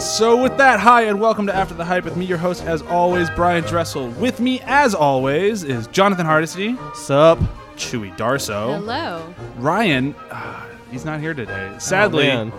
So, 0.00 0.42
with 0.42 0.56
that, 0.56 0.80
hi 0.80 1.02
and 1.02 1.20
welcome 1.20 1.46
to 1.46 1.54
After 1.54 1.74
the 1.74 1.84
Hype 1.84 2.04
with 2.04 2.16
me, 2.16 2.24
your 2.24 2.38
host, 2.38 2.64
as 2.64 2.80
always, 2.82 3.28
Brian 3.30 3.62
Dressel. 3.64 4.08
With 4.08 4.40
me, 4.40 4.60
as 4.64 4.94
always, 4.94 5.62
is 5.62 5.86
Jonathan 5.88 6.24
Hardesty, 6.24 6.74
Sup? 6.94 7.38
Chewy 7.76 8.16
Darso, 8.16 8.76
Hello. 8.76 9.34
Ryan. 9.56 10.14
ah, 10.30 10.66
he's 10.90 11.04
not 11.04 11.20
here 11.20 11.34
today. 11.34 11.74
Sadly, 11.78 12.30
Oh, 12.30 12.50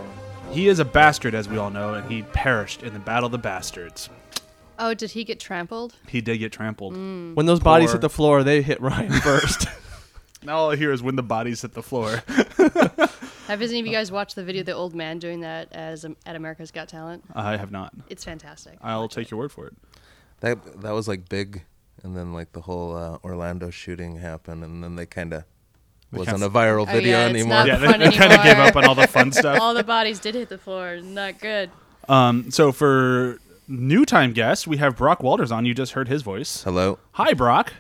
he 0.52 0.68
is 0.68 0.78
a 0.80 0.86
bastard, 0.86 1.34
as 1.34 1.50
we 1.50 1.58
all 1.58 1.72
know, 1.72 1.96
and 1.96 2.10
he 2.12 2.22
perished 2.22 2.84
in 2.84 2.94
the 2.94 3.00
Battle 3.00 3.26
of 3.26 3.32
the 3.32 3.38
Bastards. 3.40 4.10
Oh, 4.78 4.94
did 4.94 5.12
he 5.12 5.24
get 5.24 5.40
trampled? 5.40 5.96
He 6.08 6.22
did 6.22 6.38
get 6.38 6.52
trampled. 6.52 6.94
when 6.94 7.46
those 7.48 7.60
bodies 7.60 7.92
hit 7.92 8.02
the 8.02 8.10
floor, 8.10 8.44
they 8.44 8.62
hit 8.62 8.80
Ryan 8.82 9.12
first. 9.22 9.66
Now 10.44 10.58
all 10.58 10.72
I 10.72 10.76
hear 10.76 10.92
is 10.92 11.02
when 11.02 11.16
the 11.16 11.24
bodies 11.24 11.62
hit 11.64 11.74
the 11.74 11.84
floor. 11.84 12.22
Have 13.52 13.62
any 13.62 13.80
of 13.82 13.86
you 13.86 13.92
guys 13.92 14.12
watched 14.14 14.36
the 14.36 14.44
video 14.46 14.62
of 14.62 14.66
the 14.66 14.74
old 14.74 14.96
man 14.96 15.20
doing 15.20 15.42
that 15.42 15.68
as 15.74 16.06
um, 16.06 16.16
at 16.26 16.38
America's 16.38 16.72
Got 16.72 16.88
Talent? 16.88 17.24
I 17.36 17.58
have 17.58 17.70
not. 17.70 17.94
It's 18.10 18.24
fantastic. 18.24 18.78
I'll 18.82 19.10
take 19.10 19.30
your 19.30 19.38
word 19.38 19.52
for 19.52 19.68
it. 19.68 19.74
That 20.40 20.82
that 20.82 20.92
was 20.92 21.08
like 21.10 21.28
big, 21.28 21.64
and 22.02 22.16
then 22.16 22.32
like 22.34 22.54
the 22.54 22.62
whole 22.62 22.96
uh, 22.96 23.18
Orlando 23.26 23.70
shooting 23.70 24.16
happened, 24.20 24.64
and 24.64 24.82
then 24.82 24.96
they 24.96 25.06
kind 25.06 25.34
of 25.34 25.44
wasn't 26.14 26.44
a 26.44 26.50
viral 26.50 26.84
Oh, 26.84 26.94
video 26.94 27.18
yeah, 27.18 27.26
it's 27.26 27.36
anymore. 27.36 27.50
not 27.50 27.68
Yeah, 27.68 27.76
they, 27.78 27.88
they 28.10 28.12
kind 28.18 28.32
of 28.34 28.42
gave 28.44 28.58
up 28.58 28.76
on 28.78 28.86
all 28.86 28.96
the 28.96 29.08
fun 29.08 29.32
stuff. 29.34 29.60
All 29.60 29.74
the 29.74 29.84
bodies 29.84 30.20
did 30.20 30.34
hit 30.36 30.48
the 30.48 30.58
floor. 30.58 31.02
Not 31.02 31.40
good. 31.40 31.70
Um, 32.08 32.52
so 32.52 32.72
for 32.72 33.38
new 33.68 34.06
time 34.06 34.32
guest, 34.32 34.66
we 34.66 34.78
have 34.78 34.96
Brock 34.96 35.22
Walters 35.24 35.52
on. 35.52 35.66
You 35.66 35.74
just 35.74 35.92
heard 35.92 36.08
his 36.08 36.22
voice. 36.22 36.64
Hello, 36.64 37.00
Hi, 37.14 37.34
Brock. 37.34 37.74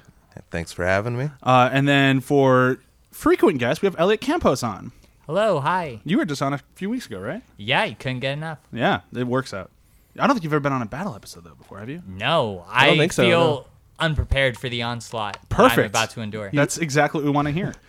thanks 0.50 0.73
for 0.73 0.85
having 0.85 1.17
me. 1.17 1.30
Uh, 1.41 1.69
and 1.72 1.88
then 1.88 2.19
for 2.19 2.80
frequent 3.09 3.58
guest, 3.59 3.81
we 3.81 3.85
have 3.85 3.95
Elliot 3.97 4.19
Campos 4.19 4.63
on. 4.63 4.91
Hello, 5.33 5.61
hi. 5.61 6.01
You 6.03 6.17
were 6.17 6.25
just 6.25 6.41
on 6.41 6.51
a 6.51 6.57
few 6.75 6.89
weeks 6.89 7.05
ago, 7.05 7.17
right? 7.17 7.41
Yeah, 7.55 7.85
you 7.85 7.95
couldn't 7.95 8.19
get 8.19 8.33
enough. 8.33 8.59
Yeah, 8.73 8.99
it 9.15 9.25
works 9.25 9.53
out. 9.53 9.71
I 10.19 10.27
don't 10.27 10.35
think 10.35 10.43
you've 10.43 10.51
ever 10.51 10.59
been 10.59 10.73
on 10.73 10.81
a 10.81 10.85
battle 10.85 11.15
episode 11.15 11.45
though 11.45 11.55
before, 11.55 11.79
have 11.79 11.89
you? 11.89 12.03
No, 12.05 12.65
I, 12.67 12.88
don't 12.88 12.97
think 12.97 13.13
so, 13.13 13.23
feel 13.23 13.39
no. 13.39 13.65
unprepared 13.97 14.57
for 14.57 14.67
the 14.67 14.81
onslaught 14.81 15.35
that 15.35 15.47
Perfect. 15.47 15.79
I'm 15.79 15.85
about 15.85 16.09
to 16.09 16.19
endure. 16.19 16.49
That's 16.51 16.79
exactly 16.79 17.19
what 17.19 17.25
we 17.25 17.31
want 17.31 17.47
to 17.47 17.53
hear. 17.53 17.73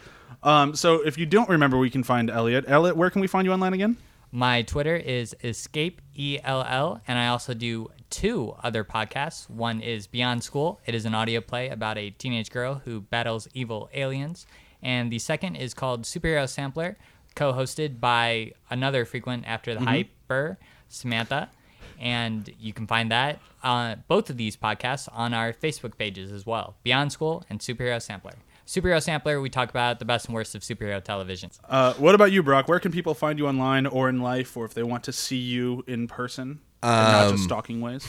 Um, 0.44 0.74
so 0.74 1.06
if 1.06 1.18
you 1.18 1.26
don't 1.26 1.48
remember, 1.48 1.78
we 1.78 1.88
can 1.88 2.02
find 2.02 2.28
Elliot. 2.28 2.64
Elliot, 2.66 2.96
where 2.96 3.10
can 3.10 3.20
we 3.20 3.28
find 3.28 3.46
you 3.46 3.52
online 3.52 3.74
again? 3.74 3.96
My 4.32 4.62
Twitter 4.62 4.96
is 4.96 5.36
escape 5.44 6.00
ell, 6.18 7.00
and 7.06 7.16
I 7.16 7.28
also 7.28 7.54
do 7.54 7.92
two 8.10 8.52
other 8.60 8.82
podcasts. 8.82 9.48
One 9.48 9.80
is 9.80 10.08
Beyond 10.08 10.42
School. 10.42 10.80
It 10.84 10.96
is 10.96 11.04
an 11.04 11.14
audio 11.14 11.40
play 11.40 11.68
about 11.68 11.96
a 11.96 12.10
teenage 12.10 12.50
girl 12.50 12.82
who 12.84 13.02
battles 13.02 13.46
evil 13.54 13.88
aliens, 13.94 14.44
and 14.82 15.12
the 15.12 15.20
second 15.20 15.54
is 15.54 15.74
called 15.74 16.02
Superhero 16.02 16.48
Sampler, 16.48 16.96
co-hosted 17.34 18.00
by 18.00 18.52
another 18.70 19.04
frequent 19.04 19.44
after 19.46 19.74
the 19.74 19.80
hyper, 19.80 20.58
Samantha. 20.88 21.50
And 22.00 22.52
you 22.58 22.72
can 22.72 22.86
find 22.86 23.10
that 23.12 23.38
uh, 23.62 23.96
both 24.08 24.28
of 24.28 24.36
these 24.36 24.56
podcasts 24.56 25.08
on 25.12 25.34
our 25.34 25.52
Facebook 25.52 25.96
pages 25.96 26.32
as 26.32 26.44
well, 26.44 26.74
Beyond 26.82 27.12
School 27.12 27.44
and 27.48 27.60
Superhero 27.60 28.02
Sampler. 28.02 28.34
Superhero 28.66 29.02
Sampler, 29.02 29.40
we 29.40 29.50
talk 29.50 29.70
about 29.70 29.98
the 29.98 30.04
best 30.04 30.26
and 30.26 30.34
worst 30.34 30.54
of 30.54 30.62
superhero 30.62 31.02
television. 31.02 31.50
Uh, 31.68 31.94
what 31.94 32.14
about 32.14 32.32
you, 32.32 32.42
Brock? 32.42 32.68
Where 32.68 32.80
can 32.80 32.92
people 32.92 33.14
find 33.14 33.38
you 33.38 33.46
online 33.46 33.86
or 33.86 34.08
in 34.08 34.20
life, 34.20 34.56
or 34.56 34.64
if 34.64 34.74
they 34.74 34.82
want 34.82 35.04
to 35.04 35.12
see 35.12 35.36
you 35.36 35.84
in 35.86 36.08
person, 36.08 36.60
and 36.82 37.12
not 37.12 37.30
just 37.32 37.44
stalking 37.44 37.80
ways? 37.80 38.08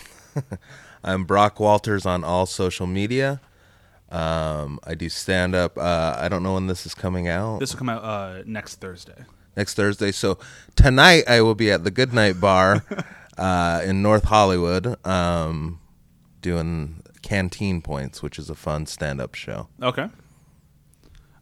I'm 1.04 1.26
Brock 1.26 1.60
Walters 1.60 2.06
on 2.06 2.24
all 2.24 2.46
social 2.46 2.88
media. 2.88 3.42
Um, 4.14 4.80
I 4.84 4.94
do 4.94 5.10
stand 5.10 5.56
up. 5.56 5.78
Uh, 5.78 6.16
I 6.20 6.30
don't 6.30 6.44
know 6.44 6.54
when 6.54 6.68
this 6.68 6.86
is 6.86 6.94
coming 6.94 7.28
out. 7.28 7.60
This 7.60 7.74
will 7.74 7.80
come 7.80 7.90
out 7.90 8.04
uh, 8.04 8.44
next 8.46 8.76
Thursday. 8.76 9.26
next 9.58 9.74
Thursday. 9.74 10.12
So 10.12 10.38
tonight 10.76 11.24
I 11.28 11.42
will 11.42 11.56
be 11.56 11.72
at 11.72 11.84
the 11.84 11.92
Goodnight 11.92 12.40
Bar 12.40 12.86
uh, 13.38 13.82
in 13.84 14.04
North 14.04 14.26
Hollywood, 14.26 15.04
um, 15.06 15.80
doing 16.42 17.02
Canteen 17.24 17.82
Points, 17.82 18.22
which 18.22 18.38
is 18.38 18.50
a 18.52 18.56
fun 18.56 18.86
stand-up 18.86 19.34
show. 19.34 19.68
Okay. 19.82 20.10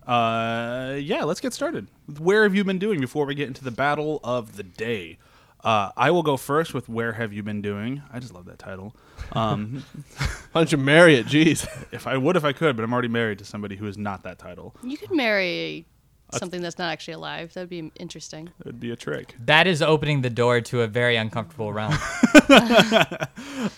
Uh, 0.08 0.96
yeah, 0.98 1.24
let's 1.24 1.42
get 1.42 1.54
started. 1.54 1.88
Where 2.20 2.44
have 2.44 2.56
you 2.56 2.64
been 2.64 2.80
doing 2.80 3.00
before 3.02 3.26
we 3.26 3.36
get 3.36 3.48
into 3.48 3.64
the 3.64 3.72
battle 3.72 4.20
of 4.24 4.56
the 4.56 4.64
day? 4.64 5.18
Uh, 5.64 5.92
I 5.96 6.12
will 6.12 6.24
go 6.24 6.38
first 6.38 6.74
with 6.74 6.90
where 6.90 7.14
have 7.14 7.34
you 7.34 7.44
been 7.44 7.62
doing? 7.62 8.02
I 8.12 8.20
just 8.20 8.34
love 8.34 8.46
that 8.46 8.60
title. 8.60 8.96
Um, 9.34 9.84
Why 10.52 10.62
don't 10.62 10.72
you 10.72 10.78
marry 10.78 11.16
it? 11.16 11.28
Jeez. 11.28 11.68
if 11.92 12.08
I 12.08 12.18
would, 12.18 12.36
if 12.36 12.44
I 12.44 12.54
could, 12.54 12.76
but 12.76 12.84
I'm 12.84 12.92
already 12.94 13.08
married 13.08 13.40
to 13.40 13.46
somebody 13.46 13.76
who 13.76 13.88
is 13.88 13.98
not 13.98 14.24
that 14.24 14.40
title. 14.40 14.76
You 14.84 14.98
could 14.98 15.12
marry 15.12 15.86
something 16.34 16.62
that's 16.62 16.78
not 16.78 16.92
actually 16.92 17.16
alive. 17.16 17.54
That'd 17.54 17.70
be 17.70 17.92
interesting. 17.96 18.48
It 18.60 18.66
would 18.66 18.80
be 18.80 18.92
a 18.92 18.96
trick. 18.96 19.36
That 19.46 19.68
is 19.68 19.82
opening 19.82 20.22
the 20.22 20.30
door 20.30 20.62
to 20.62 20.82
a 20.82 20.88
very 20.88 21.16
uncomfortable 21.16 21.74
realm. 21.74 21.98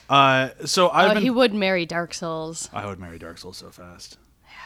Uh, 0.09 0.49
so 0.65 0.89
I've 0.89 1.11
oh, 1.11 1.13
been. 1.15 1.23
he 1.23 1.29
would 1.29 1.53
marry 1.53 1.85
Dark 1.85 2.13
Souls. 2.13 2.69
I 2.71 2.85
would 2.85 2.99
marry 2.99 3.17
Dark 3.17 3.37
Souls 3.37 3.57
so 3.57 3.69
fast. 3.69 4.17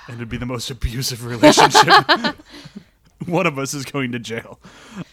And 0.08 0.18
it'd 0.18 0.30
be 0.30 0.38
the 0.38 0.46
most 0.46 0.70
abusive 0.70 1.26
relationship. 1.26 2.06
One 3.26 3.48
of 3.48 3.58
us 3.58 3.74
is 3.74 3.86
going 3.86 4.12
to 4.12 4.20
jail. 4.20 4.60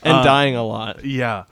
And 0.03 0.25
dying 0.25 0.57
a 0.57 0.65
lot. 0.65 1.05
Yeah. 1.05 1.45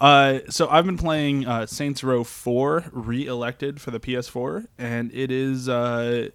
Uh, 0.00 0.40
so 0.50 0.68
I've 0.68 0.84
been 0.84 0.98
playing 0.98 1.46
uh, 1.46 1.66
Saints 1.66 2.04
Row 2.04 2.22
4 2.22 2.86
re-elected 2.92 3.80
for 3.80 3.90
the 3.90 4.00
PS4, 4.00 4.66
and 4.78 5.10
it 5.14 5.30
is 5.30 5.68
uh, 5.68 6.28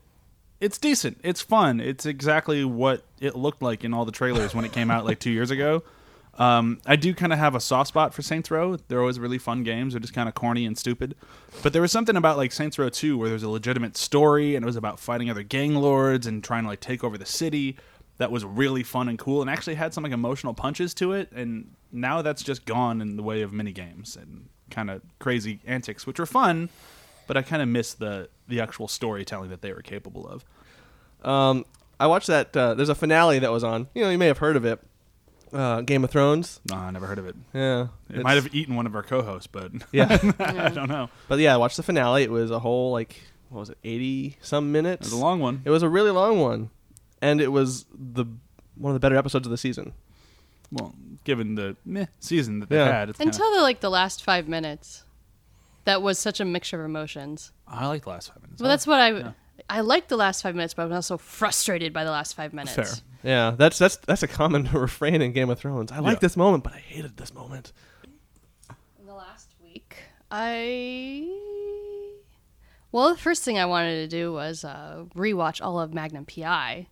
it's 0.59 0.77
decent. 0.77 1.19
It's 1.23 1.41
fun. 1.41 1.79
It's 1.79 2.05
exactly 2.05 2.63
what 2.63 3.03
it 3.19 3.35
looked 3.35 3.61
like 3.61 3.83
in 3.83 3.93
all 3.93 4.05
the 4.05 4.11
trailers 4.11 4.55
when 4.55 4.65
it 4.65 4.71
came 4.71 4.89
out 4.89 5.05
like 5.05 5.19
two 5.19 5.31
years 5.31 5.51
ago. 5.51 5.83
Um, 6.35 6.79
I 6.85 6.95
do 6.95 7.13
kind 7.13 7.33
of 7.33 7.39
have 7.39 7.55
a 7.55 7.59
soft 7.59 7.89
spot 7.89 8.13
for 8.13 8.21
Saints 8.21 8.49
Row. 8.49 8.77
They're 8.87 9.01
always 9.01 9.19
really 9.19 9.37
fun 9.37 9.63
games. 9.63 9.93
They're 9.93 9.99
just 9.99 10.13
kind 10.13 10.29
of 10.29 10.35
corny 10.35 10.65
and 10.65 10.77
stupid. 10.77 11.15
But 11.61 11.73
there 11.73 11.81
was 11.81 11.91
something 11.91 12.15
about 12.15 12.37
like 12.37 12.51
Saints 12.51 12.79
Row 12.79 12.89
2 12.89 13.17
where 13.17 13.29
there's 13.29 13.43
a 13.43 13.49
legitimate 13.49 13.97
story 13.97 14.55
and 14.55 14.63
it 14.63 14.65
was 14.65 14.77
about 14.77 14.99
fighting 14.99 15.29
other 15.29 15.43
gang 15.43 15.75
lords 15.75 16.25
and 16.25 16.43
trying 16.43 16.63
to 16.63 16.69
like 16.69 16.79
take 16.79 17.03
over 17.03 17.17
the 17.17 17.25
city. 17.25 17.75
That 18.21 18.31
was 18.31 18.45
really 18.45 18.83
fun 18.83 19.09
and 19.09 19.17
cool 19.19 19.41
and 19.41 19.49
actually 19.49 19.75
had 19.75 19.93
some 19.93 20.03
like 20.03 20.13
emotional 20.13 20.53
punches 20.53 20.93
to 20.95 21.11
it. 21.13 21.31
And 21.31 21.71
now 21.91 22.21
that's 22.21 22.43
just 22.43 22.65
gone 22.65 23.01
in 23.01 23.17
the 23.17 23.23
way 23.23 23.41
of 23.41 23.51
mini 23.51 23.71
games 23.71 24.15
and 24.15 24.47
kind 24.69 24.89
of 24.91 25.01
crazy 25.19 25.59
antics, 25.65 26.05
which 26.07 26.19
are 26.19 26.25
fun. 26.27 26.69
But 27.27 27.35
I 27.37 27.41
kind 27.41 27.61
of 27.61 27.67
miss 27.67 27.93
the 27.93 28.29
the 28.47 28.61
actual 28.61 28.87
storytelling 28.87 29.49
that 29.49 29.61
they 29.61 29.73
were 29.73 29.81
capable 29.81 30.27
of. 30.27 30.45
Um, 31.27 31.65
I 31.99 32.07
watched 32.07 32.27
that. 32.27 32.55
Uh, 32.55 32.73
there's 32.73 32.89
a 32.89 32.95
finale 32.95 33.39
that 33.39 33.51
was 33.51 33.63
on. 33.63 33.87
You 33.93 34.03
know, 34.03 34.09
you 34.09 34.17
may 34.17 34.27
have 34.27 34.39
heard 34.39 34.55
of 34.55 34.65
it. 34.65 34.79
Uh, 35.53 35.81
Game 35.81 36.03
of 36.03 36.09
Thrones. 36.11 36.61
No, 36.69 36.77
I 36.77 36.91
never 36.91 37.07
heard 37.07 37.19
of 37.19 37.27
it. 37.27 37.35
Yeah. 37.53 37.87
It 38.09 38.23
might 38.23 38.35
have 38.35 38.53
eaten 38.55 38.75
one 38.75 38.85
of 38.85 38.95
our 38.95 39.03
co-hosts, 39.03 39.47
but 39.47 39.71
Yeah. 39.91 40.07
I 40.39 40.69
don't 40.73 40.87
know. 40.89 41.09
but 41.27 41.39
yeah, 41.39 41.53
I 41.53 41.57
watched 41.57 41.77
the 41.77 41.83
finale. 41.83 42.23
It 42.23 42.31
was 42.31 42.51
a 42.51 42.59
whole 42.59 42.91
like 42.91 43.19
what 43.49 43.59
was 43.59 43.69
it, 43.69 43.77
eighty 43.83 44.37
some 44.41 44.67
It 44.69 44.71
minutes? 44.71 45.03
was 45.07 45.13
a 45.13 45.17
long 45.17 45.39
one. 45.41 45.61
It 45.65 45.69
was 45.69 45.83
a 45.83 45.89
really 45.89 46.11
long 46.11 46.39
one, 46.39 46.69
and 47.21 47.39
it 47.41 47.51
was 47.51 47.85
the 47.93 48.25
one 48.75 48.91
of 48.91 48.93
the 48.95 48.99
better 48.99 49.15
episodes 49.17 49.45
of 49.47 49.51
the 49.51 49.57
season. 49.57 49.93
Well, 50.71 50.95
given 51.25 51.55
the 51.55 51.75
meh 51.85 52.05
season 52.19 52.59
that 52.61 52.69
they 52.69 52.77
Yeah. 52.77 52.85
had, 52.91 53.09
it's 53.09 53.17
kinda, 53.19 53.33
Until 53.33 53.53
the 53.55 53.61
like 53.61 53.81
the 53.81 53.89
last 53.89 54.23
five 54.23 54.47
minutes. 54.47 55.03
That 55.85 56.01
was 56.01 56.19
such 56.19 56.39
a 56.39 56.45
mixture 56.45 56.79
of 56.79 56.85
emotions. 56.85 57.51
I 57.67 57.87
like 57.87 58.03
the 58.03 58.09
last 58.09 58.29
five 58.29 58.41
minutes. 58.43 58.61
Well, 58.61 58.69
that's 58.69 58.85
what 58.87 58.99
I 58.99 59.09
Yeah. 59.17 59.31
I 59.69 59.81
liked 59.81 60.09
the 60.09 60.17
last 60.17 60.41
five 60.41 60.55
minutes, 60.55 60.73
but 60.73 60.83
I 60.83 60.85
was 60.85 60.95
also 60.95 61.17
frustrated 61.17 61.91
by 61.93 62.03
the 62.03 62.11
last 62.11 62.35
five 62.35 62.53
minutes. 62.53 62.75
Fair. 62.75 62.87
Yeah, 63.23 63.51
that's 63.57 63.77
that's 63.77 63.97
that's 63.97 64.23
a 64.23 64.27
common 64.27 64.63
refrain 64.73 65.21
in 65.21 65.31
Game 65.33 65.49
of 65.49 65.59
Thrones. 65.59 65.91
I 65.91 65.99
like 65.99 66.15
Yeah. 66.17 66.19
this 66.19 66.37
moment, 66.37 66.63
but 66.63 66.73
I 66.73 66.79
hated 66.79 67.17
this 67.17 67.33
moment. 67.33 67.73
In 68.99 69.05
the 69.05 69.13
last 69.13 69.49
week, 69.63 69.97
I 70.31 71.27
well, 72.91 73.09
the 73.09 73.17
first 73.17 73.43
thing 73.43 73.57
I 73.57 73.65
wanted 73.65 73.95
to 73.95 74.07
do 74.07 74.33
was 74.33 74.63
uh, 74.65 75.05
rewatch 75.15 75.63
all 75.63 75.79
of 75.79 75.93
Magnum 75.93 76.25
PI. 76.25 76.87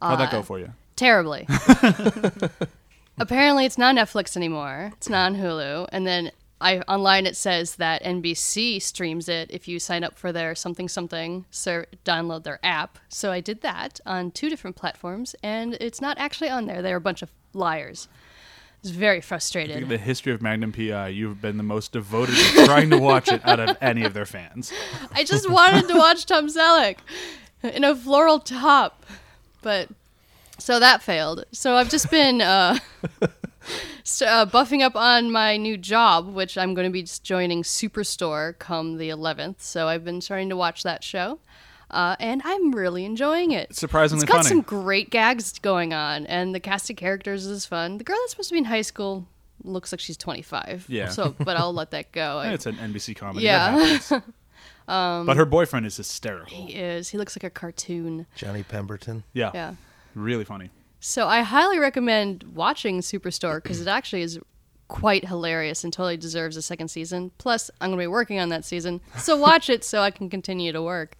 How'd 0.00 0.20
that 0.20 0.28
Uh, 0.28 0.32
go 0.32 0.42
for 0.42 0.58
you? 0.58 0.72
Terribly. 0.96 1.46
Apparently, 3.18 3.64
it's 3.64 3.78
not 3.78 3.94
Netflix 3.96 4.36
anymore. 4.36 4.92
It's 4.96 5.08
not 5.08 5.26
on 5.32 5.36
Hulu. 5.36 5.88
And 5.90 6.06
then 6.06 6.30
I 6.60 6.80
online 6.80 7.24
it 7.26 7.36
says 7.36 7.76
that 7.76 8.02
NBC 8.02 8.80
streams 8.80 9.28
it 9.28 9.50
if 9.50 9.66
you 9.68 9.78
sign 9.78 10.04
up 10.04 10.18
for 10.18 10.32
their 10.32 10.54
something 10.54 10.88
something, 10.88 11.46
ser- 11.50 11.86
download 12.04 12.42
their 12.44 12.58
app. 12.62 12.98
So 13.08 13.32
I 13.32 13.40
did 13.40 13.62
that 13.62 14.00
on 14.04 14.30
two 14.32 14.50
different 14.50 14.76
platforms, 14.76 15.34
and 15.42 15.74
it's 15.80 16.00
not 16.00 16.18
actually 16.18 16.50
on 16.50 16.66
there. 16.66 16.82
They're 16.82 16.96
a 16.96 17.00
bunch 17.00 17.22
of 17.22 17.30
liars. 17.54 18.08
I 18.12 18.78
was 18.82 18.90
very 18.90 19.16
In 19.16 19.22
frustrated. 19.22 19.88
the 19.88 19.96
history 19.98 20.32
of 20.32 20.42
Magnum 20.42 20.72
PI, 20.72 21.08
you've 21.08 21.40
been 21.40 21.56
the 21.56 21.62
most 21.62 21.92
devoted 21.92 22.36
to 22.36 22.66
trying 22.66 22.90
to 22.90 22.98
watch 22.98 23.28
it 23.32 23.40
out 23.46 23.58
of 23.60 23.76
any 23.80 24.04
of 24.04 24.12
their 24.12 24.26
fans. 24.26 24.72
I 25.12 25.24
just 25.24 25.50
wanted 25.50 25.88
to 25.88 25.94
watch 25.94 26.26
Tom 26.26 26.48
Selleck 26.48 26.98
in 27.62 27.82
a 27.82 27.96
floral 27.96 28.38
top, 28.38 29.04
but 29.66 29.88
so 30.58 30.78
that 30.78 31.02
failed. 31.02 31.44
So 31.50 31.74
I've 31.74 31.90
just 31.90 32.08
been 32.08 32.40
uh, 32.40 32.78
uh, 33.20 33.26
buffing 34.46 34.82
up 34.82 34.94
on 34.94 35.32
my 35.32 35.56
new 35.56 35.76
job, 35.76 36.32
which 36.32 36.56
I'm 36.56 36.72
going 36.72 36.86
to 36.86 36.92
be 36.92 37.02
just 37.02 37.24
joining 37.24 37.64
Superstore 37.64 38.56
come 38.60 38.96
the 38.96 39.08
11th. 39.08 39.56
So 39.58 39.88
I've 39.88 40.04
been 40.04 40.20
starting 40.20 40.48
to 40.50 40.56
watch 40.56 40.84
that 40.84 41.02
show, 41.02 41.40
uh, 41.90 42.14
and 42.20 42.42
I'm 42.44 42.70
really 42.76 43.04
enjoying 43.04 43.50
it. 43.50 43.74
Surprisingly 43.74 44.22
It's 44.22 44.30
got 44.30 44.36
funny. 44.44 44.48
some 44.50 44.60
great 44.60 45.10
gags 45.10 45.58
going 45.58 45.92
on, 45.92 46.26
and 46.26 46.54
the 46.54 46.60
cast 46.60 46.88
of 46.90 46.94
characters 46.96 47.44
is 47.44 47.66
fun. 47.66 47.98
The 47.98 48.04
girl 48.04 48.16
that's 48.22 48.30
supposed 48.30 48.50
to 48.50 48.54
be 48.54 48.58
in 48.58 48.64
high 48.66 48.82
school 48.82 49.26
looks 49.64 49.90
like 49.92 49.98
she's 50.00 50.16
25. 50.16 50.86
Yeah. 50.88 51.08
So, 51.08 51.34
but 51.40 51.56
I'll 51.56 51.74
let 51.74 51.90
that 51.90 52.12
go. 52.12 52.38
I- 52.44 52.52
It's 52.52 52.66
an 52.66 52.76
NBC 52.76 53.16
comedy. 53.16 53.44
Yeah. 53.46 53.98
That 54.86 54.92
happens. 54.92 55.26
but 55.26 55.36
her 55.36 55.44
boyfriend 55.44 55.86
is 55.86 55.96
hysterical. 55.96 56.56
he 56.56 56.74
is. 56.74 57.08
He 57.08 57.18
looks 57.18 57.36
like 57.36 57.44
a 57.44 57.50
cartoon. 57.50 58.26
Johnny 58.36 58.62
Pemberton. 58.62 59.24
Yeah. 59.32 59.50
Yeah. 59.54 59.74
Really 60.14 60.44
funny. 60.44 60.70
So 61.00 61.26
I 61.28 61.42
highly 61.42 61.78
recommend 61.78 62.44
watching 62.54 63.00
Superstore 63.00 63.62
because 63.62 63.80
it 63.80 63.88
actually 63.88 64.22
is 64.22 64.38
quite 64.88 65.26
hilarious 65.26 65.84
and 65.84 65.92
totally 65.92 66.16
deserves 66.16 66.56
a 66.56 66.62
second 66.62 66.88
season. 66.88 67.32
Plus, 67.38 67.70
I'm 67.80 67.90
going 67.90 67.98
to 67.98 68.02
be 68.04 68.06
working 68.06 68.38
on 68.38 68.48
that 68.50 68.64
season, 68.64 69.00
so 69.18 69.36
watch 69.48 69.68
it 69.68 69.84
so 69.84 70.00
I 70.00 70.10
can 70.10 70.30
continue 70.30 70.72
to 70.72 70.80
work. 70.82 71.16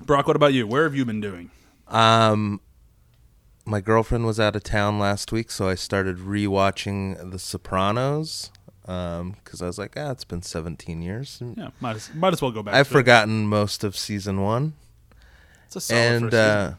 Brock, 0.00 0.26
what 0.26 0.36
about 0.36 0.54
you? 0.54 0.66
Where 0.66 0.84
have 0.84 0.94
you 0.94 1.04
been 1.04 1.20
doing? 1.20 1.50
Um, 1.88 2.60
my 3.64 3.80
girlfriend 3.80 4.24
was 4.26 4.40
out 4.40 4.56
of 4.56 4.62
town 4.62 4.98
last 4.98 5.30
week, 5.32 5.50
so 5.50 5.68
I 5.68 5.74
started 5.74 6.18
rewatching 6.18 7.30
The 7.30 7.38
Sopranos. 7.38 8.50
Um, 8.88 9.36
because 9.44 9.60
I 9.60 9.66
was 9.66 9.78
like, 9.78 9.94
ah, 9.98 10.10
it's 10.10 10.24
been 10.24 10.40
17 10.42 11.02
years. 11.02 11.42
Yeah, 11.56 11.68
might 11.80 11.96
as, 11.96 12.10
might 12.14 12.32
as 12.32 12.40
well 12.40 12.50
go 12.50 12.62
back. 12.62 12.74
I've 12.74 12.86
to 12.88 12.90
it. 12.90 12.98
forgotten 13.00 13.46
most 13.46 13.84
of 13.84 13.94
season 13.96 14.40
one, 14.40 14.72
It's 15.66 15.76
a 15.76 15.80
solid 15.82 16.00
and 16.22 16.34
uh, 16.34 16.72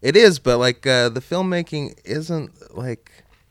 it 0.00 0.16
is, 0.16 0.38
but 0.38 0.58
like 0.58 0.86
uh, 0.86 1.08
the 1.08 1.20
filmmaking 1.20 1.98
isn't 2.04 2.76
like 2.76 3.10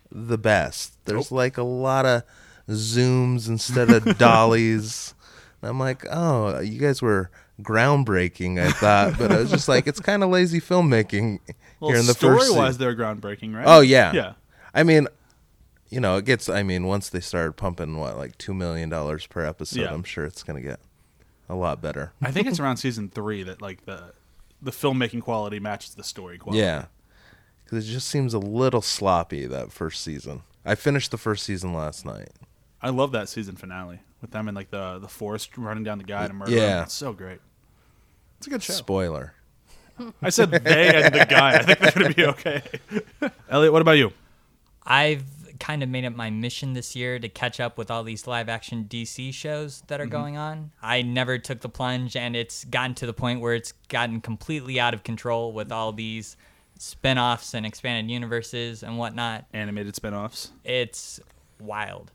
the 0.09 0.37
best. 0.37 0.93
There's 1.05 1.31
Nope. 1.31 1.37
like 1.37 1.57
a 1.57 1.63
lot 1.63 2.05
of 2.05 2.23
zooms 2.69 3.49
instead 3.49 3.89
of 3.89 4.17
dollies. 4.17 5.13
And 5.61 5.69
I'm 5.69 5.79
like, 5.79 6.05
oh, 6.09 6.59
you 6.61 6.79
guys 6.79 7.01
were 7.01 7.29
groundbreaking, 7.61 8.59
I 8.59 8.71
thought, 8.71 9.17
but 9.17 9.31
I 9.31 9.37
was 9.39 9.49
just 9.51 9.67
like, 9.67 9.85
it's 9.87 9.99
kind 9.99 10.23
of 10.23 10.29
lazy 10.29 10.59
filmmaking 10.61 11.39
well, 11.79 11.91
here 11.91 11.99
in 11.99 12.05
the 12.07 12.13
first. 12.13 12.45
se- 12.45 12.45
story-wise, 12.47 12.77
they're 12.77 12.95
groundbreaking, 12.95 13.53
right? 13.53 13.65
Oh 13.67 13.81
yeah, 13.81 14.13
yeah. 14.13 14.33
I 14.73 14.83
mean, 14.83 15.07
you 15.91 15.99
know, 15.99 16.15
it 16.17 16.25
gets. 16.25 16.49
I 16.49 16.63
mean, 16.63 16.87
once 16.87 17.09
they 17.09 17.19
started 17.19 17.53
pumping 17.53 17.97
what 17.97 18.17
like 18.17 18.37
two 18.39 18.53
million 18.55 18.89
dollars 18.89 19.27
per 19.27 19.45
episode, 19.45 19.81
Yeah. 19.81 19.93
I'm 19.93 20.03
sure 20.03 20.25
it's 20.25 20.41
gonna 20.41 20.61
get 20.61 20.79
a 21.49 21.53
lot 21.55 21.81
better. 21.81 22.13
I 22.21 22.31
think 22.31 22.47
it's 22.47 22.59
around 22.61 22.77
season 22.77 23.09
three 23.09 23.43
that 23.43 23.61
like 23.61 23.85
the 23.85 24.13
the 24.61 24.71
filmmaking 24.71 25.21
quality 25.21 25.59
matches 25.59 25.93
the 25.95 26.03
story 26.03 26.37
quality. 26.39 26.61
Yeah, 26.63 26.85
because 27.65 27.87
it 27.87 27.91
just 27.91 28.07
seems 28.07 28.33
a 28.33 28.39
little 28.39 28.81
sloppy 28.81 29.45
that 29.45 29.71
first 29.71 30.01
season. 30.01 30.41
I 30.65 30.75
finished 30.75 31.11
the 31.11 31.17
first 31.17 31.43
season 31.43 31.73
last 31.73 32.05
night. 32.05 32.29
I 32.81 32.89
love 32.89 33.11
that 33.11 33.29
season 33.29 33.55
finale 33.55 33.99
with 34.21 34.31
them 34.31 34.47
in 34.47 34.55
like 34.55 34.71
the 34.71 34.97
the 34.99 35.07
forest 35.07 35.57
running 35.57 35.83
down 35.83 35.97
the 35.97 36.03
guy 36.03 36.27
to 36.27 36.33
murder 36.33 36.51
Yeah. 36.51 36.83
It's 36.83 36.93
so 36.93 37.13
great. 37.13 37.39
It's 38.37 38.47
a 38.47 38.49
good 38.49 38.63
show. 38.63 38.73
Spoiler. 38.73 39.33
I 40.21 40.29
said 40.29 40.49
they 40.49 40.95
and 41.03 41.13
the 41.13 41.25
guy. 41.29 41.55
I 41.57 41.63
think 41.63 41.77
they're 41.79 41.91
gonna 41.91 42.13
be 42.13 42.25
okay. 42.25 42.61
Elliot, 43.49 43.71
what 43.73 43.81
about 43.83 43.97
you? 43.97 44.11
I've 44.83 45.23
kind 45.61 45.83
of 45.83 45.89
made 45.89 46.03
it 46.03 46.09
my 46.09 46.29
mission 46.29 46.73
this 46.73 46.95
year 46.95 47.19
to 47.19 47.29
catch 47.29 47.59
up 47.59 47.77
with 47.77 47.91
all 47.91 48.03
these 48.03 48.25
live 48.25 48.49
action 48.49 48.85
DC 48.89 49.31
shows 49.33 49.83
that 49.87 50.01
are 50.01 50.05
mm-hmm. 50.05 50.11
going 50.11 50.37
on. 50.37 50.71
I 50.81 51.03
never 51.03 51.37
took 51.37 51.61
the 51.61 51.69
plunge, 51.69 52.15
and 52.15 52.35
it's 52.35 52.65
gotten 52.65 52.95
to 52.95 53.05
the 53.05 53.13
point 53.13 53.41
where 53.41 53.53
it's 53.53 53.71
gotten 53.87 54.21
completely 54.21 54.79
out 54.79 54.95
of 54.95 55.03
control 55.03 55.53
with 55.53 55.71
all 55.71 55.93
these 55.93 56.35
spin 56.79 57.19
offs 57.19 57.53
and 57.53 57.63
expanded 57.63 58.11
universes 58.11 58.81
and 58.81 58.97
whatnot. 58.97 59.45
Animated 59.53 59.95
spin-offs. 59.95 60.51
It's 60.63 61.19
wild. 61.59 62.11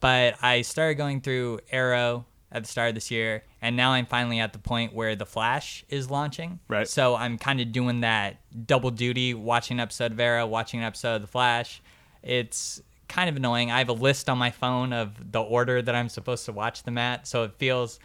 But 0.00 0.34
I 0.42 0.62
started 0.62 0.96
going 0.96 1.20
through 1.20 1.60
Arrow 1.70 2.26
at 2.50 2.64
the 2.64 2.68
start 2.68 2.88
of 2.88 2.94
this 2.96 3.12
year, 3.12 3.44
and 3.62 3.76
now 3.76 3.92
I'm 3.92 4.06
finally 4.06 4.40
at 4.40 4.52
the 4.52 4.58
point 4.58 4.92
where 4.92 5.14
The 5.14 5.26
Flash 5.26 5.84
is 5.88 6.10
launching. 6.10 6.58
Right. 6.66 6.88
So 6.88 7.14
I'm 7.14 7.38
kind 7.38 7.60
of 7.60 7.70
doing 7.70 8.00
that 8.00 8.38
double 8.66 8.90
duty, 8.90 9.34
watching 9.34 9.76
an 9.76 9.82
episode 9.82 10.10
of 10.10 10.18
Arrow, 10.18 10.48
watching 10.48 10.80
an 10.80 10.86
episode 10.86 11.16
of 11.16 11.22
The 11.22 11.28
Flash. 11.28 11.80
It's 12.22 12.82
kind 13.08 13.28
of 13.30 13.36
annoying. 13.36 13.70
I 13.70 13.78
have 13.78 13.88
a 13.88 13.92
list 13.94 14.28
on 14.28 14.38
my 14.38 14.50
phone 14.50 14.92
of 14.92 15.32
the 15.32 15.40
order 15.40 15.80
that 15.82 15.94
I'm 15.94 16.08
supposed 16.08 16.44
to 16.46 16.52
watch 16.52 16.82
them 16.84 16.98
at, 16.98 17.26
so 17.26 17.44
it 17.44 17.52
feels 17.58 17.98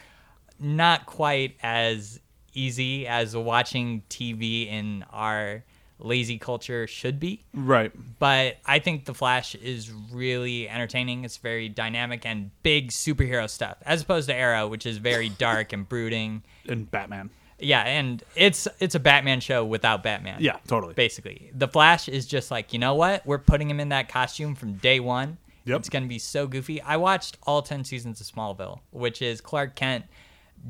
not 0.60 1.06
quite 1.06 1.58
as 1.62 2.20
easy 2.54 3.06
as 3.08 3.36
watching 3.36 4.04
TV 4.10 4.68
in 4.68 5.04
our 5.12 5.64
lazy 6.00 6.38
culture 6.38 6.86
should 6.86 7.20
be 7.20 7.44
Right. 7.54 7.92
but 8.20 8.58
I 8.66 8.80
think 8.80 9.06
The 9.06 9.14
Flash 9.14 9.56
is 9.56 9.92
really 10.12 10.68
entertaining. 10.68 11.24
It's 11.24 11.38
very 11.38 11.70
dynamic 11.70 12.26
and 12.26 12.52
big 12.62 12.90
superhero 12.92 13.50
stuff, 13.50 13.78
as 13.86 14.02
opposed 14.02 14.28
to 14.28 14.36
Arrow, 14.36 14.68
which 14.68 14.86
is 14.86 14.98
very 14.98 15.30
dark 15.30 15.72
and 15.72 15.88
brooding. 15.88 16.44
And 16.68 16.90
Batman. 16.90 17.30
Yeah, 17.64 17.82
and 17.82 18.24
it's 18.36 18.68
it's 18.80 18.96
a 18.96 19.00
Batman 19.00 19.40
show 19.40 19.64
without 19.66 20.04
Batman. 20.04 20.38
Yeah, 20.40 20.58
totally. 20.68 20.94
basically, 20.94 21.52
The 21.56 21.68
Flash 21.68 22.08
is 22.10 22.26
just 22.26 22.52
like 22.52 22.74
you 22.74 22.80
know 22.80 22.96
what? 22.96 23.26
We're 23.26 23.40
putting 23.40 23.70
him 23.70 23.80
in 23.80 23.90
that 23.90 24.10
costume 24.10 24.56
from 24.56 24.74
day 24.74 25.00
one. 25.00 25.38
Yep. 25.66 25.80
It's 25.80 25.90
gonna 25.90 26.08
be 26.08 26.20
so 26.20 26.46
goofy. 26.48 26.82
I 26.82 26.98
watched 26.98 27.38
all 27.44 27.62
ten 27.62 27.84
seasons 27.84 28.20
of 28.22 28.28
Smallville, 28.28 28.80
which 28.92 29.22
is 29.22 29.42
Clark 29.42 29.76
Kent 29.76 30.06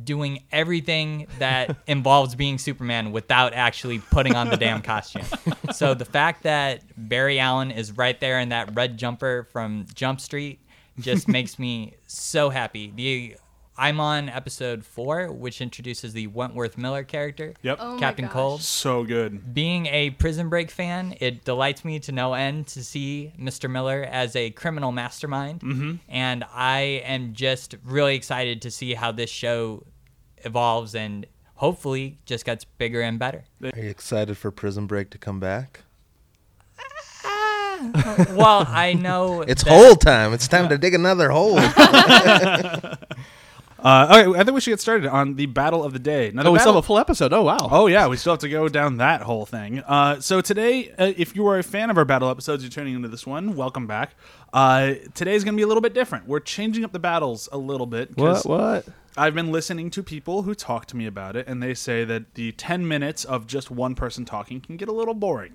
doing 0.03 0.43
everything 0.51 1.27
that 1.39 1.77
involves 1.87 2.35
being 2.35 2.57
Superman 2.57 3.11
without 3.11 3.53
actually 3.53 3.99
putting 3.99 4.35
on 4.35 4.49
the 4.49 4.57
damn 4.57 4.81
costume. 4.81 5.25
so 5.71 5.93
the 5.93 6.05
fact 6.05 6.43
that 6.43 6.81
Barry 6.97 7.39
Allen 7.39 7.71
is 7.71 7.91
right 7.95 8.19
there 8.19 8.39
in 8.39 8.49
that 8.49 8.75
red 8.75 8.97
jumper 8.97 9.47
from 9.51 9.85
Jump 9.93 10.19
Street 10.19 10.59
just 10.99 11.27
makes 11.27 11.57
me 11.59 11.93
so 12.07 12.49
happy. 12.49 12.91
The 12.95 13.35
I'm 13.77 13.99
on 13.99 14.29
episode 14.29 14.85
four, 14.85 15.31
which 15.31 15.59
introduces 15.61 16.13
the 16.13 16.27
Wentworth 16.27 16.77
Miller 16.77 17.03
character, 17.03 17.53
Yep. 17.63 17.77
Oh 17.81 17.97
Captain 17.99 18.25
gosh. 18.25 18.33
Cold. 18.33 18.61
So 18.61 19.03
good. 19.03 19.53
Being 19.53 19.87
a 19.87 20.11
Prison 20.11 20.49
Break 20.49 20.69
fan, 20.69 21.15
it 21.19 21.43
delights 21.43 21.83
me 21.83 21.99
to 22.01 22.11
no 22.11 22.33
end 22.35 22.67
to 22.67 22.83
see 22.83 23.33
Mr. 23.39 23.69
Miller 23.69 24.03
as 24.03 24.35
a 24.35 24.51
criminal 24.51 24.91
mastermind. 24.91 25.61
Mm-hmm. 25.61 25.93
And 26.07 26.43
I 26.53 27.01
am 27.05 27.33
just 27.33 27.75
really 27.83 28.15
excited 28.15 28.61
to 28.61 28.71
see 28.71 28.93
how 28.93 29.11
this 29.11 29.29
show 29.31 29.83
evolves 30.45 30.93
and 30.93 31.25
hopefully 31.55 32.19
just 32.25 32.45
gets 32.45 32.65
bigger 32.65 33.01
and 33.01 33.17
better. 33.17 33.43
Are 33.63 33.71
you 33.79 33.89
excited 33.89 34.37
for 34.37 34.51
Prison 34.51 34.85
Break 34.85 35.09
to 35.11 35.17
come 35.17 35.39
back? 35.39 35.81
well, 38.31 38.65
I 38.69 38.93
know 38.97 39.41
It's 39.47 39.63
that- 39.63 39.71
hole 39.71 39.95
time. 39.95 40.31
It's 40.33 40.47
time 40.47 40.69
to 40.69 40.77
dig 40.77 40.93
another 40.93 41.29
hole. 41.31 41.55
Uh, 43.83 44.07
okay, 44.29 44.39
I 44.39 44.43
think 44.45 44.55
we 44.55 44.61
should 44.61 44.71
get 44.71 44.79
started 44.79 45.07
on 45.09 45.35
the 45.35 45.45
battle 45.45 45.83
of 45.83 45.91
the 45.91 45.99
day. 45.99 46.31
Now, 46.33 46.43
the 46.43 46.49
Oh, 46.49 46.51
we 46.53 46.59
still 46.59 46.67
battle- 46.71 46.73
have 46.81 46.83
a 46.85 46.87
full 46.87 46.99
episode. 46.99 47.33
Oh 47.33 47.43
wow. 47.43 47.57
Oh 47.69 47.87
yeah, 47.87 48.07
we 48.07 48.15
still 48.15 48.31
have 48.33 48.39
to 48.39 48.49
go 48.49 48.69
down 48.69 48.97
that 48.97 49.21
whole 49.23 49.45
thing. 49.45 49.79
Uh, 49.81 50.19
so 50.21 50.39
today, 50.39 50.91
uh, 50.97 51.11
if 51.17 51.35
you 51.35 51.45
are 51.47 51.57
a 51.59 51.63
fan 51.63 51.89
of 51.89 51.97
our 51.97 52.05
battle 52.05 52.29
episodes, 52.29 52.63
you're 52.63 52.69
tuning 52.71 52.95
into 52.95 53.09
this 53.09 53.27
one. 53.27 53.55
Welcome 53.57 53.85
back. 53.85 54.15
Uh, 54.53 54.93
today's 55.13 55.43
going 55.43 55.53
to 55.55 55.57
be 55.57 55.63
a 55.63 55.67
little 55.67 55.81
bit 55.81 55.93
different. 55.93 56.27
We're 56.27 56.39
changing 56.39 56.85
up 56.85 56.93
the 56.93 56.99
battles 56.99 57.49
a 57.51 57.57
little 57.57 57.85
bit. 57.87 58.15
'cause 58.15 58.45
What? 58.45 58.59
What? 58.85 58.85
I've 59.17 59.35
been 59.35 59.51
listening 59.51 59.91
to 59.91 60.01
people 60.01 60.43
who 60.43 60.55
talk 60.55 60.85
to 60.87 60.95
me 60.97 61.05
about 61.05 61.35
it, 61.35 61.45
and 61.47 61.61
they 61.61 61.73
say 61.75 62.03
that 62.05 62.33
the 62.35 62.51
10 62.53 62.87
minutes 62.87 63.25
of 63.25 63.45
just 63.47 63.69
one 63.69 63.93
person 63.95 64.23
talking 64.25 64.59
can 64.61 64.75
get 64.77 64.87
a 64.87 64.91
little 64.93 65.13
boring 65.13 65.53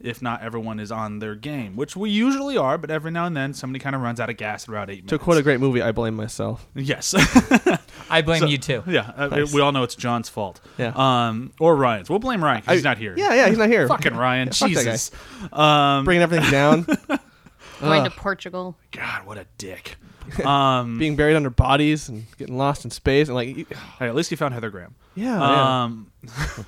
if 0.00 0.20
not 0.20 0.42
everyone 0.42 0.78
is 0.78 0.92
on 0.92 1.18
their 1.20 1.34
game, 1.34 1.74
which 1.76 1.96
we 1.96 2.10
usually 2.10 2.56
are, 2.58 2.76
but 2.76 2.90
every 2.90 3.10
now 3.10 3.24
and 3.26 3.36
then 3.36 3.54
somebody 3.54 3.82
kind 3.82 3.96
of 3.96 4.02
runs 4.02 4.20
out 4.20 4.28
of 4.28 4.36
gas 4.36 4.64
at 4.64 4.68
around 4.68 4.90
eight 4.90 4.96
minutes. 5.04 5.10
To 5.10 5.18
quote 5.18 5.38
a 5.38 5.42
great 5.42 5.58
movie, 5.60 5.80
I 5.82 5.92
blame 5.92 6.14
myself. 6.14 6.66
yes. 6.74 7.14
I 8.10 8.22
blame 8.22 8.40
So- 8.40 8.46
you 8.46 8.58
too. 8.58 8.82
yeah, 8.86 9.10
uh, 9.16 9.28
Nice. 9.28 9.52
we 9.52 9.60
all 9.60 9.72
know 9.72 9.82
it's 9.82 9.94
John's 9.94 10.28
fault. 10.28 10.60
Yeah. 10.78 10.92
Um, 10.94 11.52
or 11.58 11.74
Ryan's. 11.76 12.08
We'll 12.10 12.18
blame 12.18 12.44
Ryan 12.44 12.62
'cause 12.62 12.74
he's 12.74 12.84
not 12.84 12.98
here. 12.98 13.14
Yeah, 13.16 13.34
yeah, 13.34 13.48
he's 13.48 13.58
not 13.58 13.68
here. 13.68 13.88
Fucking 13.88 14.14
Ryan. 14.14 14.48
Yeah, 14.52 14.52
fuck 14.52 14.70
that 14.70 14.84
guy. 14.84 14.92
Jesus. 14.92 15.10
Um, 15.52 16.04
Bringing 16.04 16.22
everything 16.22 16.50
down, 16.50 16.86
Going 17.80 18.04
to 18.04 18.10
Portugal. 18.10 18.76
God, 18.92 19.26
what 19.26 19.36
a 19.38 19.46
dick. 19.58 19.96
Um, 20.44 20.98
being 20.98 21.14
buried 21.14 21.36
under 21.36 21.50
bodies 21.50 22.08
and 22.08 22.24
getting 22.36 22.56
lost 22.56 22.84
in 22.84 22.90
space, 22.90 23.28
and 23.28 23.34
like, 23.34 23.56
you- 23.56 23.66
hey, 23.98 24.06
at 24.08 24.14
least 24.14 24.30
you 24.30 24.36
found 24.36 24.54
Heather 24.54 24.70
Graham. 24.70 24.94
yeah, 25.14 25.38
yeah. 25.38 26.64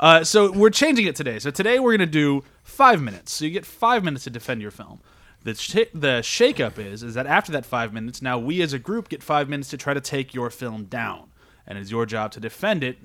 Uh, 0.00 0.24
so 0.24 0.50
we're 0.52 0.70
changing 0.70 1.06
it 1.06 1.16
today. 1.16 1.38
So 1.38 1.50
today 1.50 1.78
we're 1.78 1.92
going 1.92 2.00
to 2.00 2.06
do 2.06 2.42
five 2.62 3.02
minutes. 3.02 3.32
So 3.32 3.44
you 3.44 3.50
get 3.50 3.66
five 3.66 4.04
minutes 4.04 4.24
to 4.24 4.30
defend 4.30 4.62
your 4.62 4.70
film. 4.70 5.00
The 5.42 5.54
sh- 5.54 5.90
the 5.92 6.22
shakeup 6.22 6.78
is 6.78 7.02
is 7.02 7.14
that 7.14 7.26
after 7.26 7.52
that 7.52 7.66
five 7.66 7.92
minutes, 7.92 8.22
now 8.22 8.38
we 8.38 8.62
as 8.62 8.72
a 8.72 8.78
group 8.78 9.08
get 9.10 9.22
five 9.22 9.48
minutes 9.48 9.68
to 9.70 9.76
try 9.76 9.92
to 9.92 10.00
take 10.00 10.32
your 10.32 10.48
film 10.48 10.84
down, 10.84 11.30
and 11.66 11.76
it's 11.78 11.90
your 11.90 12.06
job 12.06 12.32
to 12.32 12.40
defend 12.40 12.82
it 12.82 12.98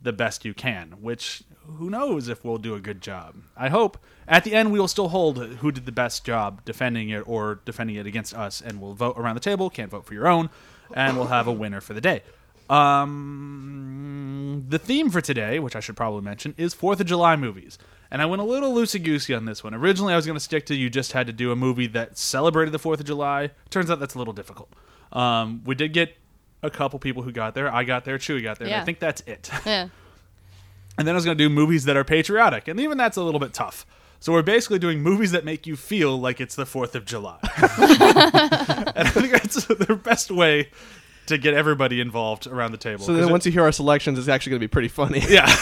the 0.00 0.12
best 0.12 0.44
you 0.44 0.52
can. 0.52 0.96
Which 1.00 1.44
who 1.64 1.90
knows 1.90 2.26
if 2.26 2.44
we'll 2.44 2.58
do 2.58 2.74
a 2.74 2.80
good 2.80 3.00
job. 3.00 3.36
I 3.56 3.68
hope 3.68 3.98
at 4.26 4.42
the 4.42 4.52
end 4.52 4.72
we 4.72 4.80
will 4.80 4.88
still 4.88 5.10
hold 5.10 5.38
who 5.38 5.70
did 5.70 5.86
the 5.86 5.92
best 5.92 6.24
job 6.24 6.64
defending 6.64 7.10
it 7.10 7.22
or 7.28 7.60
defending 7.64 7.94
it 7.94 8.06
against 8.06 8.34
us, 8.34 8.60
and 8.60 8.80
we'll 8.80 8.94
vote 8.94 9.16
around 9.16 9.36
the 9.36 9.40
table. 9.40 9.70
Can't 9.70 9.92
vote 9.92 10.04
for 10.04 10.14
your 10.14 10.26
own, 10.26 10.50
and 10.92 11.16
we'll 11.16 11.26
have 11.28 11.46
a 11.46 11.52
winner 11.52 11.80
for 11.80 11.94
the 11.94 12.00
day. 12.00 12.22
Um, 12.70 14.64
the 14.68 14.78
theme 14.78 15.10
for 15.10 15.20
today, 15.20 15.58
which 15.58 15.76
I 15.76 15.80
should 15.80 15.96
probably 15.96 16.22
mention, 16.22 16.54
is 16.56 16.74
Fourth 16.74 17.00
of 17.00 17.06
July 17.06 17.36
movies. 17.36 17.78
And 18.10 18.20
I 18.20 18.26
went 18.26 18.42
a 18.42 18.44
little 18.44 18.74
loosey 18.74 19.02
goosey 19.02 19.34
on 19.34 19.46
this 19.46 19.64
one. 19.64 19.72
Originally, 19.74 20.12
I 20.12 20.16
was 20.16 20.26
going 20.26 20.36
to 20.36 20.40
stick 20.40 20.66
to 20.66 20.74
you 20.74 20.90
just 20.90 21.12
had 21.12 21.26
to 21.28 21.32
do 21.32 21.50
a 21.50 21.56
movie 21.56 21.86
that 21.88 22.18
celebrated 22.18 22.72
the 22.72 22.78
Fourth 22.78 23.00
of 23.00 23.06
July. 23.06 23.50
Turns 23.70 23.90
out 23.90 24.00
that's 24.00 24.14
a 24.14 24.18
little 24.18 24.34
difficult. 24.34 24.70
Um, 25.12 25.62
we 25.64 25.74
did 25.74 25.92
get 25.92 26.16
a 26.62 26.70
couple 26.70 26.98
people 26.98 27.22
who 27.22 27.32
got 27.32 27.54
there. 27.54 27.72
I 27.72 27.84
got 27.84 28.04
there. 28.04 28.18
Chewy 28.18 28.42
got 28.42 28.58
there. 28.58 28.68
and 28.68 28.76
I 28.76 28.84
think 28.84 28.98
that's 28.98 29.22
it. 29.22 29.50
Yeah. 29.64 29.88
And 30.98 31.08
then 31.08 31.14
I 31.14 31.16
was 31.16 31.24
going 31.24 31.38
to 31.38 31.42
do 31.42 31.48
movies 31.48 31.86
that 31.86 31.96
are 31.96 32.04
patriotic, 32.04 32.68
and 32.68 32.78
even 32.78 32.98
that's 32.98 33.16
a 33.16 33.22
little 33.22 33.40
bit 33.40 33.54
tough. 33.54 33.86
So 34.20 34.30
we're 34.30 34.42
basically 34.42 34.78
doing 34.78 35.00
movies 35.02 35.32
that 35.32 35.42
make 35.42 35.66
you 35.66 35.74
feel 35.74 36.20
like 36.20 36.38
it's 36.38 36.54
the 36.54 36.66
Fourth 36.66 36.94
of 36.94 37.06
July, 37.06 37.38
and 37.42 38.98
I 38.98 39.10
think 39.10 39.32
that's 39.32 39.64
the 39.64 39.98
best 40.04 40.30
way 40.30 40.68
to 41.32 41.38
get 41.38 41.54
everybody 41.54 42.00
involved 42.00 42.46
around 42.46 42.72
the 42.72 42.78
table. 42.78 43.04
So 43.04 43.12
then 43.12 43.22
'Cause 43.22 43.28
it- 43.28 43.32
once 43.32 43.46
you 43.46 43.52
hear 43.52 43.62
our 43.62 43.72
selections, 43.72 44.18
it's 44.18 44.28
actually 44.28 44.50
going 44.50 44.60
to 44.60 44.64
be 44.68 44.70
pretty 44.70 44.88
funny. 44.88 45.20
yeah, 45.28 45.46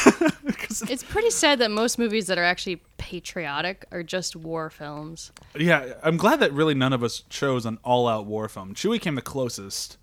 It's 0.88 1.02
pretty 1.02 1.30
sad 1.30 1.58
that 1.58 1.70
most 1.70 1.98
movies 1.98 2.26
that 2.28 2.38
are 2.38 2.44
actually 2.44 2.82
patriotic 2.98 3.86
are 3.90 4.02
just 4.02 4.36
war 4.36 4.70
films. 4.70 5.32
yeah, 5.56 5.94
I'm 6.02 6.16
glad 6.16 6.40
that 6.40 6.52
really 6.52 6.74
none 6.74 6.92
of 6.92 7.02
us 7.02 7.24
chose 7.28 7.66
an 7.66 7.78
all-out 7.84 8.26
war 8.26 8.48
film. 8.48 8.74
Chewie 8.74 9.00
came 9.00 9.14
the 9.16 9.22
closest, 9.22 9.96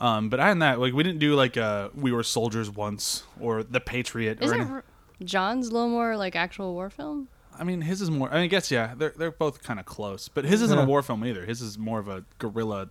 um, 0.00 0.28
but 0.28 0.40
other 0.40 0.50
than 0.50 0.58
that, 0.60 0.78
like 0.80 0.92
we 0.92 1.02
didn't 1.02 1.20
do 1.20 1.34
like 1.34 1.56
uh, 1.56 1.88
we 1.94 2.12
were 2.12 2.22
soldiers 2.22 2.70
once 2.70 3.22
or 3.40 3.62
the 3.62 3.80
Patriot. 3.80 4.40
or 4.40 4.44
Isn't 4.44 4.60
any- 4.60 4.80
John's 5.24 5.68
a 5.68 5.72
little 5.72 5.88
more 5.88 6.16
like 6.16 6.36
actual 6.36 6.74
war 6.74 6.90
film? 6.90 7.28
I 7.58 7.62
mean, 7.64 7.80
his 7.82 8.02
is 8.02 8.10
more. 8.10 8.28
I, 8.30 8.34
mean, 8.34 8.42
I 8.42 8.46
guess 8.48 8.70
yeah, 8.70 8.94
they're 8.96 9.14
they're 9.16 9.30
both 9.30 9.62
kind 9.62 9.78
of 9.78 9.86
close, 9.86 10.28
but 10.28 10.44
his 10.44 10.60
isn't 10.60 10.76
Yeah. 10.76 10.84
a 10.84 10.86
war 10.86 11.02
film 11.02 11.24
either. 11.24 11.46
His 11.46 11.62
is 11.62 11.78
more 11.78 11.98
of 12.00 12.08
a 12.08 12.24
guerrilla. 12.38 12.90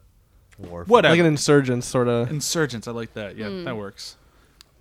War 0.57 0.83
Whatever. 0.86 1.13
Like 1.13 1.19
an 1.19 1.25
insurgent 1.25 1.83
sort 1.83 2.07
of. 2.07 2.29
Insurgents. 2.29 2.88
I 2.88 2.91
like 2.91 3.13
that. 3.13 3.38
Yeah, 3.38 3.50
that 3.65 3.75
works. 3.77 4.17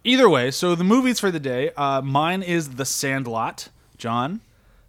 Either 0.05 0.29
way, 0.29 0.51
so 0.51 0.75
the 0.75 0.85
movies 0.85 1.21
for 1.21 1.31
the 1.31 1.41
day. 1.41 1.71
Uh, 1.77 2.03
mine 2.03 2.43
is 2.43 2.71
The 2.77 2.85
Sandlot. 2.85 3.69
John, 3.99 4.41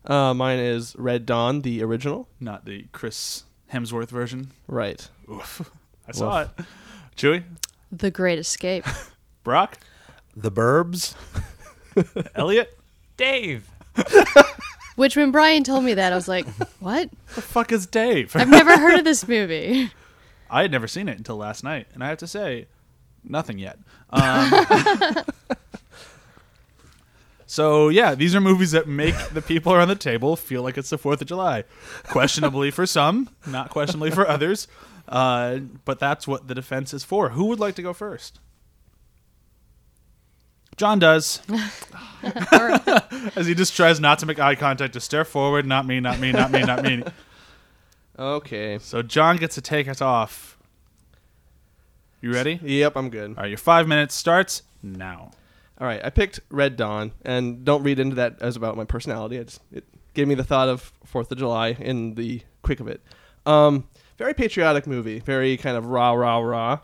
Uh, 0.05 0.33
mine 0.33 0.57
is 0.59 0.95
Red 0.97 1.25
Dawn, 1.25 1.61
the 1.61 1.83
original. 1.83 2.27
not 2.39 2.65
the 2.65 2.87
Chris 2.91 3.43
Hemsworth 3.71 4.09
version. 4.09 4.51
Right. 4.67 5.07
Oof. 5.31 5.69
I 6.07 6.11
saw 6.13 6.41
it. 6.41 6.49
Chewy, 7.15 7.43
The 7.91 8.09
Great 8.11 8.39
Escape. 8.39 8.85
Brock, 9.43 9.77
The 10.35 10.51
Burbs. 10.51 11.13
Elliot. 12.35 12.77
Dave. 13.17 13.69
Which 14.95 15.15
when 15.15 15.31
Brian 15.31 15.63
told 15.63 15.83
me 15.83 15.93
that, 15.93 16.11
I 16.11 16.15
was 16.15 16.27
like, 16.27 16.47
what? 16.79 17.09
The 17.35 17.41
fuck 17.41 17.71
is 17.71 17.85
Dave? 17.85 18.35
I've 18.35 18.49
never 18.49 18.77
heard 18.77 18.97
of 18.99 19.05
this 19.05 19.27
movie. 19.27 19.91
I 20.53 20.61
had 20.61 20.71
never 20.71 20.87
seen 20.87 21.09
it 21.09 21.17
until 21.17 21.35
last 21.35 21.63
night, 21.63 21.87
and 21.93 22.03
I 22.03 22.09
have 22.09 22.19
to 22.19 22.27
say, 22.27 22.67
nothing 23.23 23.57
yet. 23.57 23.79
Um, 24.11 24.51
so 27.47 27.89
yeah, 27.89 28.13
these 28.13 28.35
are 28.35 28.41
movies 28.41 28.71
that 28.71 28.87
make 28.87 29.15
the 29.33 29.41
people 29.41 29.73
around 29.73 29.87
the 29.87 29.95
table 29.95 30.35
feel 30.35 30.61
like 30.61 30.77
it's 30.77 30.91
the 30.91 30.97
Fourth 30.99 31.21
of 31.21 31.27
July. 31.27 31.63
Questionably 32.03 32.69
for 32.69 32.85
some, 32.85 33.29
not 33.47 33.71
questionably 33.71 34.11
for 34.11 34.27
others. 34.27 34.67
Uh, 35.07 35.57
but 35.85 35.99
that's 35.99 36.27
what 36.27 36.47
the 36.47 36.55
defense 36.55 36.93
is 36.93 37.03
for. 37.03 37.29
Who 37.29 37.45
would 37.45 37.59
like 37.59 37.75
to 37.75 37.81
go 37.81 37.91
first? 37.91 38.39
John 40.77 40.99
does, 40.99 41.41
as 43.35 43.47
he 43.47 43.55
just 43.55 43.75
tries 43.75 43.99
not 43.99 44.19
to 44.19 44.25
make 44.25 44.39
eye 44.39 44.55
contact, 44.55 44.93
to 44.93 44.99
stare 44.99 45.25
forward. 45.25 45.65
Not 45.65 45.85
me, 45.85 45.99
not 45.99 46.19
me, 46.19 46.31
not 46.31 46.51
me, 46.51 46.61
not 46.61 46.83
me. 46.83 47.03
Okay. 48.17 48.79
So 48.79 49.01
John 49.01 49.37
gets 49.37 49.55
to 49.55 49.61
take 49.61 49.87
us 49.87 50.01
off. 50.01 50.57
You 52.21 52.31
ready? 52.31 52.59
Yep, 52.63 52.95
I'm 52.95 53.09
good. 53.09 53.31
All 53.31 53.43
right, 53.43 53.49
your 53.49 53.57
five 53.57 53.85
minutes 53.85 54.15
starts 54.15 54.63
now. 54.81 55.31
All 55.77 55.87
right, 55.87 55.99
I 56.05 56.09
picked 56.09 56.39
Red 56.49 56.77
Dawn, 56.77 57.11
and 57.25 57.65
don't 57.65 57.83
read 57.83 57.99
into 57.99 58.15
that 58.15 58.41
as 58.41 58.55
about 58.55 58.77
my 58.77 58.85
personality. 58.85 59.35
It's, 59.35 59.59
it 59.73 59.83
gave 60.13 60.29
me 60.29 60.35
the 60.35 60.43
thought 60.43 60.69
of 60.69 60.93
Fourth 61.03 61.29
of 61.33 61.37
July 61.37 61.69
in 61.71 62.15
the 62.15 62.41
quick 62.61 62.79
of 62.79 62.87
it. 62.87 63.01
Um, 63.45 63.89
very 64.17 64.33
patriotic 64.33 64.87
movie, 64.87 65.19
very 65.19 65.57
kind 65.57 65.75
of 65.75 65.87
rah 65.87 66.13
rah 66.13 66.37
rah. 66.37 66.79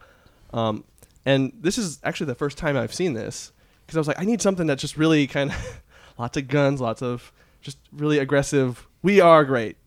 Um, 0.53 0.83
and 1.25 1.53
this 1.61 1.77
is 1.77 1.99
actually 2.03 2.27
the 2.27 2.35
first 2.35 2.57
time 2.57 2.75
I've 2.75 2.93
seen 2.93 3.13
this 3.13 3.53
because 3.85 3.95
I 3.95 3.99
was 4.01 4.07
like, 4.07 4.19
I 4.19 4.25
need 4.25 4.41
something 4.41 4.67
that's 4.67 4.81
just 4.81 4.97
really 4.97 5.25
kind 5.25 5.51
of 5.51 5.81
lots 6.17 6.35
of 6.35 6.49
guns, 6.49 6.81
lots 6.81 7.01
of 7.01 7.31
just 7.61 7.77
really 7.93 8.17
aggressive. 8.17 8.87
We 9.03 9.21
are 9.21 9.45
great, 9.45 9.77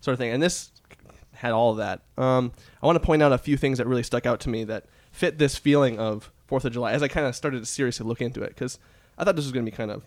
sort 0.00 0.14
of 0.14 0.18
thing. 0.18 0.30
And 0.30 0.42
this 0.42 0.70
had 1.34 1.52
all 1.52 1.72
of 1.72 1.76
that. 1.78 2.02
Um, 2.16 2.52
I 2.82 2.86
want 2.86 2.96
to 2.96 3.04
point 3.04 3.22
out 3.22 3.32
a 3.32 3.38
few 3.38 3.56
things 3.56 3.78
that 3.78 3.86
really 3.86 4.02
stuck 4.02 4.26
out 4.26 4.40
to 4.40 4.48
me 4.48 4.64
that 4.64 4.86
fit 5.12 5.38
this 5.38 5.56
feeling 5.56 5.98
of 5.98 6.30
Fourth 6.46 6.64
of 6.64 6.72
July 6.72 6.92
as 6.92 7.02
I 7.02 7.08
kind 7.08 7.26
of 7.26 7.34
started 7.34 7.60
to 7.60 7.66
seriously 7.66 8.06
look 8.06 8.20
into 8.20 8.42
it 8.42 8.48
because 8.50 8.78
I 9.16 9.24
thought 9.24 9.36
this 9.36 9.44
was 9.44 9.52
going 9.52 9.64
to 9.64 9.70
be 9.70 9.76
kind 9.76 9.90
of 9.90 10.04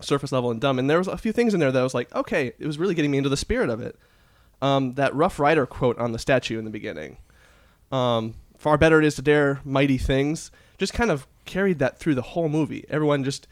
surface 0.00 0.32
level 0.32 0.50
and 0.50 0.60
dumb. 0.60 0.78
And 0.78 0.88
there 0.90 0.98
was 0.98 1.08
a 1.08 1.16
few 1.16 1.32
things 1.32 1.54
in 1.54 1.60
there 1.60 1.72
that 1.72 1.80
I 1.80 1.84
was 1.84 1.94
like, 1.94 2.14
okay, 2.14 2.52
it 2.58 2.66
was 2.66 2.78
really 2.78 2.94
getting 2.94 3.10
me 3.10 3.18
into 3.18 3.30
the 3.30 3.36
spirit 3.36 3.70
of 3.70 3.80
it. 3.80 3.98
Um, 4.60 4.94
that 4.94 5.14
Rough 5.14 5.38
Rider 5.38 5.66
quote 5.66 5.98
on 5.98 6.12
the 6.12 6.18
statue 6.18 6.58
in 6.58 6.64
the 6.64 6.70
beginning. 6.70 7.18
Um, 7.92 8.34
Far 8.64 8.78
better 8.78 8.98
it 8.98 9.04
is 9.04 9.16
to 9.16 9.22
dare 9.22 9.60
mighty 9.62 9.98
things. 9.98 10.50
Just 10.78 10.94
kind 10.94 11.10
of 11.10 11.26
carried 11.44 11.80
that 11.80 11.98
through 11.98 12.14
the 12.14 12.22
whole 12.22 12.48
movie. 12.48 12.86
Everyone 12.88 13.22
just 13.22 13.46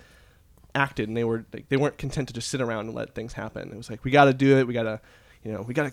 acted, 0.75 1.09
and 1.09 1.17
they 1.17 1.25
were 1.25 1.45
like, 1.53 1.69
they 1.69 1.77
weren't 1.77 1.99
content 1.99 2.29
to 2.29 2.35
just 2.35 2.49
sit 2.49 2.63
around 2.63 2.87
and 2.87 2.95
let 2.95 3.15
things 3.15 3.35
happen. 3.35 3.71
It 3.71 3.77
was 3.77 3.91
like 3.91 4.05
we 4.05 4.11
got 4.11 4.25
to 4.25 4.33
do 4.33 4.57
it. 4.57 4.67
We 4.67 4.73
got 4.73 4.85
to, 4.85 5.01
you 5.45 5.53
know, 5.53 5.63
we 5.63 5.75
got 5.75 5.93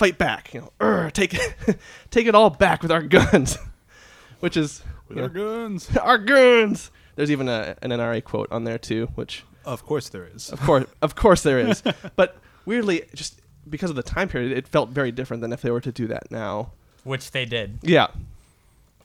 fight 0.00 0.16
back. 0.16 0.54
You 0.54 0.62
know, 0.62 0.72
"Urgh, 0.80 1.12
take 1.12 1.34
it, 1.34 1.78
take 2.10 2.26
it 2.26 2.34
all 2.34 2.48
back 2.50 2.80
with 2.82 2.90
our 2.90 3.02
guns, 3.02 3.58
which 4.40 4.56
is 4.56 4.82
With 5.08 5.18
our 5.18 5.28
know, 5.28 5.28
guns. 5.68 5.94
our 6.02 6.16
guns. 6.18 6.90
There's 7.16 7.30
even 7.30 7.48
a, 7.48 7.76
an 7.82 7.90
NRA 7.90 8.24
quote 8.24 8.50
on 8.50 8.64
there 8.64 8.78
too, 8.78 9.08
which 9.14 9.44
Of 9.66 9.84
course 9.84 10.08
there 10.08 10.26
is. 10.34 10.48
of 10.50 10.60
course, 10.60 10.86
of 11.02 11.14
course 11.14 11.42
there 11.42 11.58
is. 11.58 11.82
but 12.16 12.36
weirdly, 12.64 13.02
just 13.14 13.40
because 13.68 13.90
of 13.90 13.96
the 13.96 14.02
time 14.02 14.28
period, 14.28 14.56
it 14.56 14.66
felt 14.66 14.88
very 14.88 15.12
different 15.12 15.42
than 15.42 15.52
if 15.52 15.60
they 15.60 15.70
were 15.70 15.82
to 15.82 15.92
do 15.92 16.06
that 16.06 16.30
now. 16.30 16.72
Which 17.04 17.30
they 17.32 17.44
did. 17.44 17.78
Yeah, 17.82 18.06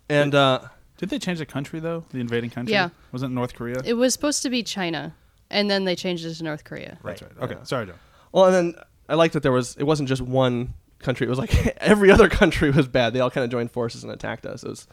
and 0.10 0.34
uh, 0.34 0.60
Did 0.98 1.10
they 1.10 1.20
change 1.20 1.40
the 1.40 1.46
country 1.46 1.80
though? 1.82 2.06
The 2.12 2.20
invading 2.20 2.52
country? 2.52 2.72
Yeah. 2.74 2.90
Wasn't 3.12 3.32
it 3.32 3.36
North 3.36 3.54
Korea? 3.54 3.82
It 3.84 3.96
was 3.96 4.14
supposed 4.14 4.44
to 4.44 4.50
be 4.50 4.64
China, 4.64 5.14
and 5.50 5.70
then 5.70 5.84
they 5.84 5.96
changed 5.96 6.24
it 6.26 6.34
to 6.36 6.44
North 6.44 6.64
Korea. 6.64 6.98
That's 7.04 7.22
right. 7.22 7.32
Okay, 7.42 7.58
sorry, 7.64 7.88
John. 7.88 8.00
well, 8.32 8.46
and 8.46 8.54
then 8.56 8.76
I 9.10 9.16
liked 9.16 9.34
that 9.34 9.44
there 9.44 9.52
was 9.52 9.76
it 9.76 9.84
wasn't 9.84 10.08
just 10.08 10.22
one 10.22 10.74
country. 11.06 11.26
It 11.26 11.30
was 11.30 11.40
like 11.40 11.68
every 11.78 12.12
other 12.12 12.28
country 12.28 12.72
was 12.72 12.88
bad. 12.88 13.14
They 13.14 13.20
all 13.20 13.32
kind 13.32 13.46
of 13.46 13.52
joined 13.52 13.72
forces 13.72 14.04
and 14.04 14.12
attacked 14.12 14.46
us. 14.46 14.64
It 14.64 14.70
was 14.70 14.88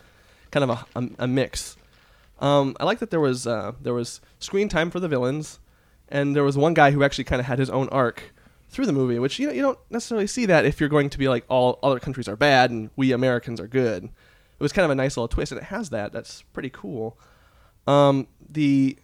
kind 0.51 0.65
of 0.65 0.71
a, 0.71 0.99
a, 0.99 1.09
a 1.25 1.27
mix. 1.27 1.77
Um, 2.39 2.77
I 2.79 2.85
like 2.85 2.99
that 3.01 3.11
there 3.11 3.21
was 3.21 3.47
uh, 3.47 3.73
there 3.81 3.95
was 3.95 4.21
screen 4.39 4.69
time 4.69 4.91
for 4.91 5.01
the 5.01 5.09
villains, 5.09 5.59
and 6.09 6.37
there 6.37 6.45
was 6.45 6.57
one 6.57 6.75
guy 6.75 6.91
who 6.91 7.03
actually 7.03 7.25
kind 7.25 7.41
of 7.41 7.47
had 7.47 7.59
his 7.59 7.71
own 7.71 7.89
arc 7.89 8.33
through 8.69 8.87
the 8.87 8.93
movie, 8.93 9.19
which 9.19 9.39
you 9.39 9.47
know, 9.47 9.53
you 9.53 9.63
don't 9.63 9.79
necessarily 9.91 10.27
see 10.27 10.47
that 10.47 10.65
if 10.65 10.81
you're 10.81 10.89
going 10.89 11.11
to 11.11 11.19
be 11.19 11.29
like 11.29 11.45
all 11.49 11.79
other 11.83 12.01
countries 12.01 12.29
are 12.29 12.37
bad 12.37 12.71
and 12.71 12.91
we 12.97 13.13
Americans 13.13 13.61
are 13.61 13.69
good. 13.69 14.05
It 14.05 14.63
was 14.63 14.73
kind 14.73 14.85
of 14.85 14.91
a 14.91 14.95
nice 14.95 15.17
little 15.17 15.29
twist, 15.29 15.53
and 15.53 15.61
it 15.61 15.65
has 15.65 15.91
that. 15.91 16.13
That's 16.13 16.43
pretty 16.53 16.71
cool. 16.71 17.19
Um, 17.87 18.29
the 18.49 18.97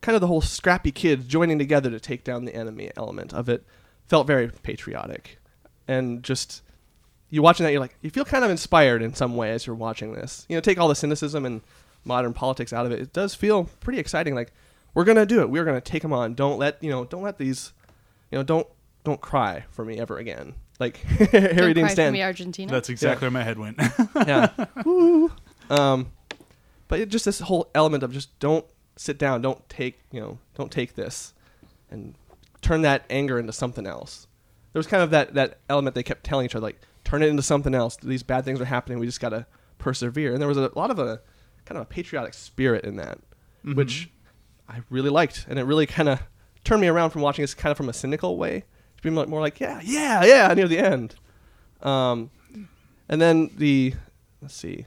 kind 0.00 0.14
of 0.14 0.20
the 0.20 0.26
whole 0.26 0.40
scrappy 0.40 0.92
kids 0.92 1.26
joining 1.26 1.58
together 1.58 1.90
to 1.90 1.98
take 1.98 2.24
down 2.24 2.44
the 2.44 2.54
enemy 2.54 2.90
element 2.96 3.32
of 3.32 3.48
it 3.48 3.64
felt 4.06 4.26
very 4.26 4.48
patriotic, 4.48 5.38
and 5.88 6.22
just 6.22 6.62
you 7.30 7.42
watching 7.42 7.64
that, 7.64 7.72
you're 7.72 7.80
like 7.80 7.96
you 8.00 8.10
feel 8.10 8.24
kind 8.24 8.44
of 8.44 8.50
inspired 8.50 9.02
in 9.02 9.14
some 9.14 9.36
way 9.36 9.50
as 9.50 9.66
you're 9.66 9.76
watching 9.76 10.12
this. 10.12 10.46
You 10.48 10.56
know, 10.56 10.60
take 10.60 10.78
all 10.78 10.88
the 10.88 10.94
cynicism 10.94 11.44
and 11.44 11.62
modern 12.04 12.32
politics 12.32 12.72
out 12.72 12.86
of 12.86 12.92
it. 12.92 13.00
It 13.00 13.12
does 13.12 13.34
feel 13.34 13.64
pretty 13.80 13.98
exciting. 13.98 14.34
Like 14.34 14.52
we're 14.94 15.04
gonna 15.04 15.26
do 15.26 15.40
it. 15.40 15.50
We're 15.50 15.64
gonna 15.64 15.80
take 15.80 16.02
them 16.02 16.12
on. 16.12 16.34
Don't 16.34 16.58
let 16.58 16.82
you 16.82 16.90
know. 16.90 17.04
Don't 17.04 17.22
let 17.22 17.38
these. 17.38 17.72
You 18.30 18.38
know. 18.38 18.44
Don't 18.44 18.66
don't 19.04 19.20
cry 19.20 19.64
for 19.70 19.84
me 19.84 19.98
ever 19.98 20.18
again. 20.18 20.54
Like 20.78 20.96
Harry 21.32 21.74
Dean 21.74 21.84
cry 21.84 21.88
for 21.88 21.92
Stanton. 21.92 22.12
me, 22.12 22.22
Argentina. 22.22 22.70
That's 22.70 22.88
exactly 22.88 23.26
where 23.26 23.30
my 23.30 23.42
head 23.42 23.58
went. 23.58 23.80
yeah. 24.14 24.50
Woo. 24.84 25.32
Um, 25.70 26.12
but 26.88 27.00
it, 27.00 27.08
just 27.08 27.24
this 27.24 27.40
whole 27.40 27.70
element 27.74 28.02
of 28.02 28.12
just 28.12 28.38
don't 28.38 28.64
sit 28.96 29.18
down, 29.18 29.42
don't 29.42 29.68
take 29.68 30.00
you 30.12 30.20
know, 30.20 30.38
don't 30.54 30.70
take 30.70 30.94
this, 30.94 31.32
and 31.90 32.14
turn 32.60 32.82
that 32.82 33.04
anger 33.10 33.38
into 33.38 33.52
something 33.52 33.86
else. 33.86 34.26
There 34.74 34.80
was 34.80 34.86
kind 34.86 35.02
of 35.02 35.10
that 35.10 35.32
that 35.34 35.60
element 35.70 35.94
they 35.94 36.02
kept 36.02 36.24
telling 36.24 36.44
each 36.44 36.54
other, 36.54 36.66
like 36.66 36.80
turn 37.04 37.22
it 37.22 37.28
into 37.28 37.42
something 37.42 37.74
else. 37.74 37.96
These 37.96 38.22
bad 38.22 38.44
things 38.44 38.60
are 38.60 38.66
happening. 38.66 38.98
We 38.98 39.06
just 39.06 39.20
gotta 39.20 39.46
persevere. 39.78 40.32
And 40.32 40.42
there 40.42 40.48
was 40.48 40.58
a 40.58 40.70
lot 40.74 40.90
of 40.90 40.98
a 40.98 41.22
kind 41.64 41.78
of 41.78 41.82
a 41.82 41.86
patriotic 41.86 42.34
spirit 42.34 42.84
in 42.84 42.96
that, 42.96 43.18
which 43.76 44.10
I 44.68 44.80
really 44.90 45.10
liked, 45.10 45.46
and 45.48 45.58
it 45.58 45.62
really 45.62 45.86
kind 45.86 46.08
of 46.08 46.20
turned 46.64 46.80
me 46.82 46.88
around 46.88 47.10
from 47.10 47.22
watching 47.22 47.42
this 47.42 47.54
kind 47.54 47.70
of 47.70 47.76
from 47.76 47.88
a 47.88 47.92
cynical 47.92 48.36
way 48.36 48.64
to 48.96 49.02
being 49.02 49.14
like, 49.14 49.28
more 49.28 49.40
like, 49.40 49.60
yeah, 49.60 49.80
yeah, 49.82 50.24
yeah, 50.24 50.52
near 50.54 50.66
the 50.66 50.78
end. 50.78 51.14
Um, 51.82 52.30
and 53.08 53.20
then 53.20 53.50
the 53.56 53.94
let's 54.42 54.54
see, 54.54 54.86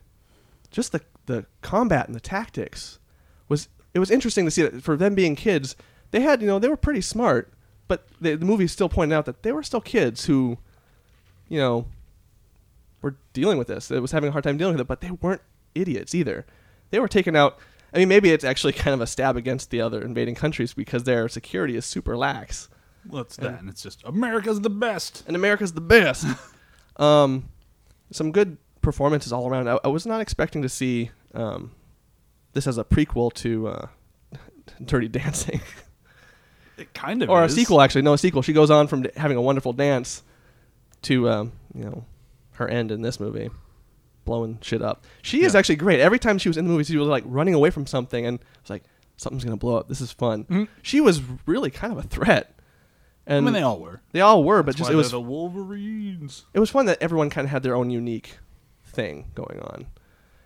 just 0.70 0.92
the 0.92 1.02
the 1.28 1.46
combat 1.62 2.08
and 2.08 2.16
the 2.16 2.20
tactics 2.20 3.00
was 3.48 3.70
it 3.94 4.00
was 4.00 4.12
interesting 4.12 4.46
to 4.46 4.52
see 4.52 4.64
that 4.64 4.84
for 4.84 4.98
them 4.98 5.16
being 5.16 5.36
kids, 5.36 5.76
they 6.12 6.22
had 6.22 6.42
you 6.42 6.48
know 6.48 6.60
they 6.60 6.68
were 6.68 6.78
pretty 6.78 7.02
smart, 7.02 7.54
but 7.88 8.08
the, 8.20 8.36
the 8.36 8.46
movie 8.46 8.68
still 8.68 8.90
pointed 8.90 9.16
out 9.16 9.26
that 9.26 9.44
they 9.44 9.52
were 9.52 9.64
still 9.64 9.82
kids 9.82 10.26
who, 10.26 10.58
you 11.48 11.60
know, 11.60 11.88
were 13.02 13.16
dealing 13.34 13.58
with 13.58 13.68
this. 13.68 13.92
It 13.92 14.02
was 14.02 14.12
having 14.12 14.30
a 14.30 14.32
hard 14.32 14.44
time 14.44 14.58
dealing 14.58 14.76
with 14.76 14.82
it, 14.82 14.88
but 14.88 15.02
they 15.02 15.12
weren't 15.12 15.42
idiots 15.76 16.16
either. 16.16 16.46
They 16.90 17.00
were 17.00 17.08
taken 17.08 17.36
out. 17.36 17.58
I 17.94 18.00
mean, 18.00 18.10
maybe 18.10 18.32
it's 18.32 18.44
actually 18.44 18.74
kind 18.74 18.94
of 18.94 19.02
a 19.02 19.08
stab 19.08 19.38
against 19.38 19.70
the 19.70 19.82
other 19.82 20.02
invading 20.02 20.36
countries 20.36 20.74
because 20.74 21.04
their 21.04 21.30
security 21.30 21.76
is 21.76 21.86
super 21.86 22.18
lax 22.18 22.70
well, 23.10 23.22
it's 23.22 23.36
that, 23.38 23.60
and 23.60 23.70
it's 23.70 23.82
just 23.82 24.04
America's 24.04 24.62
the 24.62 24.70
best. 24.70 25.24
and 25.28 25.36
America's 25.36 25.74
the 25.74 25.82
best. 25.82 26.26
um, 26.98 27.50
some 28.12 28.32
good 28.32 28.58
performances 28.82 29.32
all 29.32 29.48
around. 29.48 29.70
I, 29.70 29.80
I 29.84 29.88
was 29.88 30.06
not 30.06 30.22
expecting 30.22 30.62
to 30.62 30.70
see 30.70 31.12
um, 31.34 31.72
this 32.54 32.68
as 32.68 32.78
a 32.78 32.84
prequel 32.84 33.34
to 33.36 33.68
uh, 33.68 33.88
Dirty 34.86 35.08
Dancing. 35.08 35.62
It 36.78 36.94
kind 36.94 37.24
of 37.24 37.30
or 37.30 37.44
is. 37.46 37.54
a 37.54 37.56
sequel 37.56 37.82
actually. 37.82 38.04
No, 38.04 38.14
a 38.14 38.18
sequel. 38.18 38.42
She 38.42 38.54
goes 38.54 38.70
on 38.70 38.88
from 38.88 39.04
d- 39.04 39.10
having 39.18 39.38
a 39.38 39.42
wonderful 39.42 39.74
dance 39.74 40.24
to 41.04 41.30
um, 41.30 41.52
you 41.74 41.84
know 41.86 42.06
her 42.54 42.68
end 42.68 42.92
in 42.92 43.02
this 43.02 43.20
movie, 43.20 43.50
blowing 44.26 44.60
shit 44.62 44.82
up. 44.82 45.06
She 45.22 45.44
is 45.44 45.54
Yeah. 45.54 45.60
actually 45.60 45.76
great. 45.78 46.00
Every 46.00 46.20
time 46.20 46.38
she 46.38 46.50
was 46.50 46.58
in 46.58 46.66
the 46.66 46.72
movie, 46.72 46.84
she 46.84 46.98
was 46.98 47.08
like 47.08 47.24
running 47.28 47.54
away 47.54 47.70
from 47.70 47.86
something, 47.86 48.26
and 48.26 48.40
it's 48.62 48.70
like 48.70 48.84
something's 49.18 49.44
gonna 49.44 49.58
blow 49.58 49.76
up. 49.78 49.88
This 49.90 50.02
is 50.02 50.12
fun. 50.12 50.46
Mhm. 50.46 50.68
She 50.82 51.02
was 51.02 51.22
really 51.46 51.70
kind 51.72 51.92
of 51.94 52.00
a 52.00 52.04
threat, 52.08 52.60
I 53.28 53.36
and 53.36 53.46
mean, 53.46 53.54
they 53.54 53.62
all 53.62 53.80
were. 53.80 54.02
they 54.12 54.22
all 54.22 54.44
were, 54.44 54.62
but 54.64 54.68
That's 54.68 54.78
just 54.80 54.90
why 54.90 54.94
it 54.94 54.98
was 54.98 55.12
the 55.12 55.20
Wolverines. 55.22 56.46
it 56.54 56.60
was 56.60 56.70
fun 56.70 56.86
that 56.88 56.98
everyone 57.02 57.30
kind 57.30 57.46
of 57.46 57.52
had 57.52 57.64
their 57.64 57.76
own 57.76 57.90
unique 57.90 58.38
thing 58.84 59.26
going 59.36 59.60
on, 59.60 59.88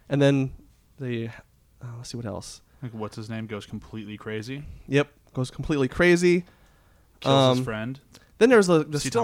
and 0.09 0.21
then 0.21 0.51
the 0.99 1.27
uh, 1.81 1.87
let's 1.97 2.09
see 2.09 2.17
what 2.17 2.25
else. 2.25 2.61
Like, 2.83 2.93
what's 2.93 3.15
his 3.15 3.29
name 3.29 3.45
goes 3.45 3.65
completely 3.67 4.17
crazy, 4.17 4.63
Yep, 4.87 5.07
goes 5.33 5.51
completely 5.51 5.87
crazy. 5.87 6.45
kills 7.19 7.51
his 7.51 7.59
Um, 7.59 7.63
friend. 7.65 7.99
Then 8.37 8.49
there's 8.49 8.67
the, 8.67 8.83
the 8.83 8.99
still 9.09 9.23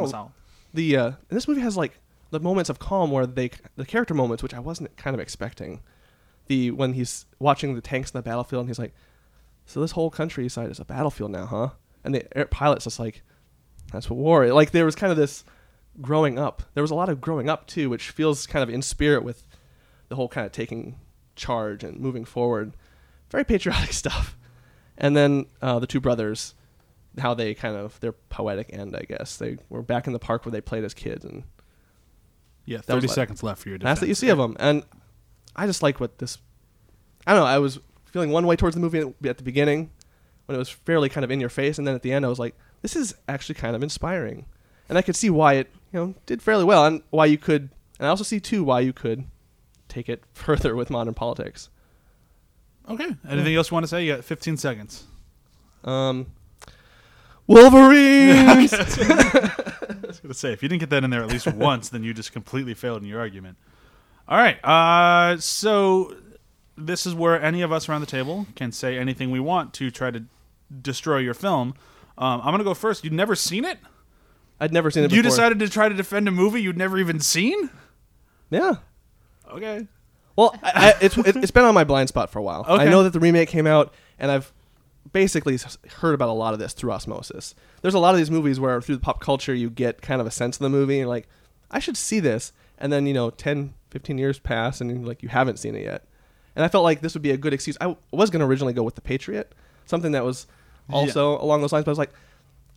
the 0.73 0.95
uh, 0.97 1.05
and 1.07 1.15
this 1.29 1.47
movie 1.47 1.61
has 1.61 1.75
like 1.77 1.99
the 2.29 2.39
moments 2.39 2.69
of 2.69 2.77
calm 2.79 3.09
where 3.11 3.25
they 3.25 3.49
the 3.77 3.85
character 3.85 4.13
moments 4.13 4.43
which 4.43 4.53
I 4.53 4.59
wasn't 4.59 4.95
kind 4.97 5.13
of 5.13 5.19
expecting. 5.19 5.81
The 6.47 6.71
when 6.71 6.93
he's 6.93 7.25
watching 7.39 7.73
the 7.75 7.81
tanks 7.81 8.11
in 8.11 8.17
the 8.17 8.21
battlefield 8.21 8.61
and 8.61 8.69
he's 8.69 8.79
like, 8.79 8.93
"So 9.65 9.81
this 9.81 9.91
whole 9.91 10.09
countryside 10.09 10.69
is 10.69 10.79
a 10.79 10.85
battlefield 10.85 11.31
now, 11.31 11.45
huh?" 11.45 11.69
And 12.03 12.13
the 12.15 12.37
air 12.37 12.45
pilot's 12.45 12.85
just 12.85 12.99
like, 12.99 13.21
"That's 13.91 14.09
what 14.09 14.17
war." 14.17 14.45
Is. 14.45 14.53
Like 14.53 14.71
there 14.71 14.85
was 14.85 14.95
kind 14.95 15.11
of 15.11 15.17
this 15.17 15.43
growing 15.99 16.37
up. 16.39 16.63
There 16.73 16.83
was 16.83 16.91
a 16.91 16.95
lot 16.95 17.09
of 17.09 17.19
growing 17.19 17.49
up 17.49 17.65
too, 17.67 17.89
which 17.89 18.11
feels 18.11 18.45
kind 18.47 18.63
of 18.63 18.69
in 18.69 18.81
spirit 18.81 19.23
with 19.23 19.45
the 20.09 20.15
whole 20.15 20.29
kind 20.29 20.45
of 20.45 20.51
taking 20.53 20.95
charge 21.35 21.83
and 21.83 21.99
moving 21.99 22.23
forward. 22.23 22.73
Very 23.29 23.43
patriotic 23.43 23.91
stuff. 24.03 24.36
And 24.97 25.15
then 25.15 25.45
uh, 25.61 25.79
the 25.79 25.87
two 25.87 25.99
brothers, 25.99 26.53
how 27.19 27.33
they 27.33 27.53
kind 27.53 27.75
of 27.75 27.99
their 27.99 28.11
poetic 28.13 28.69
end, 28.73 28.95
I 28.95 29.01
guess. 29.07 29.37
They 29.37 29.57
were 29.69 29.81
back 29.83 30.07
in 30.07 30.13
the 30.13 30.19
park 30.19 30.45
where 30.45 30.51
they 30.51 30.61
played 30.61 30.83
as 30.83 30.93
kids, 30.93 31.23
and 31.25 31.43
Yeah, 32.65 32.79
thirty 32.81 33.07
seconds 33.07 33.43
left 33.43 33.61
for 33.63 33.69
your. 33.69 33.77
that's 33.77 34.01
what 34.01 34.07
you 34.07 34.13
defense. 34.15 34.19
see 34.19 34.29
of 34.29 34.37
them. 34.37 34.55
And 34.59 34.83
I 35.55 35.65
just 35.67 35.83
like 35.83 35.99
what 35.99 36.17
this. 36.19 36.37
I 37.25 37.33
don't 37.33 37.41
know. 37.41 37.47
I 37.47 37.59
was 37.59 37.79
feeling 38.05 38.31
one 38.31 38.47
way 38.47 38.55
towards 38.55 38.75
the 38.75 38.79
movie 38.81 39.01
at 39.27 39.37
the 39.37 39.43
beginning, 39.43 39.91
when 40.45 40.55
it 40.55 40.59
was 40.59 40.69
fairly 40.69 41.09
kind 41.09 41.23
of 41.23 41.31
in 41.31 41.39
your 41.39 41.49
face, 41.49 41.77
and 41.77 41.85
then 41.87 41.93
at 41.95 42.01
the 42.01 42.11
end, 42.13 42.25
I 42.25 42.29
was 42.29 42.39
like, 42.39 42.55
this 42.81 42.95
is 42.95 43.13
actually 43.27 43.55
kind 43.55 43.75
of 43.75 43.83
inspiring, 43.83 44.45
and 44.89 44.97
I 44.97 45.01
could 45.01 45.15
see 45.15 45.29
why 45.29 45.53
it 45.53 45.69
you 45.93 45.99
know 45.99 46.15
did 46.25 46.41
fairly 46.41 46.63
well, 46.63 46.85
and 46.85 47.01
why 47.11 47.25
you 47.25 47.37
could, 47.37 47.69
and 47.99 48.07
I 48.07 48.09
also 48.09 48.23
see 48.23 48.39
too 48.39 48.63
why 48.63 48.79
you 48.79 48.93
could 48.93 49.25
take 49.89 50.09
it 50.09 50.23
further 50.33 50.75
with 50.75 50.89
modern 50.89 51.13
politics. 51.13 51.69
Okay. 52.89 53.15
Anything 53.29 53.55
else 53.55 53.69
you 53.69 53.75
want 53.75 53.83
to 53.83 53.87
say? 53.87 54.05
You 54.05 54.15
got 54.15 54.23
fifteen 54.23 54.57
seconds. 54.57 55.03
Um, 55.83 56.27
Wolverine. 57.47 58.35
I 60.07 60.07
was 60.07 60.19
gonna 60.19 60.33
say 60.33 60.53
if 60.53 60.61
you 60.61 60.69
didn't 60.69 60.81
get 60.81 60.89
that 60.91 61.03
in 61.03 61.09
there 61.09 61.23
at 61.23 61.29
least 61.29 61.47
once, 61.53 61.89
then 61.89 62.03
you 62.03 62.13
just 62.13 62.31
completely 62.31 62.73
failed 62.73 63.01
in 63.01 63.07
your 63.07 63.19
argument. 63.19 63.57
All 64.27 64.37
right. 64.37 64.63
Uh, 64.63 65.37
so 65.37 66.15
this 66.77 67.05
is 67.05 67.15
where 67.15 67.41
any 67.41 67.61
of 67.61 67.71
us 67.71 67.89
around 67.89 68.01
the 68.01 68.07
table 68.07 68.45
can 68.55 68.71
say 68.71 68.97
anything 68.97 69.31
we 69.31 69.39
want 69.39 69.73
to 69.75 69.89
try 69.89 70.11
to 70.11 70.23
destroy 70.81 71.17
your 71.17 71.33
film. 71.33 71.73
Um, 72.17 72.41
I'm 72.43 72.51
gonna 72.51 72.63
go 72.63 72.73
first. 72.73 73.03
You'd 73.03 73.13
never 73.13 73.35
seen 73.35 73.65
it? 73.65 73.79
I'd 74.59 74.73
never 74.73 74.89
seen 74.89 75.03
it. 75.03 75.11
You 75.11 75.21
before. 75.21 75.29
decided 75.29 75.59
to 75.59 75.69
try 75.69 75.87
to 75.87 75.95
defend 75.95 76.27
a 76.27 76.31
movie 76.31 76.61
you'd 76.61 76.77
never 76.77 76.97
even 76.97 77.19
seen? 77.19 77.69
Yeah. 78.49 78.75
Okay. 79.51 79.87
Well, 80.37 80.55
I, 80.63 80.71
I, 80.75 80.93
it's 81.01 81.17
it, 81.17 81.35
it's 81.35 81.51
been 81.51 81.65
on 81.65 81.73
my 81.73 81.83
blind 81.83 82.07
spot 82.09 82.29
for 82.29 82.39
a 82.39 82.43
while. 82.43 82.63
I 82.67 82.85
know 82.85 83.03
that 83.03 83.11
the 83.11 83.19
remake 83.19 83.49
came 83.49 83.67
out, 83.67 83.93
and 84.19 84.31
I've 84.31 84.53
basically 85.11 85.57
heard 85.99 86.13
about 86.13 86.29
a 86.29 86.33
lot 86.33 86.53
of 86.53 86.59
this 86.59 86.73
through 86.73 86.91
osmosis. 86.91 87.55
There's 87.81 87.93
a 87.93 87.99
lot 87.99 88.13
of 88.13 88.17
these 88.19 88.31
movies 88.31 88.59
where 88.59 88.79
through 88.81 88.95
the 88.95 89.01
pop 89.01 89.19
culture 89.19 89.53
you 89.53 89.69
get 89.69 90.01
kind 90.01 90.21
of 90.21 90.27
a 90.27 90.31
sense 90.31 90.57
of 90.57 90.61
the 90.61 90.69
movie, 90.69 90.99
and 90.99 91.09
like, 91.09 91.27
I 91.71 91.79
should 91.79 91.97
see 91.97 92.19
this, 92.19 92.53
and 92.77 92.93
then 92.93 93.05
you 93.07 93.13
know, 93.13 93.29
10, 93.31 93.73
15 93.89 94.17
years 94.17 94.39
pass, 94.39 94.79
and 94.79 95.05
like 95.07 95.21
you 95.23 95.29
haven't 95.29 95.57
seen 95.57 95.75
it 95.75 95.83
yet. 95.83 96.05
And 96.55 96.63
I 96.63 96.69
felt 96.69 96.83
like 96.83 97.01
this 97.01 97.13
would 97.13 97.21
be 97.23 97.31
a 97.31 97.37
good 97.37 97.53
excuse. 97.53 97.77
I 97.81 97.85
w- 97.85 97.97
was 98.11 98.29
going 98.29 98.39
to 98.39 98.45
originally 98.45 98.73
go 98.73 98.81
with 98.83 98.95
The 98.95 99.01
Patriot, 99.01 99.53
something 99.85 100.11
that 100.13 100.23
was 100.23 100.47
also 100.89 101.39
along 101.41 101.61
those 101.61 101.71
lines, 101.71 101.85
but 101.85 101.91
I 101.91 101.93
was 101.93 101.99
like, 101.99 102.13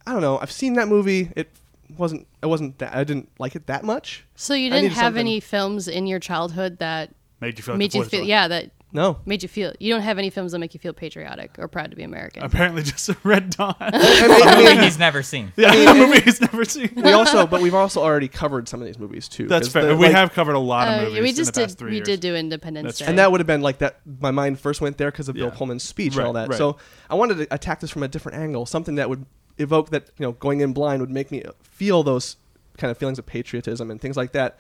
I 0.07 0.13
don't 0.13 0.21
know. 0.23 0.39
I've 0.39 0.53
seen 0.53 0.75
that 0.75 0.89
movie. 0.89 1.31
It 1.37 1.51
wasn't. 1.97 2.27
It 2.43 2.47
wasn't. 2.47 2.79
That, 2.79 2.95
I 2.95 3.05
didn't 3.05 3.29
like 3.39 3.55
it 3.57 3.67
that 3.69 3.85
much. 3.85 4.25
So 4.35 4.55
you 4.55 4.71
didn't 4.71 4.91
have 4.93 5.05
something- 5.07 5.21
any 5.21 5.41
films 5.41 5.89
in 5.89 6.07
your 6.07 6.19
childhood 6.19 6.79
that 6.79 7.11
Made 7.41 7.59
you 7.59 7.63
feel 7.63 7.75
like 7.75 7.79
made 7.79 7.95
you 7.95 8.05
feel 8.05 8.23
yeah 8.25 8.49
that 8.49 8.71
No. 8.93 9.19
made 9.25 9.43
you 9.43 9.49
feel 9.49 9.73
you 9.81 9.93
don't 9.93 10.03
have 10.03 10.19
any 10.19 10.29
films 10.31 10.53
that 10.53 10.59
make 10.59 10.75
you 10.75 10.81
feel 10.81 10.93
patriotic 10.93 11.57
or 11.59 11.69
proud 11.69 11.91
to 11.91 11.97
be 11.97 12.03
American. 12.03 12.43
Apparently, 12.43 12.83
just 12.83 13.09
a 13.09 13.17
Red 13.25 13.51
Dawn. 13.51 13.75
I 13.81 13.91
mean- 13.91 14.49
I 14.49 14.53
A 14.53 14.57
mean, 14.59 14.65
movie 14.75 14.85
he's 14.85 14.99
never 14.99 15.23
seen. 15.23 15.53
yeah, 15.57 15.73
a 15.73 15.95
movie 15.95 16.21
he's 16.21 16.41
never 16.41 16.65
seen. 16.65 16.91
we 16.97 17.13
also, 17.13 17.47
but 17.47 17.63
we've 17.63 17.75
also 17.75 18.03
already 18.03 18.29
covered 18.29 18.69
some 18.69 18.81
of 18.81 18.87
these 18.87 18.99
movies 18.99 19.27
too. 19.29 19.47
That's 19.47 19.69
fair. 19.69 19.87
the- 19.87 19.97
we 19.97 20.07
like- 20.07 20.15
have 20.17 20.33
covered 20.33 20.55
a 20.55 20.59
lot 20.59 20.89
of 20.89 20.95
Uh, 20.95 21.05
movies 21.09 21.23
we 21.23 21.33
just 21.33 21.39
in 21.39 21.45
the 21.47 21.53
past 21.67 21.77
did 21.77 21.79
three 21.79 21.91
we 21.93 21.97
years. 21.97 22.07
did 22.07 22.21
do 22.21 22.35
Independence 22.37 22.85
That's 22.87 22.99
Day. 22.99 23.05
true. 23.07 23.11
and 23.11 23.19
that 23.19 23.31
would 23.31 23.41
have 23.41 23.47
been 23.47 23.63
like 23.63 23.79
that. 23.79 24.01
My 24.21 24.31
mind 24.33 24.61
first 24.61 24.81
went 24.81 24.99
there 24.99 25.11
because 25.11 25.29
of 25.29 25.35
Bill 25.35 25.51
Pullman's 25.51 25.83
speech 25.83 26.17
Right, 26.17 26.19
and 26.21 26.27
all 26.27 26.33
that. 26.35 26.49
right. 26.51 26.59
So 26.59 26.77
I 27.09 27.15
wanted 27.15 27.39
to 27.39 27.55
attack 27.55 27.81
this 27.81 27.91
from 27.91 28.03
a 28.03 28.09
different 28.09 28.37
angle, 28.39 28.67
something 28.67 28.97
that 28.97 29.09
would 29.09 29.25
evoke 29.59 29.91
that 29.91 30.09
you 30.19 30.27
know 30.27 30.33
going 30.33 30.61
in 30.61 30.73
blind 30.73 31.01
would 31.01 31.11
make 31.11 31.31
me 31.31 31.43
feel 31.63 32.03
those 32.03 32.37
kind 32.79 32.91
of 32.91 32.99
feelings 32.99 33.19
of 33.19 33.27
patriotism 33.27 33.91
and 33.91 34.01
things 34.01 34.17
like 34.17 34.33
that, 34.33 34.59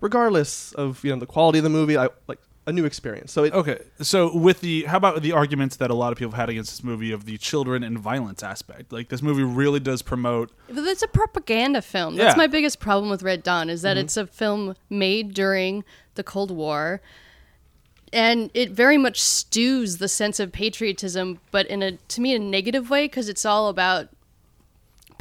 regardless 0.00 0.72
of 0.72 1.02
you 1.04 1.10
know 1.12 1.18
the 1.18 1.26
quality 1.26 1.58
of 1.58 1.64
the 1.64 1.70
movie. 1.70 1.96
I 1.96 2.08
like 2.26 2.38
a 2.64 2.72
new 2.72 2.84
experience. 2.84 3.32
So 3.32 3.42
it, 3.44 3.52
Okay, 3.52 3.80
so 4.00 4.36
with 4.36 4.60
the 4.60 4.84
how 4.84 4.96
about 4.96 5.20
the 5.22 5.32
arguments 5.32 5.76
that 5.76 5.90
a 5.90 5.94
lot 5.94 6.12
of 6.12 6.18
people 6.18 6.30
have 6.30 6.38
had 6.38 6.48
against 6.48 6.70
this 6.70 6.84
movie 6.84 7.10
of 7.10 7.24
the 7.24 7.36
children 7.38 7.82
and 7.82 7.98
violence 7.98 8.42
aspect? 8.42 8.92
Like 8.92 9.08
this 9.08 9.20
movie 9.22 9.42
really 9.42 9.80
does 9.80 10.00
promote. 10.02 10.52
But 10.68 10.84
it's 10.84 11.02
a 11.02 11.08
propaganda 11.08 11.82
film. 11.82 12.14
That's 12.16 12.34
Yeah. 12.34 12.38
my 12.38 12.46
biggest 12.46 12.78
problem 12.78 13.10
with 13.10 13.22
Red 13.24 13.42
Dawn 13.42 13.68
is 13.68 13.80
Mm-hmm. 13.80 13.84
that 13.88 13.96
it's 13.98 14.16
a 14.16 14.26
film 14.28 14.76
made 14.88 15.34
during 15.34 15.82
the 16.14 16.22
Cold 16.22 16.50
War. 16.52 17.00
And 18.12 18.50
it 18.52 18.70
very 18.72 18.98
much 18.98 19.20
stews 19.20 19.96
the 19.96 20.06
sense 20.08 20.38
of 20.38 20.52
patriotism, 20.52 21.40
but 21.50 21.66
in 21.66 21.82
a 21.82 21.92
to 21.92 22.20
me 22.20 22.34
a 22.34 22.38
negative 22.38 22.90
way 22.90 23.06
because 23.06 23.28
it's 23.28 23.46
all 23.46 23.68
about 23.68 24.08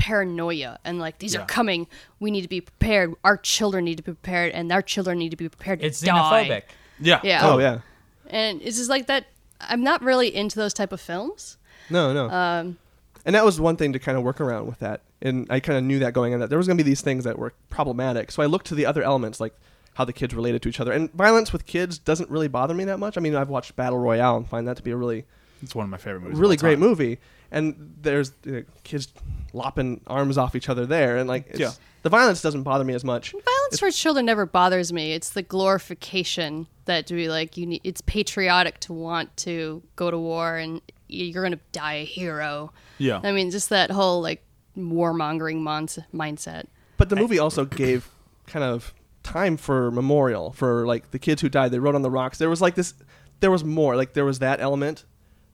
paranoia 0.05 0.79
and 0.83 0.97
like 0.99 1.19
these 1.19 1.33
Yeah. 1.35 1.41
are 1.41 1.45
coming. 1.45 1.85
We 2.19 2.31
need 2.31 2.41
to 2.41 2.47
be 2.47 2.61
prepared. 2.61 3.13
Our 3.23 3.37
children 3.37 3.85
need 3.85 3.97
to 3.97 4.03
be 4.03 4.13
prepared, 4.13 4.51
and 4.53 4.71
our 4.71 4.81
children 4.81 5.19
need 5.19 5.29
to 5.29 5.37
be 5.37 5.47
prepared 5.47 5.79
to 5.79 5.85
It's 5.85 6.01
die. 6.01 6.11
xenophobic. 6.49 6.63
Yeah. 6.99 7.19
Yeah. 7.23 7.41
oh 7.47 7.59
yeah, 7.59 7.79
And 8.27 8.61
it's 8.63 8.77
just 8.77 8.89
like 8.89 9.05
that. 9.07 9.25
I'm 9.59 9.83
not 9.83 10.01
really 10.01 10.35
into 10.35 10.55
those 10.57 10.73
type 10.73 10.91
of 10.91 10.99
films. 10.99 11.57
no, 11.89 12.13
no. 12.13 12.29
Um, 12.29 12.77
and 13.25 13.35
that 13.35 13.45
was 13.45 13.61
one 13.61 13.75
thing 13.77 13.93
to 13.93 13.99
kind 13.99 14.17
of 14.17 14.23
work 14.23 14.41
around 14.41 14.65
with 14.65 14.79
that. 14.79 15.01
And 15.21 15.45
I 15.51 15.59
kind 15.59 15.77
of 15.77 15.83
knew 15.83 15.99
that 15.99 16.13
going 16.13 16.33
in 16.33 16.39
that 16.39 16.49
there 16.49 16.57
was 16.57 16.65
going 16.65 16.77
to 16.77 16.83
be 16.83 16.89
these 16.89 17.01
things 17.01 17.23
that 17.25 17.37
were 17.37 17.53
problematic. 17.69 18.31
So 18.31 18.41
I 18.41 18.47
looked 18.47 18.65
to 18.67 18.75
the 18.75 18.87
other 18.87 19.03
elements, 19.03 19.39
like 19.39 19.53
how 19.93 20.05
the 20.05 20.13
kids 20.13 20.33
related 20.33 20.63
to 20.63 20.69
each 20.69 20.79
other. 20.79 20.91
And 20.91 21.11
violence 21.13 21.53
with 21.53 21.67
kids 21.67 21.99
doesn't 21.99 22.31
really 22.31 22.47
bother 22.47 22.73
me 22.73 22.83
that 22.85 22.97
much. 22.97 23.17
I 23.17 23.21
mean, 23.21 23.35
I've 23.35 23.49
watched 23.49 23.75
Battle 23.75 23.99
Royale 23.99 24.37
and 24.37 24.47
find 24.49 24.67
that 24.67 24.77
to 24.77 24.83
be 24.83 24.89
a 24.89 24.95
really, 24.97 25.25
It's 25.61 25.75
one 25.75 25.83
of 25.83 25.91
my 25.91 25.97
favorite 25.97 26.21
movies. 26.21 26.37
of 26.37 26.41
really 26.41 26.55
all 26.57 26.61
great 26.61 26.73
time. 26.75 26.79
movie. 26.79 27.19
And 27.51 27.95
there's 28.01 28.31
uh, 28.47 28.61
kids 28.83 29.09
lopping 29.53 30.01
arms 30.07 30.37
off 30.37 30.55
each 30.55 30.69
other 30.69 30.85
there, 30.85 31.17
and 31.17 31.27
like, 31.27 31.47
it's, 31.49 31.59
Yeah. 31.59 31.71
the 32.03 32.09
violence 32.09 32.41
doesn't 32.41 32.63
bother 32.63 32.83
me 32.85 32.93
as 32.93 33.03
much. 33.03 33.31
Violence 33.31 33.77
towards 33.77 33.97
children 33.97 34.25
never 34.25 34.45
bothers 34.45 34.93
me. 34.93 35.11
It's 35.13 35.31
the 35.31 35.41
glorification 35.43 36.67
that 36.85 37.07
to 37.07 37.13
be 37.13 37.27
like 37.27 37.57
you 37.57 37.65
need. 37.65 37.81
It's 37.83 38.01
patriotic 38.01 38.79
to 38.81 38.93
want 38.93 39.35
to 39.37 39.83
go 39.95 40.09
to 40.09 40.17
war 40.17 40.57
and 40.57 40.81
you're 41.09 41.43
gonna 41.43 41.59
die 41.73 41.95
a 41.95 42.05
hero. 42.05 42.71
Yeah. 42.97 43.19
I 43.21 43.31
mean, 43.33 43.51
just 43.51 43.69
that 43.69 43.91
whole 43.91 44.21
like 44.21 44.41
warmongering 44.77 45.57
mons- 45.59 45.99
mindset. 46.13 46.65
But 46.97 47.09
the 47.09 47.15
movie 47.17 47.39
also 47.39 47.65
gave 47.65 48.09
kind 48.47 48.63
of 48.63 48.93
time 49.23 49.57
for 49.57 49.91
memorial 49.91 50.51
for 50.53 50.85
like 50.87 51.11
the 51.11 51.19
kids 51.19 51.41
who 51.41 51.49
died. 51.49 51.71
They 51.71 51.79
wrote 51.79 51.95
on 51.95 52.01
the 52.01 52.09
rocks. 52.11 52.37
There 52.37 52.49
was 52.49 52.61
like 52.61 52.75
this. 52.75 52.93
There 53.41 53.51
was 53.51 53.63
more. 53.63 53.95
Like 53.95 54.13
there 54.13 54.25
was 54.25 54.39
that 54.39 54.61
element, 54.61 55.03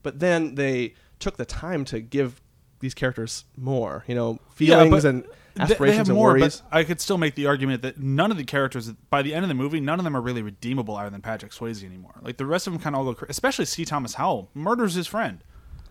but 0.02 0.20
then 0.20 0.54
they 0.54 0.94
took 1.18 1.36
the 1.36 1.44
time 1.44 1.84
to 1.86 2.00
give 2.00 2.40
these 2.80 2.94
characters 2.94 3.44
more. 3.56 4.04
You 4.06 4.14
know, 4.14 4.38
feelings 4.54 4.90
but 5.02 5.04
and 5.08 5.22
th- 5.24 5.34
they 5.54 5.60
have 5.62 5.70
aspirations 5.72 6.08
and 6.08 6.16
more, 6.16 6.28
worries. 6.34 6.62
But 6.70 6.76
I 6.76 6.84
could 6.84 7.00
still 7.00 7.18
make 7.18 7.34
the 7.34 7.46
argument 7.46 7.82
that 7.82 7.98
none 7.98 8.30
of 8.30 8.36
the 8.36 8.44
characters, 8.44 8.90
by 9.10 9.22
the 9.22 9.34
end 9.34 9.44
of 9.44 9.48
the 9.48 9.54
movie, 9.54 9.80
none 9.80 9.98
of 9.98 10.04
them 10.04 10.16
are 10.16 10.20
really 10.20 10.42
redeemable 10.42 10.96
other 10.96 11.10
than 11.10 11.20
Patrick 11.20 11.52
Swayze 11.52 11.82
anymore. 11.84 12.14
Like 12.22 12.36
the 12.36 12.46
rest 12.46 12.66
of 12.66 12.72
them 12.72 12.80
kind 12.80 12.94
of 12.94 13.06
all 13.06 13.12
go, 13.12 13.26
especially 13.28 13.64
C. 13.64 13.84
Thomas 13.84 14.14
Howell 14.14 14.50
murders 14.54 14.94
his 14.94 15.06
friend. 15.08 15.42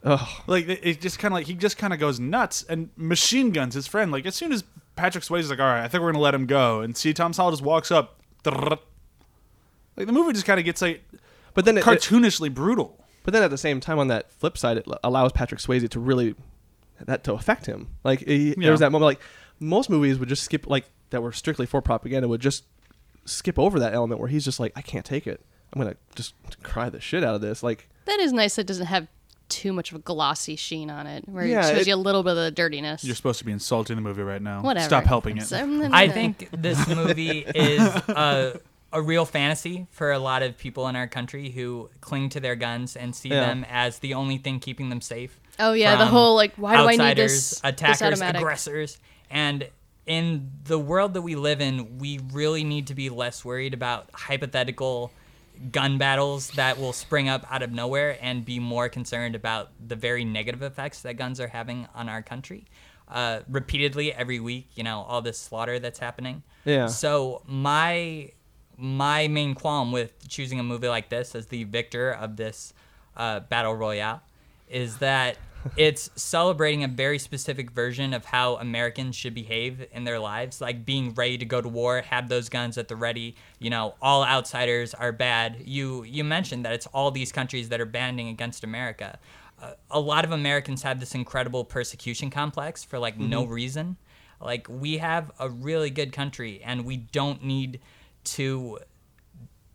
Ugh. 0.04 0.28
Like 0.48 0.68
it, 0.70 0.80
it 0.84 1.02
just 1.02 1.20
kind 1.20 1.34
of 1.34 1.38
like 1.38 1.48
he 1.48 1.54
just 1.56 1.78
kind 1.78 1.92
of 1.92 2.00
goes 2.00 2.20
nuts 2.20 2.64
and 2.70 2.90
machine 2.96 3.52
guns 3.52 3.74
his 3.74 3.88
friend. 3.88 4.12
Like 4.12 4.26
as 4.26 4.36
soon 4.36 4.54
as 4.54 4.64
Patrick 4.96 5.24
Swayze's 5.26 5.50
like, 5.50 5.60
all 5.60 5.66
right, 5.66 5.84
I 5.84 5.88
think 5.88 6.02
we're 6.02 6.12
gonna 6.12 6.24
let 6.24 6.34
him 6.36 6.46
go, 6.46 6.82
and 6.82 6.96
C. 6.96 7.14
Thomas 7.14 7.38
Howell 7.38 7.52
just 7.52 7.64
walks 7.64 7.92
up. 7.92 8.22
Like 9.96 10.06
the 10.06 10.14
movie 10.14 10.34
just 10.34 10.46
kind 10.46 10.60
of 10.60 10.66
gets 10.66 10.82
like 10.82 11.04
But 11.54 11.66
then 11.66 11.78
it, 11.78 11.82
it- 11.82 11.86
cartoonishly 11.86 12.54
brutal. 12.54 13.04
But 13.28 13.34
then 13.34 13.44
at 13.44 13.50
the 13.50 13.58
same 13.58 13.82
time, 13.82 14.00
on 14.00 14.08
that 14.08 14.32
flip 14.32 14.58
side, 14.58 14.78
it 14.78 14.88
allows 15.04 15.34
Patrick 15.34 15.60
Swayze 15.60 15.90
to 15.90 16.00
really 16.00 16.34
that 17.02 17.26
to 17.26 17.34
affect 17.34 17.66
him. 17.66 17.90
Like 18.06 18.22
he, 18.22 18.50
Yeah. 18.50 18.54
there 18.58 18.72
was 18.72 18.80
that 18.80 18.94
moment. 18.94 19.06
Like 19.08 19.20
most 19.60 19.90
movies 19.90 20.18
would 20.18 20.30
just 20.30 20.44
skip 20.44 20.66
like 20.66 20.86
that 21.10 21.22
were 21.22 21.34
strictly 21.34 21.66
for 21.66 21.82
propaganda 21.82 22.30
would 22.30 22.40
just 22.40 22.64
skip 23.26 23.60
over 23.60 23.80
that 23.82 23.94
element 23.94 24.22
where 24.22 24.30
he's 24.30 24.46
just 24.46 24.62
like, 24.62 24.72
I 24.78 24.82
can't 24.82 25.04
take 25.06 25.28
it. 25.28 25.42
I'm 25.74 25.82
gonna 25.82 25.98
just 26.16 26.36
cry 26.64 26.90
the 26.90 27.02
shit 27.02 27.22
out 27.26 27.36
of 27.36 27.42
this. 27.42 27.62
Like 27.62 27.90
That 28.06 28.22
is 28.22 28.32
nice. 28.32 28.56
That 28.56 28.66
doesn't 28.66 28.86
have 28.86 29.08
too 29.50 29.74
much 29.74 29.92
of 29.92 29.98
a 29.98 30.00
glossy 30.00 30.56
sheen 30.56 30.90
on 30.90 31.06
it, 31.08 31.28
where 31.28 31.46
Yeah, 31.46 31.66
it 31.68 31.72
shows 31.74 31.82
it- 31.82 31.88
you 31.88 31.96
a 31.96 31.98
little 31.98 32.24
bit 32.24 32.32
of 32.32 32.38
the 32.38 32.52
dirtiness. 32.52 33.04
You're 33.04 33.16
supposed 33.16 33.40
to 33.40 33.46
be 33.46 33.52
insulting 33.52 33.96
the 33.98 34.02
movie 34.02 34.22
right 34.24 34.42
now. 34.42 34.62
Whatever. 34.62 34.86
Stop 34.86 35.04
helping 35.04 35.38
it. 35.38 35.44
So, 35.44 35.90
I 35.94 36.08
think 36.08 36.50
this 36.52 36.88
movie 36.88 37.46
is 37.56 37.82
a, 37.82 38.60
a 38.94 39.02
real 39.02 39.26
fantasy 39.26 39.88
for 39.92 40.12
a 40.12 40.20
lot 40.20 40.42
of 40.44 40.58
people 40.58 40.88
in 40.88 40.96
our 40.96 41.08
country 41.08 41.50
who 41.50 41.90
cling 42.02 42.30
to 42.30 42.40
their 42.40 42.56
guns 42.56 42.96
and 42.96 43.14
see 43.16 43.30
Yeah. 43.30 43.42
them 43.42 43.66
as 43.70 44.00
the 44.00 44.14
only 44.14 44.38
thing 44.38 44.60
keeping 44.60 44.90
them 44.90 45.02
safe. 45.02 45.40
Oh 45.60 45.74
yeah, 45.74 45.96
the 45.98 46.06
whole 46.06 46.36
like, 46.36 46.54
why 46.56 46.76
do 46.78 46.84
I 46.84 46.92
need 46.92 47.00
outsiders, 47.02 47.32
this? 47.34 47.50
this 47.50 47.62
attackers, 47.64 48.02
automatic? 48.02 48.42
aggressors, 48.42 48.98
and 49.30 49.68
in 50.06 50.52
the 50.64 50.80
world 50.80 51.14
that 51.16 51.22
we 51.22 51.36
live 51.36 51.60
in, 51.60 51.98
we 51.98 52.20
really 52.32 52.64
need 52.64 52.88
to 52.88 52.96
be 52.96 53.10
less 53.10 53.44
worried 53.44 53.74
about 53.74 54.10
hypothetical 54.14 55.12
gun 55.72 55.98
battles 55.98 56.52
that 56.52 56.78
will 56.80 56.94
spring 56.94 57.28
up 57.28 57.46
out 57.52 57.64
of 57.64 57.72
nowhere 57.72 58.18
and 58.22 58.46
be 58.46 58.60
more 58.60 58.88
concerned 58.88 59.36
about 59.36 59.72
the 59.86 59.96
very 59.96 60.24
negative 60.24 60.62
effects 60.62 61.02
that 61.02 61.18
guns 61.18 61.40
are 61.42 61.48
having 61.48 61.88
on 61.96 62.08
our 62.08 62.22
country. 62.22 62.66
Uh, 63.10 63.40
repeatedly 63.50 64.14
every 64.14 64.40
week, 64.40 64.68
you 64.76 64.84
know, 64.84 65.02
all 65.08 65.22
this 65.22 65.38
slaughter 65.40 65.80
that's 65.80 65.98
happening. 66.00 66.44
Yeah. 66.64 66.86
So 66.88 67.42
my 67.48 68.30
my 68.78 69.28
main 69.28 69.56
qualm 69.56 69.92
with 69.92 70.28
choosing 70.28 70.60
a 70.60 70.64
movie 70.64 70.88
like 70.88 71.10
this 71.10 71.36
as 71.36 71.48
the 71.48 71.64
victor 71.64 72.12
of 72.12 72.38
this 72.38 72.74
uh, 73.16 73.40
battle 73.42 73.76
royale 73.76 74.22
is 74.70 74.98
that 74.98 75.38
it's 75.78 76.10
celebrating 76.16 76.84
a 76.84 76.88
very 76.88 77.20
specific 77.20 77.72
version 77.72 78.14
of 78.14 78.26
how 78.26 78.56
Americans 78.58 79.16
should 79.16 79.34
behave 79.34 79.86
in 79.92 80.04
their 80.04 80.20
lives, 80.20 80.62
like 80.62 80.86
being 80.86 81.14
ready 81.14 81.38
to 81.38 81.46
go 81.46 81.62
to 81.62 81.68
war, 81.68 82.02
have 82.02 82.30
those 82.30 82.50
guns 82.50 82.78
at 82.78 82.88
the 82.88 82.96
ready. 82.96 83.36
You 83.60 83.70
know, 83.70 83.96
all 84.02 84.24
outsiders 84.24 84.94
are 84.94 85.12
bad. 85.12 85.58
You 85.66 86.04
you 86.04 86.24
mentioned 86.24 86.66
that 86.66 86.74
it's 86.74 86.88
all 86.88 87.12
these 87.12 87.32
countries 87.32 87.70
that 87.70 87.82
are 87.82 87.86
banding 87.86 88.30
against 88.30 88.64
America. 88.64 89.20
Uh, 89.62 89.72
a 89.90 90.00
lot 90.00 90.24
of 90.24 90.32
Americans 90.32 90.84
have 90.84 91.00
this 91.00 91.16
incredible 91.16 91.66
persecution 91.66 92.30
complex 92.30 92.84
for 92.84 93.00
like 93.00 93.18
no 93.18 93.44
reason. 93.44 93.98
Like 94.40 94.68
we 94.70 95.00
have 95.00 95.32
a 95.40 95.50
really 95.50 95.90
good 95.90 96.14
country, 96.14 96.62
and 96.64 96.86
we 96.86 96.98
don't 96.98 97.44
need 97.44 97.80
to 98.36 98.80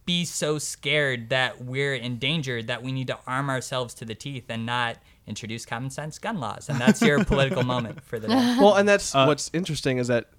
be 0.05 0.25
so 0.25 0.59
scared 0.59 1.29
that 1.29 1.62
we're 1.65 1.95
in 1.95 2.19
danger 2.19 2.62
that 2.62 2.83
we 2.83 2.91
need 2.93 3.07
to 3.07 3.19
arm 3.27 3.49
ourselves 3.49 3.95
to 3.95 4.05
the 4.05 4.15
teeth 4.15 4.45
and 4.49 4.67
not 4.67 4.97
introduce 5.29 5.65
common 5.65 5.91
sense 5.91 6.19
gun 6.19 6.41
laws. 6.41 6.69
And 6.69 6.81
that's 6.81 7.01
your 7.01 7.25
political 7.33 7.62
moment 7.62 8.03
for 8.03 8.19
the 8.19 8.27
day. 8.29 8.35
well, 8.61 8.75
and 8.75 8.88
that's 8.88 9.15
Uh, 9.15 9.27
what's 9.27 9.51
interesting 9.55 9.99
is 9.99 10.09
that 10.09 10.31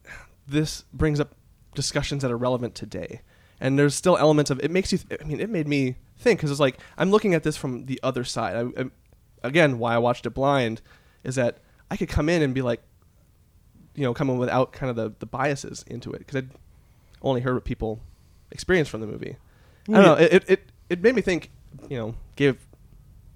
this 0.48 0.84
brings 0.94 1.20
up 1.22 1.36
discussions 1.76 2.22
that 2.24 2.32
are 2.32 2.38
relevant 2.38 2.76
today, 2.76 3.22
and 3.62 3.80
there's 3.80 3.96
still 3.96 4.18
elements 4.18 4.52
of 4.52 4.60
it 4.60 4.70
makes 4.70 4.92
you. 4.92 4.98
Th- 4.98 5.20
I 5.22 5.24
mean, 5.24 5.40
it 5.40 5.50
made 5.50 5.68
me 5.68 5.96
think 6.18 6.40
because 6.40 6.52
it's 6.52 6.60
like 6.60 6.78
I'm 6.98 7.10
looking 7.12 7.34
at 7.34 7.44
this 7.44 7.56
from 7.56 7.86
the 7.86 8.00
other 8.04 8.26
side. 8.26 8.56
I, 8.58 8.82
I, 8.82 8.86
again, 9.44 9.80
why 9.80 9.96
I 9.96 9.98
watched 9.98 10.26
it 10.26 10.32
blind 10.32 10.82
is 11.24 11.36
that 11.36 11.60
I 11.90 11.96
could 11.96 12.10
come 12.10 12.28
in 12.28 12.42
and 12.42 12.54
be 12.54 12.62
like, 12.62 12.82
you 13.96 14.04
know, 14.04 14.14
come 14.14 14.30
in 14.30 14.38
without 14.38 14.74
kind 14.74 14.90
of 14.90 14.98
the, 14.98 15.14
the 15.20 15.26
biases 15.26 15.84
into 15.88 16.12
it 16.12 16.20
because 16.20 16.36
I'd 16.36 16.50
only 17.24 17.42
heard 17.42 17.54
what 17.56 17.64
people 17.64 18.00
experienced 18.52 18.92
from 18.92 19.02
the 19.02 19.08
movie. 19.08 19.38
I 19.90 19.92
don't 19.94 20.04
know. 20.04 20.14
It, 20.14 20.34
it 20.34 20.50
it 20.50 20.70
it 20.90 21.02
made 21.02 21.16
me 21.16 21.22
think. 21.22 21.50
You 21.90 21.98
know, 21.98 22.16
give. 22.36 22.58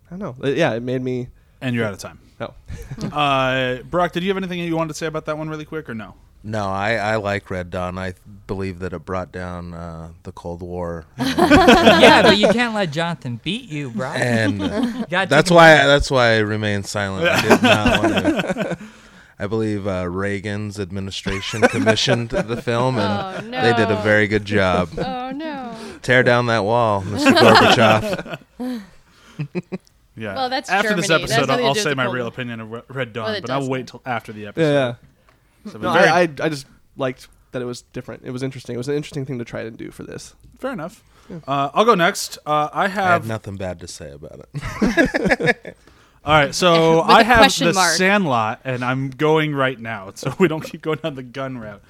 I 0.07 0.15
don't 0.15 0.19
know. 0.19 0.35
Uh, 0.43 0.51
Yeah, 0.53 0.73
it 0.73 0.83
made 0.83 1.01
me. 1.01 1.27
And 1.59 1.75
you're 1.75 1.85
out 1.85 1.93
of 1.93 1.99
time. 1.99 2.19
No. 2.39 2.53
Uh, 3.11 3.81
Brock, 3.83 4.11
did 4.11 4.23
you 4.23 4.29
have 4.29 4.37
anything 4.37 4.59
you 4.59 4.75
wanted 4.75 4.89
to 4.89 4.93
say 4.93 5.05
about 5.07 5.25
that 5.25 5.37
one 5.37 5.49
really 5.49 5.65
quick 5.65 5.89
or 5.89 5.93
no? 5.95 6.13
No, 6.43 6.65
I, 6.65 6.93
I 6.93 7.15
like 7.17 7.49
Red 7.49 7.71
Dawn. 7.71 7.97
I 7.97 8.13
believe 8.45 8.79
that 8.79 8.93
it 8.93 9.03
brought 9.05 9.31
down 9.31 9.73
uh, 9.73 10.11
the 10.23 10.31
Cold 10.31 10.61
War, 10.61 11.05
yeah, 11.17 12.21
but 12.21 12.37
you 12.37 12.47
can't 12.49 12.73
let 12.75 12.91
Jonathan 12.91 13.41
beat 13.43 13.69
you, 13.69 13.89
bro. 13.89 14.07
and 14.11 14.61
You 14.61 15.05
gotta 15.09 15.29
that's 15.29 15.49
him 15.49 15.55
why 15.55 15.75
down. 15.77 15.87
that's 15.87 16.09
why 16.11 16.35
I 16.35 16.37
remained 16.37 16.85
silent. 16.85 17.27
I 17.27 17.41
did 17.41 17.61
not 17.63 18.03
want 18.03 18.13
to. 18.25 18.77
I 19.39 19.45
believe 19.47 19.87
uh, 19.87 20.09
Reagan's 20.09 20.79
administration 20.79 21.61
commissioned 21.61 22.29
the 22.31 22.59
film, 22.61 22.97
and 22.97 23.53
Oh, 23.53 23.61
they 23.61 23.73
did 23.73 23.91
a 23.91 24.01
very 24.01 24.27
good 24.27 24.45
job. 24.45 24.89
Oh 24.97 25.31
no. 25.31 25.75
Tear 26.01 26.23
down 26.23 26.47
that 26.47 26.63
wall, 26.63 27.01
Mr. 27.03 27.33
Gorbachev. 27.33 28.81
Yeah. 30.19 30.33
Well, 30.33 30.49
that's 30.49 30.67
after 30.67 30.95
this 30.95 31.07
Germany. 31.09 31.27
That's 31.27 31.33
episode. 31.33 31.47
nothing 31.47 31.63
to 31.65 31.67
I'll 31.67 31.75
say 31.75 31.93
my 31.93 32.05
real 32.05 32.25
opinion 32.25 32.59
of 32.59 32.71
Red 32.89 33.13
Dawn, 33.13 33.25
Well, 33.33 33.41
but 33.41 33.49
I'll 33.51 33.69
wait 33.69 33.85
till 33.85 34.01
after 34.03 34.33
the 34.33 34.47
episode. 34.47 34.63
Yeah, 34.73 34.95
yeah. 35.63 35.71
So 35.71 35.77
No, 35.77 35.93
very- 35.93 36.07
I, 36.07 36.21
I 36.21 36.29
I 36.41 36.49
just 36.49 36.65
liked 36.95 37.27
that 37.51 37.61
it 37.61 37.65
was 37.65 37.83
different. 37.83 38.23
It 38.25 38.31
was 38.31 38.41
interesting. 38.41 38.73
It 38.73 38.79
was 38.79 38.87
an 38.87 38.95
interesting 38.95 39.27
thing 39.27 39.37
to 39.37 39.45
try 39.45 39.61
to 39.61 39.69
do 39.69 39.91
for 39.91 40.01
this. 40.01 40.33
fair 40.57 40.71
enough. 40.73 41.03
Uh, 41.47 41.69
I'll 41.71 41.85
go 41.85 41.93
next. 41.93 42.39
Uh, 42.47 42.67
I 42.73 42.85
I 42.85 42.87
have. 42.87 43.05
have 43.21 43.27
nothing 43.27 43.57
bad 43.57 43.79
to 43.81 43.87
say 43.87 44.11
about 44.11 44.47
it. 44.55 45.77
all 46.27 46.33
right, 46.33 46.53
so 46.53 47.01
I 47.05 47.23
have 47.23 47.55
the 47.55 47.71
mark. 47.71 47.93
Sandlot, 47.93 48.59
and 48.65 48.83
I'm 48.83 49.09
going 49.11 49.55
right 49.55 49.79
now, 49.79 50.11
so 50.15 50.33
we 50.37 50.49
don't 50.49 50.61
keep 50.61 50.81
going 50.81 50.99
down 50.99 51.15
the 51.15 51.23
gun 51.23 51.57
route. 51.57 51.81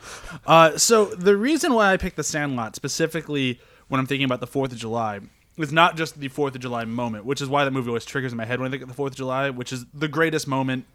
Uh, 0.46 0.78
so 0.78 1.06
the 1.06 1.36
reason 1.36 1.74
why 1.74 1.92
I 1.92 1.98
picked 1.98 2.18
the 2.18 2.24
Sandlot 2.24 2.76
specifically 2.76 3.60
when 3.88 4.00
I'm 4.00 4.06
thinking 4.06 4.26
about 4.26 4.40
the 4.40 4.46
Fourth 4.46 4.72
of 4.72 4.78
July 4.78 5.22
is 5.58 5.74
not 5.74 5.98
just 5.98 6.20
the 6.20 6.28
Fourth 6.28 6.54
of 6.54 6.62
July 6.62 6.86
moment, 6.86 7.26
which 7.26 7.42
is 7.42 7.50
why 7.50 7.66
that 7.66 7.72
movie 7.72 7.88
always 7.88 8.06
triggers 8.06 8.32
in 8.32 8.38
my 8.38 8.46
head 8.46 8.60
when 8.60 8.68
I 8.68 8.70
think 8.70 8.84
of 8.84 8.90
the 8.90 8.94
Fourth 8.94 9.14
of 9.14 9.18
July, 9.18 9.50
which 9.50 9.74
is 9.74 9.88
the 9.92 10.08
greatest 10.08 10.48
moment. 10.48 10.86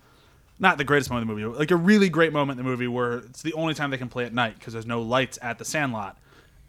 Not 0.61 0.79
the 0.79 0.85
greatest 0.85 1.11
moment 1.11 1.29
in 1.29 1.29
the 1.29 1.41
movie, 1.43 1.53
but 1.53 1.59
like 1.59 1.71
a 1.73 1.77
really 1.77 2.09
great 2.09 2.33
moment 2.33 2.61
in 2.61 2.65
the 2.65 2.71
movie 2.71 2.87
where 2.87 3.15
it's 3.15 3.43
the 3.43 3.55
only 3.55 3.75
time 3.75 3.91
they 3.91 3.99
can 3.99 4.09
play 4.09 4.25
at 4.25 4.33
night 4.33 4.57
because 4.57 4.73
there's 4.73 4.87
no 4.87 5.03
lights 5.03 5.37
at 5.43 5.59
the 5.59 5.65
Sandlot, 5.65 6.17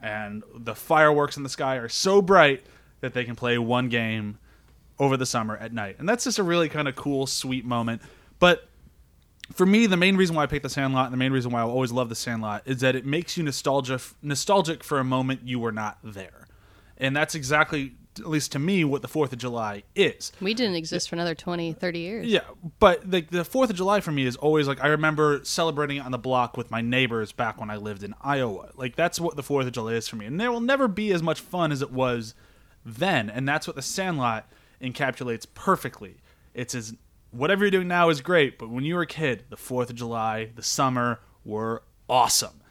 and 0.02 0.42
the 0.56 0.74
fireworks 0.74 1.38
in 1.38 1.44
the 1.44 1.50
sky 1.50 1.76
are 1.76 1.90
so 1.90 2.20
bright 2.20 2.64
that 3.02 3.14
they 3.14 3.26
can 3.26 3.36
play 3.36 3.60
one 3.60 3.90
game 3.90 4.40
over 5.04 5.18
the 5.18 5.26
summer 5.26 5.58
at 5.58 5.74
night. 5.74 5.98
And 6.00 6.08
that's 6.08 6.24
just 6.24 6.40
a 6.40 6.44
really 6.44 6.70
kind 6.70 6.88
of 6.88 6.96
cool, 6.96 7.28
sweet 7.28 7.66
moment. 7.66 8.02
But 8.40 8.70
for 9.52 9.66
me, 9.66 9.86
the 9.86 9.98
main 9.98 10.16
reason 10.16 10.36
why 10.36 10.44
I 10.44 10.46
picked 10.48 10.64
the 10.64 10.70
Sandlot 10.70 11.06
and 11.06 11.14
the 11.14 11.18
main 11.18 11.32
reason 11.32 11.52
why 11.52 11.60
I 11.60 11.64
always 11.64 11.92
love 11.92 12.10
the 12.10 12.16
Sandlot 12.16 12.64
is 12.66 12.80
that 12.80 12.96
it 12.96 13.06
makes 13.06 13.38
you 13.38 13.44
nostalgia 13.44 14.00
nostalgic 14.22 14.84
for 14.84 15.00
a 15.00 15.04
moment 15.04 15.42
you 15.46 15.60
were 15.60 15.72
not 15.72 15.98
there. 16.04 16.48
And 16.98 17.16
that's 17.16 17.36
exactly, 17.36 17.96
at 18.18 18.28
least 18.28 18.54
to 18.54 18.60
me, 18.60 18.86
what 18.86 19.02
the 19.02 19.08
4th 19.08 19.34
of 19.34 19.40
July 19.40 19.84
is. 19.96 20.32
We 20.40 20.54
didn't 20.54 20.76
exist 20.76 21.10
for 21.10 21.16
another 21.16 21.36
20, 21.36 21.74
30 21.74 22.00
years. 22.00 22.28
Yeah, 22.28 22.42
but 22.80 23.10
like 23.10 23.32
the 23.32 23.44
Fourth 23.44 23.70
of 23.70 23.76
July 23.76 24.00
for 24.00 24.12
me 24.12 24.26
is 24.26 24.38
always 24.38 24.68
like 24.68 24.82
I 24.82 24.88
remember 24.88 25.42
celebrating 25.44 25.98
it 25.98 26.06
on 26.06 26.12
the 26.12 26.18
block 26.18 26.56
with 26.56 26.72
my 26.72 26.82
neighbors 26.82 27.32
back 27.32 27.60
when 27.60 27.70
I 27.70 27.76
lived 27.76 28.04
in 28.04 28.16
Iowa. 28.22 28.70
Like 28.76 28.96
that's 28.96 29.20
what 29.20 29.36
the 29.36 29.44
Fourth 29.44 29.68
of 29.68 29.74
July 29.74 29.94
is 29.94 30.08
for 30.08 30.16
me, 30.16 30.26
and 30.26 30.40
there 30.40 30.52
will 30.52 30.62
never 30.62 30.88
be 30.88 31.12
as 31.12 31.22
much 31.22 31.42
fun 31.42 31.72
as 31.72 31.82
it 31.82 31.92
was 31.92 32.34
then, 32.86 33.30
and 33.30 33.48
that's 33.48 33.68
what 33.68 33.76
the 33.76 33.82
Sandlot 33.82 34.48
encapsulates 34.84 35.46
perfectly. 35.54 36.18
It's 36.54 36.76
as 36.76 36.94
whatever 37.32 37.64
you're 37.64 37.72
doing 37.72 37.88
now 37.88 38.10
is 38.10 38.22
great, 38.22 38.60
but 38.60 38.70
when 38.70 38.84
you 38.84 38.96
were 38.96 39.02
a 39.02 39.08
kid, 39.08 39.46
the 39.50 39.58
Fourth 39.58 39.90
of 39.90 39.96
July, 39.96 40.50
the 40.56 40.62
summer 40.62 41.20
were 41.44 41.84
awesome. 42.08 42.62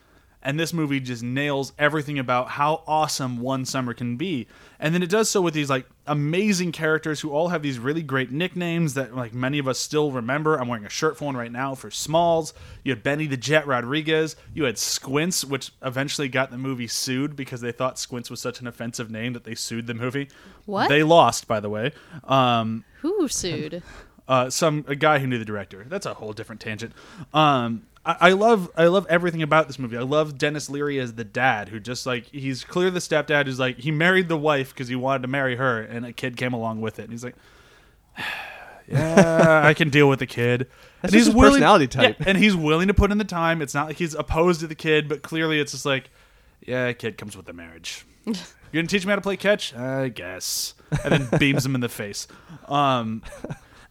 And 0.42 0.58
this 0.58 0.72
movie 0.72 0.98
just 0.98 1.22
nails 1.22 1.72
everything 1.78 2.18
about 2.18 2.48
how 2.48 2.82
awesome 2.86 3.38
one 3.38 3.64
summer 3.64 3.94
can 3.94 4.16
be. 4.16 4.48
And 4.80 4.92
then 4.92 5.02
it 5.02 5.08
does 5.10 5.30
so 5.30 5.40
with 5.40 5.54
these 5.54 5.70
like 5.70 5.86
amazing 6.06 6.72
characters 6.72 7.20
who 7.20 7.30
all 7.30 7.48
have 7.48 7.62
these 7.62 7.78
really 7.78 8.02
great 8.02 8.32
nicknames 8.32 8.94
that 8.94 9.14
like 9.14 9.32
many 9.32 9.58
of 9.58 9.68
us 9.68 9.78
still 9.78 10.10
remember. 10.10 10.56
I'm 10.56 10.66
wearing 10.66 10.84
a 10.84 10.90
shirt 10.90 11.16
for 11.16 11.26
one 11.26 11.36
right 11.36 11.52
now 11.52 11.76
for 11.76 11.90
Smalls. 11.90 12.54
You 12.82 12.92
had 12.92 13.02
Benny 13.04 13.26
the 13.26 13.36
Jet 13.36 13.66
Rodriguez. 13.66 14.34
You 14.52 14.64
had 14.64 14.78
Squints, 14.78 15.44
which 15.44 15.70
eventually 15.82 16.28
got 16.28 16.50
the 16.50 16.58
movie 16.58 16.88
sued 16.88 17.36
because 17.36 17.60
they 17.60 17.72
thought 17.72 17.98
Squints 17.98 18.28
was 18.28 18.40
such 18.40 18.60
an 18.60 18.66
offensive 18.66 19.10
name 19.10 19.34
that 19.34 19.44
they 19.44 19.54
sued 19.54 19.86
the 19.86 19.94
movie. 19.94 20.28
What? 20.66 20.88
They 20.88 21.04
lost, 21.04 21.46
by 21.46 21.60
the 21.60 21.70
way. 21.70 21.92
Um, 22.24 22.84
Who 23.02 23.28
sued? 23.28 23.82
uh, 24.28 24.50
some 24.50 24.84
a 24.88 24.94
guy 24.94 25.18
who 25.18 25.26
knew 25.26 25.38
the 25.38 25.44
director. 25.44 25.84
That's 25.88 26.06
a 26.06 26.14
whole 26.14 26.32
different 26.32 26.60
tangent. 26.60 26.92
Um, 27.32 27.86
I, 28.04 28.16
I 28.20 28.32
love 28.32 28.70
I 28.76 28.86
love 28.86 29.06
everything 29.08 29.42
about 29.42 29.66
this 29.66 29.78
movie. 29.78 29.96
I 29.96 30.02
love 30.02 30.38
Denis 30.38 30.68
Leary 30.68 30.98
as 30.98 31.14
the 31.14 31.24
dad, 31.24 31.68
who 31.68 31.80
just 31.80 32.06
like 32.06 32.26
he's 32.26 32.64
clear 32.64 32.90
the 32.90 32.98
stepdad 32.98 33.46
who's 33.46 33.58
like 33.58 33.78
he 33.78 33.90
married 33.90 34.28
the 34.28 34.36
wife 34.36 34.70
because 34.70 34.88
he 34.88 34.96
wanted 34.96 35.22
to 35.22 35.28
marry 35.28 35.56
her, 35.56 35.80
and 35.80 36.04
a 36.04 36.12
kid 36.12 36.36
came 36.36 36.52
along 36.52 36.80
with 36.80 36.98
it. 36.98 37.04
And 37.04 37.12
he's 37.12 37.24
like, 37.24 37.36
yeah, 38.88 39.62
I 39.64 39.74
can 39.74 39.90
deal 39.90 40.08
with 40.08 40.18
the 40.18 40.26
kid. 40.26 40.68
That's 41.02 41.12
and 41.14 41.24
just 41.24 41.32
his 41.32 41.40
personality 41.40 41.88
type. 41.88 42.20
yeah, 42.20 42.26
and 42.28 42.38
he's 42.38 42.54
willing 42.54 42.88
to 42.88 42.94
put 42.94 43.10
in 43.10 43.18
the 43.18 43.24
time. 43.24 43.60
It's 43.62 43.74
not 43.74 43.88
like 43.88 43.96
he's 43.96 44.14
opposed 44.14 44.60
to 44.60 44.66
the 44.66 44.74
kid, 44.74 45.08
but 45.08 45.22
clearly 45.22 45.58
it's 45.58 45.72
just 45.72 45.86
like, 45.86 46.10
yeah, 46.60 46.92
kid 46.92 47.18
comes 47.18 47.36
with 47.36 47.46
the 47.46 47.52
marriage. 47.52 48.04
You're 48.24 48.34
gonna 48.72 48.86
teach 48.86 49.04
me 49.04 49.10
how 49.10 49.16
to 49.16 49.22
play 49.22 49.36
catch, 49.36 49.74
I 49.74 50.08
guess, 50.08 50.74
and 51.04 51.12
then 51.12 51.38
beams 51.38 51.66
him 51.66 51.74
in 51.74 51.80
the 51.80 51.88
face. 51.88 52.26
Um, 52.66 53.22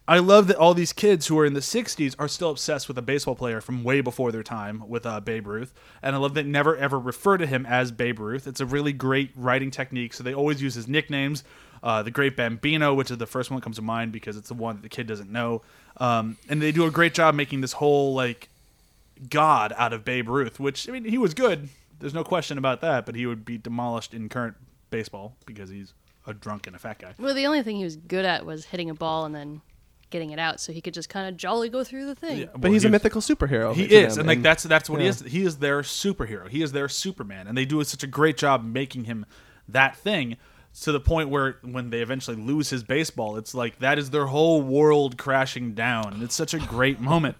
I 0.08 0.18
love 0.18 0.48
that 0.48 0.56
all 0.56 0.74
these 0.74 0.92
kids 0.92 1.28
who 1.28 1.38
are 1.38 1.46
in 1.46 1.54
the 1.54 1.60
60s 1.60 2.16
are 2.18 2.26
still 2.26 2.50
obsessed 2.50 2.88
with 2.88 2.98
a 2.98 3.02
baseball 3.02 3.36
player 3.36 3.60
from 3.60 3.84
way 3.84 4.00
before 4.00 4.32
their 4.32 4.42
time 4.42 4.82
with 4.88 5.06
uh, 5.06 5.20
Babe 5.20 5.46
Ruth. 5.46 5.72
And 6.02 6.16
I 6.16 6.18
love 6.18 6.34
that 6.34 6.42
they 6.42 6.48
never 6.48 6.76
ever 6.76 6.98
refer 6.98 7.38
to 7.38 7.46
him 7.46 7.64
as 7.66 7.92
Babe 7.92 8.18
Ruth. 8.18 8.48
It's 8.48 8.60
a 8.60 8.66
really 8.66 8.92
great 8.92 9.30
writing 9.36 9.70
technique. 9.70 10.12
So 10.12 10.24
they 10.24 10.34
always 10.34 10.60
use 10.60 10.74
his 10.74 10.88
nicknames. 10.88 11.44
Uh, 11.82 12.02
the 12.02 12.10
Great 12.10 12.36
Bambino, 12.36 12.94
which 12.94 13.10
is 13.10 13.18
the 13.18 13.26
first 13.26 13.50
one 13.50 13.58
that 13.58 13.64
comes 13.64 13.76
to 13.76 13.82
mind 13.82 14.12
because 14.12 14.36
it's 14.36 14.48
the 14.48 14.54
one 14.54 14.76
that 14.76 14.82
the 14.82 14.88
kid 14.88 15.06
doesn't 15.06 15.30
know. 15.30 15.62
Um, 15.96 16.36
and 16.48 16.62
they 16.62 16.72
do 16.72 16.84
a 16.84 16.90
great 16.90 17.12
job 17.12 17.34
making 17.34 17.60
this 17.60 17.72
whole, 17.72 18.14
like, 18.14 18.48
god 19.30 19.72
out 19.76 19.92
of 19.92 20.04
Babe 20.04 20.28
Ruth, 20.28 20.60
which, 20.60 20.88
I 20.88 20.92
mean, 20.92 21.04
he 21.04 21.18
was 21.18 21.34
good. 21.34 21.68
There's 21.98 22.14
no 22.14 22.22
question 22.22 22.56
about 22.56 22.80
that, 22.82 23.04
but 23.04 23.16
he 23.16 23.26
would 23.26 23.44
be 23.44 23.58
demolished 23.58 24.14
in 24.14 24.28
current 24.28 24.56
baseball 24.90 25.34
because 25.44 25.70
he's 25.70 25.92
a 26.26 26.34
drunk 26.34 26.68
and 26.68 26.76
a 26.76 26.78
fat 26.78 26.98
guy. 27.00 27.14
Well, 27.18 27.34
the 27.34 27.46
only 27.46 27.62
thing 27.62 27.76
he 27.76 27.84
was 27.84 27.96
good 27.96 28.24
at 28.24 28.46
was 28.46 28.66
hitting 28.66 28.90
a 28.90 28.94
ball 28.94 29.24
and 29.24 29.34
then 29.34 29.60
getting 30.12 30.30
it 30.30 30.38
out, 30.38 30.60
so 30.60 30.72
he 30.72 30.80
could 30.80 30.94
just 30.94 31.08
kind 31.08 31.28
of 31.28 31.36
jolly 31.36 31.68
go 31.68 31.82
through 31.82 32.06
the 32.06 32.14
thing. 32.14 32.38
Yeah, 32.40 32.46
But 32.52 32.62
well, 32.62 32.72
he's 32.72 32.84
a 32.84 32.88
mythical 32.88 33.20
superhero. 33.20 33.74
He 33.74 33.84
is, 33.84 34.14
them, 34.14 34.20
and 34.20 34.28
like 34.28 34.42
that's 34.42 34.62
that's 34.62 34.88
what 34.88 35.00
he 35.00 35.08
is. 35.08 35.20
He 35.20 35.42
is 35.42 35.58
their 35.58 35.82
superhero. 35.82 36.48
He 36.48 36.62
is 36.62 36.70
their 36.70 36.88
Superman, 36.88 37.48
and 37.48 37.58
they 37.58 37.64
do 37.64 37.82
such 37.82 38.04
a 38.04 38.06
great 38.06 38.36
job 38.36 38.64
making 38.64 39.04
him 39.04 39.26
that 39.68 39.96
thing 39.96 40.36
to 40.82 40.92
the 40.92 41.00
point 41.00 41.28
where 41.28 41.58
when 41.62 41.90
they 41.90 42.00
eventually 42.00 42.36
lose 42.36 42.70
his 42.70 42.82
baseball, 42.84 43.36
it's 43.36 43.54
like 43.54 43.78
that 43.80 43.98
is 43.98 44.10
their 44.10 44.26
whole 44.26 44.62
world 44.62 45.18
crashing 45.18 45.74
down, 45.74 46.12
and 46.12 46.22
it's 46.22 46.34
such 46.34 46.54
a 46.54 46.58
great 46.58 47.00
moment. 47.00 47.36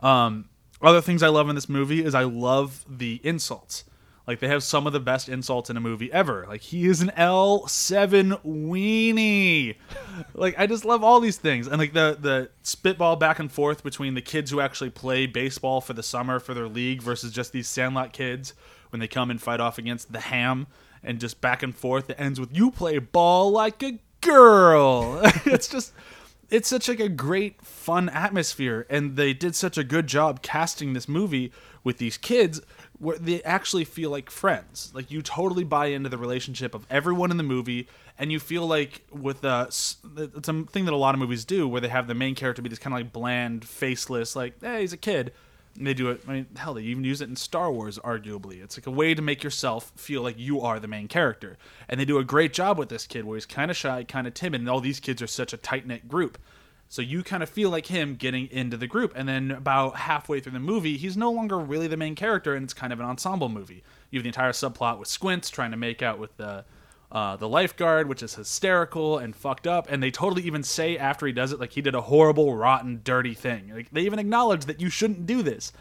Um, 0.00 0.48
other 0.82 1.00
things 1.00 1.22
I 1.22 1.28
love 1.28 1.48
in 1.48 1.54
this 1.54 1.68
movie 1.68 2.04
is 2.04 2.14
I 2.14 2.24
love 2.24 2.84
the 2.88 3.20
insults. 3.22 3.84
Like 4.26 4.40
they 4.40 4.48
have 4.48 4.62
some 4.62 4.86
of 4.86 4.94
the 4.94 5.00
best 5.00 5.28
insults 5.28 5.68
in 5.68 5.76
a 5.76 5.80
movie 5.80 6.10
ever. 6.10 6.46
Like 6.48 6.62
he 6.62 6.86
is 6.86 7.02
an 7.02 7.10
L 7.10 7.66
seven 7.66 8.32
weenie. 8.44 9.76
Like 10.32 10.58
I 10.58 10.66
just 10.66 10.84
love 10.84 11.04
all 11.04 11.20
these 11.20 11.36
things, 11.36 11.66
and 11.66 11.78
like 11.78 11.92
the 11.92 12.16
the 12.18 12.50
spitball 12.62 13.16
back 13.16 13.38
and 13.38 13.52
forth 13.52 13.84
between 13.84 14.14
the 14.14 14.22
kids 14.22 14.50
who 14.50 14.60
actually 14.60 14.90
play 14.90 15.26
baseball 15.26 15.80
for 15.80 15.92
the 15.92 16.02
summer 16.02 16.40
for 16.40 16.54
their 16.54 16.68
league 16.68 17.02
versus 17.02 17.32
just 17.32 17.52
these 17.52 17.68
Sandlot 17.68 18.12
kids 18.12 18.54
when 18.90 19.00
they 19.00 19.08
come 19.08 19.30
and 19.30 19.42
fight 19.42 19.60
off 19.60 19.76
against 19.76 20.12
the 20.12 20.20
Ham, 20.20 20.68
and 21.02 21.20
just 21.20 21.40
back 21.42 21.62
and 21.62 21.76
forth. 21.76 22.08
It 22.08 22.16
ends 22.18 22.40
with 22.40 22.56
you 22.56 22.70
play 22.70 22.98
ball 22.98 23.50
like 23.50 23.82
a 23.82 23.98
girl. 24.22 25.20
it's 25.44 25.68
just 25.68 25.92
it's 26.50 26.68
such 26.68 26.88
like 26.88 27.00
a 27.00 27.08
great 27.08 27.62
fun 27.62 28.08
atmosphere 28.08 28.86
and 28.88 29.16
they 29.16 29.32
did 29.32 29.54
such 29.54 29.78
a 29.78 29.84
good 29.84 30.06
job 30.06 30.42
casting 30.42 30.92
this 30.92 31.08
movie 31.08 31.50
with 31.82 31.98
these 31.98 32.16
kids 32.16 32.60
where 32.98 33.18
they 33.18 33.42
actually 33.42 33.84
feel 33.84 34.10
like 34.10 34.30
friends 34.30 34.90
like 34.94 35.10
you 35.10 35.20
totally 35.22 35.64
buy 35.64 35.86
into 35.86 36.08
the 36.08 36.18
relationship 36.18 36.74
of 36.74 36.86
everyone 36.90 37.30
in 37.30 37.36
the 37.36 37.42
movie 37.42 37.88
and 38.18 38.30
you 38.30 38.38
feel 38.38 38.66
like 38.66 39.02
with 39.10 39.44
uh 39.44 39.64
s- 39.68 39.96
it's 40.16 40.48
a 40.48 40.62
thing 40.64 40.84
that 40.84 40.94
a 40.94 40.96
lot 40.96 41.14
of 41.14 41.18
movies 41.18 41.44
do 41.44 41.66
where 41.66 41.80
they 41.80 41.88
have 41.88 42.06
the 42.06 42.14
main 42.14 42.34
character 42.34 42.62
be 42.62 42.68
this 42.68 42.78
kind 42.78 42.94
of 42.94 43.00
like 43.00 43.12
bland 43.12 43.64
faceless 43.64 44.36
like 44.36 44.54
hey 44.60 44.80
he's 44.82 44.92
a 44.92 44.96
kid 44.96 45.32
and 45.76 45.86
they 45.88 45.94
do 45.94 46.08
it. 46.10 46.22
I 46.28 46.32
mean, 46.32 46.46
hell, 46.56 46.74
they 46.74 46.82
even 46.82 47.02
use 47.02 47.20
it 47.20 47.28
in 47.28 47.34
Star 47.34 47.72
Wars. 47.72 47.98
Arguably, 47.98 48.62
it's 48.62 48.78
like 48.78 48.86
a 48.86 48.92
way 48.92 49.12
to 49.12 49.20
make 49.20 49.42
yourself 49.42 49.92
feel 49.96 50.22
like 50.22 50.38
you 50.38 50.60
are 50.60 50.78
the 50.78 50.86
main 50.86 51.08
character, 51.08 51.58
and 51.88 51.98
they 51.98 52.04
do 52.04 52.18
a 52.18 52.22
great 52.22 52.52
job 52.52 52.78
with 52.78 52.90
this 52.90 53.08
kid, 53.08 53.24
where 53.24 53.36
he's 53.36 53.44
kind 53.44 53.72
of 53.72 53.76
shy, 53.76 54.04
kind 54.04 54.28
of 54.28 54.34
timid, 54.34 54.60
and 54.60 54.70
all 54.70 54.80
these 54.80 55.00
kids 55.00 55.20
are 55.20 55.26
such 55.26 55.52
a 55.52 55.56
tight 55.56 55.84
knit 55.84 56.06
group. 56.08 56.38
So 56.88 57.02
you 57.02 57.22
kind 57.22 57.42
of 57.42 57.48
feel 57.48 57.70
like 57.70 57.86
him 57.86 58.14
getting 58.14 58.46
into 58.50 58.76
the 58.76 58.86
group, 58.86 59.12
and 59.16 59.28
then 59.28 59.50
about 59.50 59.96
halfway 59.96 60.40
through 60.40 60.52
the 60.52 60.60
movie, 60.60 60.96
he's 60.96 61.16
no 61.16 61.30
longer 61.30 61.58
really 61.58 61.88
the 61.88 61.96
main 61.96 62.14
character, 62.14 62.54
and 62.54 62.62
it's 62.62 62.74
kind 62.74 62.92
of 62.92 63.00
an 63.00 63.06
ensemble 63.06 63.48
movie. 63.48 63.82
You 64.10 64.18
have 64.18 64.22
the 64.24 64.28
entire 64.28 64.52
subplot 64.52 64.98
with 64.98 65.08
Squints 65.08 65.50
trying 65.50 65.72
to 65.72 65.76
make 65.76 66.02
out 66.02 66.18
with 66.18 66.36
the 66.36 66.64
uh, 67.10 67.36
the 67.36 67.48
lifeguard, 67.48 68.08
which 68.08 68.24
is 68.24 68.34
hysterical 68.34 69.18
and 69.18 69.36
fucked 69.36 69.68
up, 69.68 69.86
and 69.88 70.02
they 70.02 70.10
totally 70.10 70.42
even 70.42 70.64
say 70.64 70.98
after 70.98 71.26
he 71.26 71.32
does 71.32 71.52
it, 71.52 71.60
like 71.60 71.72
he 71.72 71.80
did 71.80 71.94
a 71.94 72.00
horrible, 72.00 72.56
rotten, 72.56 73.00
dirty 73.04 73.34
thing. 73.34 73.72
Like 73.72 73.90
they 73.90 74.02
even 74.02 74.18
acknowledge 74.18 74.64
that 74.64 74.80
you 74.80 74.90
shouldn't 74.90 75.26
do 75.26 75.42
this. 75.42 75.72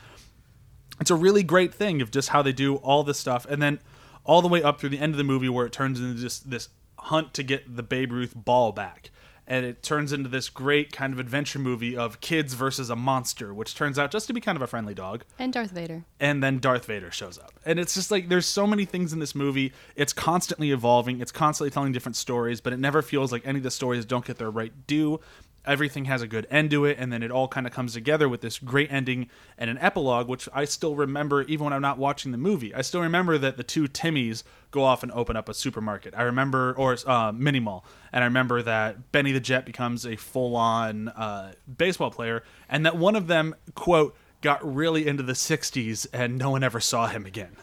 It's 1.01 1.09
a 1.09 1.15
really 1.15 1.41
great 1.41 1.73
thing 1.73 2.01
of 2.01 2.11
just 2.11 2.29
how 2.29 2.43
they 2.43 2.53
do 2.53 2.75
all 2.75 3.03
this 3.03 3.17
stuff, 3.17 3.45
and 3.49 3.61
then 3.61 3.79
all 4.23 4.41
the 4.41 4.47
way 4.47 4.61
up 4.61 4.79
through 4.79 4.89
the 4.89 4.99
end 4.99 5.13
of 5.13 5.17
the 5.17 5.23
movie 5.23 5.49
where 5.49 5.65
it 5.65 5.73
turns 5.73 5.99
into 5.99 6.21
just 6.21 6.49
this 6.49 6.69
hunt 6.97 7.33
to 7.33 7.43
get 7.43 7.75
the 7.75 7.83
Babe 7.83 8.11
Ruth 8.11 8.33
ball 8.35 8.71
back. 8.71 9.09
And 9.45 9.65
it 9.65 9.83
turns 9.83 10.13
into 10.13 10.29
this 10.29 10.47
great 10.49 10.93
kind 10.93 11.11
of 11.11 11.19
adventure 11.19 11.59
movie 11.59 11.97
of 11.97 12.21
kids 12.21 12.53
versus 12.53 12.89
a 12.89 12.95
monster, 12.95 13.53
which 13.53 13.75
turns 13.75 13.99
out 13.99 14.09
just 14.09 14.27
to 14.27 14.33
be 14.33 14.39
kind 14.39 14.55
of 14.55 14.61
a 14.61 14.67
friendly 14.67 14.93
dog 14.93 15.25
And 15.37 15.51
Darth 15.51 15.71
Vader. 15.71 16.05
and 16.19 16.41
then 16.41 16.59
Darth 16.59 16.85
Vader 16.85 17.11
shows 17.11 17.37
up. 17.37 17.51
And 17.65 17.77
it's 17.79 17.93
just 17.93 18.09
like 18.09 18.29
there's 18.29 18.45
so 18.45 18.65
many 18.65 18.85
things 18.85 19.11
in 19.11 19.19
this 19.19 19.35
movie. 19.35 19.73
It's 19.97 20.13
constantly 20.13 20.71
evolving. 20.71 21.19
It's 21.19 21.31
constantly 21.33 21.71
telling 21.71 21.91
different 21.91 22.15
stories, 22.15 22.61
but 22.61 22.71
it 22.71 22.79
never 22.79 23.01
feels 23.01 23.31
like 23.33 23.45
any 23.45 23.57
of 23.59 23.63
the 23.63 23.71
stories 23.71 24.05
don't 24.05 24.23
get 24.25 24.37
their 24.37 24.49
right 24.51 24.71
due. 24.87 25.19
Everything 25.65 26.05
has 26.05 26.21
a 26.21 26.27
good 26.27 26.45
end 26.49 26.71
to 26.71 26.85
it, 26.85 26.97
and 26.99 27.11
then 27.11 27.23
it 27.23 27.31
all 27.31 27.47
kind 27.47 27.65
of 27.65 27.73
comes 27.73 27.93
together 27.93 28.27
with 28.27 28.41
this 28.41 28.59
great 28.59 28.91
ending 28.91 29.29
and 29.57 29.69
an 29.69 29.77
epilogue, 29.79 30.27
which 30.27 30.49
I 30.53 30.65
still 30.65 30.95
remember 30.95 31.43
even 31.43 31.65
when 31.65 31.73
I'm 31.73 31.81
not 31.81 31.97
watching 31.97 32.31
the 32.31 32.37
movie. 32.37 32.73
I 32.73 32.81
still 32.81 33.01
remember 33.01 33.37
that 33.37 33.57
the 33.57 33.63
two 33.63 33.87
Timmys 33.87 34.43
go 34.71 34.83
off 34.83 35.03
and 35.03 35.11
open 35.13 35.35
up 35.35 35.47
a 35.47 35.53
supermarket. 35.53 36.13
I 36.17 36.23
remember, 36.23 36.73
or 36.77 36.97
uh, 37.05 37.31
mini 37.31 37.59
mall, 37.59 37.85
and 38.11 38.23
I 38.23 38.27
remember 38.27 38.61
that 38.61 39.11
Benny 39.11 39.31
the 39.31 39.39
Jet 39.39 39.65
becomes 39.65 40.05
a 40.05 40.15
full-on 40.15 41.09
uh, 41.09 41.53
baseball 41.77 42.11
player, 42.11 42.43
and 42.67 42.85
that 42.85 42.97
one 42.97 43.15
of 43.15 43.27
them 43.27 43.55
quote 43.75 44.15
got 44.43 44.75
really 44.75 45.07
into 45.07 45.23
the 45.23 45.33
60s 45.33 46.05
and 46.11 46.37
no 46.37 46.49
one 46.51 46.63
ever 46.63 46.81
saw 46.81 47.07
him 47.07 47.25
again. 47.25 47.55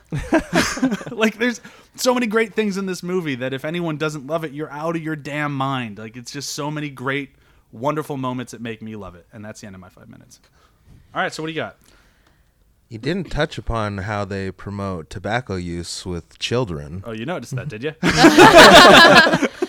like 1.11 1.37
there's 1.37 1.61
so 1.95 2.15
many 2.15 2.27
great 2.27 2.55
things 2.55 2.79
in 2.79 2.87
this 2.87 3.03
movie 3.03 3.35
that 3.35 3.53
if 3.53 3.67
anyone 3.67 3.99
doesn't 3.99 4.27
love 4.27 4.45
it, 4.45 4.53
you're 4.53 4.71
out 4.71 4.97
of 4.97 5.03
your 5.03 5.15
damn 5.15 5.55
mind. 5.55 5.99
Like 5.99 6.17
it's 6.17 6.33
just 6.33 6.53
so 6.53 6.71
many 6.71 6.89
great 6.89 7.35
wonderful 7.73 8.17
moments 8.17 8.53
that 8.53 8.61
make 8.61 8.83
me 8.83 8.97
love 8.97 9.15
it. 9.15 9.27
And 9.33 9.45
that's 9.45 9.61
the 9.61 9.67
end 9.67 9.75
of 9.77 9.81
my 9.81 9.89
5 9.89 10.09
minutes. 10.09 10.41
All 11.15 11.23
right, 11.23 11.33
so 11.33 11.43
what 11.43 11.49
do 11.49 11.53
you 11.53 11.61
got? 11.61 11.77
You 12.89 12.99
didn't 12.99 13.31
touch 13.31 13.57
upon 13.59 13.99
how 13.99 14.25
they 14.25 14.51
promote 14.51 15.11
tobacco 15.11 15.55
use 15.55 16.05
with 16.05 16.39
children. 16.41 17.03
Oh, 17.07 17.13
you 17.13 17.25
noticed 17.25 17.55
that, 17.55 17.69
did 17.69 17.83
you? 17.85 17.95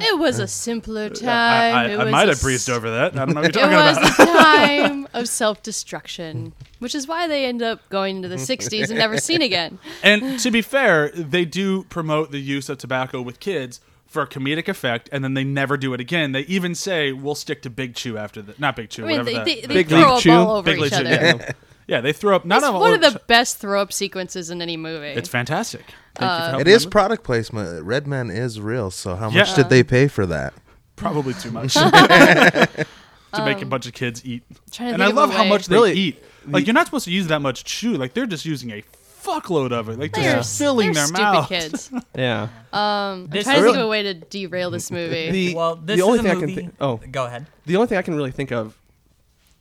It 0.00 0.16
was 0.16 0.38
a 0.38 0.46
simpler 0.46 1.08
time. 1.10 1.28
I, 1.28 1.70
I, 1.72 1.84
it 1.86 1.98
I 1.98 2.04
was 2.04 2.12
might 2.12 2.28
have 2.28 2.40
breezed 2.40 2.68
s- 2.70 2.76
over 2.76 2.88
that. 2.88 3.14
I 3.18 3.24
don't 3.24 3.34
know 3.34 3.40
what 3.40 3.52
you're 3.52 3.64
talking 3.68 3.76
was 3.76 3.96
about. 3.96 4.20
a 4.20 4.32
time 4.86 5.08
of 5.12 5.28
self-destruction, 5.28 6.52
which 6.78 6.94
is 6.94 7.08
why 7.08 7.26
they 7.26 7.46
end 7.46 7.62
up 7.62 7.80
going 7.88 8.16
into 8.18 8.28
the 8.28 8.36
60s 8.36 8.90
and 8.90 8.98
never 8.98 9.18
seen 9.18 9.42
again. 9.42 9.80
And 10.04 10.38
to 10.38 10.52
be 10.52 10.62
fair, 10.62 11.10
they 11.10 11.44
do 11.44 11.82
promote 11.84 12.30
the 12.30 12.38
use 12.38 12.68
of 12.68 12.78
tobacco 12.78 13.20
with 13.20 13.40
kids 13.40 13.80
for 14.08 14.22
a 14.22 14.26
comedic 14.26 14.68
effect, 14.68 15.08
and 15.12 15.22
then 15.22 15.34
they 15.34 15.44
never 15.44 15.76
do 15.76 15.92
it 15.94 16.00
again. 16.00 16.32
They 16.32 16.40
even 16.42 16.74
say 16.74 17.12
we'll 17.12 17.34
stick 17.34 17.62
to 17.62 17.70
Big 17.70 17.94
Chew 17.94 18.16
after 18.18 18.40
the 18.42 18.54
not 18.58 18.74
Big 18.74 18.88
Chew, 18.90 19.04
I 19.04 19.08
mean, 19.08 19.18
whatever 19.18 19.30
they, 19.30 19.34
that. 19.36 19.44
they, 19.44 19.60
they 19.68 19.74
Big 19.74 19.88
throw 19.88 19.98
League 19.98 20.06
up 20.08 20.20
Chew? 20.20 20.32
all 20.32 20.50
over 20.56 20.64
Big 20.64 20.76
each 20.78 20.82
League 20.82 20.92
Chew, 20.92 20.98
other. 20.98 21.10
yeah. 21.10 21.52
yeah, 21.86 22.00
they 22.00 22.12
throw 22.12 22.34
up 22.34 22.44
not 22.44 22.58
It's 22.58 22.66
all 22.66 22.80
one 22.80 22.94
of 22.94 23.02
over 23.04 23.10
the 23.18 23.20
best 23.26 23.58
throw-up 23.58 23.92
sequences 23.92 24.50
in 24.50 24.60
any 24.62 24.76
movie. 24.78 25.08
It's 25.08 25.28
fantastic. 25.28 25.84
Thank 26.14 26.32
you 26.44 26.50
for 26.50 26.56
Uh, 26.56 26.60
It 26.60 26.68
is 26.68 26.86
product 26.86 27.22
placement. 27.22 27.84
Red 27.84 28.06
Man 28.06 28.30
is 28.30 28.60
real. 28.60 28.90
So 28.90 29.14
how 29.14 29.28
Yeah. 29.30 29.40
much 29.40 29.54
did 29.54 29.68
they 29.68 29.82
pay 29.82 30.08
for 30.08 30.24
that? 30.26 30.54
probably 30.96 31.32
too 31.34 31.50
much 31.52 31.74
to 33.34 33.44
make 33.44 33.62
a 33.62 33.66
bunch 33.66 33.86
of 33.86 33.92
kids 33.92 34.24
eat. 34.24 34.42
And 34.80 35.00
I 35.02 35.06
think 35.06 35.10
of 35.10 35.16
a 35.16 35.20
love 35.20 35.30
how 35.32 35.44
much 35.44 35.66
they 35.66 35.76
Really, 35.76 35.92
eat. 35.92 36.24
Like 36.46 36.66
you're 36.66 36.74
not 36.74 36.86
supposed 36.86 37.04
to 37.04 37.12
use 37.12 37.26
that 37.28 37.40
much 37.40 37.64
chew. 37.64 37.96
Like 37.96 38.14
they're 38.14 38.26
just 38.26 38.44
using 38.44 38.70
a 38.72 38.82
fuckload 39.28 39.72
of 39.72 39.88
it. 39.88 39.98
Like 39.98 40.12
They're, 40.12 40.36
just 40.36 40.58
filling 40.58 40.92
they're 40.92 40.94
their 40.94 41.06
stupid 41.06 41.22
mouth. 41.22 41.48
kids. 41.48 41.90
Yeah. 42.16 42.48
Um, 42.72 43.26
This 43.28 43.46
I'm 43.46 43.52
trying 43.54 43.62
to 43.62 43.62
think 43.68 43.76
of 43.78 43.84
a 43.84 43.88
way 43.88 44.02
to 44.04 44.14
derail 44.14 44.70
this 44.70 44.90
movie. 44.90 45.30
The, 45.30 45.54
Well, 45.56 45.76
this 45.76 45.96
the 45.98 46.02
only 46.02 46.18
is 46.20 46.24
a 46.24 46.28
thing 46.28 46.40
movie. 46.40 46.52
I 46.52 46.54
can 46.54 46.62
think. 46.70 46.74
Oh, 46.80 46.96
Go 47.10 47.26
ahead. 47.26 47.46
the 47.66 47.76
only 47.76 47.86
thing 47.88 47.98
I 47.98 48.02
can 48.02 48.14
really 48.14 48.30
think 48.32 48.50
of, 48.52 48.76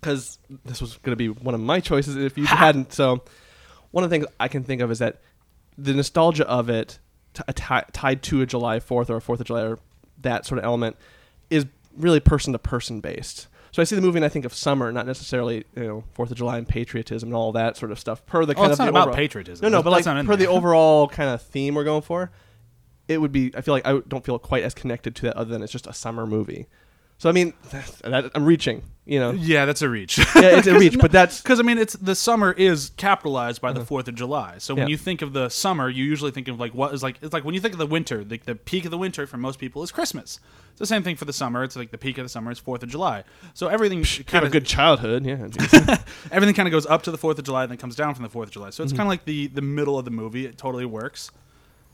because 0.01 0.39
this 0.65 0.79
was 0.81 0.97
going 0.97 1.11
to 1.13 1.15
be 1.17 1.27
one 1.29 1.53
of 1.55 1.61
my 1.61 1.79
choices 1.79 2.15
if 2.15 2.37
you 2.37 2.45
hadn't. 2.45 2.93
So, 2.93 3.23
one 3.91 4.03
of 4.03 4.09
the 4.09 4.13
things 4.15 4.25
I 4.39 4.47
can 4.47 4.63
think 4.63 4.81
of 4.81 4.91
is 4.91 4.99
that 4.99 5.21
the 5.77 5.93
nostalgia 5.93 6.47
of 6.47 6.69
it, 6.69 6.99
t- 7.33 7.43
ti- 7.53 7.85
tied 7.93 8.21
to 8.23 8.41
a 8.41 8.45
July 8.45 8.79
Fourth 8.79 9.09
or 9.09 9.17
a 9.17 9.21
Fourth 9.21 9.39
of 9.39 9.47
July 9.47 9.63
or 9.63 9.79
that 10.21 10.45
sort 10.45 10.59
of 10.59 10.65
element, 10.65 10.95
is 11.49 11.65
really 11.95 12.19
person 12.19 12.53
to 12.53 12.59
person 12.59 12.99
based. 13.01 13.47
So 13.77 13.81
I 13.81 13.83
see 13.83 13.95
the 13.95 14.01
movie 14.01 14.17
and 14.17 14.25
I 14.25 14.29
think 14.29 14.43
of 14.43 14.55
summer, 14.55 14.91
not 14.91 15.05
necessarily 15.05 15.63
you 15.75 15.83
know 15.83 16.03
Fourth 16.15 16.31
of 16.31 16.37
July 16.37 16.57
and 16.57 16.67
patriotism 16.67 17.29
and 17.29 17.35
all 17.35 17.51
that 17.51 17.77
sort 17.77 17.91
of 17.91 17.99
stuff. 17.99 18.25
Per 18.25 18.43
the 18.43 18.55
Oh, 18.55 18.63
it's 18.63 18.71
of 18.73 18.79
not 18.79 18.85
the 18.85 18.89
about 18.89 19.01
overall- 19.09 19.15
patriotism. 19.15 19.63
No, 19.63 19.69
no, 19.69 19.83
but 19.83 19.91
That's 19.91 20.07
like 20.07 20.15
not 20.15 20.19
in 20.19 20.25
per 20.25 20.35
the 20.35 20.45
there. 20.45 20.49
overall 20.55 21.07
kind 21.07 21.29
of 21.29 21.43
theme 21.43 21.75
we're 21.75 21.83
going 21.83 22.01
for, 22.01 22.31
it 23.07 23.19
would 23.21 23.31
be. 23.31 23.51
I 23.55 23.61
feel 23.61 23.75
like 23.75 23.85
I 23.85 23.99
don't 24.07 24.25
feel 24.25 24.39
quite 24.39 24.63
as 24.63 24.73
connected 24.73 25.15
to 25.17 25.21
that 25.27 25.35
other 25.35 25.51
than 25.51 25.61
it's 25.61 25.71
just 25.71 25.85
a 25.85 25.93
summer 25.93 26.25
movie. 26.25 26.65
So 27.19 27.29
I 27.29 27.31
mean, 27.33 27.53
that, 27.71 28.31
I'm 28.35 28.45
reaching. 28.45 28.83
You 29.09 29.21
know, 29.21 29.31
Yeah, 29.31 29.63
that's 29.63 29.81
a 29.81 29.87
reach. 29.87 30.17
yeah, 30.17 30.25
it's 30.57 30.67
a 30.67 30.73
reach, 30.77 30.99
but 30.99 31.13
that's 31.13 31.41
Because 31.41 31.61
I 31.61 31.63
mean, 31.63 31.77
it's 31.77 31.93
the 31.93 32.13
summer 32.13 32.51
is 32.51 32.91
capitalized 32.97 33.61
by 33.61 33.71
the 33.71 33.85
Fourth 33.85 34.09
of 34.09 34.15
July. 34.15 34.57
So 34.57 34.73
when 34.73 34.81
Uh-huh. 34.81 34.87
Yeah. 34.89 34.91
you 34.91 34.97
think 34.97 35.21
of 35.21 35.31
the 35.31 35.47
summer, 35.47 35.87
you 35.89 36.03
usually 36.03 36.31
think 36.31 36.49
of 36.49 36.59
like 36.59 36.73
what 36.73 36.93
is 36.93 37.01
like. 37.03 37.17
It's 37.21 37.31
like 37.33 37.45
when 37.45 37.55
you 37.55 37.61
think 37.61 37.73
of 37.73 37.79
the 37.79 37.85
winter, 37.87 38.25
the, 38.25 38.37
the 38.45 38.53
peak 38.55 38.83
of 38.83 38.91
the 38.91 38.97
winter 38.97 39.25
for 39.25 39.37
most 39.37 39.59
people 39.59 39.81
is 39.81 39.91
Christmas. 39.93 40.41
It's 40.71 40.79
the 40.79 40.85
same 40.85 41.03
thing 41.03 41.15
for 41.15 41.23
the 41.23 41.31
summer. 41.31 41.63
It's 41.63 41.77
like 41.77 41.91
the 41.91 41.97
peak 41.97 42.17
of 42.17 42.25
the 42.25 42.29
summer 42.29 42.51
is 42.51 42.59
Fourth 42.59 42.83
of 42.83 42.89
July. 42.89 43.23
So 43.53 43.67
everything 43.69 44.03
kind 44.25 44.45
of 44.45 44.51
good 44.51 44.65
childhood. 44.65 45.25
Yeah, 45.25 45.37
everything 46.31 46.53
kind 46.53 46.67
of 46.67 46.71
goes 46.71 46.85
up 46.85 47.01
to 47.03 47.11
the 47.11 47.17
Fourth 47.17 47.39
of 47.39 47.45
July, 47.45 47.63
and 47.63 47.71
then 47.71 47.77
comes 47.77 47.95
down 47.95 48.13
from 48.13 48.23
the 48.23 48.29
Fourth 48.29 48.49
of 48.49 48.53
July. 48.53 48.71
So 48.71 48.83
it's 48.83 48.91
Mm-hmm. 48.91 48.97
kind 48.97 49.07
of 49.07 49.11
like 49.11 49.23
the 49.25 49.47
the 49.47 49.61
middle 49.61 49.97
of 49.97 50.03
the 50.05 50.11
movie. 50.11 50.45
It 50.45 50.57
totally 50.57 50.85
works. 50.85 51.31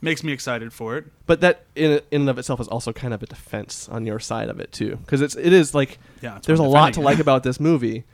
Makes 0.04 0.22
me 0.22 0.32
excited 0.32 0.72
for 0.72 0.96
it. 0.98 1.04
but 1.26 1.40
that 1.40 1.64
in 1.74 2.00
in 2.10 2.20
and 2.22 2.30
of 2.30 2.38
itself 2.38 2.60
is 2.60 2.68
also 2.68 2.92
kind 2.92 3.12
of 3.14 3.22
a 3.22 3.26
defense 3.26 3.88
on 3.88 4.04
your 4.06 4.20
side 4.20 4.48
of 4.48 4.60
it 4.60 4.70
too, 4.72 4.96
because 4.96 5.20
it's 5.20 5.34
it 5.34 5.52
is 5.52 5.74
like 5.74 5.98
Yeah, 6.20 6.38
there's 6.44 6.58
a 6.60 6.62
lot 6.62 6.92
to 6.94 7.00
like 7.00 7.18
about 7.26 7.42
this 7.42 7.58
movie, 7.58 8.04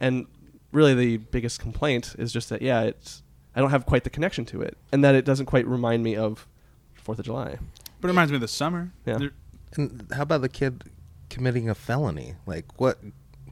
and 0.00 0.26
really 0.72 0.94
the 0.94 1.16
biggest 1.18 1.60
complaint 1.60 2.14
is 2.18 2.32
just 2.32 2.48
that 2.50 2.60
yeah, 2.62 2.82
it's 2.82 3.22
I 3.54 3.60
don't 3.60 3.70
have 3.70 3.86
quite 3.86 4.04
the 4.04 4.10
connection 4.10 4.44
to 4.46 4.60
it, 4.60 4.76
and 4.92 5.02
that 5.04 5.14
it 5.14 5.24
doesn't 5.24 5.46
quite 5.46 5.66
remind 5.66 6.02
me 6.02 6.16
of 6.16 6.46
Fourth 6.94 7.18
of 7.20 7.24
July. 7.24 7.58
But 8.00 8.08
it 8.08 8.10
reminds 8.10 8.30
me 8.32 8.36
of 8.36 8.42
the 8.42 8.48
summer. 8.48 8.90
Yeah. 9.06 9.18
There- 9.18 9.30
And 9.76 10.06
how 10.12 10.22
about 10.22 10.42
the 10.42 10.48
kid 10.50 10.84
committing 11.30 11.68
a 11.70 11.74
felony? 11.74 12.34
Like 12.46 12.66
what 12.80 12.98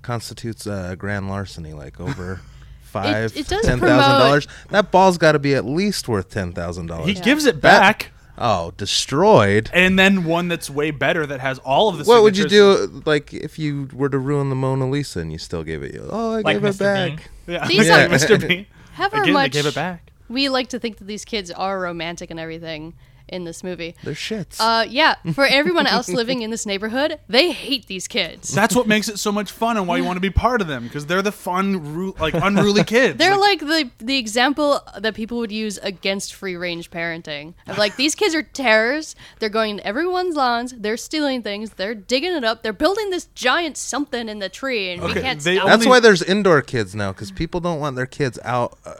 constitutes 0.02 0.66
a 0.66 0.96
grand 0.98 1.28
larceny? 1.28 1.72
Like 1.72 2.00
over 2.00 2.40
five, 3.02 3.36
it 3.36 3.46
does 3.48 3.64
ten 3.66 3.78
thousand 3.80 4.18
dollars. 4.20 4.48
That 4.70 4.90
ball's 4.90 5.18
got 5.18 5.32
to 5.32 5.38
be 5.38 5.54
at 5.54 5.64
least 5.64 6.08
worth 6.08 6.30
ten 6.30 6.52
thousand 6.52 6.86
dollars. 6.86 7.06
he 7.06 7.14
dollars. 7.14 7.24
gives 7.24 7.44
it 7.46 7.60
That- 7.62 7.80
back. 7.80 8.10
Oh, 8.36 8.72
destroyed. 8.76 9.70
and 9.72 9.96
then 9.96 10.24
one 10.24 10.48
that's 10.48 10.68
way 10.68 10.90
better 10.90 11.24
that 11.24 11.38
has 11.40 11.60
all 11.60 11.88
of 11.88 11.98
the. 11.98 12.04
What 12.04 12.22
would 12.24 12.36
you 12.36 12.48
signatures. 12.48 12.88
do, 12.90 13.02
like, 13.06 13.32
if 13.32 13.60
you 13.60 13.88
were 13.92 14.08
to 14.08 14.18
ruin 14.18 14.48
the 14.48 14.56
Mona 14.56 14.88
Lisa 14.90 15.20
and 15.20 15.30
you 15.30 15.38
still 15.38 15.62
gave 15.62 15.82
it? 15.84 16.00
Oh, 16.02 16.32
I 16.32 16.40
Like 16.40 16.56
gave 16.56 16.64
it 16.64 16.74
Mr. 16.74 16.78
back. 16.80 17.30
Bean? 17.46 17.54
Yeah, 17.54 17.66
These 17.68 17.86
yeah, 17.88 18.04
are- 18.06 18.08
Mr. 18.08 18.48
Bean. 18.48 18.66
However 18.94 19.22
Again, 19.22 19.34
they 19.34 19.48
gave 19.50 19.66
it 19.66 19.74
back. 19.76 20.10
we 20.28 20.48
like 20.48 20.68
to 20.70 20.78
think 20.80 20.96
that 20.98 21.04
these 21.06 21.24
kids 21.24 21.50
are 21.52 21.78
romantic 21.80 22.30
and 22.32 22.40
everything 22.40 22.94
in 23.28 23.44
this 23.44 23.64
movie. 23.64 23.94
They're 24.02 24.14
shits. 24.14 24.60
Uh, 24.60 24.84
yeah, 24.88 25.14
for 25.32 25.46
everyone 25.46 25.86
else 25.86 26.08
living 26.20 26.42
in 26.42 26.50
this 26.50 26.66
neighborhood, 26.66 27.18
they 27.28 27.50
hate 27.52 27.86
these 27.86 28.06
kids. 28.06 28.52
That's 28.54 28.76
what 28.76 28.86
makes 28.86 29.08
it 29.08 29.18
so 29.18 29.32
much 29.32 29.50
fun 29.50 29.76
and 29.76 29.88
why 29.88 29.96
you 29.96 30.04
want 30.04 30.16
to 30.16 30.20
be 30.20 30.30
part 30.30 30.60
of 30.60 30.66
them 30.66 30.84
because 30.84 31.06
they're 31.06 31.22
the 31.22 31.32
fun, 31.32 31.94
ru- 31.94 32.14
like 32.18 32.34
unruly 32.34 32.84
kids. 32.94 33.18
They're 33.18 33.36
like 33.38 33.60
the 33.60 33.90
the 33.98 34.18
example 34.18 34.80
that 34.98 35.14
people 35.14 35.38
would 35.38 35.52
use 35.52 35.78
against 35.78 36.34
free 36.34 36.56
range 36.56 36.90
parenting. 36.90 37.54
Of 37.66 37.78
like 37.78 37.96
these 37.96 38.14
kids 38.14 38.34
are 38.34 38.42
terrors. 38.42 39.16
They're 39.40 39.48
going 39.48 39.70
into 39.72 39.86
everyone's 39.86 40.36
lawns. 40.36 40.72
They're 40.76 40.96
stealing 40.96 41.42
things. 41.42 41.70
They're 41.70 41.94
digging 41.94 42.32
it 42.32 42.44
up. 42.44 42.62
They're 42.62 42.72
building 42.72 43.10
this 43.10 43.26
giant 43.34 43.76
something 43.76 44.28
in 44.28 44.38
the 44.38 44.48
tree, 44.48 44.90
and 44.92 45.02
we 45.02 45.12
can't 45.14 45.40
they 45.40 45.56
stop. 45.56 45.66
That's 45.66 45.76
only- 45.82 45.88
why 45.88 46.00
there's 46.00 46.22
indoor 46.22 46.62
kids 46.62 46.94
now 46.94 47.12
because 47.12 47.30
people 47.30 47.60
don't 47.60 47.80
want 47.80 47.96
their 47.96 48.06
kids 48.06 48.38
out 48.44 48.78
uh, 48.84 48.94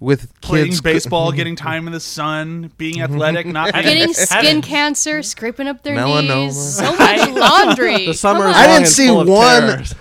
with 0.00 0.40
playing 0.40 0.66
kids. 0.68 0.80
baseball, 0.80 1.28
mm-hmm. 1.28 1.36
getting 1.36 1.56
time 1.56 1.86
in 1.86 1.92
the 1.92 2.00
sun, 2.00 2.70
being 2.78 2.96
mm-hmm. 2.96 3.12
athletic, 3.14 3.46
not 3.46 3.72
being 3.72 3.84
Getting 3.84 4.14
skin 4.14 4.44
Heavens. 4.44 4.64
cancer, 4.66 5.22
scraping 5.22 5.66
up 5.66 5.82
their 5.82 5.96
Melanoma. 5.96 6.44
knees. 6.46 6.76
So 6.76 6.94
much 6.98 7.28
laundry. 7.30 8.06
The 8.06 8.14
summer 8.14 8.40
Come 8.42 8.50
is 8.50 8.56
on. 8.56 8.62
I 8.62 8.66
long 8.66 8.74
didn't 8.74 8.82
and 8.82 8.88
see 8.88 9.06
full 9.08 9.20
of 9.22 9.28
one- 9.28 9.60
terrors. 9.62 9.94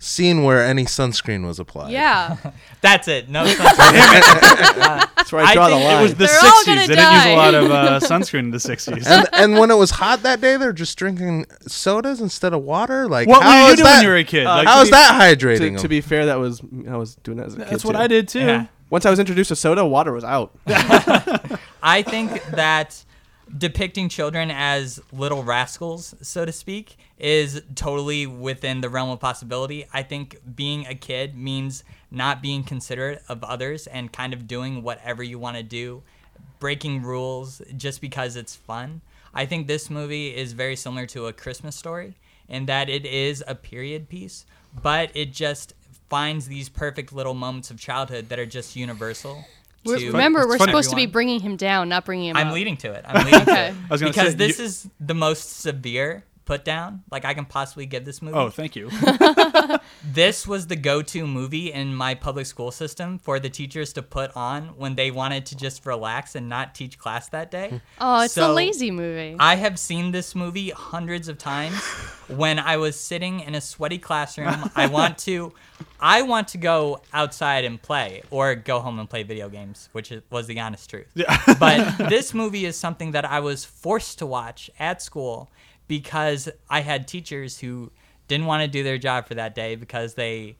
scene 0.00 0.44
where 0.44 0.62
any 0.64 0.84
sunscreen 0.84 1.44
was 1.46 1.58
applied. 1.58 1.90
Yeah, 1.92 2.36
That's 2.82 3.08
it. 3.08 3.28
No 3.28 3.44
sunscreen. 3.46 5.06
That's 5.16 5.32
where 5.32 5.42
I 5.44 5.50
I 5.50 5.54
draw 5.54 5.68
the 5.68 5.74
think 5.76 5.84
it 5.84 5.88
line. 5.88 5.98
It 5.98 6.02
was 6.02 6.14
the 6.14 6.26
They're 6.26 6.38
all 6.40 6.62
60s. 6.62 6.66
gonna 6.66 6.80
They 6.82 6.86
didn't 6.86 7.12
use 7.14 7.24
die. 7.24 7.28
a 7.30 7.36
lot 7.36 7.54
of 7.54 7.70
uh, 7.72 8.00
sunscreen 8.00 8.38
in 8.40 8.50
the 8.52 8.58
60s. 8.58 9.06
And, 9.06 9.28
and 9.32 9.58
when 9.58 9.70
it 9.72 9.74
was 9.76 9.90
hot 9.90 10.22
that 10.22 10.40
day, 10.40 10.56
they're 10.56 10.72
just 10.72 10.96
drinking 10.98 11.46
sodas 11.66 12.20
instead 12.20 12.52
of 12.52 12.62
water. 12.62 13.08
Like, 13.08 13.26
what 13.28 13.42
how 13.42 13.48
were 13.50 13.66
you 13.66 13.72
is 13.72 13.76
doing 13.76 13.84
that, 13.86 13.94
when 13.96 14.02
you 14.04 14.08
were 14.10 14.16
a 14.16 14.24
kid? 14.24 14.46
Uh, 14.46 14.56
like, 14.58 14.66
How 14.68 14.76
to 14.76 14.82
is 14.82 14.88
be- 14.88 14.92
that 14.92 15.20
hydrating? 15.20 15.56
to, 15.58 15.64
them? 15.70 15.76
to 15.78 15.88
be 15.88 16.00
fair, 16.00 16.26
that 16.26 16.38
was 16.38 16.60
I 16.88 16.96
was 16.96 17.16
doing 17.16 17.38
that 17.38 17.46
as 17.48 17.54
a 17.54 17.56
kid. 17.58 17.66
That's 17.68 17.84
what 17.84 17.92
too. 17.94 17.98
I 17.98 18.06
did 18.06 18.28
too. 18.28 18.40
Yeah. 18.40 18.66
Once 18.90 19.04
I 19.04 19.10
was 19.10 19.18
introduced 19.18 19.48
to 19.48 19.56
soda, 19.56 19.84
water 19.84 20.12
was 20.12 20.24
out. 20.24 20.56
I 21.82 22.02
think 22.02 22.42
that 22.46 23.04
depicting 23.56 24.08
children 24.08 24.50
as 24.50 25.00
little 25.12 25.42
rascals, 25.42 26.14
so 26.20 26.44
to 26.44 26.52
speak, 26.52 26.96
is 27.18 27.62
totally 27.74 28.26
within 28.26 28.80
the 28.80 28.88
realm 28.88 29.10
of 29.10 29.20
possibility. 29.20 29.86
I 29.92 30.02
think 30.02 30.38
being 30.54 30.86
a 30.86 30.94
kid 30.94 31.36
means 31.36 31.84
not 32.10 32.42
being 32.42 32.62
considerate 32.62 33.22
of 33.28 33.44
others 33.44 33.86
and 33.86 34.12
kind 34.12 34.32
of 34.32 34.46
doing 34.46 34.82
whatever 34.82 35.22
you 35.22 35.38
want 35.38 35.56
to 35.56 35.62
do, 35.62 36.02
breaking 36.58 37.02
rules 37.02 37.62
just 37.76 38.00
because 38.00 38.36
it's 38.36 38.56
fun. 38.56 39.00
I 39.34 39.46
think 39.46 39.66
this 39.66 39.90
movie 39.90 40.34
is 40.34 40.52
very 40.52 40.76
similar 40.76 41.06
to 41.06 41.26
a 41.26 41.32
Christmas 41.32 41.76
story 41.76 42.14
in 42.48 42.66
that 42.66 42.88
it 42.88 43.04
is 43.04 43.44
a 43.46 43.54
period 43.54 44.08
piece, 44.08 44.46
but 44.82 45.10
it 45.14 45.32
just 45.32 45.74
finds 46.08 46.46
these 46.48 46.68
perfect 46.68 47.12
little 47.12 47.34
moments 47.34 47.70
of 47.70 47.78
childhood 47.78 48.28
that 48.30 48.38
are 48.38 48.46
just 48.46 48.76
universal. 48.76 49.44
We're- 49.84 50.00
to 50.00 50.06
remember 50.10 50.46
we're 50.46 50.58
fun, 50.58 50.68
supposed 50.68 50.90
to 50.90 50.96
be 50.96 51.06
bringing 51.06 51.40
him 51.40 51.56
down, 51.56 51.88
not 51.88 52.04
bringing 52.04 52.30
him 52.30 52.36
up. 52.36 52.40
I'm 52.42 52.48
up. 52.48 52.54
leading 52.54 52.76
to 52.78 52.92
it. 52.92 53.04
I'm 53.06 53.24
leading 53.24 53.40
Okay. 53.42 53.54
to 53.54 53.60
it. 53.68 53.74
I 53.88 53.92
was 53.92 54.02
because 54.02 54.30
say, 54.32 54.34
this 54.36 54.58
you- 54.58 54.64
is 54.64 54.88
the 55.00 55.14
most 55.14 55.60
severe 55.60 56.24
put 56.48 56.64
down 56.64 57.02
like 57.10 57.26
I 57.26 57.34
can 57.34 57.44
possibly 57.44 57.84
give 57.84 58.06
this 58.06 58.22
movie. 58.22 58.38
Oh, 58.38 58.48
thank 58.48 58.74
you. 58.74 58.88
This 60.02 60.46
was 60.46 60.68
the 60.68 60.76
go-to 60.76 61.26
movie 61.26 61.72
in 61.72 61.94
my 61.94 62.14
public 62.14 62.46
school 62.46 62.70
system 62.70 63.18
for 63.18 63.38
the 63.38 63.50
teachers 63.50 63.92
to 63.94 64.02
put 64.02 64.34
on 64.36 64.68
when 64.76 64.94
they 64.94 65.10
wanted 65.10 65.44
to 65.46 65.56
just 65.56 65.84
relax 65.84 66.34
and 66.34 66.48
not 66.48 66.74
teach 66.74 66.98
class 66.98 67.28
that 67.30 67.50
day. 67.50 67.80
Oh, 68.00 68.20
it's 68.20 68.34
the 68.34 68.42
So, 68.42 68.52
lazy 68.54 68.90
movie. 68.90 69.36
I 69.40 69.56
have 69.56 69.78
seen 69.78 70.12
this 70.12 70.34
movie 70.34 70.70
hundreds 70.70 71.28
of 71.28 71.36
times 71.36 71.74
when 72.28 72.58
I 72.58 72.76
was 72.76 72.98
sitting 72.98 73.40
in 73.40 73.54
a 73.54 73.60
sweaty 73.60 73.98
classroom. 73.98 74.70
I 74.76 74.86
want 74.86 75.18
to 75.18 75.52
I 76.00 76.22
want 76.22 76.48
to 76.48 76.58
go 76.58 77.00
outside 77.12 77.64
and 77.64 77.80
play 77.82 78.22
or 78.30 78.54
go 78.54 78.78
home 78.78 79.00
and 79.00 79.10
play 79.10 79.24
video 79.24 79.48
games, 79.48 79.88
which 79.92 80.12
is, 80.12 80.22
was 80.30 80.46
the 80.46 80.60
honest 80.60 80.88
truth. 80.88 81.08
Yeah. 81.14 81.36
but 81.58 82.08
this 82.08 82.32
movie 82.32 82.64
is 82.66 82.76
something 82.76 83.12
that 83.12 83.24
I 83.24 83.40
was 83.40 83.64
forced 83.64 84.18
to 84.20 84.26
watch 84.26 84.70
at 84.78 85.02
school 85.02 85.50
because 85.88 86.48
I 86.70 86.80
had 86.80 87.08
teachers 87.08 87.58
who 87.58 87.90
didn't 88.28 88.46
want 88.46 88.62
to 88.62 88.68
do 88.68 88.82
their 88.82 88.98
job 88.98 89.26
for 89.26 89.34
that 89.34 89.54
day 89.54 89.74
because 89.74 90.14
they 90.14 90.56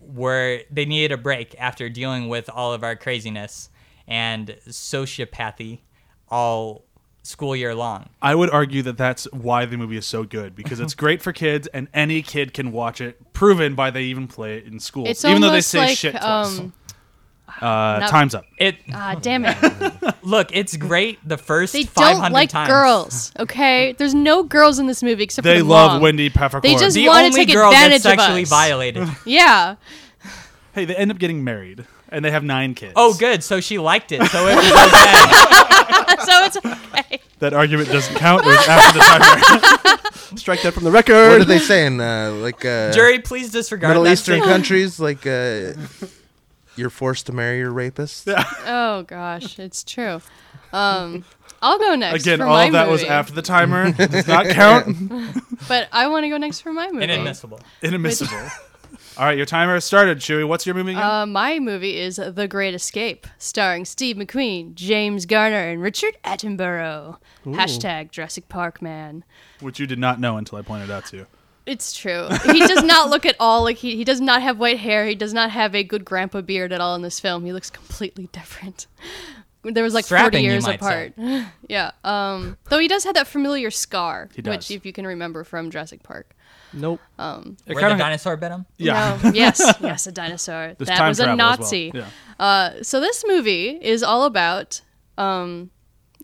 were 0.00 0.60
they 0.70 0.84
needed 0.84 1.12
a 1.12 1.16
break 1.16 1.54
after 1.58 1.88
dealing 1.88 2.28
with 2.28 2.50
all 2.50 2.72
of 2.72 2.84
our 2.84 2.96
craziness 2.96 3.70
and 4.06 4.56
sociopathy 4.68 5.80
all 6.28 6.84
school 7.22 7.54
year 7.54 7.74
long. 7.74 8.08
I 8.22 8.34
would 8.34 8.50
argue 8.50 8.82
that 8.82 8.96
that's 8.96 9.24
why 9.32 9.66
the 9.66 9.76
movie 9.76 9.96
is 9.96 10.06
so 10.06 10.24
good 10.24 10.54
because 10.54 10.80
it's 10.80 10.94
great 11.04 11.22
for 11.22 11.32
kids 11.32 11.68
and 11.68 11.88
any 11.94 12.22
kid 12.22 12.54
can 12.54 12.72
watch 12.72 13.00
it. 13.00 13.32
Proven 13.32 13.74
by 13.74 13.90
they 13.90 14.04
even 14.04 14.26
play 14.26 14.58
it 14.58 14.66
in 14.66 14.80
school, 14.80 15.06
it's 15.06 15.24
even 15.24 15.40
though 15.42 15.50
they 15.50 15.60
say 15.60 15.78
like 15.78 15.98
shit 15.98 16.16
twice. 16.16 16.58
um, 16.58 16.72
uh, 17.60 17.98
not- 18.00 18.10
time's 18.10 18.34
up. 18.34 18.44
It 18.58 18.76
ah, 18.92 19.16
damn 19.20 19.44
it. 19.46 19.56
look, 20.22 20.48
it's 20.54 20.76
great 20.76 21.18
the 21.26 21.38
first 21.38 21.72
They 21.72 21.84
500 21.84 22.22
don't 22.22 22.32
like 22.32 22.48
times. 22.50 22.68
girls. 22.68 23.32
Okay, 23.38 23.92
there's 23.98 24.14
no 24.14 24.42
girls 24.42 24.78
in 24.78 24.86
this 24.86 25.02
movie 25.02 25.24
except 25.24 25.44
for 25.46 25.52
They 25.52 25.58
the 25.58 25.64
love 25.64 25.92
mom. 25.92 26.02
Wendy 26.02 26.30
Peppercorn. 26.30 26.62
They 26.72 26.78
just- 26.78 26.94
The 26.94 27.08
wanna 27.08 27.26
only 27.26 27.44
take 27.46 27.54
girl 27.54 27.68
advantage 27.70 28.02
gets 28.02 28.06
of 28.06 28.10
sexually 28.20 28.42
us. 28.42 28.48
violated. 28.48 29.08
Yeah, 29.24 29.76
hey, 30.74 30.84
they 30.84 30.94
end 30.96 31.10
up 31.10 31.18
getting 31.18 31.42
married 31.44 31.84
and 32.10 32.24
they 32.24 32.30
have 32.30 32.44
nine 32.44 32.74
kids. 32.74 32.92
Oh, 32.96 33.14
good. 33.14 33.42
So 33.44 33.60
she 33.60 33.78
liked 33.78 34.12
it. 34.12 34.24
So 34.30 34.46
it 34.46 34.54
was 34.56 34.64
okay. 34.66 36.24
so 36.24 36.44
it's 36.44 36.56
okay. 36.56 37.20
That 37.40 37.52
argument 37.54 37.88
doesn't 37.90 38.14
count. 38.16 38.44
It 38.44 38.48
was 38.48 38.68
after 38.68 38.98
the 38.98 39.04
timer. 39.04 40.36
Strike 40.38 40.62
that 40.62 40.72
from 40.74 40.84
the 40.84 40.90
record. 40.90 41.14
what 41.14 41.22
record. 41.22 41.40
are 41.42 41.44
they 41.44 41.58
saying? 41.58 42.00
Uh, 42.00 42.32
like 42.40 42.64
uh, 42.64 42.92
Jury, 42.92 43.18
please 43.20 43.50
disregard 43.50 43.90
Middle 43.90 44.04
that 44.04 44.12
Eastern 44.12 44.36
statement. 44.40 44.50
countries, 44.52 44.98
like 45.00 45.26
uh, 45.26 45.72
you're 46.78 46.90
forced 46.90 47.26
to 47.26 47.32
marry 47.32 47.58
your 47.58 47.72
rapist. 47.72 48.28
Oh 48.66 49.02
gosh, 49.02 49.58
it's 49.58 49.84
true. 49.84 50.20
Um, 50.72 51.24
I'll 51.60 51.78
go 51.78 51.94
next. 51.94 52.22
Again, 52.22 52.38
for 52.38 52.44
all 52.44 52.54
my 52.54 52.66
of 52.66 52.72
that 52.72 52.88
was 52.88 53.02
after 53.04 53.32
the 53.32 53.42
timer. 53.42 53.94
It 53.98 54.10
does 54.10 54.28
not 54.28 54.46
count. 54.46 54.96
But 55.68 55.88
I 55.92 56.06
want 56.08 56.24
to 56.24 56.28
go 56.30 56.38
next 56.38 56.60
for 56.60 56.72
my 56.72 56.88
movie. 56.90 57.04
Inadmissible. 57.04 57.60
Inadmissible. 57.82 58.38
All 59.18 59.24
right, 59.26 59.36
your 59.36 59.44
timer 59.44 59.74
has 59.74 59.84
started. 59.84 60.18
Chewy, 60.18 60.46
what's 60.46 60.64
your 60.64 60.74
movie 60.76 60.92
again? 60.92 61.02
Uh, 61.02 61.26
my 61.26 61.58
movie 61.58 61.98
is 61.98 62.16
The 62.16 62.46
Great 62.48 62.72
Escape, 62.74 63.26
starring 63.36 63.84
Steve 63.84 64.16
McQueen, 64.16 64.74
James 64.74 65.26
Garner, 65.26 65.68
and 65.70 65.82
Richard 65.82 66.16
Attenborough. 66.24 67.18
Hashtag 67.44 68.12
Jurassic 68.12 68.48
Park 68.48 68.80
man. 68.80 69.24
Which 69.60 69.80
you 69.80 69.86
did 69.86 69.98
not 69.98 70.20
know 70.20 70.36
until 70.36 70.56
I 70.58 70.62
pointed 70.62 70.90
out 70.90 71.04
to 71.06 71.16
you. 71.16 71.26
It's 71.68 71.92
true. 71.92 72.28
He 72.50 72.60
does 72.66 72.82
not 72.82 73.10
look 73.10 73.26
at 73.26 73.36
all 73.38 73.62
like 73.62 73.76
he, 73.76 73.94
he 73.94 74.04
does 74.04 74.20
not 74.22 74.40
have 74.40 74.58
white 74.58 74.78
hair. 74.78 75.06
He 75.06 75.14
does 75.14 75.34
not 75.34 75.50
have 75.50 75.74
a 75.74 75.84
good 75.84 76.04
grandpa 76.04 76.40
beard 76.40 76.72
at 76.72 76.80
all 76.80 76.94
in 76.94 77.02
this 77.02 77.20
film. 77.20 77.44
He 77.44 77.52
looks 77.52 77.68
completely 77.68 78.28
different. 78.32 78.86
There 79.62 79.84
was 79.84 79.92
like 79.92 80.06
Strapping, 80.06 80.40
40 80.40 80.42
years 80.44 80.66
might 80.66 80.76
apart. 80.76 81.12
yeah. 81.68 81.90
Um, 82.04 82.56
though 82.70 82.78
he 82.78 82.88
does 82.88 83.04
have 83.04 83.14
that 83.14 83.26
familiar 83.26 83.70
scar, 83.70 84.30
He 84.34 84.40
which 84.40 84.68
does. 84.68 84.70
if 84.70 84.86
you 84.86 84.92
can 84.92 85.06
remember 85.06 85.44
from 85.44 85.70
Jurassic 85.70 86.02
Park. 86.02 86.34
Nope. 86.72 87.00
It 87.18 87.74
Where 87.74 87.90
the 87.90 87.96
dinosaur 87.96 88.36
bit 88.36 88.50
him? 88.50 88.66
Yeah. 88.76 89.18
No, 89.22 89.30
yes, 89.34 89.60
yes, 89.80 90.06
a 90.06 90.12
dinosaur. 90.12 90.74
There's 90.78 90.88
that 90.88 91.08
was 91.08 91.20
a 91.20 91.24
travel 91.24 91.40
as 91.42 91.58
well. 91.58 91.58
Nazi. 91.58 91.92
Yeah. 91.94 92.06
Uh, 92.38 92.82
so 92.82 93.00
this 93.00 93.24
movie 93.26 93.70
is 93.70 94.02
all 94.02 94.24
about 94.24 94.80
um, 95.16 95.70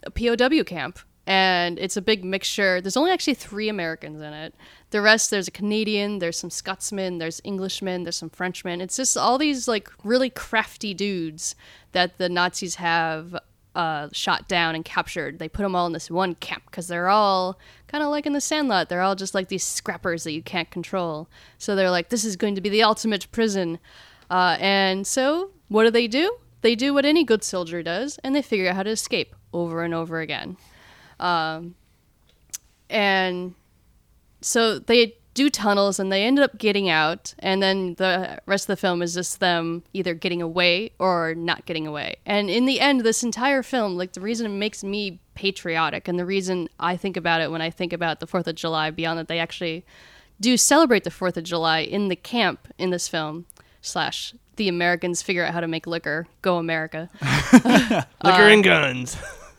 a 0.05 0.11
POW 0.11 0.63
camp, 0.65 0.99
and 1.27 1.79
it's 1.79 1.97
a 1.97 2.03
big 2.03 2.25
mixture. 2.25 2.81
There's 2.81 2.97
only 2.97 3.11
actually 3.11 3.35
three 3.35 3.69
Americans 3.69 4.21
in 4.21 4.33
it. 4.33 4.55
The 4.95 5.03
rest, 5.03 5.33
there's 5.33 5.49
a 5.49 5.51
Canadian, 5.51 6.21
there's 6.21 6.39
some 6.39 6.51
Scotsmen, 6.51 7.19
there's 7.19 7.41
Englishmen, 7.45 8.05
there's 8.05 8.15
some 8.15 8.31
Frenchmen. 8.31 8.81
It's 8.81 8.95
just 8.95 9.17
all 9.17 9.39
these 9.39 9.67
like 9.67 9.91
really 10.05 10.31
crafty 10.31 10.95
dudes 10.95 11.57
that 11.91 12.17
the 12.19 12.29
Nazis 12.29 12.77
have 12.77 13.37
uh, 13.75 14.11
shot 14.13 14.47
down 14.47 14.77
and 14.77 14.85
captured. 14.85 15.41
They 15.41 15.49
put 15.49 15.65
them 15.65 15.75
all 15.75 15.89
in 15.89 15.95
this 15.95 16.13
one 16.13 16.37
camp 16.37 16.67
because 16.67 16.87
they're 16.87 17.09
all 17.09 17.59
kind 17.89 18.05
of 18.05 18.11
like 18.11 18.25
in 18.25 18.35
the 18.35 18.41
Sandlot. 18.41 18.89
They're 18.89 19.01
all 19.01 19.17
just 19.17 19.35
like 19.35 19.49
these 19.49 19.65
scrappers 19.65 20.23
that 20.23 20.31
you 20.31 20.45
can't 20.45 20.71
control. 20.71 21.29
So 21.59 21.75
they're 21.75 21.91
like, 21.91 22.11
this 22.11 22.25
is 22.25 22.37
going 22.37 22.55
to 22.55 22.61
be 22.61 22.69
the 22.69 22.85
ultimate 22.85 23.27
prison. 23.33 23.81
Uh, 24.31 24.57
and 24.61 25.05
so, 25.09 25.51
what 25.67 25.83
do 25.83 25.91
they 25.91 26.07
do? 26.07 26.37
They 26.61 26.77
do 26.77 26.95
what 26.95 27.05
any 27.05 27.25
good 27.25 27.43
soldier 27.43 27.83
does, 27.83 28.21
and 28.23 28.33
they 28.33 28.43
figure 28.43 28.69
out 28.69 28.77
how 28.77 28.85
to 28.85 28.91
escape 28.91 29.35
over 29.53 29.83
and 29.83 29.93
over 29.93 30.21
again. 30.21 30.57
Um, 31.19 31.75
and 32.89 33.57
so 34.45 34.79
they 34.79 35.17
do 35.33 35.51
tunnels 35.51 35.99
and 35.99 36.13
they 36.13 36.23
end 36.23 36.39
up 36.39 36.59
getting 36.59 36.89
out 36.89 37.35
and 37.41 37.61
then 37.61 37.95
the 37.95 38.39
rest 38.47 38.65
of 38.65 38.69
the 38.69 38.77
film 38.81 39.03
is 39.03 39.15
just 39.15 39.41
them 39.41 39.83
either 39.93 40.15
getting 40.15 40.41
away 40.41 40.93
or 41.01 41.35
not 41.35 41.67
getting 41.67 41.87
away 41.87 42.15
and 42.25 42.49
in 42.49 42.67
the 42.67 42.79
end 42.79 43.01
this 43.01 43.25
entire 43.25 43.63
film 43.63 43.97
like 43.97 44.13
the 44.13 44.21
reason 44.21 44.47
it 44.47 44.57
makes 44.57 44.85
me 44.85 45.19
patriotic 45.35 46.07
and 46.07 46.19
the 46.19 46.25
reason 46.25 46.69
i 46.79 46.97
think 46.97 47.17
about 47.17 47.41
it 47.41 47.51
when 47.51 47.61
i 47.61 47.69
think 47.69 47.93
about 47.93 48.21
the 48.21 48.27
fourth 48.27 48.47
of 48.47 48.55
july 48.55 48.91
beyond 48.91 49.19
that 49.19 49.27
they 49.27 49.41
actually 49.41 49.85
do 50.41 50.57
celebrate 50.57 51.03
the 51.03 51.11
fourth 51.11 51.37
of 51.37 51.43
july 51.43 51.81
in 51.81 52.09
the 52.09 52.17
camp 52.17 52.69
in 52.79 52.91
this 52.91 53.09
film 53.09 53.45
slash 53.81 54.35
the 54.55 54.69
americans 54.69 55.21
figure 55.21 55.45
out 55.45 55.53
how 55.53 55.61
to 55.61 55.67
make 55.67 55.85
liquor 55.87 56.29
go 56.43 56.59
america 56.59 57.11
uh, 57.23 58.03
Liquor 58.23 58.49
and 58.49 58.63
guns. 58.63 59.17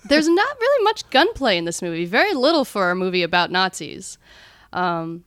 there's 0.07 0.29
not 0.29 0.57
really 0.59 0.83
much 0.83 1.09
gunplay 1.09 1.57
in 1.57 1.65
this 1.65 1.81
movie. 1.81 2.05
Very 2.05 2.33
little 2.33 2.63
for 2.63 2.91
a 2.91 2.95
movie 2.95 3.23
about 3.23 3.51
Nazis. 3.51 4.17
Um, 4.75 5.23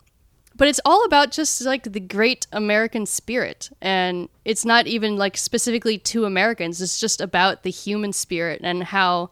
but 0.55 0.69
it's 0.69 0.81
all 0.85 1.05
about 1.05 1.31
just 1.31 1.63
like 1.63 1.93
the 1.93 2.01
great 2.01 2.47
American 2.53 3.07
spirit. 3.07 3.71
And 3.81 4.29
it's 4.45 4.65
not 4.65 4.87
even 4.87 5.17
like 5.17 5.37
specifically 5.37 5.99
to 5.99 6.25
Americans, 6.25 6.83
it's 6.83 7.01
just 7.01 7.21
about 7.21 7.63
the 7.63 7.71
human 7.71 8.13
spirit 8.13 8.61
and 8.63 8.85
how 8.85 9.31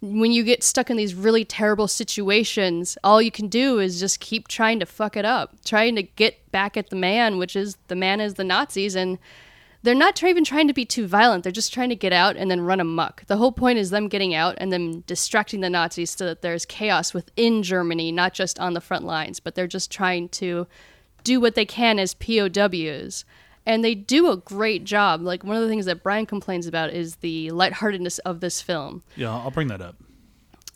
when 0.00 0.32
you 0.32 0.42
get 0.42 0.64
stuck 0.64 0.90
in 0.90 0.96
these 0.96 1.14
really 1.14 1.44
terrible 1.44 1.86
situations, 1.86 2.98
all 3.04 3.22
you 3.22 3.30
can 3.30 3.46
do 3.46 3.78
is 3.78 4.00
just 4.00 4.18
keep 4.18 4.48
trying 4.48 4.80
to 4.80 4.86
fuck 4.86 5.16
it 5.16 5.24
up, 5.24 5.54
trying 5.64 5.94
to 5.94 6.02
get 6.02 6.50
back 6.50 6.76
at 6.76 6.90
the 6.90 6.96
man, 6.96 7.38
which 7.38 7.54
is 7.54 7.76
the 7.86 7.94
man 7.94 8.20
is 8.20 8.34
the 8.34 8.42
Nazis. 8.42 8.96
And 8.96 9.18
they're 9.82 9.94
not 9.94 10.16
try- 10.16 10.30
even 10.30 10.44
trying 10.44 10.68
to 10.68 10.74
be 10.74 10.84
too 10.84 11.06
violent. 11.06 11.42
They're 11.42 11.52
just 11.52 11.72
trying 11.72 11.88
to 11.88 11.96
get 11.96 12.12
out 12.12 12.36
and 12.36 12.50
then 12.50 12.60
run 12.60 12.80
amok. 12.80 13.24
The 13.26 13.36
whole 13.36 13.52
point 13.52 13.78
is 13.78 13.90
them 13.90 14.08
getting 14.08 14.34
out 14.34 14.54
and 14.58 14.72
then 14.72 15.02
distracting 15.06 15.60
the 15.60 15.70
Nazis 15.70 16.10
so 16.10 16.26
that 16.26 16.42
there's 16.42 16.64
chaos 16.64 17.12
within 17.12 17.62
Germany, 17.62 18.12
not 18.12 18.32
just 18.32 18.58
on 18.58 18.74
the 18.74 18.80
front 18.80 19.04
lines, 19.04 19.40
but 19.40 19.54
they're 19.54 19.66
just 19.66 19.90
trying 19.90 20.28
to 20.30 20.66
do 21.24 21.40
what 21.40 21.54
they 21.54 21.64
can 21.64 21.98
as 21.98 22.14
POWs. 22.14 23.24
And 23.64 23.84
they 23.84 23.94
do 23.94 24.30
a 24.30 24.36
great 24.36 24.84
job. 24.84 25.22
Like 25.22 25.44
one 25.44 25.56
of 25.56 25.62
the 25.62 25.68
things 25.68 25.86
that 25.86 26.02
Brian 26.02 26.26
complains 26.26 26.66
about 26.66 26.90
is 26.90 27.16
the 27.16 27.50
lightheartedness 27.50 28.18
of 28.20 28.40
this 28.40 28.60
film. 28.60 29.02
Yeah, 29.16 29.30
I'll 29.30 29.50
bring 29.50 29.68
that 29.68 29.80
up. 29.80 29.96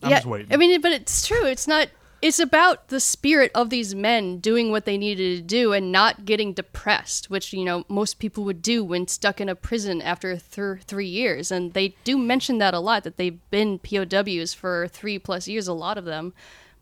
I'm 0.02 0.10
yeah, 0.10 0.16
just 0.16 0.26
waiting. 0.26 0.52
I 0.52 0.56
mean, 0.56 0.80
but 0.80 0.92
it's 0.92 1.26
true. 1.26 1.46
It's 1.46 1.66
not. 1.66 1.88
It's 2.22 2.38
about 2.38 2.88
the 2.88 2.98
spirit 2.98 3.50
of 3.54 3.68
these 3.68 3.94
men 3.94 4.38
doing 4.38 4.70
what 4.70 4.86
they 4.86 4.96
needed 4.96 5.36
to 5.36 5.42
do 5.42 5.72
and 5.72 5.92
not 5.92 6.24
getting 6.24 6.54
depressed, 6.54 7.28
which 7.28 7.52
you 7.52 7.64
know 7.64 7.84
most 7.88 8.18
people 8.18 8.42
would 8.44 8.62
do 8.62 8.82
when 8.82 9.06
stuck 9.06 9.40
in 9.40 9.48
a 9.48 9.54
prison 9.54 10.00
after 10.00 10.36
th- 10.36 10.82
three 10.82 11.06
years. 11.06 11.50
And 11.50 11.74
they 11.74 11.94
do 12.04 12.16
mention 12.16 12.58
that 12.58 12.74
a 12.74 12.80
lot 12.80 13.04
that 13.04 13.18
they've 13.18 13.38
been 13.50 13.78
POWs 13.78 14.54
for 14.54 14.88
three 14.88 15.18
plus 15.18 15.46
years, 15.46 15.68
a 15.68 15.74
lot 15.74 15.98
of 15.98 16.06
them, 16.06 16.32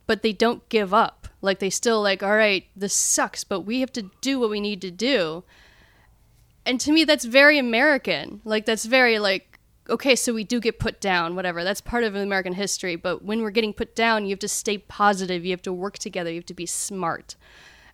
but 0.07 0.23
they 0.23 0.33
don't 0.33 0.69
give 0.69 0.95
up. 0.95 1.29
Like 1.43 1.59
they 1.59 1.71
still 1.71 2.01
like, 2.01 2.23
all 2.23 2.37
right, 2.37 2.67
this 2.77 2.95
sucks, 2.95 3.43
but 3.43 3.61
we 3.61 3.81
have 3.81 3.93
to 3.95 4.11
do 4.21 4.39
what 4.39 4.51
we 4.51 4.61
need 4.61 4.81
to 4.83 4.91
do. 4.91 5.45
And 6.65 6.81
to 6.81 6.93
me, 6.93 7.05
that's 7.05 7.25
very 7.25 7.59
American. 7.59 8.41
Like 8.45 8.67
that's 8.67 8.85
very 8.85 9.19
like 9.19 9.54
okay, 9.89 10.17
so 10.17 10.33
we 10.33 10.45
do 10.45 10.61
get 10.61 10.79
put 10.79 11.01
down, 11.01 11.37
whatever. 11.37 11.65
That's 11.65 11.81
part 11.81 12.05
of 12.05 12.15
American 12.15 12.55
history. 12.55 12.97
But 12.97 13.25
when 13.25 13.43
we're 13.43 13.51
getting 13.51 13.75
put 13.75 13.95
down, 13.95 14.25
you 14.25 14.31
have 14.31 14.39
to 14.41 14.49
stay 14.49 14.79
positive. 14.79 15.45
You 15.45 15.51
have 15.53 15.63
to 15.63 15.73
work 15.73 15.99
together. 15.99 16.31
You 16.31 16.37
have 16.37 16.47
to 16.47 16.55
be 16.55 16.67
smart. 16.67 17.37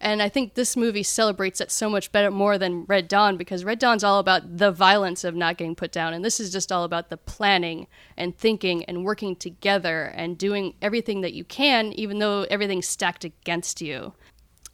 And 0.03 0.23
I 0.23 0.31
think 0.31 0.55
this 0.55 0.79
movie 0.79 1.03
celebrates 1.03 1.59
that 1.59 1.71
so 1.71 1.91
much 1.91 2.11
better 2.11 2.31
more 2.31 2.57
than 2.57 2.87
Red 2.87 3.07
Dawn 3.07 3.37
because 3.37 3.65
Red 3.65 3.79
Dawn's 3.79 4.03
all 4.03 4.19
about 4.19 4.57
the 4.57 4.73
violence 4.73 5.25
of 5.25 5.35
not 5.35 5.59
getting 5.59 5.75
put 5.75 5.93
down. 5.93 6.15
And 6.15 6.25
this 6.25 6.41
is 6.41 6.51
just 6.51 6.73
all 6.73 6.85
about 6.85 7.11
the 7.11 7.19
planning 7.19 7.87
and 8.17 8.37
thinking 8.37 8.83
and 8.85 9.05
working 9.05 9.37
together 9.37 10.05
and 10.05 10.39
doing 10.39 10.75
everything 10.81 11.21
that 11.21 11.35
you 11.35 11.45
can, 11.45 11.93
even 11.93 12.19
though 12.19 12.47
everything's 12.51 12.89
stacked 12.89 13.25
against 13.25 13.83
you. 13.83 14.15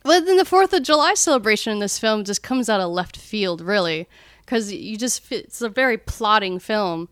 But 0.04 0.26
then 0.26 0.36
the 0.36 0.44
Fourth 0.44 0.72
of 0.72 0.84
July 0.84 1.14
celebration 1.14 1.72
in 1.72 1.80
this 1.80 1.98
film 1.98 2.22
just 2.22 2.44
comes 2.44 2.68
out 2.68 2.80
of 2.80 2.92
left 2.92 3.16
field, 3.16 3.60
really 3.60 4.08
because 4.46 4.72
you 4.72 4.96
just 4.96 5.30
it's 5.30 5.60
a 5.60 5.68
very 5.68 5.98
plotting 5.98 6.58
film. 6.58 7.08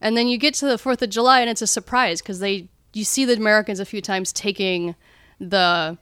And 0.00 0.16
then 0.16 0.26
you 0.26 0.36
get 0.36 0.54
to 0.54 0.66
the 0.66 0.76
fourth 0.76 1.00
of 1.00 1.10
july 1.10 1.40
and 1.40 1.48
it's 1.48 1.62
a 1.62 1.66
surprise 1.66 2.20
because 2.20 2.40
they 2.40 2.68
you 2.92 3.04
see 3.04 3.24
the 3.24 3.34
americans 3.34 3.80
a 3.80 3.84
few 3.84 4.02
times 4.02 4.32
taking 4.32 4.94
the 5.40 5.96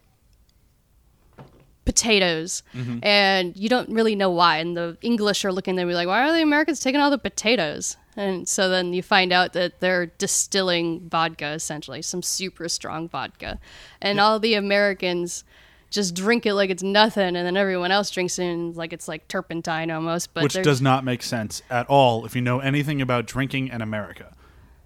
potatoes. 1.84 2.62
Mm-hmm. 2.74 2.98
And 3.02 3.56
you 3.56 3.68
don't 3.68 3.88
really 3.90 4.16
know 4.16 4.30
why. 4.30 4.56
And 4.58 4.76
the 4.76 4.96
english 5.02 5.44
are 5.44 5.52
looking 5.52 5.74
at 5.74 5.76
them 5.76 5.88
be 5.88 5.94
like 5.94 6.08
why 6.08 6.22
are 6.22 6.32
the 6.32 6.42
americans 6.42 6.80
taking 6.80 7.00
all 7.00 7.10
the 7.10 7.18
potatoes? 7.18 7.96
And 8.16 8.48
so 8.48 8.68
then 8.68 8.92
you 8.92 9.02
find 9.02 9.32
out 9.32 9.52
that 9.52 9.80
they're 9.80 10.06
distilling 10.06 11.08
vodka 11.08 11.52
essentially 11.52 12.02
some 12.02 12.22
super 12.22 12.68
strong 12.68 13.08
vodka. 13.08 13.60
And 14.00 14.18
all 14.18 14.40
the 14.40 14.54
americans 14.54 15.44
just 15.90 16.14
drink 16.14 16.46
it 16.46 16.54
like 16.54 16.70
it's 16.70 16.82
nothing 16.82 17.36
and 17.36 17.36
then 17.36 17.56
everyone 17.56 17.90
else 17.90 18.10
drinks 18.10 18.38
it 18.38 18.44
and 18.46 18.76
like 18.76 18.92
it's 18.92 19.08
like 19.08 19.26
turpentine 19.28 19.90
almost 19.90 20.32
but 20.32 20.44
which 20.44 20.54
does 20.62 20.80
not 20.80 21.04
make 21.04 21.22
sense 21.22 21.62
at 21.68 21.86
all 21.88 22.24
if 22.24 22.34
you 22.36 22.40
know 22.42 22.60
anything 22.60 23.02
about 23.02 23.26
drinking 23.26 23.68
in 23.68 23.82
America. 23.82 24.34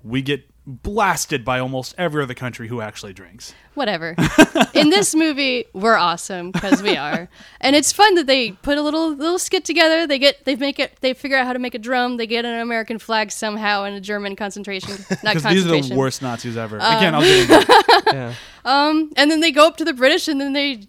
We 0.02 0.22
get 0.22 0.44
blasted 0.66 1.44
by 1.44 1.58
almost 1.58 1.94
every 1.98 2.22
other 2.22 2.32
country 2.34 2.68
who 2.68 2.80
actually 2.80 3.12
drinks. 3.12 3.54
whatever. 3.74 4.14
In 4.74 4.88
this 4.88 5.14
movie, 5.14 5.66
we're 5.74 5.96
awesome 5.96 6.50
because 6.52 6.82
we 6.82 6.96
are, 6.96 7.28
and 7.60 7.76
it's 7.76 7.92
fun 7.92 8.14
that 8.14 8.26
they 8.26 8.52
put 8.52 8.78
a 8.78 8.82
little 8.82 9.10
little 9.14 9.38
skit 9.38 9.64
together. 9.64 10.06
They 10.06 10.18
get 10.18 10.44
they 10.46 10.56
make 10.56 10.78
it 10.78 10.96
they 11.00 11.12
figure 11.12 11.36
out 11.36 11.46
how 11.46 11.52
to 11.52 11.58
make 11.58 11.74
a 11.74 11.78
drum. 11.78 12.16
They 12.16 12.26
get 12.26 12.44
an 12.46 12.60
American 12.60 12.98
flag 12.98 13.30
somehow 13.30 13.84
in 13.84 13.94
a 13.94 14.00
German 14.00 14.36
concentration, 14.36 14.90
not 14.92 14.98
Because 15.08 15.42
concentration. 15.42 15.70
these 15.72 15.86
are 15.90 15.94
the 15.94 15.98
worst 15.98 16.22
Nazis 16.22 16.56
ever. 16.56 16.80
Uh, 16.80 16.96
Again, 16.96 17.14
I'll 17.14 17.20
get 17.20 17.40
into 17.50 17.54
it. 17.60 18.04
Yeah. 18.14 18.34
And 18.64 19.30
then 19.30 19.40
they 19.40 19.50
go 19.52 19.66
up 19.66 19.76
to 19.78 19.84
the 19.84 19.92
British, 19.92 20.28
and 20.28 20.40
then 20.40 20.52
they 20.54 20.86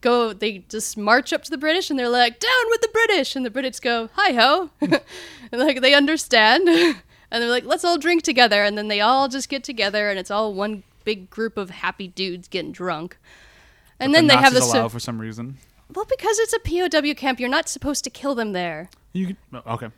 go. 0.00 0.32
They 0.32 0.58
just 0.70 0.96
march 0.96 1.32
up 1.32 1.42
to 1.44 1.50
the 1.50 1.58
British, 1.58 1.90
and 1.90 1.98
they're 1.98 2.08
like, 2.08 2.40
"Down 2.40 2.64
with 2.70 2.80
the 2.80 2.88
British!" 2.92 3.36
And 3.36 3.44
the 3.44 3.50
British 3.50 3.80
go, 3.80 4.08
"Hi 4.14 4.32
ho," 4.32 4.70
and 4.80 5.60
like 5.60 5.80
they 5.82 5.94
understand. 5.94 6.96
And 7.30 7.42
they're 7.42 7.50
like, 7.50 7.64
let's 7.64 7.84
all 7.84 7.98
drink 7.98 8.22
together. 8.22 8.62
And 8.64 8.76
then 8.78 8.88
they 8.88 9.00
all 9.00 9.28
just 9.28 9.48
get 9.48 9.62
together, 9.64 10.08
and 10.10 10.18
it's 10.18 10.30
all 10.30 10.54
one 10.54 10.82
big 11.04 11.28
group 11.30 11.56
of 11.56 11.70
happy 11.70 12.08
dudes 12.08 12.48
getting 12.48 12.72
drunk. 12.72 13.18
And 14.00 14.14
then 14.14 14.26
the 14.26 14.34
they 14.34 14.40
have 14.40 14.54
this. 14.54 14.72
allow 14.72 14.88
for 14.88 15.00
some 15.00 15.20
reason. 15.20 15.56
Well, 15.94 16.04
because 16.04 16.38
it's 16.38 16.52
a 16.52 16.58
POW 16.60 17.14
camp, 17.14 17.40
you're 17.40 17.48
not 17.48 17.68
supposed 17.68 18.04
to 18.04 18.10
kill 18.10 18.34
them 18.34 18.52
there. 18.52 18.90
You 19.12 19.36
oh, 19.54 19.62
okay. 19.74 19.88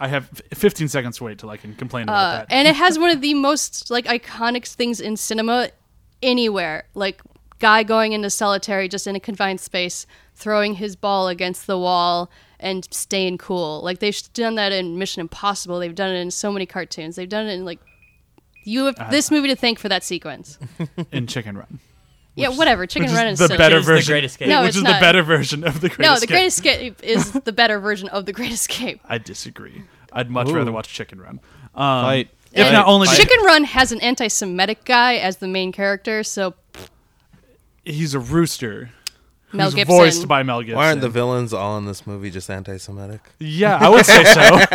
I 0.00 0.08
have 0.08 0.42
15 0.52 0.88
seconds 0.88 1.18
to 1.18 1.24
wait 1.24 1.38
till 1.38 1.50
I 1.50 1.56
can 1.56 1.74
complain 1.76 2.04
about 2.04 2.14
Uh, 2.16 2.36
that. 2.38 2.46
and 2.50 2.66
it 2.66 2.74
has 2.74 2.98
one 3.04 3.10
of 3.10 3.20
the 3.20 3.34
most 3.34 3.90
like 3.90 4.06
iconic 4.06 4.66
things 4.66 5.00
in 5.00 5.16
cinema 5.16 5.68
anywhere. 6.22 6.84
Like 6.94 7.20
guy 7.60 7.82
going 7.82 8.12
into 8.12 8.30
solitary 8.30 8.88
just 8.88 9.06
in 9.06 9.14
a 9.14 9.20
confined 9.20 9.60
space, 9.60 10.06
throwing 10.34 10.74
his 10.74 10.96
ball 10.96 11.28
against 11.28 11.66
the 11.66 11.78
wall 11.78 12.30
and 12.64 12.88
staying 12.92 13.38
cool. 13.38 13.82
Like 13.82 14.00
they've 14.00 14.18
done 14.32 14.56
that 14.56 14.72
in 14.72 14.98
Mission 14.98 15.20
Impossible. 15.20 15.78
They've 15.78 15.94
done 15.94 16.10
it 16.10 16.18
in 16.18 16.30
so 16.30 16.50
many 16.50 16.66
cartoons. 16.66 17.14
They've 17.14 17.28
done 17.28 17.46
it 17.46 17.52
in 17.52 17.64
like 17.64 17.78
you 18.64 18.86
have 18.86 19.10
this 19.10 19.30
movie 19.30 19.48
to 19.48 19.56
thank 19.56 19.78
for 19.78 19.88
that 19.90 20.02
sequence. 20.02 20.58
in 21.12 21.26
Chicken 21.26 21.58
Run. 21.58 21.78
yeah, 22.34 22.48
whatever. 22.48 22.86
Chicken 22.86 23.10
which 23.10 23.16
Run 23.16 23.26
is 23.28 23.38
the 23.38 23.48
silly. 23.48 23.58
better 23.58 23.80
version. 23.80 23.80
is 23.80 23.86
the 23.86 23.92
version. 23.92 24.12
Great 24.14 24.24
Escape. 24.24 24.48
No, 24.48 24.62
which 24.62 24.68
it's 24.70 24.76
is 24.78 24.82
not. 24.82 24.94
the 24.94 25.00
better 25.00 25.22
version 25.22 25.64
of 25.64 25.80
the 25.82 25.88
Great 25.90 26.00
No, 26.06 26.14
Escape. 26.14 26.30
No, 26.30 26.34
the 26.34 26.40
Great 26.40 26.46
Escape 26.46 27.02
is 27.04 27.32
the 27.32 27.52
better 27.52 27.78
version 27.78 28.08
of 28.08 28.24
the 28.26 28.32
Great 28.32 28.52
Escape. 28.52 29.00
I 29.04 29.18
disagree. 29.18 29.82
I'd 30.12 30.30
much 30.30 30.48
Ooh. 30.48 30.54
rather 30.56 30.72
watch 30.72 30.88
Chicken 30.88 31.20
Run. 31.20 31.40
Um, 31.74 32.04
Fight. 32.04 32.30
If 32.52 32.64
And 32.64 32.72
not 32.72 32.86
only 32.86 33.08
Chicken 33.08 33.40
Run 33.44 33.64
has 33.64 33.92
an 33.92 34.00
anti-Semitic 34.00 34.84
guy 34.84 35.16
as 35.16 35.36
the 35.38 35.48
main 35.48 35.72
character, 35.72 36.22
so 36.22 36.54
he's 37.84 38.14
a 38.14 38.20
rooster. 38.20 38.90
Mel 39.54 39.66
who's 39.66 39.74
Gibson. 39.74 39.96
voiced 39.96 40.28
by 40.28 40.42
Mel 40.42 40.60
Gibson. 40.60 40.76
Why 40.76 40.88
aren't 40.88 41.00
the 41.00 41.08
villains 41.08 41.52
all 41.52 41.78
in 41.78 41.86
this 41.86 42.06
movie 42.06 42.30
just 42.30 42.50
anti-Semitic? 42.50 43.20
yeah, 43.38 43.78
I 43.80 43.88
would 43.88 44.04
say 44.06 44.24
so. 44.24 44.40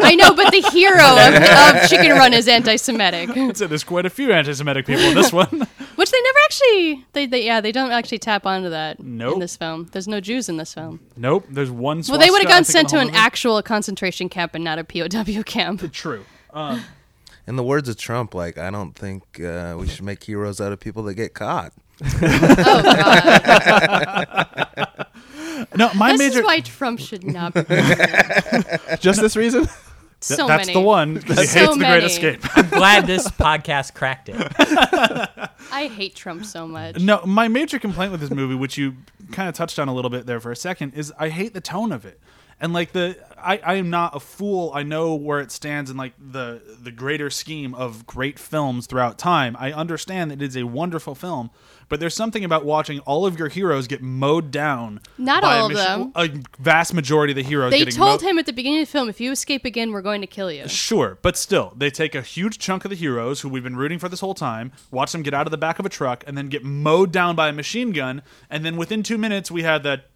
I 0.00 0.14
know, 0.16 0.34
but 0.34 0.50
the 0.50 0.60
hero 0.72 1.00
of, 1.00 1.82
of 1.84 1.88
Chicken 1.88 2.12
Run 2.12 2.32
is 2.32 2.48
anti-Semitic, 2.48 3.30
I'd 3.36 3.56
say 3.56 3.66
there's 3.66 3.84
quite 3.84 4.06
a 4.06 4.10
few 4.10 4.32
anti-Semitic 4.32 4.86
people 4.86 5.04
in 5.04 5.14
this 5.14 5.32
one. 5.32 5.48
which 5.96 6.10
they 6.10 6.20
never 6.22 6.38
actually. 6.44 7.04
They, 7.12 7.26
they 7.26 7.44
yeah, 7.44 7.60
they 7.60 7.72
don't 7.72 7.90
actually 7.92 8.18
tap 8.18 8.46
onto 8.46 8.68
that 8.70 9.00
Nope. 9.00 9.34
in 9.34 9.40
this 9.40 9.56
film. 9.56 9.88
There's 9.92 10.08
no 10.08 10.20
Jews 10.20 10.48
in 10.48 10.56
this 10.56 10.74
film. 10.74 11.00
nope, 11.16 11.46
there's 11.48 11.70
one. 11.70 12.02
Well, 12.08 12.18
they 12.18 12.30
would 12.30 12.42
have 12.42 12.48
swastika, 12.48 12.48
I 12.48 12.52
gotten 12.52 12.64
sent 12.64 12.88
to 12.90 12.98
an 12.98 13.06
movie. 13.08 13.18
actual 13.18 13.62
concentration 13.62 14.28
camp 14.28 14.54
and 14.54 14.64
not 14.64 14.78
a 14.78 14.84
POW 14.84 15.42
camp. 15.44 15.92
True. 15.92 16.24
Um, 16.52 16.82
In 17.46 17.56
the 17.56 17.62
words 17.64 17.88
of 17.88 17.96
Trump, 17.96 18.34
like 18.34 18.58
I 18.58 18.70
don't 18.70 18.94
think 18.94 19.40
uh, 19.40 19.76
we 19.78 19.86
should 19.88 20.04
make 20.04 20.22
heroes 20.24 20.60
out 20.60 20.72
of 20.72 20.80
people 20.80 21.02
that 21.04 21.14
get 21.14 21.34
caught. 21.34 21.72
Oh 22.02 22.82
god, 22.82 24.46
no, 25.76 25.90
my 25.94 26.12
this 26.12 26.18
major. 26.18 26.38
is 26.40 26.44
why 26.44 26.60
Trump 26.60 27.00
should 27.00 27.24
not. 27.24 27.54
Be 27.54 27.62
Just 29.00 29.20
this 29.20 29.36
reason? 29.36 29.66
th- 29.66 29.76
so 30.20 30.46
that's 30.46 30.66
many. 30.68 30.78
the 30.78 30.84
one. 30.84 31.20
'cause 31.22 31.38
He 31.38 31.46
So 31.46 31.60
hates 31.60 31.74
the 31.78 31.84
Great. 31.84 32.04
Escape. 32.04 32.40
I'm 32.56 32.68
glad 32.68 33.06
this 33.06 33.26
podcast 33.28 33.94
cracked 33.94 34.28
it. 34.28 34.36
I 35.72 35.86
hate 35.88 36.14
Trump 36.14 36.44
so 36.44 36.66
much. 36.66 36.98
No, 37.00 37.22
my 37.24 37.48
major 37.48 37.78
complaint 37.78 38.12
with 38.12 38.20
this 38.20 38.30
movie, 38.30 38.54
which 38.54 38.76
you 38.76 38.96
kind 39.32 39.48
of 39.48 39.54
touched 39.54 39.78
on 39.78 39.88
a 39.88 39.94
little 39.94 40.10
bit 40.10 40.26
there 40.26 40.40
for 40.40 40.52
a 40.52 40.56
second, 40.56 40.94
is 40.94 41.12
I 41.18 41.28
hate 41.30 41.54
the 41.54 41.60
tone 41.60 41.92
of 41.92 42.04
it. 42.04 42.20
And 42.62 42.74
like 42.74 42.92
the 42.92 43.16
I, 43.38 43.58
I 43.64 43.74
am 43.76 43.88
not 43.88 44.14
a 44.14 44.20
fool. 44.20 44.70
I 44.74 44.82
know 44.82 45.14
where 45.14 45.40
it 45.40 45.50
stands 45.50 45.90
in 45.90 45.96
like 45.96 46.12
the 46.18 46.60
the 46.82 46.90
greater 46.92 47.30
scheme 47.30 47.74
of 47.74 48.06
great 48.06 48.38
films 48.38 48.86
throughout 48.86 49.16
time. 49.16 49.56
I 49.58 49.72
understand 49.72 50.30
that 50.30 50.42
it 50.42 50.46
is 50.48 50.56
a 50.58 50.64
wonderful 50.64 51.14
film, 51.14 51.48
but 51.90 52.00
there's 52.00 52.14
something 52.14 52.44
about 52.44 52.64
watching 52.64 53.00
all 53.00 53.26
of 53.26 53.38
your 53.38 53.48
heroes 53.48 53.86
get 53.86 54.00
mowed 54.00 54.50
down. 54.50 55.00
Not 55.18 55.44
all 55.44 55.66
of 55.66 55.76
them. 55.76 56.12
A 56.14 56.30
vast 56.58 56.94
majority 56.94 57.32
of 57.32 57.36
the 57.36 57.42
heroes. 57.42 57.72
They 57.72 57.80
getting 57.80 57.94
told 57.94 58.22
him 58.22 58.38
at 58.38 58.46
the 58.46 58.52
beginning 58.54 58.80
of 58.80 58.88
the 58.88 58.92
film, 58.92 59.10
if 59.10 59.20
you 59.20 59.32
escape 59.32 59.66
again, 59.66 59.92
we're 59.92 60.00
going 60.00 60.22
to 60.22 60.26
kill 60.26 60.50
you. 60.50 60.66
Sure, 60.68 61.18
but 61.20 61.36
still, 61.36 61.74
they 61.76 61.90
take 61.90 62.14
a 62.14 62.22
huge 62.22 62.58
chunk 62.58 62.86
of 62.86 62.90
the 62.90 62.96
heroes 62.96 63.42
who 63.42 63.50
we've 63.50 63.64
been 63.64 63.76
rooting 63.76 63.98
for 63.98 64.08
this 64.08 64.20
whole 64.20 64.32
time, 64.32 64.72
watch 64.90 65.12
them 65.12 65.22
get 65.22 65.34
out 65.34 65.46
of 65.46 65.50
the 65.50 65.58
back 65.58 65.78
of 65.78 65.84
a 65.84 65.90
truck, 65.90 66.24
and 66.26 66.38
then 66.38 66.48
get 66.48 66.64
mowed 66.64 67.12
down 67.12 67.36
by 67.36 67.48
a 67.48 67.52
machine 67.52 67.90
gun, 67.90 68.22
and 68.48 68.64
then 68.64 68.78
within 68.78 69.02
two 69.02 69.18
minutes 69.18 69.50
we 69.50 69.64
had 69.64 69.82
that 69.82 70.06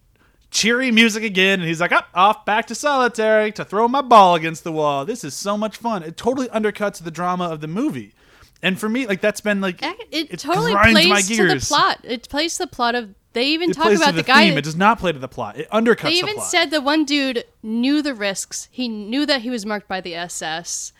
cheery 0.51 0.89
music 0.89 1.23
again, 1.23 1.59
and 1.59 1.67
he's 1.67 1.81
like, 1.81 1.91
up, 1.91 2.07
off 2.13 2.45
back 2.45 2.65
to 2.67 2.75
solitary 2.75 3.51
to 3.51 3.65
throw 3.65 3.89
my 3.89 4.01
ball 4.01 4.35
against 4.35 4.63
the 4.63 4.71
wall. 4.71 5.03
This 5.03 5.25
is 5.25 5.33
so 5.33 5.57
much 5.57 5.75
fun. 5.75 6.01
It 6.01 6.15
totally 6.15 6.47
undercuts 6.47 7.03
the 7.03 7.11
drama 7.11 7.49
of 7.49 7.59
the 7.59 7.67
movie. 7.67 8.13
And 8.61 8.79
for 8.79 8.89
me, 8.89 9.05
like 9.07 9.21
that's 9.21 9.41
been 9.41 9.61
like 9.61 9.79
It, 9.83 10.31
it 10.33 10.39
totally 10.39 10.71
grinds 10.73 10.93
plays 11.01 11.09
my 11.09 11.21
to 11.21 11.47
the 11.47 11.65
plot. 11.65 11.99
It 12.03 12.29
plays 12.29 12.57
to 12.57 12.63
the 12.63 12.67
plot 12.67 12.95
of. 12.95 13.09
They 13.33 13.47
even 13.47 13.71
It 13.71 13.73
talk 13.73 13.87
plays 13.87 13.99
about 13.99 14.11
to 14.11 14.15
the, 14.15 14.21
the, 14.21 14.27
guy. 14.27 14.49
that- 14.49 14.57
It 14.57 14.63
does 14.63 14.77
not 14.77 14.97
play 14.97 15.11
to 15.11 15.19
the 15.19 15.27
plot. 15.27 15.57
It 15.57 15.69
undercuts 15.69 16.03
they 16.03 16.09
the 16.11 16.17
even 16.19 16.35
plot. 16.35 16.47
said 16.47 16.71
the 16.71 16.79
one 16.81 17.03
dude 17.03 17.43
knew 17.61 18.01
the 18.01 18.13
risks. 18.15 18.69
He 18.71 18.87
knew 18.87 19.25
that 19.25 19.41
he 19.41 19.49
was 19.49 19.65
marked 19.65 19.89
by 19.89 19.99
the 19.99 20.15
SS, 20.15 20.93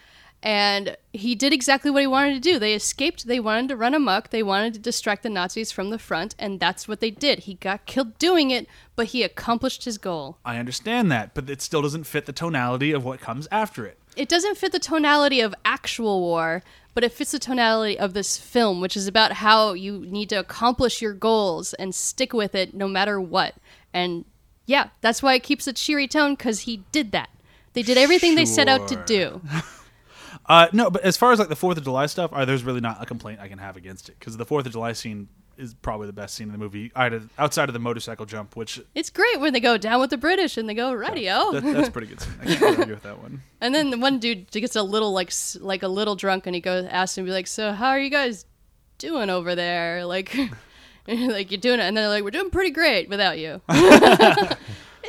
and 0.43 0.97
he 1.13 1.33
did 1.33 1.53
exactly 1.53 1.89
what 1.89 2.01
he 2.01 2.07
wanted 2.07 2.33
to 2.33 2.39
do. 2.41 2.59
They 2.59 2.73
escaped. 2.73 3.25
They 3.25 3.39
wanted 3.39 3.69
to 3.69 3.77
run 3.77 3.93
amok. 3.95 4.29
They 4.31 4.43
wanted 4.43 4.73
to 4.75 4.79
distract 4.81 5.23
the 5.23 5.29
Nazis 5.29 5.71
from 5.71 5.89
the 5.91 5.97
front, 5.97 6.35
and 6.37 6.59
that's 6.59 6.87
what 6.89 6.99
they 6.99 7.09
did. 7.09 7.39
He 7.39 7.53
got 7.55 7.85
killed 7.85 8.19
doing 8.19 8.51
it, 8.51 8.67
but 8.97 9.07
he 9.07 9.23
accomplished 9.23 9.85
his 9.85 9.97
goal. 9.97 10.37
I 10.43 10.57
understand 10.57 11.09
that, 11.13 11.33
but 11.33 11.49
it 11.49 11.61
still 11.61 11.81
doesn't 11.81 12.03
fit 12.03 12.25
the 12.25 12.33
tonality 12.33 12.91
of 12.91 13.05
what 13.05 13.21
comes 13.21 13.47
after 13.49 13.85
it. 13.85 13.97
It 14.17 14.29
doesn't 14.29 14.57
fit 14.57 14.71
the 14.73 14.79
tonality 14.79 15.39
of 15.41 15.55
actual 15.65 16.19
war, 16.19 16.63
but 16.95 17.03
it 17.03 17.11
fits 17.11 17.31
the 17.31 17.39
tonality 17.39 17.99
of 17.99 18.13
this 18.13 18.37
film, 18.37 18.81
which 18.81 18.97
is 18.97 19.05
about 19.05 19.33
how 19.33 19.73
you 19.73 20.05
need 20.07 20.29
to 20.29 20.35
accomplish 20.35 21.01
your 21.01 21.13
goals 21.13 21.73
and 21.75 21.93
stick 21.93 22.33
with 22.33 22.55
it 22.55 22.73
no 22.73 22.87
matter 22.87 23.21
what. 23.21 23.53
And 23.93 24.25
yeah, 24.65 24.89
that's 25.01 25.21
why 25.21 25.35
it 25.35 25.43
keeps 25.43 25.67
a 25.67 25.73
cheery 25.73 26.07
tone 26.07 26.33
because 26.33 26.61
he 26.61 26.77
did 26.91 27.11
that. 27.11 27.29
They 27.73 27.83
did 27.83 27.97
everything 27.97 28.35
they 28.35 28.45
set 28.45 28.67
out 28.67 28.87
to 28.87 28.95
do. 29.05 29.41
Uh, 30.47 30.67
no, 30.73 30.91
but 30.91 31.01
as 31.03 31.17
far 31.17 31.31
as 31.31 31.39
like 31.39 31.49
the 31.49 31.55
Fourth 31.55 31.75
of 31.75 31.83
July 31.83 32.05
stuff, 32.05 32.31
uh, 32.31 32.45
there's 32.45 32.63
really 32.63 32.81
not 32.81 33.01
a 33.01 33.05
complaint 33.07 33.39
I 33.39 33.47
can 33.47 33.57
have 33.57 33.77
against 33.77 34.09
it 34.09 34.19
because 34.19 34.37
the 34.37 34.45
Fourth 34.45 34.67
of 34.67 34.73
July 34.73 34.93
scene 34.93 35.27
is 35.57 35.73
probably 35.73 36.07
the 36.07 36.13
best 36.13 36.35
scene 36.35 36.47
in 36.47 36.51
the 36.53 36.57
movie, 36.57 36.91
outside 37.37 37.69
of 37.69 37.73
the 37.73 37.79
motorcycle 37.79 38.25
jump, 38.25 38.55
which 38.55 38.81
It's 38.93 39.09
great 39.09 39.39
when 39.39 39.53
they 39.53 39.59
go 39.59 39.77
down 39.77 39.99
with 40.01 40.09
the 40.09 40.17
British 40.17 40.57
and 40.57 40.67
they 40.67 40.73
go 40.73 40.93
radio. 40.93 41.51
that, 41.51 41.63
that's 41.63 41.87
a 41.89 41.91
pretty 41.91 42.07
good 42.07 42.21
scene. 42.21 42.33
I 42.41 42.45
can't 42.45 42.79
argue 42.79 42.93
with 42.93 43.03
that 43.03 43.21
one. 43.21 43.41
And 43.61 43.73
then 43.73 43.89
the 43.89 43.97
one 43.97 44.19
dude 44.19 44.51
gets 44.51 44.75
a 44.75 44.83
little 44.83 45.11
like 45.11 45.31
like 45.59 45.81
a 45.81 45.87
little 45.87 46.15
drunk, 46.15 46.45
and 46.45 46.53
he 46.53 46.61
goes 46.61 46.85
asks 46.85 47.17
him, 47.17 47.25
be 47.25 47.31
like, 47.31 47.47
"So 47.47 47.71
how 47.71 47.89
are 47.89 47.99
you 47.99 48.11
guys 48.11 48.45
doing 48.97 49.29
over 49.29 49.55
there? 49.55 50.05
Like, 50.15 50.35
like 51.07 51.51
you're 51.51 51.59
doing 51.61 51.79
it?" 51.79 51.83
And 51.83 51.97
they're 51.97 52.07
like, 52.09 52.23
"We're 52.23 52.31
doing 52.31 52.51
pretty 52.51 52.71
great 52.71 53.09
without 53.09 53.39
you." 53.39 53.61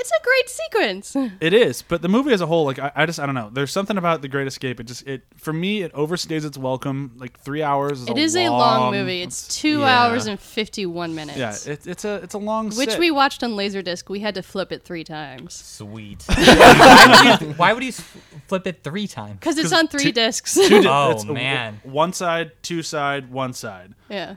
It's 0.09 0.20
a 0.20 0.24
great 0.24 0.48
sequence. 0.48 1.16
It 1.40 1.52
is, 1.52 1.82
but 1.82 2.00
the 2.02 2.09
movie 2.09 2.32
as 2.32 2.40
a 2.40 2.46
whole, 2.46 2.64
like 2.64 2.78
I, 2.78 2.90
I 2.94 3.07
just 3.07 3.18
I 3.20 3.26
don't 3.26 3.34
know. 3.34 3.50
There's 3.52 3.70
something 3.72 3.98
about 3.98 4.22
the 4.22 4.28
Great 4.28 4.46
Escape. 4.46 4.80
It 4.80 4.84
just 4.84 5.07
it 5.07 5.22
for 5.36 5.52
me 5.52 5.82
it 5.82 5.92
overstays 5.92 6.44
its 6.44 6.57
welcome. 6.57 7.12
Like 7.16 7.38
three 7.40 7.62
hours. 7.62 8.02
Is 8.02 8.09
It 8.09 8.16
a 8.16 8.20
is 8.20 8.36
a 8.36 8.48
long 8.48 8.92
movie. 8.92 9.22
It's 9.22 9.46
two 9.61 9.80
yeah. 9.80 9.98
hours 10.04 10.26
and 10.26 10.38
fifty-one 10.40 11.14
minutes. 11.14 11.38
yeah. 11.38 11.72
It, 11.72 11.86
it's 11.86 12.04
a 12.04 12.14
it's 12.16 12.34
a 12.34 12.38
long 12.38 12.66
which 12.70 12.90
sit. 12.90 12.98
we 12.98 13.11
watched 13.11 13.42
on 13.42 13.52
Laserdisc. 13.52 14.09
We 14.09 14.20
had 14.20 14.34
to 14.36 14.42
flip 14.42 14.72
it 14.72 14.82
three 14.84 15.04
times 15.04 15.54
Sweet. 15.54 16.22
why, 16.28 17.36
would 17.40 17.40
you, 17.40 17.54
why 17.54 17.72
would 17.72 17.84
you 17.84 17.92
flip 17.92 18.66
it 18.66 18.82
three 18.82 19.07
times? 19.07 19.38
because 19.40 19.59
it's 19.59 19.72
on 19.72 19.88
three 19.88 20.04
two- 20.04 20.12
discs. 20.12 20.54
Two 20.54 20.82
di- 20.82 20.88
Oh, 20.88 21.11
it's 21.11 21.24
a- 21.24 21.32
man. 21.32 21.80
one 21.84 22.12
side, 22.12 22.52
two 22.62 22.82
side, 22.82 23.30
one 23.30 23.52
side. 23.52 23.94
yeah. 24.09 24.36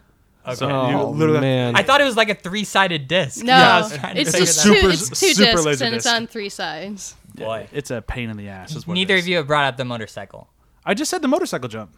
So 0.56 0.68
Okay. 0.70 0.92
you 0.92 0.98
Oh 0.98 1.10
literally- 1.12 1.42
man! 1.42 1.76
I 1.76 1.84
thought 1.84 2.02
it 2.02 2.06
was 2.06 2.18
like 2.18 2.30
a 2.30 2.36
three-sided 2.36 3.08
disc. 3.08 3.44
No, 3.44 3.54
I 3.54 3.80
was 3.82 3.98
trying 3.98 4.16
to 4.16 4.22
it's 4.22 4.32
just 4.32 4.64
two. 4.64 4.76
Super- 4.76 4.90
It's 4.90 5.10
two 5.10 5.34
super 5.34 5.64
discs 5.64 5.82
and 5.82 5.96
it's 5.96 6.06
on 6.08 6.28
three 6.28 6.50
sides. 6.50 7.16
out. 7.32 7.46
Boy. 7.46 7.68
It's 7.72 7.92
a 7.92 8.02
pain 8.02 8.30
in 8.30 8.38
the 8.38 8.50
ass. 8.50 8.76
Is 8.76 8.86
what 8.88 8.96
Neither 8.96 9.16
of 9.18 9.28
you 9.28 9.38
have 9.38 9.48
brought 9.48 9.66
up 9.66 9.78
the 9.78 9.86
motorcycle. 9.86 10.50
I 10.86 10.94
just 10.94 11.10
said 11.12 11.22
the 11.22 11.28
motorcycle 11.28 11.70
jump, 11.70 11.92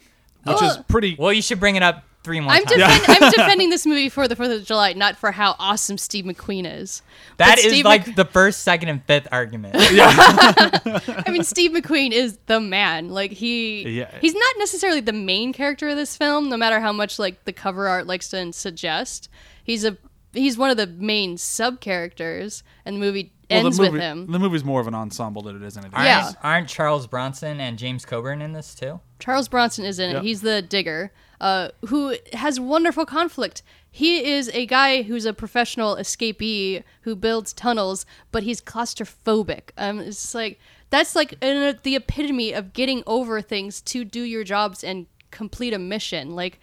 which 0.44 0.58
Oh. 0.62 0.66
is 0.68 0.78
pretty. 0.88 1.16
Well, 1.18 1.34
you 1.34 1.42
should 1.42 1.60
bring 1.60 1.76
it 1.76 1.84
up 1.84 2.04
three 2.24 2.40
more 2.40 2.52
I'm, 2.54 2.64
times. 2.66 2.82
defend- 2.82 3.24
I'm 3.24 3.32
defending 3.36 3.70
this 3.70 3.86
movie 3.86 4.10
for 4.10 4.28
the 4.28 4.36
Fourth 4.36 4.52
of 4.52 4.64
July, 4.66 4.94
not 4.94 5.18
for 5.18 5.32
how 5.32 5.56
awesome 5.60 5.98
Steve 5.98 6.26
McQueen 6.26 6.66
is. 6.72 7.02
That 7.38 7.56
But 7.56 7.66
is 7.66 7.72
Steve 7.72 7.86
like 7.86 8.08
Mc- 8.08 8.16
the 8.16 8.26
first, 8.26 8.62
second, 8.62 8.90
and 8.90 9.04
fifth 9.06 9.28
argument. 9.32 9.76
I 9.80 11.24
mean, 11.30 11.44
Steve 11.44 11.72
McQueen 11.72 12.12
is 12.12 12.38
the 12.46 12.60
man. 12.60 13.10
Like 13.10 13.32
he, 13.32 13.88
Yeah. 14.00 14.12
he's 14.22 14.34
not 14.34 14.56
necessarily 14.58 15.02
the 15.02 15.14
main 15.14 15.54
character 15.54 15.90
of 15.90 15.96
this 15.96 16.16
film, 16.16 16.50
no 16.50 16.58
matter 16.58 16.80
how 16.80 16.92
much 16.92 17.20
like 17.20 17.44
the 17.46 17.54
cover 17.54 17.88
art 17.88 18.08
likes 18.08 18.30
to 18.30 18.52
suggest. 18.54 19.30
He's 19.64 19.84
a 19.86 19.98
he's 20.34 20.58
one 20.58 20.70
of 20.70 20.78
the 20.78 20.88
main 20.88 21.38
sub 21.38 21.80
characters, 21.82 22.64
and 22.86 22.96
the 22.96 23.00
movie 23.00 23.32
well, 23.50 23.66
ends 23.66 23.78
the 23.78 23.84
movie, 23.84 23.94
with 23.94 24.02
him. 24.02 24.32
The 24.32 24.40
movie's 24.40 24.64
more 24.64 24.80
of 24.82 24.88
an 24.88 24.96
ensemble 24.96 25.42
than 25.42 25.56
it 25.58 25.62
is 25.64 25.76
anything. 25.78 25.94
Aren't, 25.94 26.06
Yeah. 26.08 26.32
aren't 26.42 26.68
Charles 26.70 27.06
Bronson 27.08 27.60
and 27.60 27.78
James 27.78 28.06
Coburn 28.06 28.42
in 28.42 28.54
this 28.54 28.74
too? 28.74 29.00
Charles 29.20 29.48
Bronson 29.48 29.86
is 29.86 30.00
in 30.00 30.16
it. 30.16 30.24
He's 30.24 30.42
the 30.42 30.62
digger, 30.62 31.12
uh, 31.42 31.70
who 31.88 32.16
has 32.34 32.60
wonderful 32.60 33.06
conflict. 33.06 33.64
He 33.90 34.24
is 34.32 34.50
a 34.54 34.66
guy 34.68 35.02
who's 35.02 35.26
a 35.26 35.34
professional 35.34 35.96
escapee 35.96 36.84
who 37.02 37.16
builds 37.16 37.52
tunnels, 37.52 38.06
but 38.32 38.44
he's 38.44 38.62
claustrophobic. 38.62 39.72
Um, 39.76 40.00
it's 40.00 40.34
like 40.34 40.60
that's 40.92 41.16
like 41.16 41.36
an, 41.42 41.80
the 41.84 41.96
epitome 41.96 42.54
of 42.54 42.74
getting 42.74 43.04
over 43.08 43.42
things 43.42 43.82
to 43.82 44.06
do 44.06 44.22
your 44.22 44.44
jobs 44.44 44.84
and 44.84 45.08
complete 45.32 45.74
a 45.74 45.80
mission. 45.80 46.36
Like 46.36 46.60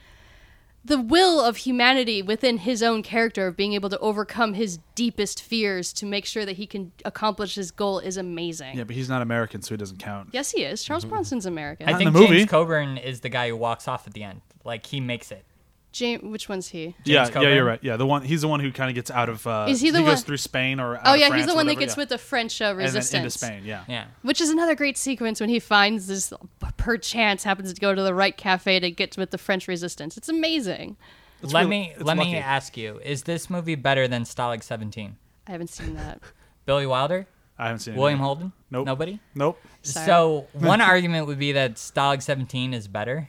the 0.84 1.00
will 1.00 1.40
of 1.40 1.58
humanity 1.58 2.22
within 2.22 2.58
his 2.58 2.82
own 2.82 3.02
character 3.02 3.46
of 3.46 3.56
being 3.56 3.72
able 3.72 3.90
to 3.90 3.98
overcome 3.98 4.54
his 4.54 4.78
deepest 4.94 5.42
fears 5.42 5.92
to 5.94 6.06
make 6.06 6.24
sure 6.24 6.46
that 6.46 6.56
he 6.56 6.66
can 6.66 6.92
accomplish 7.04 7.56
his 7.56 7.70
goal 7.70 7.98
is 7.98 8.16
amazing. 8.16 8.76
Yeah, 8.76 8.84
but 8.84 8.94
he's 8.94 9.08
not 9.08 9.22
American, 9.22 9.60
so 9.60 9.74
he 9.74 9.76
doesn't 9.76 9.98
count. 9.98 10.30
Yes, 10.32 10.52
he 10.52 10.62
is. 10.62 10.82
Charles 10.84 11.04
Bronson's 11.06 11.46
American. 11.46 11.88
I 11.88 11.92
Not 11.92 11.98
think 11.98 12.12
the 12.12 12.20
movie. 12.20 12.38
James 12.38 12.50
Coburn 12.50 12.96
is 12.96 13.20
the 13.20 13.28
guy 13.28 13.48
who 13.48 13.56
walks 13.56 13.88
off 13.88 14.06
at 14.06 14.14
the 14.14 14.22
end. 14.22 14.40
Like 14.68 14.86
he 14.86 15.00
makes 15.00 15.32
it. 15.32 15.44
James, 15.90 16.22
which 16.22 16.50
one's 16.50 16.68
he? 16.68 16.94
yeah, 17.04 17.24
James 17.24 17.34
yeah, 17.36 17.54
you're 17.54 17.64
right. 17.64 17.78
Yeah, 17.82 17.96
the 17.96 18.04
one 18.06 18.22
he's 18.22 18.42
the 18.42 18.48
one 18.48 18.60
who 18.60 18.70
kind 18.70 18.90
of 18.90 18.94
gets 18.94 19.10
out 19.10 19.30
of. 19.30 19.44
Uh, 19.46 19.66
Is 19.70 19.80
he 19.80 19.90
the 19.90 20.00
goes 20.00 20.06
one- 20.06 20.16
through 20.18 20.36
Spain 20.36 20.78
or? 20.80 20.96
Out 20.96 21.02
Oh 21.06 21.14
of 21.14 21.18
yeah, 21.20 21.28
France 21.28 21.40
he's 21.40 21.46
the 21.50 21.54
one 21.56 21.66
that 21.66 21.78
gets 21.78 21.96
yeah. 21.96 22.02
with 22.02 22.08
the 22.10 22.18
French 22.18 22.60
uh, 22.60 22.66
and 22.66 22.78
then 22.78 22.84
resistance, 22.84 23.14
into 23.14 23.30
Spain. 23.30 23.62
Yeah. 23.64 23.84
Yeah. 23.88 24.04
which 24.22 24.40
is 24.42 24.50
another 24.50 24.74
great 24.74 24.98
sequence 24.98 25.40
when 25.40 25.48
he 25.48 25.58
finds 25.58 26.06
this 26.06 26.30
perchance 26.76 27.42
happens 27.44 27.72
to 27.72 27.80
go 27.80 27.94
to 27.94 28.02
the 28.02 28.14
right 28.14 28.36
cafe 28.36 28.78
to 28.80 28.90
get 28.90 29.16
with 29.16 29.30
the 29.30 29.38
French 29.38 29.66
resistance. 29.66 30.16
It's 30.18 30.28
amazing. 30.28 30.98
It's 31.42 31.52
let 31.54 31.60
really- 31.60 31.70
me 31.70 31.92
it's 31.96 32.04
let 32.04 32.18
me 32.18 32.36
ask 32.36 32.76
you: 32.76 33.00
Is 33.02 33.22
this 33.22 33.48
movie 33.48 33.74
better 33.74 34.06
than 34.06 34.24
Stalag 34.24 34.62
17? 34.62 35.16
I 35.46 35.50
haven't 35.50 35.70
seen 35.70 35.94
that. 35.94 36.20
Billy 36.66 36.86
Wilder, 36.86 37.26
I 37.58 37.64
haven't 37.68 37.80
seen 37.80 37.94
it. 37.94 37.98
William 37.98 38.18
Holden, 38.18 38.52
Nope. 38.70 38.84
nobody. 38.84 39.20
Nope. 39.34 39.58
Sorry. 39.80 40.04
So 40.04 40.46
one 40.52 40.80
argument 40.94 41.26
would 41.28 41.38
be 41.38 41.52
that 41.52 41.76
Stalag 41.76 42.20
17 42.22 42.74
is 42.74 42.86
better. 42.88 43.28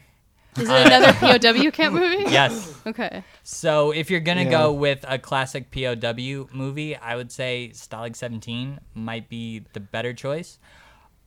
Is 0.56 0.68
it 0.68 0.86
another 0.86 1.12
POW 1.38 1.70
camp 1.70 1.94
movie? 1.94 2.24
Yes. 2.30 2.74
Okay. 2.86 3.22
So 3.42 3.92
if 3.92 4.10
you're 4.10 4.20
gonna 4.20 4.42
Yeah. 4.44 4.50
go 4.50 4.72
with 4.72 5.04
a 5.08 5.18
classic 5.18 5.70
POW 5.70 6.48
movie, 6.52 6.96
I 6.96 7.16
would 7.16 7.30
say 7.30 7.70
Stalag 7.72 8.16
17 8.16 8.80
might 8.94 9.28
be 9.28 9.64
the 9.72 9.80
better 9.80 10.12
choice. 10.12 10.58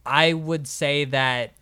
I 0.06 0.34
would 0.34 0.68
say 0.68 1.06
that 1.06 1.54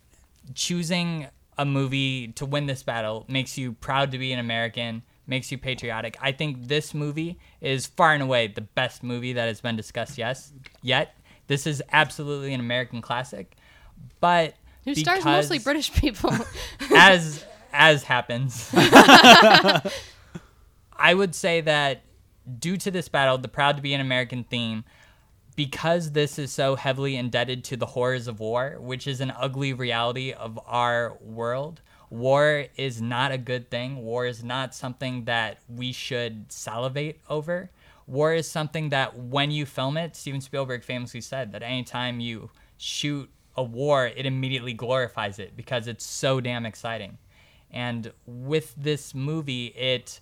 choosing 0.54 1.28
a 1.58 1.64
movie 1.64 2.28
to 2.28 2.46
win 2.46 2.66
this 2.66 2.82
battle 2.82 3.24
makes 3.28 3.56
you 3.56 3.72
proud 3.72 4.10
to 4.12 4.18
be 4.18 4.32
an 4.32 4.38
American, 4.38 5.02
makes 5.26 5.52
you 5.52 5.58
patriotic. 5.58 6.16
I 6.20 6.32
think 6.32 6.66
this 6.66 6.94
movie 6.94 7.38
is 7.60 7.86
far 7.86 8.12
and 8.14 8.22
away 8.22 8.48
the 8.48 8.62
best 8.62 9.02
movie 9.02 9.34
that 9.34 9.46
has 9.46 9.60
been 9.60 9.76
discussed 9.76 10.18
yes 10.18 10.52
yet. 10.82 11.14
This 11.46 11.66
is 11.66 11.82
absolutely 11.92 12.54
an 12.54 12.60
American 12.60 13.00
classic. 13.02 13.54
But 14.20 14.54
Who 14.84 14.94
stars 14.94 15.24
mostly 15.24 15.58
because- 15.58 15.64
British 15.64 15.92
people? 15.92 16.32
as 16.96 17.44
as 17.72 18.04
happens. 18.04 18.70
I 18.74 19.82
would 21.14 21.34
say 21.34 21.60
that 21.62 22.02
due 22.58 22.76
to 22.76 22.90
this 22.90 23.08
battle, 23.08 23.38
the 23.38 23.48
proud 23.48 23.76
to 23.76 23.82
be 23.82 23.94
an 23.94 24.00
American 24.00 24.44
theme, 24.44 24.84
because 25.56 26.12
this 26.12 26.38
is 26.38 26.52
so 26.52 26.76
heavily 26.76 27.16
indebted 27.16 27.64
to 27.64 27.76
the 27.76 27.86
horrors 27.86 28.28
of 28.28 28.40
war, 28.40 28.76
which 28.78 29.06
is 29.06 29.20
an 29.20 29.32
ugly 29.36 29.72
reality 29.72 30.32
of 30.32 30.58
our 30.66 31.16
world. 31.20 31.80
War 32.10 32.66
is 32.76 33.00
not 33.00 33.32
a 33.32 33.38
good 33.38 33.70
thing. 33.70 34.02
War 34.02 34.26
is 34.26 34.44
not 34.44 34.74
something 34.74 35.24
that 35.24 35.58
we 35.68 35.92
should 35.92 36.52
salivate 36.52 37.20
over. 37.28 37.70
War 38.06 38.34
is 38.34 38.50
something 38.50 38.90
that 38.90 39.16
when 39.16 39.50
you 39.50 39.64
film 39.64 39.96
it, 39.96 40.16
Steven 40.16 40.40
Spielberg 40.40 40.84
famously 40.84 41.20
said 41.20 41.52
that 41.52 41.62
anytime 41.62 42.20
you 42.20 42.50
shoot 42.76 43.30
a 43.56 43.62
war, 43.62 44.06
it 44.06 44.26
immediately 44.26 44.72
glorifies 44.72 45.38
it 45.38 45.56
because 45.56 45.86
it's 45.86 46.04
so 46.04 46.40
damn 46.40 46.66
exciting. 46.66 47.18
And 47.72 48.12
with 48.26 48.74
this 48.76 49.14
movie, 49.14 49.66
it 49.68 50.20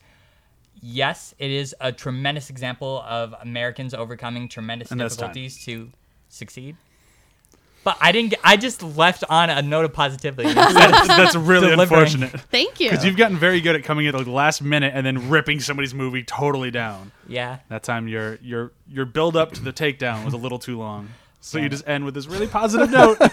yes, 0.82 1.34
it 1.38 1.50
is 1.50 1.74
a 1.80 1.92
tremendous 1.92 2.48
example 2.50 3.02
of 3.06 3.34
Americans 3.42 3.92
overcoming 3.94 4.48
tremendous 4.48 4.90
And 4.90 5.00
difficulties 5.00 5.62
to 5.64 5.90
succeed. 6.28 6.76
But 7.82 7.96
I 8.00 8.12
didn't. 8.12 8.30
Get, 8.32 8.40
I 8.44 8.58
just 8.58 8.82
left 8.82 9.24
on 9.30 9.48
a 9.48 9.62
note 9.62 9.86
of 9.86 9.94
positivity. 9.94 10.48
instead 10.50 10.68
of- 10.94 11.08
That's 11.08 11.34
really 11.34 11.70
Delivering. 11.70 12.02
unfortunate. 12.02 12.40
Thank 12.50 12.78
you. 12.78 12.90
Because 12.90 13.04
you've 13.06 13.16
gotten 13.16 13.38
very 13.38 13.62
good 13.62 13.74
at 13.74 13.84
coming 13.84 14.06
at 14.06 14.12
the 14.14 14.30
last 14.30 14.62
minute 14.62 14.92
and 14.94 15.04
then 15.06 15.30
ripping 15.30 15.60
somebody's 15.60 15.94
movie 15.94 16.22
totally 16.22 16.70
down. 16.70 17.10
yeah. 17.26 17.60
That 17.70 17.82
time 17.82 18.06
your 18.06 18.38
your 18.42 18.72
your 18.86 19.06
build 19.06 19.34
up 19.34 19.52
to 19.52 19.62
the 19.62 19.72
takedown 19.72 20.24
was 20.26 20.34
a 20.34 20.36
little 20.36 20.58
too 20.58 20.78
long. 20.78 21.08
So 21.40 21.58
you 21.58 21.68
just 21.68 21.88
end 21.88 22.04
with 22.04 22.14
this 22.14 22.26
really 22.26 22.46
positive 22.46 22.90
note. 22.90 23.18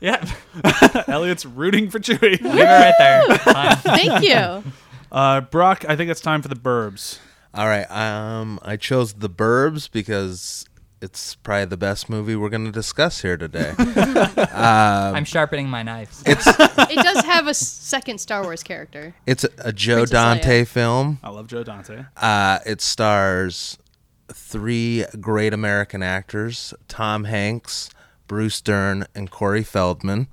Yeah. 0.00 0.24
Elliot's 1.08 1.44
rooting 1.44 1.90
for 1.90 1.98
Chewie. 1.98 2.40
Leave 2.40 2.42
it 2.42 2.64
right 2.64 2.94
there. 2.98 3.38
Fine. 3.38 3.76
Thank 3.76 4.24
you. 4.24 4.64
Uh, 5.12 5.40
Brock, 5.40 5.84
I 5.88 5.96
think 5.96 6.08
it's 6.08 6.20
time 6.20 6.40
for 6.40 6.46
the 6.46 6.54
Burbs. 6.54 7.18
All 7.52 7.66
right. 7.66 7.90
Um, 7.90 8.60
I 8.62 8.76
chose 8.76 9.12
the 9.14 9.28
Burbs 9.28 9.90
because 9.90 10.64
it's 11.02 11.34
probably 11.34 11.64
the 11.64 11.76
best 11.76 12.08
movie 12.08 12.36
we're 12.36 12.48
going 12.48 12.64
to 12.64 12.70
discuss 12.70 13.20
here 13.20 13.36
today. 13.36 13.74
I'm 13.76 15.24
sharpening 15.24 15.68
my 15.68 15.82
knives. 15.82 16.22
it's 16.24 16.46
it 16.46 16.96
does 17.02 17.24
have 17.24 17.48
a 17.48 17.54
second 17.54 18.18
Star 18.20 18.44
Wars 18.44 18.62
character. 18.62 19.14
it's 19.26 19.42
a, 19.42 19.50
a 19.58 19.72
Joe 19.72 19.96
Princess 19.96 20.12
Dante 20.12 20.64
film. 20.64 21.18
I 21.24 21.30
love 21.30 21.48
Joe 21.48 21.64
Dante. 21.64 22.04
Uh, 22.16 22.60
it 22.64 22.80
stars 22.80 23.78
three 24.32 25.04
great 25.20 25.52
American 25.52 26.02
actors: 26.02 26.74
Tom 26.88 27.24
Hanks, 27.24 27.90
Bruce 28.26 28.60
Dern, 28.60 29.06
and 29.14 29.30
Corey 29.30 29.62
Feldman. 29.62 30.28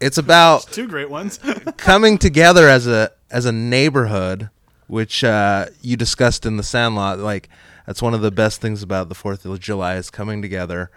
It's 0.00 0.18
about 0.18 0.62
Two 0.72 0.88
great 0.88 1.10
ones. 1.10 1.38
coming 1.76 2.18
together 2.18 2.68
as 2.68 2.86
a 2.86 3.12
as 3.30 3.46
a 3.46 3.52
neighborhood, 3.52 4.50
which 4.88 5.22
uh, 5.22 5.66
you 5.80 5.96
discussed 5.96 6.44
in 6.44 6.56
the 6.56 6.62
Sandlot. 6.62 7.18
Like 7.18 7.48
that's 7.86 8.02
one 8.02 8.14
of 8.14 8.20
the 8.20 8.30
best 8.30 8.60
things 8.60 8.82
about 8.82 9.08
the 9.08 9.14
Fourth 9.14 9.44
of 9.44 9.60
July 9.60 9.96
is 9.96 10.10
coming 10.10 10.42
together 10.42 10.90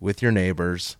with 0.00 0.22
your 0.22 0.32
neighbors 0.32 0.96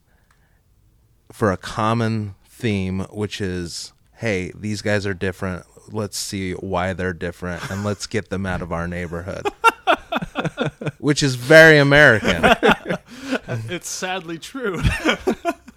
for 1.33 1.53
a 1.53 1.57
common 1.57 2.35
theme, 2.49 3.01
which 3.11 3.41
is, 3.41 3.93
hey, 4.17 4.53
these 4.55 4.83
guys 4.83 5.07
are 5.07 5.15
different. 5.15 5.65
Let's 5.89 6.17
see 6.19 6.53
why 6.53 6.93
they're 6.93 7.13
different, 7.13 7.71
and 7.71 7.85
let's 7.85 8.07
get 8.07 8.31
them 8.31 8.47
out 8.47 8.63
of 8.63 8.73
our 8.73 8.89
neighborhood. 8.89 9.47
which 11.07 11.23
is 11.23 11.37
very 11.37 11.79
American. 11.79 12.43
it's 13.71 13.89
sadly 13.89 14.39
true. 14.39 14.81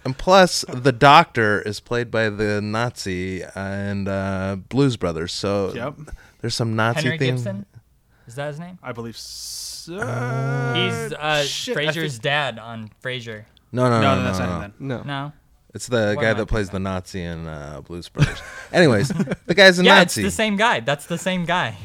And 0.02 0.16
plus, 0.16 0.64
the 0.66 0.92
doctor 0.92 1.60
is 1.60 1.78
played 1.78 2.10
by 2.10 2.30
the 2.30 2.62
Nazi 2.62 3.44
and 3.54 4.08
uh, 4.08 4.56
Blues 4.70 4.96
Brothers. 4.96 5.30
So 5.30 5.74
Yep. 5.74 5.94
there's 6.40 6.54
some 6.54 6.74
Nazi 6.74 7.02
Henry 7.02 7.18
theme. 7.18 7.34
Gibson? 7.36 7.66
Is 8.26 8.34
that 8.36 8.48
his 8.48 8.58
name? 8.58 8.78
I 8.82 8.92
believe 8.92 9.16
so. 9.18 9.92
He's 9.92 10.02
uh, 11.12 11.44
shit, 11.46 11.76
I 11.76 11.84
Frasier's 11.84 12.12
think- 12.14 12.22
dad 12.22 12.58
on 12.58 12.90
Frasier. 13.04 13.44
No, 13.72 13.90
no, 13.90 14.00
No, 14.00 14.00
no, 14.00 14.14
no, 14.14 14.16
no, 14.16 14.22
that's 14.24 14.38
no, 14.38 14.46
not 14.46 14.58
no. 14.58 14.64
him 14.64 14.74
No. 14.78 15.02
No. 15.02 15.32
It's 15.74 15.86
the 15.86 16.14
What 16.16 16.22
guy 16.22 16.30
am 16.30 16.36
I 16.36 16.38
that 16.40 16.46
plays 16.46 16.70
the? 16.70 16.78
Nazi 16.80 17.22
in 17.22 17.46
uh, 17.46 17.82
Blues 17.82 18.08
Brothers. 18.08 18.40
Anyways, 18.72 19.08
the 19.46 19.54
guy's 19.54 19.78
a 19.78 19.84
yeah, 19.84 19.96
Nazi. 20.02 20.22
it's 20.22 20.32
the 20.32 20.36
same 20.36 20.56
guy. 20.56 20.80
That's 20.80 21.04
the 21.06 21.18
same 21.18 21.44
guy. 21.44 21.76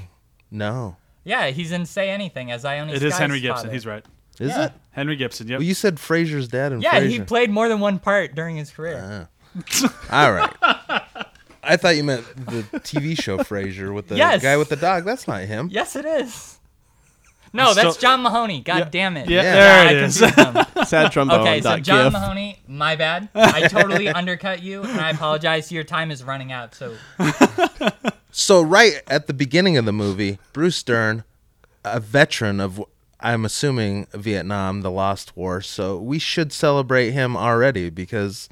No, 0.49 0.95
Yeah, 1.25 1.47
he's 1.47 1.71
in 1.73 1.85
Say 1.85 2.09
Anything 2.09 2.51
as 2.51 2.63
I 2.63 2.75
Ione 2.77 2.91
It 2.93 3.03
is 3.03 3.13
Skye's 3.13 3.19
Henry 3.19 3.39
Gibson. 3.41 3.63
father. 3.63 3.73
He's 3.73 3.85
right. 3.85 4.05
is 4.39 4.49
Yeah. 4.51 4.65
it? 4.67 4.71
Henry 4.91 5.15
Gibson. 5.17 5.47
Yep. 5.49 5.59
Well, 5.59 5.65
you 5.65 5.73
said 5.73 5.95
Frasier's 5.97 6.47
dad 6.47 6.71
in 6.71 6.81
Yeah, 6.81 6.99
he 7.01 7.19
Frasier. 7.19 7.27
played 7.27 7.49
more 7.49 7.67
than 7.67 7.79
one 7.81 7.99
part 7.99 8.35
during 8.35 8.55
his 8.55 8.69
career. 8.71 9.27
Ah. 9.51 9.89
All 10.11 10.31
right. 10.31 10.53
I 11.63 11.77
thought 11.77 11.95
you 11.95 12.03
meant 12.03 12.23
the 12.45 12.61
TV 12.81 13.19
show 13.19 13.39
Frasier 13.39 13.93
with 13.93 14.07
the 14.07 14.15
Yes. 14.17 14.41
guy 14.43 14.55
with 14.57 14.69
the 14.69 14.75
dog. 14.75 15.03
That's 15.03 15.27
not 15.27 15.41
him. 15.41 15.67
yes, 15.71 15.95
it 15.95 16.05
is. 16.05 16.59
No, 17.53 17.69
I'm 17.69 17.75
that's 17.75 17.95
still- 17.95 18.01
John 18.11 18.21
Mahoney. 18.21 18.59
God 18.61 18.77
Yeah. 18.79 18.89
damn 18.91 19.17
it. 19.17 19.29
Yeah, 19.29 19.41
Yeah. 19.41 19.53
there 19.53 19.79
I 19.87 19.91
it 19.91 19.97
is. 20.03 20.19
confused 20.19 20.53
them. 20.53 20.65
Sad 20.85 21.11
trombone. 21.13 21.39
Okay, 21.41 21.61
so 21.61 21.69
dot 21.69 21.81
John 21.83 22.03
gif. 22.07 22.13
Mahoney, 22.13 22.59
my 22.67 22.95
bad. 22.97 23.29
I 23.33 23.67
totally 23.69 24.09
undercut 24.21 24.61
you, 24.61 24.83
and 24.83 24.99
I 24.99 25.11
apologize. 25.11 25.71
Your 25.71 25.85
time 25.85 26.11
is 26.11 26.21
running 26.23 26.51
out. 26.51 26.75
So 26.75 26.95
So 28.37 28.61
right 28.61 29.01
at 29.07 29.27
the 29.27 29.33
beginning 29.33 29.77
of 29.77 29.85
the 29.85 29.93
movie, 29.93 30.39
Bruce 30.51 30.83
Dern, 30.83 31.23
a 31.85 32.01
veteran 32.01 32.59
of 32.59 32.83
I'm 33.17 33.45
assuming 33.45 34.07
Vietnam, 34.11 34.81
the 34.81 34.91
Lost 34.91 35.37
War, 35.37 35.61
so 35.61 35.97
we 35.97 36.19
should 36.19 36.51
celebrate 36.51 37.11
him 37.11 37.37
already 37.37 37.89
because 37.89 38.49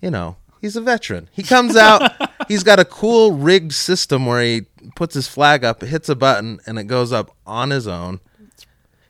you 0.00 0.10
know, 0.10 0.36
he's 0.62 0.74
a 0.74 0.80
veteran. 0.80 1.28
He 1.32 1.42
comes 1.42 1.76
out, 1.76 2.12
he's 2.48 2.62
got 2.62 2.80
a 2.80 2.84
cool 2.86 3.32
rigged 3.32 3.74
system 3.74 4.24
where 4.24 4.42
he 4.42 4.62
puts 4.96 5.14
his 5.14 5.28
flag 5.28 5.64
up, 5.64 5.82
hits 5.82 6.08
a 6.08 6.16
button 6.16 6.58
and 6.66 6.78
it 6.78 6.84
goes 6.84 7.12
up 7.12 7.36
on 7.46 7.68
his 7.68 7.86
own. 7.86 8.20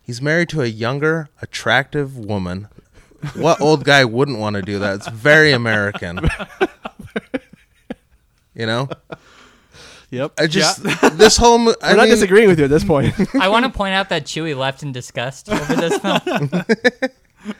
He's 0.03 0.21
married 0.21 0.49
to 0.49 0.63
a 0.63 0.67
younger, 0.67 1.29
attractive 1.41 2.19
woman. 2.19 2.67
What 3.37 3.61
old 3.61 3.85
guy 3.85 4.05
wouldn't 4.05 4.41
want 4.41 4.57
to 4.57 4.63
do 4.63 4.81
that? 4.81 4.97
It's 4.97 5.09
very 5.09 5.53
American. 5.53 6.29
You 8.59 8.67
know? 8.67 8.89
Yep. 10.11 10.33
I 10.39 10.47
just 10.47 10.83
this 11.19 11.37
whole 11.37 11.59
mo- 11.59 11.75
I 11.83 11.91
I'm 11.91 11.97
not 11.97 12.05
mean, 12.05 12.13
disagreeing 12.15 12.49
with 12.49 12.59
you 12.59 12.65
at 12.65 12.71
this 12.71 12.85
point. 12.85 13.15
I 13.35 13.49
want 13.49 13.65
to 13.67 13.71
point 13.71 13.95
out 13.95 14.09
that 14.09 14.25
Chewie 14.25 14.57
left 14.57 14.83
in 14.83 14.91
disgust 14.93 15.51
over 15.51 15.75
this 15.75 15.99
film. 15.99 16.51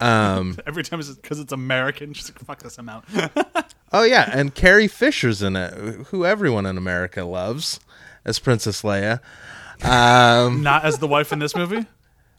um 0.00 0.58
Every 0.66 0.82
time 0.82 1.00
it's 1.00 1.10
because 1.14 1.38
it's 1.40 1.52
American, 1.52 2.12
just 2.12 2.30
like, 2.30 2.38
fuck 2.44 2.62
this 2.62 2.78
amount. 2.78 3.04
oh 3.92 4.02
yeah, 4.02 4.28
and 4.32 4.54
Carrie 4.54 4.88
Fisher's 4.88 5.42
in 5.42 5.56
it, 5.56 5.72
who 6.08 6.24
everyone 6.26 6.66
in 6.66 6.76
America 6.76 7.24
loves 7.24 7.80
as 8.24 8.38
Princess 8.38 8.82
Leia. 8.82 9.20
Um 9.82 10.62
Not 10.62 10.84
as 10.84 10.98
the 10.98 11.08
wife 11.08 11.32
in 11.32 11.38
this 11.38 11.54
movie. 11.56 11.86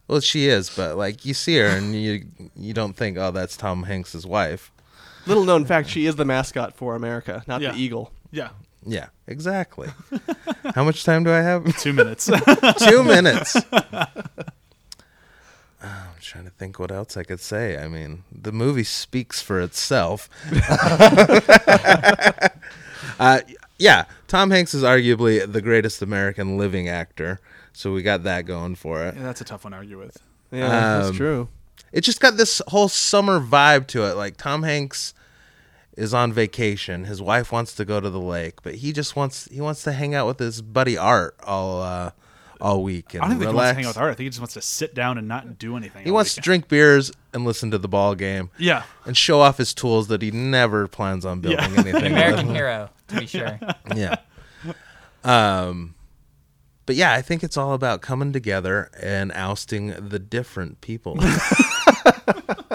well 0.08 0.20
she 0.20 0.48
is, 0.48 0.70
but 0.70 0.98
like 0.98 1.26
you 1.26 1.34
see 1.34 1.58
her 1.58 1.66
and 1.68 1.96
you 1.96 2.26
you 2.56 2.74
don't 2.74 2.94
think, 2.96 3.18
"Oh, 3.18 3.32
that's 3.32 3.58
Tom 3.58 3.84
Hanks's 3.84 4.26
wife." 4.28 4.72
Little 5.26 5.44
known 5.46 5.66
fact: 5.66 5.90
she 5.90 6.06
is 6.06 6.16
the 6.18 6.26
mascot 6.26 6.76
for 6.76 6.96
America, 6.96 7.44
not 7.48 7.62
Yeah. 7.62 7.72
the 7.72 7.78
eagle. 7.80 8.12
Yeah, 8.32 8.50
Yeah, 8.86 9.08
exactly. 9.28 9.90
How 10.76 10.84
much 10.84 11.04
time 11.04 11.24
do 11.24 11.32
I 11.32 11.42
have? 11.42 11.76
two 11.82 11.92
minutes. 11.94 12.26
2 12.78 13.04
minutes. 13.04 13.56
I'm 15.82 16.16
trying 16.22 16.46
to 16.46 16.50
think 16.52 16.80
what 16.80 16.92
else 16.92 17.18
I 17.18 17.24
could 17.24 17.40
say. 17.40 17.78
I 17.78 17.88
mean, 17.88 18.24
the 18.32 18.52
movie 18.52 18.84
speaks 18.84 19.42
for 19.42 19.60
itself. 19.62 20.30
uh, 23.20 23.42
yeah, 23.78 24.06
Tom 24.28 24.52
Hanks 24.52 24.74
is 24.74 24.84
arguably 24.84 25.52
the 25.52 25.62
greatest 25.62 26.02
American 26.02 26.58
living 26.58 26.88
actor, 26.90 27.40
so 27.74 27.92
we 27.94 28.02
got 28.02 28.24
that 28.24 28.46
going 28.46 28.76
for 28.76 29.04
it. 29.06 29.16
yeah, 29.16 29.24
that's 29.24 29.42
a 29.42 29.46
tough 29.46 29.64
one 29.64 29.72
to 29.72 29.78
argue 29.78 30.00
with. 30.00 30.18
Yeah, 30.52 30.66
Um, 30.66 30.72
that's 31.04 31.18
true. 31.18 31.50
It 31.92 32.02
just 32.02 32.20
got 32.20 32.38
this 32.38 32.62
whole 32.68 32.90
summer 32.90 33.40
vibe 33.40 33.88
to 33.88 34.04
it. 34.10 34.16
Like 34.16 34.38
Tom 34.38 34.64
Hanks 34.64 35.14
is 35.98 36.14
on 36.14 36.34
vacation. 36.34 37.06
His 37.06 37.22
wife 37.22 37.52
wants 37.52 37.74
to 37.76 37.86
go 37.86 38.00
to 38.00 38.10
the 38.10 38.20
lake, 38.20 38.62
but 38.64 38.76
he 38.76 38.92
just 38.94 39.16
wants 39.16 39.46
he 39.52 39.62
wants 39.62 39.84
to 39.84 39.92
hang 39.92 40.14
out 40.16 40.28
with 40.28 40.40
his 40.40 40.62
buddy 40.62 40.98
Art 40.98 41.36
all 41.44 41.82
uh, 41.82 42.12
all 42.62 42.84
week 42.84 43.14
and 43.14 43.24
I 43.24 43.28
don't 43.28 43.38
think 43.40 43.42
he 43.42 43.46
wants 43.48 43.54
relax. 43.56 43.70
to 43.72 43.76
hang 43.76 43.86
out 43.86 43.90
with 43.90 43.98
Art. 43.98 44.12
I 44.12 44.14
think 44.16 44.24
he 44.26 44.30
just 44.30 44.40
wants 44.40 44.54
to 44.56 44.62
sit 44.62 44.94
down 44.96 45.18
and 45.18 45.28
not 45.28 45.58
do 45.60 45.76
anything. 45.78 46.04
He 46.04 46.10
all 46.10 46.16
wants 46.16 46.36
to 46.36 46.42
drink 46.42 46.68
beers 46.68 47.12
and 47.34 47.44
listen 47.46 47.70
to 47.72 47.78
the 47.78 47.88
ball 47.90 48.16
game 48.16 48.50
Yeah, 48.58 48.84
and 49.06 49.16
show 49.18 49.42
off 49.42 49.58
his 49.58 49.74
tools 49.74 50.08
that 50.08 50.22
he 50.22 50.32
never 50.32 50.88
plans 50.88 51.26
on 51.26 51.42
building 51.42 51.60
Yeah. 51.60 51.80
anything. 51.80 51.96
An 52.06 52.12
American 52.14 52.48
with. 52.48 52.56
hero, 52.56 52.90
to 53.10 53.20
be 53.20 53.26
sure. 53.28 53.60
Yeah. 53.96 54.16
Um, 55.24 55.96
but 56.86 56.96
yeah, 56.96 57.14
I 57.14 57.22
think 57.22 57.44
it's 57.44 57.58
all 57.58 57.74
about 57.74 58.02
coming 58.02 58.32
together 58.32 58.90
and 59.02 59.32
ousting 59.32 59.88
the 60.10 60.20
different 60.20 60.82
people. 60.82 61.18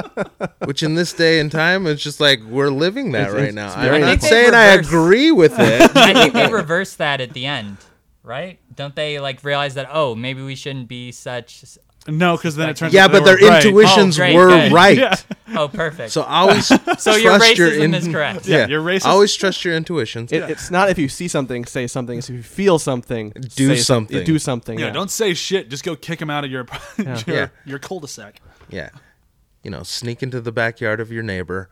Which 0.70 0.84
in 0.84 0.94
this 0.94 1.12
day 1.12 1.40
and 1.40 1.50
time, 1.50 1.88
it's 1.88 2.00
just 2.00 2.20
like 2.20 2.40
we're 2.44 2.70
living 2.70 3.10
that 3.10 3.22
It's- 3.22 3.34
right 3.34 3.48
it's- 3.48 3.54
now. 3.56 3.66
it's 3.66 3.76
I'm 3.76 4.00
not 4.02 4.22
saying 4.22 4.52
They 4.52 4.56
I 4.56 4.74
agree 4.74 5.32
with 5.32 5.54
it. 5.58 5.96
I 5.96 6.12
think 6.14 6.32
they 6.32 6.46
reverse 6.52 6.94
that 6.94 7.20
at 7.20 7.32
the 7.32 7.44
end, 7.46 7.78
right? 8.22 8.60
Don't 8.76 8.94
they 8.94 9.18
like 9.18 9.42
realize 9.42 9.74
that? 9.74 9.88
Oh, 9.90 10.14
maybe 10.14 10.42
we 10.42 10.54
shouldn't 10.54 10.86
be 10.86 11.10
such. 11.10 11.64
no, 12.06 12.36
because 12.36 12.54
then 12.54 12.68
it 12.68 12.76
turns. 12.76 12.94
yeah, 12.94 13.06
out 13.06 13.10
but 13.10 13.24
their 13.24 13.34
were 13.40 13.48
right. 13.48 13.64
intuitions 13.66 14.16
Oh, 14.16 14.22
great, 14.22 14.36
were 14.36 14.46
good. 14.46 14.70
right. 14.72 14.96
Yeah. 14.96 15.16
Oh, 15.56 15.66
perfect. 15.66 16.12
So 16.12 16.22
always 16.22 16.66
So 16.98 17.16
your 17.16 17.36
trust 17.38 17.58
your 17.58 17.70
racism 17.72 17.94
is 17.96 18.06
correct. 18.06 18.46
Yeah, 18.46 18.68
you're 18.68 18.80
racist. 18.80 19.06
Always 19.06 19.34
trust 19.34 19.64
your 19.64 19.74
intuitions. 19.74 20.30
It, 20.30 20.48
It's 20.50 20.70
not 20.70 20.88
if 20.88 20.98
you 20.98 21.08
see 21.08 21.26
something, 21.26 21.64
say 21.64 21.88
something. 21.88 22.18
It's 22.18 22.30
if 22.30 22.36
you 22.36 22.44
feel 22.44 22.78
something, 22.78 23.30
Do 23.30 23.48
say 23.70 23.74
some- 23.74 24.06
something. 24.06 24.24
do 24.24 24.38
something. 24.38 24.78
Yeah, 24.78 24.86
Yeah, 24.86 24.92
don't 24.92 25.10
say 25.10 25.34
shit. 25.34 25.68
Just 25.68 25.82
go 25.82 25.96
kick 25.96 26.22
him 26.22 26.30
out 26.30 26.44
of 26.44 26.50
your 26.52 26.64
your, 26.96 27.16
Yeah. 27.26 27.48
your 27.64 27.80
cul-de-sac. 27.80 28.40
Yeah. 28.70 28.90
You 29.62 29.70
know, 29.70 29.82
sneak 29.82 30.22
into 30.22 30.40
the 30.40 30.52
backyard 30.52 31.00
of 31.00 31.12
your 31.12 31.22
neighbor, 31.22 31.68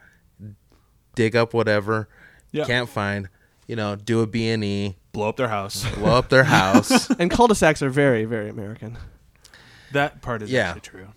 dig 1.15 1.35
up 1.35 1.55
whatever 1.55 2.09
Yeah. 2.53 2.65
can't 2.65 2.89
find, 2.89 3.29
you 3.67 3.77
know, 3.77 3.97
do 3.97 4.21
a 4.21 4.27
B&E, 4.27 4.97
Blow 5.13 5.29
up 5.31 5.37
their 5.37 5.49
house. 5.49 5.85
blow 5.97 6.17
up 6.17 6.29
their 6.29 6.45
house. 6.45 7.11
And 7.19 7.31
cul-de-sacs 7.31 7.83
are 7.83 7.89
very, 7.91 8.25
very 8.25 8.49
American. 8.51 8.99
That 9.93 10.21
part 10.23 10.43
is 10.43 10.51
Yeah. 10.51 10.69
actually 10.69 10.81
true. 10.83 11.09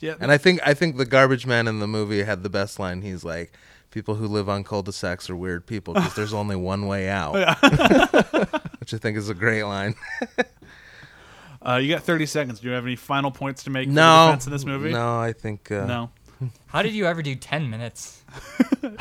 Yeah, 0.00 0.14
and 0.20 0.32
I 0.32 0.38
think 0.38 0.60
I 0.64 0.72
think 0.74 0.96
the 0.96 1.04
garbage 1.04 1.44
man 1.46 1.68
in 1.68 1.80
the 1.80 1.86
movie 1.86 2.22
had 2.22 2.42
the 2.42 2.48
best 2.48 2.78
line. 2.78 3.02
He's 3.02 3.24
like, 3.24 3.52
"People 3.90 4.14
who 4.14 4.26
live 4.26 4.48
on 4.48 4.64
cul-de-sacs 4.64 5.28
are 5.28 5.36
weird 5.36 5.66
people 5.66 5.92
because 5.92 6.14
there's 6.14 6.32
only 6.32 6.56
one 6.56 6.86
way 6.86 7.08
out." 7.10 7.34
Which 8.80 8.94
I 8.94 8.98
think 8.98 9.18
is 9.18 9.28
a 9.28 9.34
great 9.34 9.64
line. 9.64 9.94
Uh, 11.66 11.76
you 11.76 11.88
got 11.92 12.02
30 12.02 12.26
seconds. 12.26 12.60
Do 12.60 12.68
you 12.68 12.74
have 12.74 12.84
any 12.84 12.96
final 12.96 13.30
points 13.30 13.64
to 13.64 13.70
make 13.70 13.88
for 13.88 13.94
No. 13.94 14.26
defense 14.26 14.46
in 14.46 14.52
this 14.52 14.64
movie? 14.64 14.92
No, 14.92 15.18
I 15.18 15.32
think 15.32 15.70
uh, 15.72 15.84
No. 15.86 16.10
How 16.66 16.82
did 16.82 16.92
you 16.92 17.06
ever 17.06 17.22
do 17.22 17.34
ten 17.34 17.70
minutes? 17.70 18.22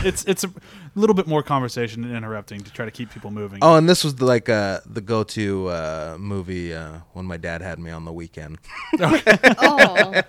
It's 0.04 0.24
it's 0.26 0.44
a 0.44 0.52
little 0.96 1.14
bit 1.14 1.28
more 1.28 1.44
conversation 1.44 2.04
and 2.04 2.16
interrupting 2.16 2.62
to 2.62 2.72
try 2.72 2.86
to 2.86 2.92
keep 2.92 3.12
people 3.12 3.30
moving. 3.32 3.60
Oh, 3.62 3.76
and 3.76 3.88
this 3.88 4.04
was 4.04 4.16
the, 4.16 4.26
like 4.26 4.50
uh, 4.50 4.80
the 4.86 5.02
go-to 5.02 5.68
uh, 5.70 6.18
movie 6.20 6.74
uh, 6.74 7.00
when 7.14 7.26
my 7.26 7.38
dad 7.38 7.62
had 7.62 7.78
me 7.80 7.92
on 7.92 8.04
the 8.06 8.14
weekend. 8.14 8.58
Oh, 9.00 10.22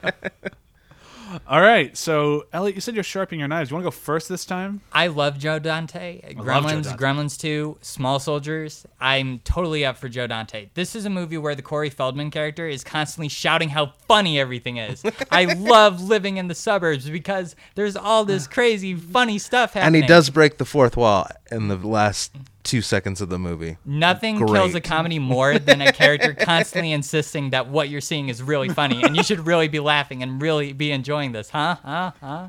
All 1.47 1.61
right, 1.61 1.97
so 1.97 2.47
Elliot, 2.53 2.75
you 2.75 2.81
said 2.81 2.95
you're 2.95 3.05
sharpening 3.05 3.41
your 3.41 3.49
knives. 3.49 3.71
You 3.71 3.75
want 3.75 3.85
to 3.85 3.87
go 3.87 3.91
first 3.91 4.29
this 4.29 4.45
time? 4.45 4.81
I 4.93 5.09
love 5.09 5.39
Joe 5.39 5.59
Dante. 5.59 6.21
love 6.23 6.37
Joe 6.37 6.43
Gremlins, 6.43 6.85
Dante. 6.85 6.97
Gremlins 6.97 7.39
2, 7.39 7.79
Small 7.81 8.19
Soldiers. 8.19 8.87
I'm 9.01 9.41
totally 9.41 9.85
up 9.85 9.97
for 9.97 10.09
Joe 10.09 10.27
Dante. 10.27 10.71
This 10.75 10.95
is 10.95 11.05
a 11.05 11.11
movie 11.11 11.39
where 11.39 11.55
the 11.55 11.63
Corey 11.63 11.91
Feldman 11.91 12.31
character 12.31 12.69
is 12.69 12.85
constantly 12.85 13.29
shouting 13.29 13.69
how 13.69 13.93
funny 14.09 14.39
everything 14.39 14.77
is. 14.79 15.03
I 15.31 15.45
love 15.55 16.03
living 16.03 16.37
in 16.37 16.49
the 16.49 16.55
suburbs 16.55 17.09
because 17.09 17.57
there's 17.75 17.97
all 17.97 18.25
this 18.25 18.47
crazy 18.49 18.95
funny 18.95 19.39
stuff 19.39 19.75
happening. 19.75 20.03
And 20.03 20.05
he 20.05 20.09
does 20.09 20.31
break 20.31 20.59
the 20.59 20.65
fourth 20.65 20.97
wall 20.97 21.29
in 21.51 21.69
the 21.69 21.77
last 21.77 22.33
two 22.67 22.83
seconds 22.83 23.21
of 23.21 23.29
the 23.29 23.39
movie. 23.39 23.79
Nothing 23.85 24.45
kills 24.47 24.75
a 24.75 24.81
comedy 24.81 25.19
more 25.19 25.59
than 25.59 25.81
a 25.81 25.93
character 25.93 26.35
constantly 26.39 26.93
insisting 26.93 27.51
that 27.51 27.69
what 27.69 27.89
you're 27.89 28.01
seeing 28.01 28.29
is 28.29 28.43
really 28.43 28.69
funny 28.69 29.03
and 29.03 29.17
you 29.17 29.23
should 29.23 29.47
really 29.47 29.69
be 29.69 29.81
laughing 29.81 30.23
and 30.23 30.43
really 30.43 30.73
be 30.73 30.91
enjoying 30.91 31.33
this, 31.33 31.49
huh? 31.49 31.77
Huh? 31.83 32.13
Huh? 32.21 32.49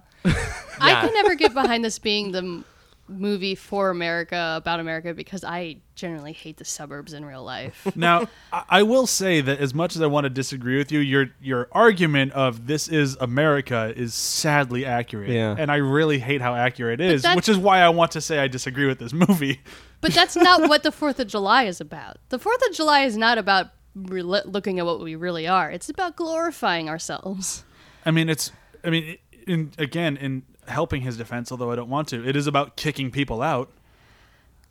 I 0.80 1.02
can 1.02 1.14
never 1.14 1.36
get 1.36 1.54
behind 1.54 1.86
this 1.86 2.00
being 2.00 2.32
the 2.32 2.40
m- 2.40 2.66
movie 3.08 3.56
for 3.56 3.90
America 3.90 4.56
about 4.58 4.80
America 4.80 5.14
because 5.14 5.44
I 5.44 5.78
generally 5.96 6.34
hate 6.34 6.58
the 6.58 6.66
suburbs 6.66 7.14
in 7.14 7.26
real 7.26 7.44
life. 7.44 7.88
Now, 7.96 8.28
I 8.52 8.64
I 8.70 8.84
will 8.84 9.08
say 9.08 9.42
that 9.42 9.60
as 9.60 9.74
much 9.74 9.96
as 9.96 10.02
I 10.02 10.08
want 10.08 10.26
to 10.26 10.30
disagree 10.30 10.78
with 10.78 10.92
you, 10.92 11.00
your 11.00 11.28
your 11.42 11.68
argument 11.72 12.34
of 12.34 12.68
this 12.68 12.88
is 12.88 13.18
America 13.20 13.94
is 13.96 14.14
sadly 14.14 14.86
accurate. 14.86 15.32
Yeah. 15.32 15.56
And 15.58 15.72
I 15.72 15.78
really 15.78 16.20
hate 16.20 16.42
how 16.42 16.54
accurate 16.54 17.02
it 17.02 17.12
is, 17.12 17.26
which 17.36 17.50
is 17.50 17.58
why 17.58 17.80
I 17.80 17.90
want 17.90 18.12
to 18.12 18.22
say 18.22 18.40
I 18.40 18.48
disagree 18.48 18.86
with 18.86 19.00
this 19.00 19.14
movie. 19.14 19.62
But 20.00 20.14
that's 20.14 20.36
not 20.36 20.70
what 20.70 20.84
the 20.84 20.92
Fourth 21.00 21.20
of 21.20 21.28
July 21.28 21.64
is 21.64 21.82
about. 21.82 22.18
The 22.30 22.38
Fourth 22.38 22.62
of 22.70 22.76
July 22.76 23.02
is 23.02 23.18
not 23.18 23.40
about 23.40 23.72
re- 23.96 24.22
looking 24.22 24.78
at 24.78 24.86
what 24.86 25.00
we 25.00 25.16
really 25.16 25.48
are. 25.48 25.72
It's 25.72 25.90
about 25.90 26.16
glorifying 26.16 26.88
ourselves. 26.88 27.64
I 28.06 28.12
mean, 28.12 28.30
it's 28.30 28.52
I 28.84 28.92
mean, 28.92 29.18
in 29.48 29.72
again, 29.80 30.16
in 30.18 30.44
helping 30.68 31.02
his 31.02 31.18
defense, 31.18 31.52
although 31.52 31.72
I 31.72 31.76
don't 31.76 31.90
want 31.90 32.08
to, 32.10 32.28
it 32.28 32.36
is 32.36 32.48
about 32.48 32.76
kicking 32.76 33.12
people 33.12 33.42
out. 33.42 33.70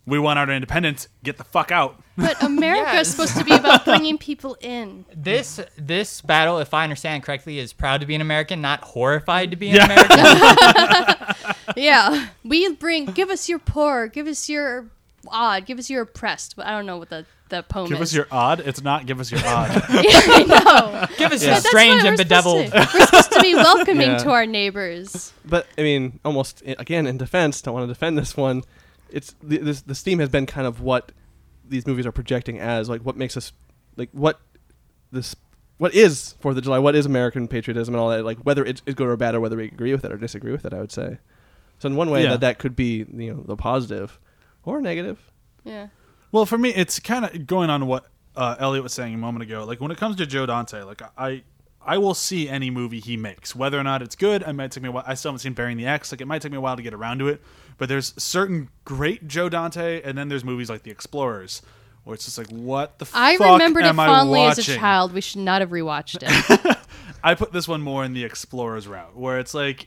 We 0.09 0.21
want 0.21 0.39
our 0.39 0.49
independence. 0.49 1.09
Get 1.25 1.37
the 1.37 1.43
fuck 1.43 1.73
out. 1.73 2.01
But 2.17 2.41
America 2.45 2.93
Yes. 2.93 3.09
is 3.09 3.11
supposed 3.13 3.37
to 3.39 3.45
be 3.45 3.53
about 3.55 3.85
bringing 3.85 4.19
people 4.19 4.57
in. 4.61 5.05
This 5.13 5.59
this 5.77 6.21
battle, 6.21 6.59
if 6.61 6.73
I 6.73 6.85
understand 6.85 7.25
correctly, 7.25 7.59
is 7.59 7.73
proud 7.73 8.01
to 8.03 8.07
be 8.07 8.15
an 8.15 8.21
American, 8.21 8.61
not 8.61 8.83
horrified 8.83 9.51
to 9.51 9.57
be 9.57 9.71
an 9.71 9.77
Yeah. 9.77 9.85
American. 9.87 11.35
Yeah, 11.77 12.29
we 12.45 12.73
bring. 12.75 13.07
Give 13.07 13.29
us 13.29 13.49
your 13.49 13.59
poor. 13.59 14.07
Give 14.07 14.27
us 14.29 14.49
your 14.49 14.87
odd. 15.29 15.67
Give 15.67 15.79
us 15.79 15.91
your 15.91 16.03
oppressed. 16.03 16.55
But 16.57 16.67
I 16.67 16.71
don't 16.71 16.87
know 16.87 16.97
what 16.97 17.11
the 17.11 17.27
the 17.49 17.63
poem 17.63 17.89
Give 17.89 18.01
is. 18.01 18.11
us 18.11 18.15
your 18.15 18.27
odd. 18.31 18.61
It's 18.61 18.83
not 18.83 19.07
give 19.07 19.21
us 19.21 19.31
your 19.31 19.41
odd. 19.47 19.71
yeah, 19.91 20.21
I 20.25 20.45
know. 20.49 21.07
Give 21.17 21.33
us 21.33 21.43
Yeah. 21.45 21.53
your 21.53 21.61
strange 21.61 22.05
and 22.05 22.17
we're 22.19 22.25
supposed 22.25 22.29
bedeviled. 22.29 22.67
to- 22.73 22.89
We're 22.95 23.07
supposed 23.07 23.33
to 23.33 23.41
be 23.41 23.55
welcoming 23.57 24.09
Yeah. 24.11 24.19
to 24.19 24.31
our 24.31 24.47
neighbors. 24.47 25.33
But 25.45 25.67
I 25.79 25.83
mean, 25.83 26.19
almost 26.25 26.63
again 26.67 27.07
in 27.07 27.19
defense, 27.19 27.61
don't 27.63 27.75
want 27.75 27.85
to 27.85 27.93
defend 27.93 28.19
this 28.19 28.37
one. 28.37 28.63
It's 29.11 29.35
the, 29.43 29.59
this 29.59 29.83
the 29.83 29.95
Steam 29.95 30.19
has 30.19 30.29
been 30.29 30.47
kind 30.47 30.67
of 30.67 30.81
what 30.81 31.13
these 31.69 31.87
movies 31.87 32.07
are 32.07 32.13
projecting 32.13 32.59
as 32.59 32.89
like 32.89 33.03
what 33.03 33.17
makes 33.17 33.37
us 33.37 33.53
like 33.97 34.11
what 34.13 34.41
this 35.13 35.35
what 35.79 35.95
is 35.95 36.35
Fourth 36.41 36.57
of 36.57 36.65
July, 36.65 36.79
what 36.79 36.95
is 36.97 37.07
American 37.07 37.49
patriotism 37.49 37.95
and 37.95 38.01
all 38.01 38.09
that. 38.11 38.25
Like 38.25 38.39
whether 38.39 38.65
it's, 38.65 38.83
it's 38.87 38.95
good 38.95 39.07
or 39.09 39.17
bad, 39.17 39.35
or 39.35 39.41
whether 39.41 39.57
we 39.57 39.67
agree 39.67 39.93
with 39.93 40.05
it 40.05 40.11
or 40.13 40.17
disagree 40.17 40.53
with 40.53 40.65
it. 40.65 40.73
I 40.75 40.79
would 40.81 40.91
say. 40.93 41.19
So 41.79 41.89
in 41.89 41.95
one 41.97 42.11
way, 42.11 42.23
Yeah. 42.25 42.31
that 42.31 42.41
that 42.41 42.59
could 42.59 42.75
be 42.75 43.05
you 43.13 43.35
know 43.35 43.43
the 43.47 43.57
positive 43.57 44.19
or 44.65 44.81
negative. 44.81 45.19
Yeah. 45.65 45.89
Well, 46.37 46.45
for 46.45 46.59
me, 46.59 46.69
it's 46.69 47.01
kind 47.01 47.25
of 47.25 47.47
going 47.47 47.71
on 47.71 47.87
what 47.87 48.05
uh, 48.37 48.57
Elliot 48.59 48.83
was 48.83 48.93
saying 48.93 49.15
a 49.15 49.17
moment 49.17 49.45
ago. 49.45 49.65
Like 49.65 49.81
when 49.81 49.91
it 49.91 49.97
comes 49.97 50.17
to 50.17 50.27
Joe 50.27 50.45
Dante, 50.45 50.83
like 50.83 51.01
I, 51.17 51.45
I 51.81 51.97
will 51.97 52.13
see 52.13 52.47
any 52.47 52.69
movie 52.69 53.01
he 53.01 53.17
makes, 53.17 53.57
whether 53.57 53.81
or 53.81 53.83
not 53.83 54.03
it's 54.03 54.15
good. 54.15 54.43
It 54.43 54.53
might 54.53 54.71
take 54.71 54.83
me 54.83 54.91
a 54.91 54.93
while. 54.93 55.05
I 55.07 55.15
still 55.15 55.31
haven't 55.31 55.39
seen 55.39 55.55
Burying 55.55 55.79
the 55.79 55.87
Ex. 55.87 56.13
Like 56.13 56.21
it 56.21 56.27
might 56.27 56.43
take 56.43 56.53
me 56.53 56.59
a 56.59 56.61
while 56.61 56.77
to 56.77 56.83
get 56.83 56.93
around 56.93 57.21
to 57.21 57.29
it. 57.29 57.41
But 57.79 57.89
there's 57.89 58.13
certain 58.23 58.69
great 58.85 59.27
Joe 59.27 59.49
Dante, 59.49 60.03
and 60.03 60.19
then 60.19 60.29
there's 60.29 60.45
movies 60.45 60.69
like 60.69 60.83
The 60.83 60.91
Explorers, 60.91 61.63
where 62.05 62.13
it's 62.13 62.27
just 62.27 62.37
like, 62.37 62.49
what 62.49 62.99
the 62.99 63.09
I 63.15 63.39
fuck 63.39 63.53
remembered 63.53 63.87
it 63.87 63.89
am 63.89 63.99
I 63.99 64.07
fondly 64.07 64.43
as 64.43 64.59
a 64.59 64.63
child. 64.63 65.15
We 65.15 65.23
should 65.23 65.41
not 65.41 65.63
have 65.63 65.71
rewatched 65.71 66.19
it. 66.21 66.77
I 67.25 67.35
put 67.35 67.53
this 67.53 67.67
one 67.67 67.81
more 67.81 68.05
in 68.05 68.13
the 68.13 68.25
Explorers 68.25 68.87
route, 68.87 69.17
where 69.17 69.39
it's 69.39 69.55
like, 69.55 69.87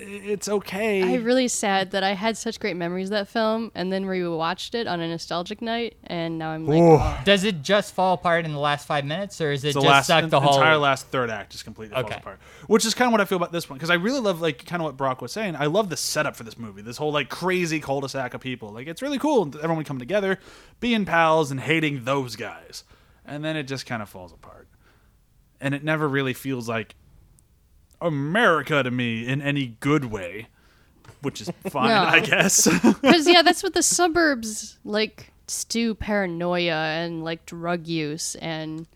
it's 0.00 0.48
okay. 0.48 1.02
I 1.02 1.16
really 1.16 1.48
sad 1.48 1.90
that 1.90 2.02
I 2.02 2.14
had 2.14 2.36
such 2.36 2.60
great 2.60 2.76
memories 2.76 3.08
of 3.08 3.10
that 3.10 3.28
film, 3.28 3.72
and 3.74 3.92
then 3.92 4.04
rewatched 4.04 4.74
it 4.74 4.86
on 4.86 5.00
a 5.00 5.08
nostalgic 5.08 5.60
night, 5.60 5.96
and 6.04 6.38
now 6.38 6.50
I'm 6.50 6.66
like, 6.66 6.80
oh. 6.80 7.20
Does 7.24 7.44
it 7.44 7.62
just 7.62 7.94
fall 7.94 8.14
apart 8.14 8.44
in 8.44 8.52
the 8.52 8.58
last 8.58 8.86
five 8.86 9.04
minutes, 9.04 9.40
or 9.40 9.52
is 9.52 9.64
it 9.64 9.74
the 9.74 9.80
just 9.80 9.86
last 9.86 10.06
suck 10.06 10.30
the 10.30 10.40
whole? 10.40 10.54
entire 10.54 10.76
last 10.76 11.06
third 11.08 11.30
act 11.30 11.52
just 11.52 11.64
completely 11.64 11.94
falls 11.94 12.12
apart. 12.12 12.40
Which 12.66 12.84
is 12.84 12.94
kind 12.94 13.08
of 13.08 13.12
what 13.12 13.20
I 13.20 13.24
feel 13.24 13.36
about 13.36 13.52
this 13.52 13.68
one 13.68 13.76
because 13.76 13.90
I 13.90 13.94
really 13.94 14.20
love 14.20 14.40
like 14.40 14.64
kind 14.64 14.80
of 14.80 14.84
what 14.84 14.96
Brock 14.96 15.22
was 15.22 15.32
saying. 15.32 15.56
I 15.56 15.66
love 15.66 15.90
the 15.90 15.96
setup 15.96 16.36
for 16.36 16.44
this 16.44 16.58
movie. 16.58 16.82
This 16.82 16.96
whole 16.96 17.12
like 17.12 17.28
crazy 17.28 17.80
cul-de-sac 17.80 18.34
of 18.34 18.40
people. 18.40 18.70
Like 18.70 18.86
it's 18.86 19.02
really 19.02 19.18
cool. 19.18 19.52
Everyone 19.62 19.84
coming 19.84 20.00
together, 20.00 20.38
being 20.80 21.04
pals, 21.04 21.50
and 21.50 21.60
hating 21.60 22.04
those 22.04 22.36
guys. 22.36 22.84
And 23.24 23.44
then 23.44 23.56
it 23.56 23.64
just 23.64 23.86
kind 23.86 24.02
of 24.02 24.08
falls 24.08 24.32
apart. 24.32 24.68
And 25.60 25.74
it 25.74 25.84
never 25.84 26.08
really 26.08 26.32
feels 26.32 26.68
like 26.68 26.94
America 28.00 28.82
to 28.82 28.90
me 28.90 29.26
in 29.26 29.40
any 29.42 29.76
good 29.80 30.06
way, 30.06 30.48
which 31.22 31.40
is 31.40 31.50
fine, 31.68 31.88
No. 31.88 32.02
I 32.04 32.20
guess. 32.20 32.66
Because 33.00 33.26
yeah, 33.28 33.42
that's 33.42 33.62
what 33.62 33.74
the 33.74 33.82
suburbs 33.82 34.78
like 34.84 35.32
stew 35.46 35.94
paranoia 35.94 36.72
and 36.72 37.24
like 37.24 37.46
drug 37.46 37.86
use 37.86 38.34
and. 38.36 38.86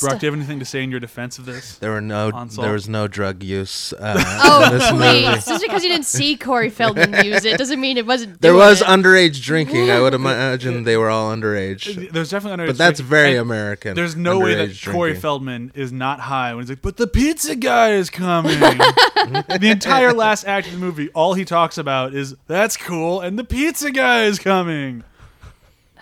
Brock, 0.00 0.18
do 0.20 0.26
you 0.26 0.32
have 0.32 0.38
anything 0.38 0.58
to 0.58 0.64
say 0.64 0.82
in 0.82 0.90
your 0.90 1.00
defense 1.00 1.38
of 1.38 1.44
this? 1.46 1.76
There 1.78 1.90
were 1.90 2.00
no 2.00 2.30
Ensemble. 2.30 2.62
there 2.64 2.72
was 2.72 2.88
no 2.88 3.08
drug 3.08 3.42
use. 3.42 3.92
Uh, 3.92 4.22
Oh 4.44 4.64
in 4.66 4.78
this 4.78 4.90
movie. 4.92 5.04
please! 5.24 5.44
Just 5.46 5.62
because 5.62 5.82
you 5.84 5.90
didn't 5.90 6.06
see 6.06 6.36
Corey 6.36 6.70
Feldman 6.70 7.12
use 7.24 7.44
it 7.44 7.58
doesn't 7.58 7.80
mean 7.80 7.96
it 7.96 8.06
wasn't. 8.06 8.40
There 8.40 8.52
doing 8.52 8.64
was 8.66 8.80
it. 8.82 8.86
underage 8.86 9.42
drinking. 9.42 9.90
I 9.90 10.00
would 10.00 10.14
imagine 10.14 10.84
they 10.84 10.96
were 10.96 11.10
all 11.10 11.34
underage. 11.34 12.10
There's 12.12 12.30
definitely 12.30 12.64
underage 12.64 12.68
But 12.68 12.78
that's 12.78 12.98
drinking. 12.98 13.10
very 13.10 13.30
And- 13.32 13.40
American. 13.40 13.94
There's 13.94 14.16
no 14.16 14.38
way 14.38 14.54
that 14.54 14.70
underage 14.70 14.90
Corey 14.92 15.10
drinking. 15.10 15.20
Feldman 15.22 15.72
is 15.74 15.92
not 15.92 16.20
high 16.20 16.54
when 16.54 16.62
he's 16.64 16.70
like, 16.70 16.82
"But 16.82 16.96
the 16.96 17.06
pizza 17.06 17.54
guy 17.56 17.92
is 17.92 18.10
coming." 18.10 18.58
the 18.60 19.68
entire 19.70 20.12
last 20.12 20.44
act 20.44 20.66
of 20.66 20.72
the 20.72 20.78
movie, 20.78 21.08
all 21.10 21.34
he 21.34 21.44
talks 21.44 21.78
about 21.78 22.14
is 22.14 22.34
that's 22.46 22.76
cool, 22.76 23.20
and 23.20 23.38
the 23.38 23.44
pizza 23.44 23.90
guy 23.90 24.24
is 24.24 24.38
coming. 24.38 25.04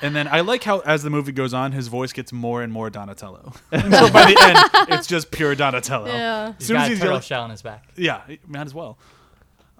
And 0.03 0.14
then 0.16 0.28
I 0.28 0.40
like 0.40 0.64
how, 0.64 0.80
as 0.80 1.03
the 1.03 1.11
movie 1.11 1.32
goes 1.32 1.53
on, 1.55 1.72
his 1.72 1.88
voice 1.88 2.12
gets 2.12 2.32
more 2.32 2.62
and 2.62 2.72
more 2.72 2.90
Donatello. 2.90 3.53
And 3.70 3.82
so 3.94 4.11
by 4.12 4.32
the 4.32 4.36
end, 4.40 4.88
it's 4.94 5.07
just 5.07 5.30
pure 5.30 5.55
Donatello. 5.55 6.07
Yeah. 6.07 6.48
As 6.48 6.55
He's 6.59 6.66
soon 6.68 6.76
as 6.76 6.80
got 6.82 6.86
a 6.86 6.88
he's 6.90 6.98
turtle 6.98 7.11
yelling- 7.12 7.22
shell 7.22 7.42
on 7.42 7.51
his 7.51 7.62
back. 7.62 7.84
yeah, 7.96 8.22
might 8.46 8.66
as 8.66 8.74
well. 8.74 8.98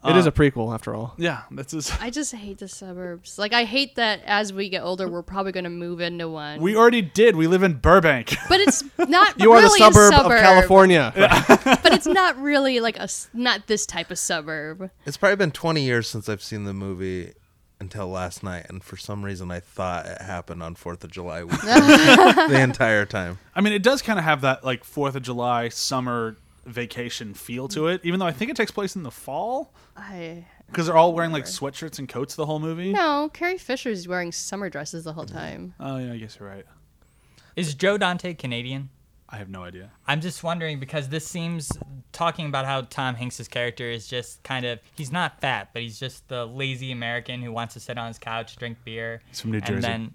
It 0.02 0.16
is 0.16 0.24
a 0.24 0.30
uh, 0.30 0.32
prequel 0.32 0.72
after 0.72 0.94
all. 0.94 1.12
Yeah, 1.18 1.42
that's 1.50 1.72
his. 1.72 1.92
I 2.00 2.08
just 2.08 2.34
hate 2.34 2.56
the 2.56 2.68
suburbs. 2.68 3.38
Like 3.38 3.52
I 3.52 3.64
hate 3.64 3.96
that 3.96 4.22
as 4.24 4.50
we 4.50 4.70
get 4.70 4.80
older, 4.80 5.06
we're 5.06 5.20
probably 5.22 5.52
going 5.52 5.64
to 5.64 5.68
move 5.70 6.00
into 6.00 6.26
one. 6.26 6.58
We 6.62 6.74
already 6.74 7.02
did. 7.02 7.36
We 7.36 7.46
live 7.46 7.62
in 7.62 7.74
Burbank. 7.74 8.34
but 8.48 8.60
it's 8.60 8.82
not. 8.98 9.38
You 9.38 9.52
are 9.52 9.60
the 9.60 9.66
really 9.66 9.78
suburb, 9.78 10.12
a 10.14 10.16
suburb 10.16 10.32
of 10.32 10.40
California. 10.40 11.12
but 11.14 11.92
it's 11.92 12.06
not 12.06 12.40
really 12.40 12.80
like 12.80 12.96
a 12.96 13.02
s- 13.02 13.28
not 13.34 13.66
this 13.66 13.84
type 13.84 14.10
of 14.10 14.18
suburb. 14.18 14.90
It's 15.04 15.18
probably 15.18 15.36
been 15.36 15.50
20 15.50 15.82
years 15.82 16.08
since 16.08 16.30
I've 16.30 16.42
seen 16.42 16.64
the 16.64 16.72
movie 16.72 17.34
until 17.80 18.08
last 18.08 18.42
night, 18.42 18.66
and 18.68 18.84
for 18.84 18.96
some 18.96 19.24
reason 19.24 19.50
I 19.50 19.60
thought 19.60 20.06
it 20.06 20.20
happened 20.20 20.62
on 20.62 20.74
Fourth 20.74 21.02
of 21.02 21.10
July 21.10 21.44
weekend 21.44 21.62
the 21.64 22.60
entire 22.60 23.06
time. 23.06 23.38
I 23.54 23.60
mean, 23.60 23.72
it 23.72 23.82
does 23.82 24.02
kind 24.02 24.18
of 24.18 24.24
have 24.24 24.42
that 24.42 24.64
like 24.64 24.84
Fourth 24.84 25.16
of 25.16 25.22
July 25.22 25.68
summer 25.70 26.36
vacation 26.66 27.34
feel 27.34 27.68
to 27.68 27.88
it, 27.88 28.02
even 28.04 28.20
though 28.20 28.26
I 28.26 28.32
think 28.32 28.50
it 28.50 28.56
takes 28.56 28.70
place 28.70 28.94
in 28.94 29.02
the 29.02 29.10
fall 29.10 29.72
I 29.96 30.46
because 30.66 30.86
they're 30.86 30.96
all 30.96 31.12
wearing 31.12 31.32
like 31.32 31.44
sweatshirts 31.44 31.98
and 31.98 32.08
coats 32.08 32.36
the 32.36 32.46
whole 32.46 32.60
movie. 32.60 32.92
no. 32.92 33.30
Carrie 33.32 33.58
Fisher's 33.58 34.06
wearing 34.06 34.30
summer 34.30 34.70
dresses 34.70 35.04
the 35.04 35.12
whole 35.12 35.24
mm-hmm. 35.24 35.36
time. 35.36 35.74
Oh 35.80 35.98
yeah, 35.98 36.12
I 36.12 36.18
guess 36.18 36.38
you're 36.38 36.48
right. 36.48 36.66
Is 37.56 37.74
Joe 37.74 37.98
Dante 37.98 38.34
Canadian? 38.34 38.90
I 39.32 39.36
have 39.36 39.48
no 39.48 39.62
idea. 39.62 39.90
I'm 40.06 40.20
just 40.20 40.42
wondering 40.42 40.80
because 40.80 41.08
this 41.08 41.26
seems 41.26 41.70
talking 42.12 42.46
about 42.46 42.66
how 42.66 42.82
Tom 42.82 43.14
Hanks's 43.14 43.46
character 43.48 43.88
is 43.88 44.08
just 44.08 44.42
kind 44.42 44.64
of 44.66 44.80
he's 44.96 45.12
not 45.12 45.40
fat, 45.40 45.70
but 45.72 45.82
he's 45.82 46.00
just 46.00 46.28
the 46.28 46.46
lazy 46.46 46.90
American 46.90 47.40
who 47.40 47.52
wants 47.52 47.74
to 47.74 47.80
sit 47.80 47.96
on 47.96 48.08
his 48.08 48.18
couch, 48.18 48.56
drink 48.56 48.78
beer. 48.84 49.22
He's 49.28 49.40
from 49.40 49.52
New 49.52 49.60
Jersey. 49.60 49.74
and 49.74 49.82
Jersey. 49.82 49.92
then 49.92 50.14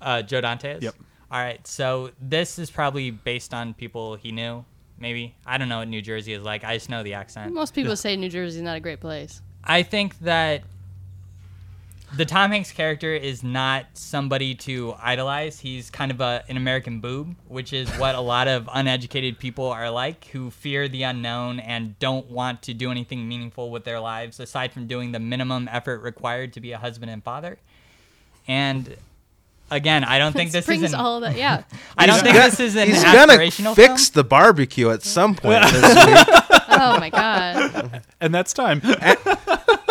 uh, 0.00 0.22
Joe 0.22 0.40
Dante 0.40 0.76
is. 0.76 0.82
Yep. 0.84 0.94
All 1.30 1.40
right, 1.40 1.66
so 1.66 2.10
this 2.20 2.58
is 2.58 2.70
probably 2.70 3.10
based 3.10 3.54
on 3.54 3.72
people 3.74 4.16
he 4.16 4.32
knew. 4.32 4.64
Maybe 4.98 5.34
I 5.46 5.58
don't 5.58 5.68
know 5.68 5.78
what 5.78 5.88
New 5.88 6.02
Jersey 6.02 6.32
is 6.34 6.42
like. 6.42 6.62
I 6.62 6.74
just 6.74 6.90
know 6.90 7.02
the 7.02 7.14
accent. 7.14 7.52
Most 7.52 7.74
people 7.74 7.96
say 7.96 8.14
New 8.16 8.28
Jersey 8.28 8.58
is 8.58 8.62
not 8.62 8.76
a 8.76 8.80
great 8.80 9.00
place. 9.00 9.40
I 9.64 9.82
think 9.82 10.18
that 10.20 10.62
the 12.16 12.24
Tom 12.26 12.50
Hanks 12.50 12.72
character 12.72 13.14
is 13.14 13.42
not 13.42 13.86
somebody 13.94 14.54
to 14.56 14.94
idolize. 15.02 15.60
He's 15.60 15.90
kind 15.90 16.10
of 16.10 16.20
a, 16.20 16.44
an 16.48 16.56
American 16.56 17.00
boob, 17.00 17.34
which 17.48 17.72
is 17.72 17.88
what 17.92 18.14
a 18.14 18.20
lot 18.20 18.48
of 18.48 18.68
uneducated 18.72 19.38
people 19.38 19.66
are 19.66 19.90
like, 19.90 20.26
who 20.26 20.50
fear 20.50 20.88
the 20.88 21.02
unknown 21.04 21.58
and 21.60 21.98
don't 21.98 22.30
want 22.30 22.62
to 22.62 22.74
do 22.74 22.90
anything 22.90 23.26
meaningful 23.28 23.70
with 23.70 23.84
their 23.84 24.00
lives 24.00 24.38
aside 24.40 24.72
from 24.72 24.86
doing 24.86 25.12
the 25.12 25.18
minimum 25.20 25.68
effort 25.72 26.02
required 26.02 26.52
to 26.54 26.60
be 26.60 26.72
a 26.72 26.78
husband 26.78 27.10
and 27.10 27.22
father. 27.24 27.58
And 28.46 28.96
again, 29.70 30.04
I 30.04 30.18
don't 30.18 30.32
think 30.34 30.50
this 30.52 30.66
brings 30.66 30.82
is 30.82 30.92
an, 30.92 31.00
all 31.00 31.20
that. 31.20 31.36
Yeah. 31.36 31.62
I 31.96 32.06
don't 32.06 32.16
He's 32.16 32.22
think 32.22 32.34
go- 32.34 32.42
this 32.42 32.60
is 32.60 32.76
an 32.76 32.88
He's 32.88 33.02
gonna 33.02 33.38
fix 33.74 34.08
film. 34.08 34.14
the 34.14 34.24
barbecue 34.24 34.90
at 34.90 35.02
some 35.02 35.34
point 35.34 35.62
this 35.64 35.94
week, 36.06 36.26
Oh 36.74 36.98
my 36.98 37.10
god. 37.10 38.02
And 38.20 38.34
that's 38.34 38.52
time. 38.52 38.82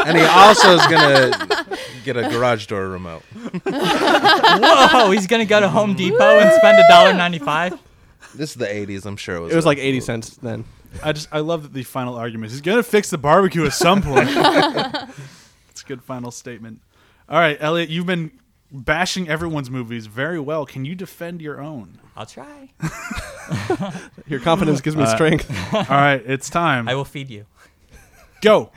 And 0.06 0.18
he 0.18 0.24
also 0.24 0.76
is 0.76 0.86
gonna 0.88 1.78
get 2.04 2.18
a 2.18 2.24
garage 2.30 2.66
door 2.68 2.88
remote. 2.90 3.24
Whoa, 3.66 5.12
he's 5.12 5.28
gonna 5.28 5.46
go 5.46 5.60
to 5.60 5.70
Home 5.70 5.94
Depot 5.96 6.40
and 6.40 6.52
spend 6.60 6.80
a 6.80 6.88
dollar 6.90 7.14
ninety 7.14 7.40
five. 7.40 7.80
This 8.36 8.52
is 8.52 8.56
the 8.56 8.66
'80s. 8.66 9.06
I'm 9.06 9.18
sure 9.18 9.36
it 9.36 9.40
was. 9.42 9.54
It 9.54 9.56
was 9.56 9.66
a- 9.66 9.68
like 9.68 9.78
80 9.78 10.00
cents 10.02 10.30
then. 10.38 10.64
I 11.04 11.12
just 11.14 11.28
I 11.32 11.40
love 11.40 11.64
that 11.64 11.74
the 11.74 11.84
final 11.84 12.16
argument 12.16 12.48
is 12.48 12.54
he's 12.54 12.62
gonna 12.62 12.84
fix 12.84 13.10
the 13.10 13.18
barbecue 13.18 13.66
at 13.66 13.74
some 13.74 14.02
point. 14.02 14.30
It's 15.70 15.84
a 15.84 15.86
good 15.86 16.04
final 16.04 16.32
statement. 16.32 16.82
All 17.30 17.40
right, 17.40 17.58
Elliot, 17.60 17.90
you've 17.90 18.06
been 18.06 18.32
bashing 18.72 19.30
everyone's 19.30 19.70
movies 19.72 20.06
very 20.06 20.40
well. 20.40 20.66
Can 20.66 20.84
you 20.84 20.96
defend 20.96 21.42
your 21.42 21.62
own? 21.62 21.98
I'll 22.16 22.26
try. 22.26 22.70
Your 24.28 24.42
confidence 24.42 24.82
gives 24.82 24.98
me 24.98 25.06
strength. 25.06 25.50
All 25.74 25.82
right, 25.90 26.22
it's 26.26 26.50
time. 26.50 26.90
I 26.90 26.96
will 26.96 27.06
feed 27.06 27.30
you. 27.30 27.46
Go. 28.42 28.72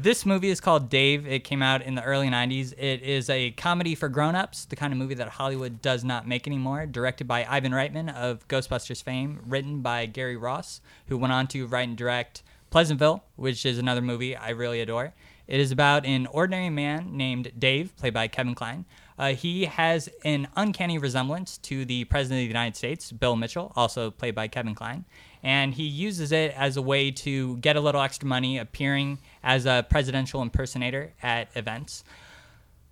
This 0.00 0.24
movie 0.24 0.48
is 0.48 0.60
called 0.60 0.90
Dave. 0.90 1.26
It 1.26 1.42
came 1.42 1.60
out 1.60 1.82
in 1.82 1.96
the 1.96 2.04
early 2.04 2.28
90s. 2.28 2.72
It 2.78 3.02
is 3.02 3.28
a 3.28 3.50
comedy 3.50 3.96
for 3.96 4.08
grown-ups, 4.08 4.66
the 4.66 4.76
kind 4.76 4.92
of 4.92 4.98
movie 4.98 5.14
that 5.14 5.28
Hollywood 5.28 5.82
does 5.82 6.04
not 6.04 6.24
make 6.24 6.46
anymore. 6.46 6.86
Directed 6.86 7.26
by 7.26 7.44
Ivan 7.44 7.72
Reitman 7.72 8.14
of 8.14 8.46
Ghostbusters 8.46 9.02
fame, 9.02 9.40
written 9.44 9.80
by 9.80 10.06
Gary 10.06 10.36
Ross, 10.36 10.80
who 11.08 11.18
went 11.18 11.32
on 11.32 11.48
to 11.48 11.66
write 11.66 11.88
and 11.88 11.96
direct 11.96 12.44
Pleasantville, 12.70 13.24
which 13.34 13.66
is 13.66 13.76
another 13.76 14.00
movie 14.00 14.36
I 14.36 14.50
really 14.50 14.80
adore. 14.80 15.14
It 15.48 15.58
is 15.58 15.72
about 15.72 16.06
an 16.06 16.28
ordinary 16.28 16.70
man 16.70 17.16
named 17.16 17.50
Dave, 17.58 17.96
played 17.96 18.14
by 18.14 18.28
Kevin 18.28 18.54
Kline. 18.54 18.84
Uh, 19.18 19.34
he 19.34 19.64
has 19.64 20.08
an 20.24 20.46
uncanny 20.56 20.96
resemblance 20.96 21.58
to 21.58 21.84
the 21.84 22.04
President 22.04 22.38
of 22.38 22.44
the 22.44 22.48
United 22.48 22.76
States, 22.76 23.10
Bill 23.10 23.34
Mitchell, 23.34 23.72
also 23.74 24.10
played 24.10 24.34
by 24.34 24.46
Kevin 24.46 24.74
Kline. 24.74 25.04
And 25.42 25.74
he 25.74 25.84
uses 25.84 26.30
it 26.30 26.54
as 26.56 26.76
a 26.76 26.82
way 26.82 27.10
to 27.10 27.56
get 27.56 27.76
a 27.76 27.80
little 27.80 28.00
extra 28.00 28.28
money 28.28 28.58
appearing 28.58 29.18
as 29.42 29.66
a 29.66 29.84
presidential 29.88 30.40
impersonator 30.42 31.12
at 31.22 31.48
events. 31.56 32.04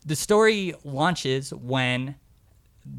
The 0.05 0.17
story 0.17 0.75
launches 0.85 1.53
when 1.55 2.17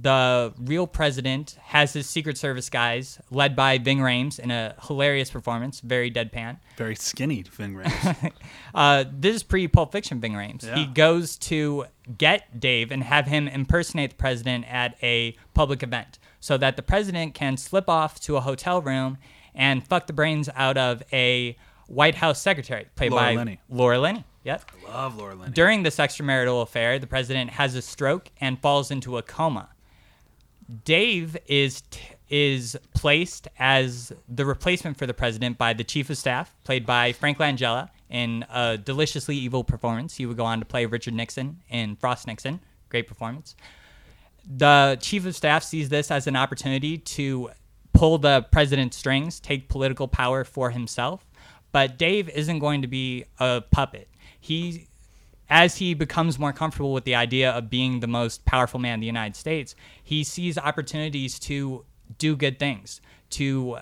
the 0.01 0.53
real 0.59 0.87
president 0.87 1.57
has 1.61 1.93
his 1.93 2.07
Secret 2.09 2.37
Service 2.37 2.69
guys, 2.69 3.19
led 3.31 3.55
by 3.55 3.77
Ving 3.77 3.99
Rhames, 3.99 4.39
in 4.39 4.51
a 4.51 4.75
hilarious 4.83 5.29
performance, 5.29 5.79
very 5.79 6.11
deadpan. 6.11 6.57
Very 6.77 6.95
skinny 6.95 7.43
Ving 7.43 7.75
Rhames. 7.83 8.31
Uh, 8.75 9.05
this 9.11 9.37
is 9.37 9.43
pre 9.43 9.67
Pulp 9.67 9.91
Fiction 9.91 10.19
Ving 10.19 10.33
Rhames. 10.33 10.71
He 10.75 10.85
goes 10.85 11.37
to 11.37 11.85
get 12.17 12.59
Dave 12.59 12.91
and 12.91 13.03
have 13.03 13.27
him 13.27 13.47
impersonate 13.47 14.11
the 14.11 14.15
president 14.15 14.65
at 14.69 14.97
a 15.01 15.35
public 15.53 15.83
event 15.83 16.19
so 16.39 16.57
that 16.57 16.75
the 16.75 16.83
president 16.83 17.33
can 17.33 17.57
slip 17.57 17.89
off 17.89 18.19
to 18.21 18.37
a 18.37 18.41
hotel 18.41 18.81
room 18.81 19.17
and 19.55 19.85
fuck 19.85 20.07
the 20.07 20.13
brains 20.13 20.49
out 20.55 20.77
of 20.77 21.01
a 21.11 21.57
White 21.87 22.15
House 22.15 22.39
secretary, 22.41 22.87
played 22.95 23.11
Laura 23.11 23.23
by 23.23 23.35
Linney. 23.35 23.59
Laura 23.69 23.99
Linney. 23.99 24.25
Yep. 24.43 24.71
I 24.87 24.91
love 24.91 25.17
Laura 25.17 25.35
Linney. 25.35 25.51
During 25.53 25.83
this 25.83 25.97
extramarital 25.97 26.61
affair, 26.61 26.99
the 26.99 27.07
president 27.07 27.51
has 27.51 27.75
a 27.75 27.81
stroke 27.81 28.29
and 28.39 28.59
falls 28.59 28.91
into 28.91 29.17
a 29.17 29.21
coma. 29.21 29.69
Dave 30.83 31.37
is 31.47 31.81
t- 31.89 32.01
is 32.29 32.77
placed 32.93 33.47
as 33.57 34.11
the 34.27 34.45
replacement 34.45 34.97
for 34.97 35.05
the 35.05 35.13
president 35.13 35.57
by 35.57 35.73
the 35.73 35.83
chief 35.83 36.09
of 36.09 36.17
staff, 36.17 36.53
played 36.65 36.85
by 36.85 37.13
Frank 37.13 37.37
Langella, 37.37 37.89
in 38.09 38.45
a 38.49 38.77
deliciously 38.77 39.35
evil 39.37 39.63
performance. 39.63 40.15
He 40.15 40.25
would 40.25 40.37
go 40.37 40.45
on 40.45 40.59
to 40.59 40.65
play 40.65 40.85
Richard 40.85 41.13
Nixon 41.13 41.61
in 41.69 41.95
Frost 41.95 42.27
Nixon. 42.27 42.59
Great 42.89 43.07
performance. 43.07 43.55
The 44.45 44.97
chief 45.01 45.25
of 45.25 45.35
staff 45.35 45.63
sees 45.63 45.89
this 45.89 46.11
as 46.11 46.27
an 46.27 46.35
opportunity 46.35 46.97
to 46.97 47.49
pull 47.93 48.17
the 48.17 48.45
president's 48.51 48.97
strings, 48.97 49.39
take 49.39 49.69
political 49.69 50.07
power 50.07 50.43
for 50.43 50.69
himself. 50.69 51.25
But 51.71 51.97
Dave 51.97 52.29
isn't 52.29 52.59
going 52.59 52.81
to 52.81 52.87
be 52.87 53.25
a 53.39 53.61
puppet. 53.61 54.07
He 54.39 54.86
as 55.49 55.77
he 55.77 55.93
becomes 55.93 56.37
more 56.37 56.53
comfortable 56.53 56.93
with 56.93 57.05
the 57.05 57.15
idea 57.15 57.51
of 57.51 57.69
being 57.69 57.99
the 57.99 58.07
most 58.07 58.45
powerful 58.45 58.79
man 58.79 58.95
in 58.95 58.99
the 58.99 59.07
United 59.07 59.35
States, 59.35 59.75
he 60.03 60.23
sees 60.23 60.57
opportunities 60.57 61.39
to 61.39 61.85
do 62.17 62.35
good 62.35 62.59
things, 62.59 63.01
to 63.31 63.77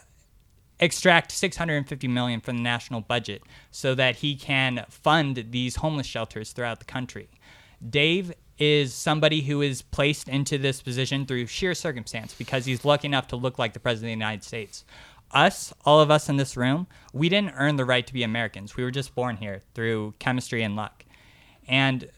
extract 0.80 1.32
650 1.32 2.08
million 2.08 2.42
from 2.42 2.58
the 2.58 2.64
national 2.64 3.02
budget 3.02 3.42
so 3.72 3.96
that 3.96 4.18
he 4.18 4.36
can 4.36 4.86
fund 4.90 5.48
these 5.52 5.78
homeless 5.78 6.06
shelters 6.08 6.52
throughout 6.52 6.80
the 6.80 6.86
country. 6.86 7.30
Dave 7.90 8.34
is 8.58 8.94
somebody 8.94 9.42
who 9.42 9.62
is 9.62 9.82
placed 9.82 10.30
into 10.30 10.58
this 10.58 10.82
position 10.82 11.26
through 11.26 11.46
sheer 11.46 11.74
circumstance 11.74 12.34
because 12.34 12.66
he's 12.66 12.86
lucky 12.86 13.08
enough 13.08 13.28
to 13.28 13.36
look 13.36 13.60
like 13.60 13.74
the 13.74 13.80
president 13.80 14.08
of 14.08 14.18
the 14.18 14.26
United 14.26 14.44
States. 14.44 14.86
Us, 15.32 15.74
all 15.84 16.00
of 16.00 16.12
us 16.12 16.30
in 16.30 16.38
this 16.38 16.56
room, 16.56 16.88
we 17.12 17.28
didn't 17.28 17.56
earn 17.58 17.76
the 17.76 17.86
right 17.86 18.06
to 18.06 18.14
be 18.14 18.24
Americans. 18.24 18.78
We 18.78 18.84
were 18.84 18.92
just 18.92 19.16
born 19.16 19.38
here 19.38 19.62
through 19.74 20.14
chemistry 20.20 20.64
and 20.64 20.76
luck. 20.76 21.05
And 21.68 22.10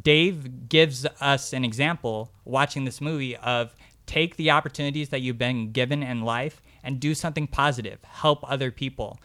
Dave 0.00 0.68
gives 0.68 1.06
us 1.20 1.52
an 1.52 1.64
example 1.64 2.32
watching 2.44 2.84
this 2.84 3.00
movie 3.00 3.36
of 3.36 3.74
take 4.06 4.36
the 4.36 4.50
opportunities 4.50 5.10
that 5.10 5.20
you've 5.20 5.38
been 5.38 5.72
given 5.72 6.02
in 6.02 6.22
life 6.22 6.62
and 6.82 6.98
do 6.98 7.14
something 7.14 7.46
positive, 7.46 7.98
help 8.04 8.48
other 8.50 8.70
people, 8.70 9.20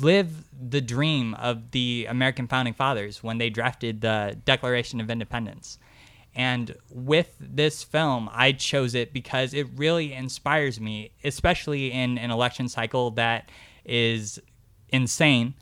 live 0.00 0.44
the 0.52 0.80
dream 0.80 1.34
of 1.34 1.70
the 1.70 2.06
American 2.08 2.46
founding 2.46 2.74
fathers 2.74 3.22
when 3.22 3.38
they 3.38 3.48
drafted 3.48 4.00
the 4.00 4.36
Declaration 4.44 5.00
of 5.00 5.10
Independence. 5.10 5.78
And 6.34 6.76
with 6.90 7.34
this 7.40 7.82
film, 7.82 8.28
I 8.32 8.52
chose 8.52 8.94
it 8.94 9.12
because 9.12 9.54
it 9.54 9.66
really 9.76 10.12
inspires 10.12 10.78
me, 10.80 11.12
especially 11.24 11.92
in 11.92 12.18
an 12.18 12.30
election 12.30 12.68
cycle 12.68 13.12
that 13.12 13.50
is 13.84 14.38
insane 14.90 15.54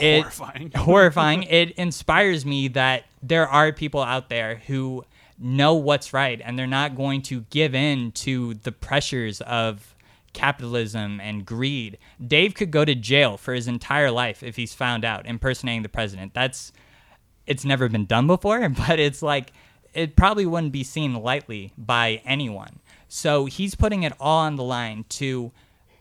it- 0.00 0.20
Horrifying. 0.22 0.72
horrifying. 0.76 1.42
It 1.44 1.72
inspires 1.72 2.44
me 2.46 2.68
that 2.68 3.04
there 3.22 3.48
are 3.48 3.72
people 3.72 4.02
out 4.02 4.28
there 4.28 4.56
who 4.66 5.04
know 5.38 5.74
what's 5.74 6.12
right 6.12 6.40
and 6.44 6.58
they're 6.58 6.66
not 6.66 6.96
going 6.96 7.22
to 7.22 7.40
give 7.50 7.74
in 7.74 8.10
to 8.12 8.54
the 8.54 8.72
pressures 8.72 9.40
of 9.42 9.94
capitalism 10.32 11.20
and 11.20 11.44
greed. 11.46 11.98
Dave 12.24 12.54
could 12.54 12.70
go 12.70 12.84
to 12.84 12.94
jail 12.94 13.36
for 13.36 13.54
his 13.54 13.66
entire 13.68 14.10
life 14.10 14.42
if 14.42 14.56
he's 14.56 14.74
found 14.74 15.04
out 15.04 15.26
impersonating 15.26 15.82
the 15.82 15.88
president. 15.88 16.34
That's 16.34 16.72
it's 17.46 17.64
never 17.64 17.88
been 17.88 18.04
done 18.04 18.26
before, 18.26 18.68
but 18.88 18.98
it's 18.98 19.22
like 19.22 19.52
it 19.94 20.16
probably 20.16 20.46
wouldn't 20.46 20.72
be 20.72 20.84
seen 20.84 21.14
lightly 21.14 21.72
by 21.78 22.20
anyone. 22.24 22.78
So 23.08 23.46
he's 23.46 23.74
putting 23.74 24.02
it 24.02 24.12
all 24.20 24.40
on 24.40 24.56
the 24.56 24.62
line 24.62 25.04
to 25.10 25.50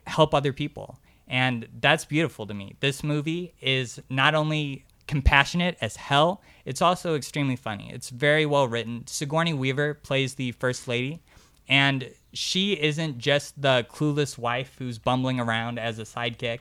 help 0.05 0.33
other 0.33 0.51
people. 0.53 0.99
And 1.27 1.67
that's 1.81 2.05
beautiful 2.05 2.47
to 2.47 2.53
me. 2.53 2.75
This 2.79 3.03
movie 3.03 3.53
is 3.61 4.01
not 4.09 4.33
only 4.35 4.85
compassionate 5.07 5.77
as 5.81 5.95
hell, 5.95 6.41
it's 6.65 6.81
also 6.81 7.15
extremely 7.15 7.55
funny. 7.55 7.89
It's 7.91 8.09
very 8.09 8.45
well 8.45 8.67
written. 8.67 9.05
Sigourney 9.07 9.53
Weaver 9.53 9.93
plays 9.95 10.35
the 10.35 10.51
first 10.53 10.87
lady, 10.87 11.21
and 11.67 12.09
she 12.33 12.73
isn't 12.73 13.17
just 13.17 13.61
the 13.61 13.85
clueless 13.89 14.37
wife 14.37 14.75
who's 14.77 14.97
bumbling 14.97 15.39
around 15.39 15.79
as 15.79 15.99
a 15.99 16.03
sidekick. 16.03 16.59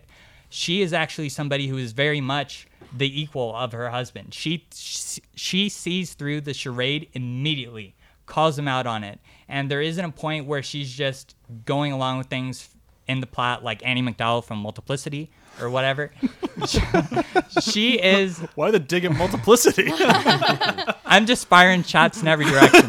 She 0.48 0.82
is 0.82 0.92
actually 0.92 1.28
somebody 1.28 1.66
who 1.66 1.76
is 1.76 1.92
very 1.92 2.20
much 2.20 2.66
the 2.96 3.20
equal 3.20 3.54
of 3.54 3.72
her 3.72 3.90
husband. 3.90 4.32
She 4.32 4.66
she 4.72 5.68
sees 5.68 6.14
through 6.14 6.42
the 6.42 6.54
charade 6.54 7.08
immediately, 7.12 7.94
calls 8.26 8.58
him 8.58 8.68
out 8.68 8.86
on 8.86 9.04
it, 9.04 9.18
and 9.48 9.70
there 9.70 9.82
isn't 9.82 10.04
a 10.04 10.12
point 10.12 10.46
where 10.46 10.62
she's 10.62 10.92
just 10.92 11.34
going 11.64 11.92
along 11.92 12.18
with 12.18 12.28
things 12.28 12.75
in 13.06 13.20
the 13.20 13.26
plot 13.26 13.62
like 13.62 13.84
Andie 13.84 14.02
MacDowell 14.02 14.44
from 14.44 14.58
Multiplicity 14.58 15.30
or 15.60 15.70
whatever. 15.70 16.10
she 17.62 18.00
is 18.00 18.38
Why 18.54 18.70
the 18.70 18.78
dig 18.78 19.04
at 19.04 19.12
multiplicity? 19.12 19.90
I'm 21.04 21.26
just 21.26 21.46
firing 21.46 21.82
shots 21.82 22.20
in 22.20 22.28
every 22.28 22.46
direction. 22.46 22.88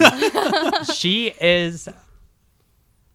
she 0.93 1.33
is 1.39 1.87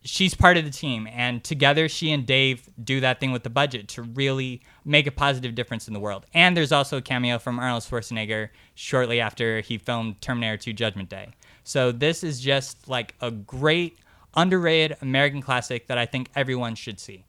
she's 0.05 0.34
part 0.34 0.57
of 0.57 0.64
the 0.64 0.70
team 0.70 1.07
and 1.12 1.42
together 1.44 1.88
she 1.88 2.11
and 2.11 2.26
Dave 2.26 2.68
do 2.82 3.00
that 3.00 3.20
thing 3.20 3.32
with 3.32 3.44
the 3.44 3.50
budget 3.50 3.88
to 3.88 4.03
really 4.03 4.61
make 4.84 5.07
a 5.07 5.12
positive 5.12 5.55
difference 5.55 5.86
in 5.86 5.94
the 5.94 6.00
world. 6.00 6.26
And 6.34 6.57
there's 6.57 6.72
also 6.72 6.96
a 6.96 7.03
cameo 7.03 7.38
from 7.38 7.59
Arnold 7.59 7.82
Schwarzenegger 7.84 8.48
shortly 8.74 9.20
after 9.20 9.61
he 9.61 9.78
filmed 9.78 10.20
Terminator 10.20 10.57
2 10.57 10.72
Judgment 10.72 11.09
Day. 11.09 11.30
So 11.64 11.92
this 11.92 12.24
is 12.24 12.40
just 12.40 12.88
like 12.88 13.14
a 13.20 13.30
great 13.30 13.96
underrated 14.34 14.96
American 15.00 15.42
classic 15.42 15.86
that 15.88 15.98
I 15.98 16.06
think 16.06 16.30
everyone 16.34 16.74
should 16.74 16.98
see. 16.98 17.24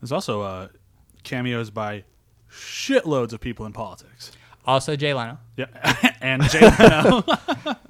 There's 0.00 0.12
also 0.12 0.42
uh, 0.42 0.68
cameos 1.22 1.70
by 1.70 2.04
shitloads 2.50 3.32
of 3.32 3.40
people 3.40 3.66
in 3.66 3.72
politics. 3.72 4.32
Also 4.66 4.96
Jay 4.96 5.12
Leno. 5.14 5.38
Yeah, 5.56 5.66
and 6.20 6.42
Jay 6.44 6.70
Leno. 6.78 7.24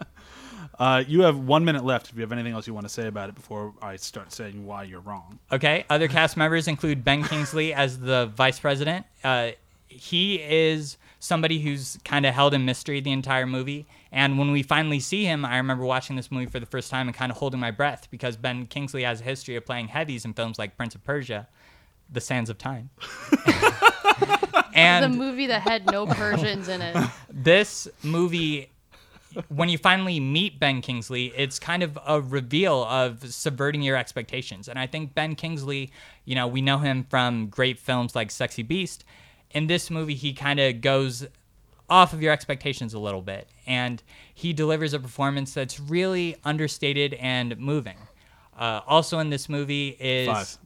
uh, 0.79 1.05
you 1.07 1.23
have 1.23 1.39
one 1.39 1.65
minute 1.65 1.85
left. 1.85 2.11
If 2.11 2.17
you 2.17 2.23
have 2.23 2.33
anything 2.33 2.53
else 2.53 2.67
you 2.67 2.75
want 2.75 2.87
to 2.87 2.93
say 2.93 3.07
about 3.07 3.29
it 3.29 3.35
before 3.35 3.75
I 3.81 3.97
start 3.97 4.33
saying 4.33 4.65
why 4.67 4.85
you're 4.85 5.01
wrong. 5.01 5.39
Okay. 5.53 5.85
Other 5.91 6.09
cast 6.09 6.37
members 6.37 6.67
include 6.67 7.05
Ben 7.05 7.23
Kingsley 7.25 7.73
as 7.73 7.99
the 7.99 8.27
vice 8.27 8.59
president. 8.59 9.07
Uh, 9.23 9.51
he 9.89 10.41
is 10.41 10.97
somebody 11.21 11.61
who's 11.61 11.99
kind 12.05 12.27
of 12.27 12.35
held 12.35 12.55
in 12.55 12.65
mystery 12.65 13.01
the 13.01 13.13
entire 13.13 13.47
movie. 13.47 13.87
And 14.15 14.39
when 14.39 14.53
we 14.53 14.63
finally 14.63 15.01
see 15.01 15.25
him, 15.25 15.45
I 15.45 15.57
remember 15.57 15.85
watching 15.85 16.15
this 16.15 16.31
movie 16.31 16.47
for 16.47 16.61
the 16.61 16.67
first 16.67 16.89
time 16.89 17.09
and 17.09 17.17
kind 17.17 17.33
of 17.33 17.39
holding 17.39 17.59
my 17.59 17.73
breath 17.73 18.07
because 18.13 18.37
Ben 18.37 18.67
Kingsley 18.67 19.03
has 19.03 19.21
a 19.21 19.25
history 19.25 19.57
of 19.57 19.67
playing 19.67 19.89
heavies 19.89 20.25
in 20.25 20.35
films 20.35 20.57
like 20.57 20.77
Prince 20.77 20.95
of 20.95 21.03
Persia, 21.03 21.49
The 22.13 22.21
Sands 22.21 22.49
of 22.49 22.57
Time. 22.57 22.91
and 24.75 25.05
the 25.05 25.09
movie 25.09 25.49
that 25.49 25.63
had 25.63 25.91
no 25.91 26.07
Persians 26.07 26.69
in 26.69 26.81
it. 26.81 26.97
this 27.29 27.89
movie 28.05 28.71
when 29.49 29.69
you 29.69 29.79
finally 29.79 30.21
meet 30.21 30.61
Ben 30.61 30.81
Kingsley, 30.81 31.33
it's 31.37 31.59
kind 31.59 31.83
of 31.83 31.99
a 32.07 32.21
reveal 32.21 32.85
of 32.85 33.35
subverting 33.35 33.83
your 33.83 33.97
expectations. 33.97 34.69
And 34.69 34.79
I 34.79 34.87
think 34.87 35.13
Ben 35.13 35.35
Kingsley, 35.35 35.91
you 36.25 36.37
know, 36.37 36.47
we 36.47 36.63
know 36.63 36.79
him 36.79 37.05
from 37.11 37.49
great 37.49 37.81
films 37.81 38.15
like 38.15 38.31
Sexy 38.31 38.63
Beast. 38.63 39.03
In 39.51 39.67
this 39.67 39.91
movie, 39.91 40.15
he 40.15 40.35
kind 40.35 40.61
of 40.61 40.81
goes 40.81 41.27
off 41.89 42.13
of 42.13 42.23
your 42.23 42.33
expectations 42.33 42.95
a 42.95 42.99
little 42.99 43.23
bit. 43.23 43.49
And 43.67 44.03
he 44.35 44.53
delivers 44.53 44.95
a 44.95 44.99
performance 44.99 45.55
that's 45.55 45.79
really 45.79 46.37
understated 46.45 47.15
and 47.15 47.59
moving. 47.59 47.97
Uh, 48.59 48.81
also 48.87 49.19
in 49.19 49.31
this 49.31 49.49
movie 49.49 49.97
is 50.01 50.29
Five. 50.29 50.59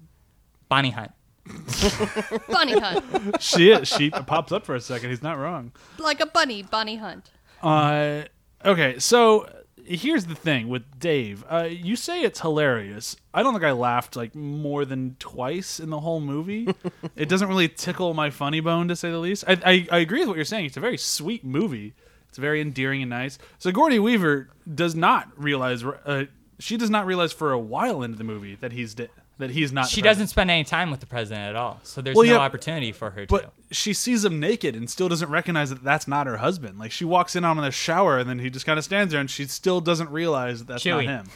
Bonnie 0.69 0.91
Hunt. 0.91 1.12
Bunny 2.49 2.79
hunt. 2.79 3.41
she 3.41 3.83
she 3.85 4.11
pops 4.11 4.53
up 4.53 4.66
for 4.66 4.75
a 4.75 4.81
second. 4.81 5.09
He's 5.09 5.23
not 5.23 5.39
wrong. 5.39 5.73
Like 5.99 6.21
a 6.21 6.27
bunny, 6.27 6.62
bunny 6.62 6.97
hunt. 6.97 7.31
Uh, 7.62 8.25
okay, 8.64 8.99
so 8.99 9.49
here's 9.89 10.26
the 10.26 10.34
thing 10.34 10.68
with 10.68 10.99
Dave. 10.99 11.45
Uh, 11.49 11.64
you 11.64 11.97
say 11.97 12.22
it's 12.22 12.41
hilarious. 12.41 13.16
I 13.32 13.43
don't 13.43 13.53
think 13.53 13.64
I 13.64 13.72
laughed 13.72 14.16
like 14.16 14.34
more 14.34 14.84
than 14.84 15.16
twice 15.18 15.80
in 15.80 15.91
the 15.91 16.01
whole 16.01 16.20
movie. 16.20 16.68
it 17.16 17.28
doesn't 17.28 17.49
really 17.49 17.68
tickle 17.68 18.14
my 18.14 18.30
funny 18.30 18.61
bone 18.61 18.89
to 18.89 18.97
say 18.97 19.11
the 19.11 19.18
least. 19.18 19.45
I, 19.47 19.59
I 19.64 19.89
I 19.91 19.99
agree 19.99 20.20
with 20.20 20.28
what 20.28 20.36
you're 20.36 20.45
saying. 20.45 20.66
It's 20.66 20.76
a 20.76 20.80
very 20.80 20.99
sweet 20.99 21.45
movie. 21.45 21.95
It's 22.28 22.39
very 22.39 22.61
endearing 22.61 23.03
and 23.03 23.11
nice. 23.11 23.39
Sigourney 23.59 23.99
Weaver 23.99 24.51
does 24.72 24.95
not 24.95 25.30
realize. 25.36 25.82
Uh, 25.84 26.26
she 26.59 26.76
does 26.76 26.91
not 26.91 27.07
realize 27.07 27.32
for 27.32 27.53
a 27.53 27.59
while 27.59 28.03
into 28.03 28.18
the 28.18 28.24
movie 28.24 28.57
that 28.57 28.72
he's 28.72 28.95
di- 28.95 29.09
that 29.39 29.51
he's 29.51 29.72
not. 29.72 29.89
She 29.89 30.03
doesn't 30.03 30.26
spend 30.28 30.51
any 30.51 30.64
time 30.64 30.91
with 30.91 31.01
the 31.01 31.07
president 31.07 31.49
at 31.49 31.57
all. 31.57 31.80
So 31.84 32.01
there's 32.03 32.16
Well, 32.16 32.26
no 32.26 32.32
yeah, 32.34 32.39
opportunity 32.39 32.93
for 32.93 33.11
her 33.11 33.26
to. 33.26 33.26
But 33.26 33.53
she 33.70 33.93
sees 33.93 34.24
him 34.24 34.39
naked 34.41 34.74
and 34.76 34.89
still 34.91 35.09
doesn't 35.09 35.30
recognize 35.30 35.70
that 35.70 35.82
that's 35.84 36.07
not 36.09 36.26
her 36.26 36.39
husband. 36.39 36.78
Like 36.78 36.91
she 36.91 37.05
walks 37.05 37.36
in 37.36 37.45
on 37.45 37.53
him 37.53 37.59
in 37.59 37.64
the 37.64 37.70
shower 37.70 38.18
and 38.18 38.28
then 38.28 38.39
he 38.39 38.51
just 38.51 38.66
kind 38.66 38.78
of 38.78 38.84
stands 38.84 39.12
there 39.12 39.20
and 39.20 39.30
she 39.30 39.45
still 39.47 39.80
doesn't 39.80 40.11
realize 40.11 40.61
that 40.61 40.66
that's 40.68 40.84
Chewy. 40.84 41.05
not 41.07 41.24
him. 41.24 41.26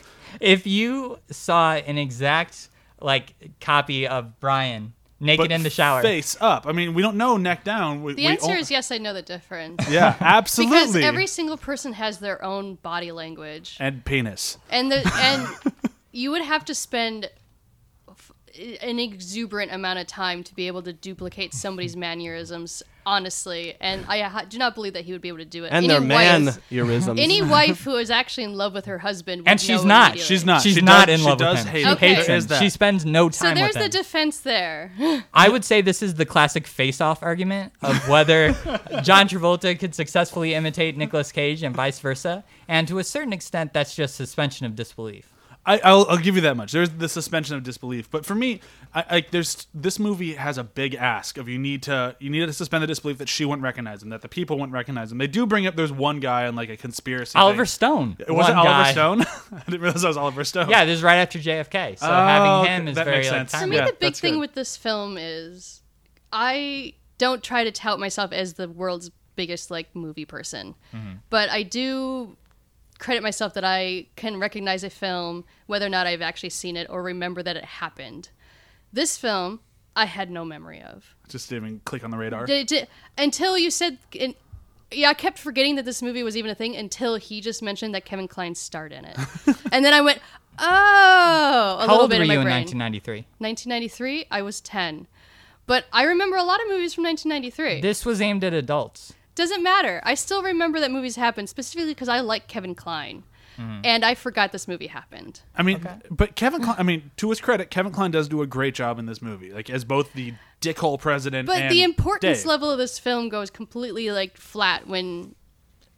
if 0.40 0.66
you 0.66 1.18
saw 1.30 1.74
an 1.74 1.98
exact 1.98 2.68
like 3.00 3.34
copy 3.60 4.06
of 4.06 4.38
Brian 4.40 4.92
naked 5.20 5.44
But 5.44 5.52
in 5.52 5.62
the 5.62 5.70
shower, 5.70 6.02
face 6.02 6.36
up. 6.40 6.66
I 6.66 6.72
mean, 6.72 6.94
we 6.94 7.02
don't 7.02 7.16
know 7.16 7.36
neck 7.36 7.62
down. 7.62 8.02
We, 8.02 8.14
The 8.14 8.22
we 8.22 8.28
answer 8.28 8.50
o- 8.52 8.56
is 8.56 8.70
yes, 8.70 8.90
I 8.90 8.98
know 8.98 9.12
the 9.14 9.22
difference. 9.22 9.88
yeah, 9.88 10.16
absolutely. 10.20 10.78
Because 10.78 10.96
every 10.96 11.26
single 11.28 11.56
person 11.56 11.92
has 11.92 12.18
their 12.18 12.42
own 12.44 12.74
body 12.76 13.12
language, 13.12 13.76
and 13.78 14.04
penis. 14.04 14.58
and 14.70 14.90
the 14.90 15.08
and 15.22 15.46
you 16.12 16.30
would 16.32 16.42
have 16.42 16.64
to 16.64 16.74
spend 16.74 17.24
f- 17.26 17.30
an 18.82 18.98
exuberant 18.98 19.72
amount 19.72 19.98
of 19.98 20.06
time 20.06 20.42
to 20.44 20.54
be 20.54 20.66
able 20.66 20.82
to 20.82 20.92
duplicate 20.92 21.54
somebody's 21.54 21.96
mannerisms. 21.96 22.82
Honestly, 23.04 23.74
and 23.80 24.04
I 24.06 24.20
ha- 24.20 24.44
do 24.48 24.58
not 24.58 24.76
believe 24.76 24.92
that 24.92 25.04
he 25.04 25.10
would 25.10 25.20
be 25.20 25.26
able 25.26 25.38
to 25.38 25.44
do 25.44 25.64
it. 25.64 25.72
And 25.72 25.78
Any 25.78 25.88
their 25.88 26.00
man 26.00 26.44
wife- 26.44 27.08
Any 27.18 27.42
wife 27.42 27.82
who 27.82 27.96
is 27.96 28.12
actually 28.12 28.44
in 28.44 28.54
love 28.54 28.74
with 28.74 28.84
her 28.84 28.98
husband, 28.98 29.42
would 29.42 29.48
and 29.48 29.60
she's 29.60 29.82
know 29.82 29.88
not. 29.88 30.18
She's 30.20 30.44
not. 30.44 30.62
She's 30.62 30.74
She 30.76 30.82
not 30.82 31.08
does- 31.08 31.14
in 31.14 31.20
she 31.24 31.26
love 31.28 31.38
does 31.38 31.58
with 31.58 31.66
him. 31.66 31.72
hate 31.72 31.80
She 31.80 31.86
him. 31.88 31.92
Okay. 31.94 32.14
hates 32.14 32.26
There 32.28 32.36
him. 32.36 32.46
that. 32.46 32.62
She 32.62 32.70
spends 32.70 33.04
no 33.04 33.28
time. 33.28 33.32
So 33.32 33.60
there's 33.60 33.74
with 33.74 33.90
the 33.90 33.98
him. 33.98 34.02
defense 34.04 34.38
there. 34.38 34.92
I 35.34 35.48
would 35.48 35.64
say 35.64 35.80
this 35.80 36.00
is 36.00 36.14
the 36.14 36.24
classic 36.24 36.64
face-off 36.68 37.24
argument 37.24 37.72
of 37.82 38.08
whether 38.08 38.52
John 39.02 39.26
Travolta 39.28 39.76
could 39.76 39.96
successfully 39.96 40.54
imitate 40.54 40.96
Nicolas 40.96 41.32
Cage 41.32 41.64
and 41.64 41.74
vice 41.74 41.98
versa, 41.98 42.44
and 42.68 42.86
to 42.86 43.00
a 43.00 43.04
certain 43.04 43.32
extent, 43.32 43.72
that's 43.72 43.96
just 43.96 44.14
suspension 44.14 44.64
of 44.64 44.76
disbelief. 44.76 45.31
I, 45.64 45.78
I'll, 45.84 46.06
I'll 46.10 46.18
give 46.18 46.34
you 46.34 46.40
that 46.42 46.56
much. 46.56 46.72
There's 46.72 46.90
the 46.90 47.08
suspension 47.08 47.54
of 47.54 47.62
disbelief, 47.62 48.10
but 48.10 48.26
for 48.26 48.34
me, 48.34 48.60
I, 48.92 49.04
I 49.18 49.26
there's 49.30 49.68
this 49.72 50.00
movie 50.00 50.34
has 50.34 50.58
a 50.58 50.64
big 50.64 50.96
ask 50.96 51.38
of 51.38 51.48
you 51.48 51.56
need 51.56 51.84
to 51.84 52.16
you 52.18 52.30
need 52.30 52.44
to 52.46 52.52
suspend 52.52 52.82
the 52.82 52.88
disbelief 52.88 53.18
that 53.18 53.28
she 53.28 53.44
wouldn't 53.44 53.62
recognize 53.62 54.02
him, 54.02 54.08
that 54.08 54.22
the 54.22 54.28
people 54.28 54.56
wouldn't 54.58 54.72
recognize 54.74 55.12
him. 55.12 55.18
They 55.18 55.28
do 55.28 55.46
bring 55.46 55.68
up 55.68 55.76
there's 55.76 55.92
one 55.92 56.18
guy 56.18 56.48
on 56.48 56.56
like 56.56 56.68
a 56.68 56.76
conspiracy. 56.76 57.38
Oliver 57.38 57.58
thing. 57.64 57.66
Stone. 57.66 58.16
It 58.18 58.32
was 58.32 58.48
it 58.48 58.56
one 58.56 58.66
Oliver 58.66 58.82
guy- 58.82 58.92
Stone? 58.92 59.20
I 59.52 59.62
didn't 59.66 59.80
realize 59.82 60.02
that 60.02 60.08
was 60.08 60.16
Oliver 60.16 60.42
Stone. 60.42 60.68
Yeah, 60.68 60.84
this 60.84 60.96
is 60.98 61.02
right 61.04 61.18
after 61.18 61.38
JFK. 61.38 61.98
So 61.98 62.06
Oh, 62.06 62.10
having 62.12 62.70
him 62.72 62.88
is 62.88 62.96
That 62.96 63.04
very 63.04 63.18
makes 63.18 63.30
like 63.30 63.48
sense. 63.50 63.54
For 63.62 63.66
me, 63.68 63.76
Yeah, 63.76 63.86
the 63.86 63.92
big 63.92 64.16
thing 64.16 64.34
good. 64.34 64.40
with 64.40 64.54
this 64.54 64.76
film 64.76 65.16
is 65.16 65.80
I 66.32 66.94
don't 67.18 67.42
try 67.42 67.62
to 67.64 67.70
tout 67.70 68.00
myself 68.00 68.32
as 68.32 68.54
the 68.54 68.68
world's 68.68 69.10
biggest 69.36 69.70
like 69.70 69.94
movie 69.94 70.24
person, 70.24 70.74
Mm-hmm. 70.92 71.12
but 71.30 71.48
I 71.50 71.62
do 71.62 72.36
credit 73.02 73.22
myself 73.22 73.54
that 73.54 73.64
I 73.64 74.06
can 74.16 74.38
recognize 74.38 74.84
a 74.84 74.90
film 74.90 75.44
whether 75.66 75.84
or 75.84 75.90
not 75.90 76.06
I've 76.06 76.22
actually 76.22 76.50
seen 76.50 76.76
it 76.76 76.86
or 76.88 77.02
remember 77.02 77.42
that 77.42 77.56
it 77.56 77.64
happened. 77.64 78.30
This 78.92 79.18
film, 79.18 79.60
I 79.96 80.06
had 80.06 80.30
no 80.30 80.44
memory 80.44 80.80
of. 80.80 81.14
Just 81.28 81.50
didn't 81.50 81.66
even 81.66 81.80
click 81.84 82.04
on 82.04 82.10
the 82.10 82.16
radar. 82.16 82.46
Did, 82.46 82.68
did, 82.68 82.88
until 83.18 83.58
you 83.58 83.70
said. 83.70 83.98
In, 84.12 84.34
yeah, 84.90 85.08
I 85.08 85.14
kept 85.14 85.38
forgetting 85.38 85.76
that 85.76 85.86
this 85.86 86.02
movie 86.02 86.22
was 86.22 86.36
even 86.36 86.50
a 86.50 86.54
thing 86.54 86.76
until 86.76 87.16
he 87.16 87.40
just 87.40 87.62
mentioned 87.62 87.94
that 87.94 88.04
Kevin 88.04 88.28
Kline 88.28 88.54
starred 88.54 88.92
in 88.92 89.06
it, 89.06 89.16
and 89.72 89.84
then 89.84 89.94
I 89.94 90.02
went, 90.02 90.20
"Oh!" 90.58 90.64
A 90.64 90.66
How 90.66 91.80
little 91.80 92.00
old 92.02 92.10
bit 92.10 92.18
were 92.18 92.22
in 92.24 92.28
my 92.28 92.34
you 92.34 92.40
in 92.40 92.46
1993? 92.46 93.26
1993, 93.38 94.26
I 94.30 94.42
was 94.42 94.60
10. 94.60 95.06
But 95.66 95.86
I 95.92 96.04
remember 96.04 96.36
a 96.36 96.42
lot 96.42 96.60
of 96.60 96.68
movies 96.68 96.92
from 96.92 97.04
1993. 97.04 97.80
This 97.80 98.04
was 98.04 98.20
aimed 98.20 98.44
at 98.44 98.52
adults. 98.52 99.14
Doesn't 99.34 99.62
matter. 99.62 100.00
I 100.04 100.14
still 100.14 100.42
remember 100.42 100.78
that 100.80 100.90
movies 100.90 101.16
happened, 101.16 101.48
specifically 101.48 101.92
because 101.92 102.08
I 102.08 102.20
like 102.20 102.48
Kevin 102.48 102.74
Kline. 102.74 103.24
Mm-hmm. 103.58 103.80
And 103.84 104.04
I 104.04 104.14
forgot 104.14 104.50
this 104.52 104.66
movie 104.66 104.86
happened. 104.86 105.42
I 105.54 105.62
mean, 105.62 105.86
but 106.10 106.36
Kevin 106.36 106.62
Kline, 106.62 106.76
I 106.78 106.82
mean, 106.82 107.10
to 107.18 107.28
his 107.28 107.40
credit, 107.40 107.70
Kevin 107.70 107.92
Kline 107.92 108.10
does 108.10 108.26
do 108.28 108.40
a 108.40 108.46
great 108.46 108.74
job 108.74 108.98
in 108.98 109.04
this 109.04 109.20
movie, 109.20 109.52
like 109.52 109.68
as 109.68 109.84
both 109.84 110.12
the 110.14 110.32
dickhole 110.62 110.98
president 110.98 111.46
But 111.46 111.60
and 111.62 111.70
the 111.70 111.82
importance 111.82 112.38
Dave. 112.38 112.46
level 112.46 112.70
of 112.70 112.78
this 112.78 112.98
film 112.98 113.28
goes 113.28 113.50
completely 113.50 114.10
like 114.10 114.38
flat 114.38 114.86
when 114.86 115.34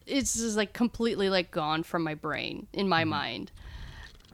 it's 0.05 0.35
just 0.35 0.57
like 0.57 0.72
completely 0.72 1.30
like 1.30 1.53
gone 1.53 1.85
from 1.85 2.03
my 2.03 2.14
brain, 2.14 2.66
in 2.72 2.80
Mm-hmm. 2.82 2.89
my 2.91 3.05
mind, 3.05 3.53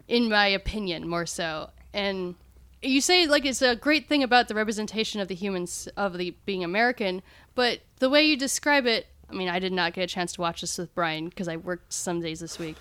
in 0.09 0.28
my 0.30 0.46
opinion, 0.46 1.07
more 1.07 1.26
so. 1.26 1.70
And 1.92 2.36
you 2.80 3.03
say 3.03 3.26
like 3.26 3.44
it's 3.44 3.61
a 3.61 3.76
great 3.76 4.09
thing 4.09 4.22
about 4.22 4.48
the 4.48 4.55
representation 4.55 5.20
of 5.20 5.28
the 5.28 5.34
humans 5.34 5.88
of 5.94 6.16
the 6.16 6.34
being 6.46 6.64
American, 6.64 7.20
but 7.61 7.80
the 7.98 8.08
way 8.08 8.24
you 8.24 8.38
describe 8.38 8.86
it, 8.86 9.06
I 9.28 9.34
mean, 9.34 9.50
I 9.50 9.58
did 9.58 9.70
not 9.70 9.92
get 9.92 10.04
a 10.04 10.06
chance 10.06 10.32
to 10.32 10.40
watch 10.40 10.62
this 10.62 10.78
with 10.78 10.94
Brian 10.94 11.28
because 11.28 11.46
I 11.46 11.56
worked 11.56 11.92
some 11.92 12.22
days 12.22 12.40
this 12.40 12.58
week. 12.58 12.78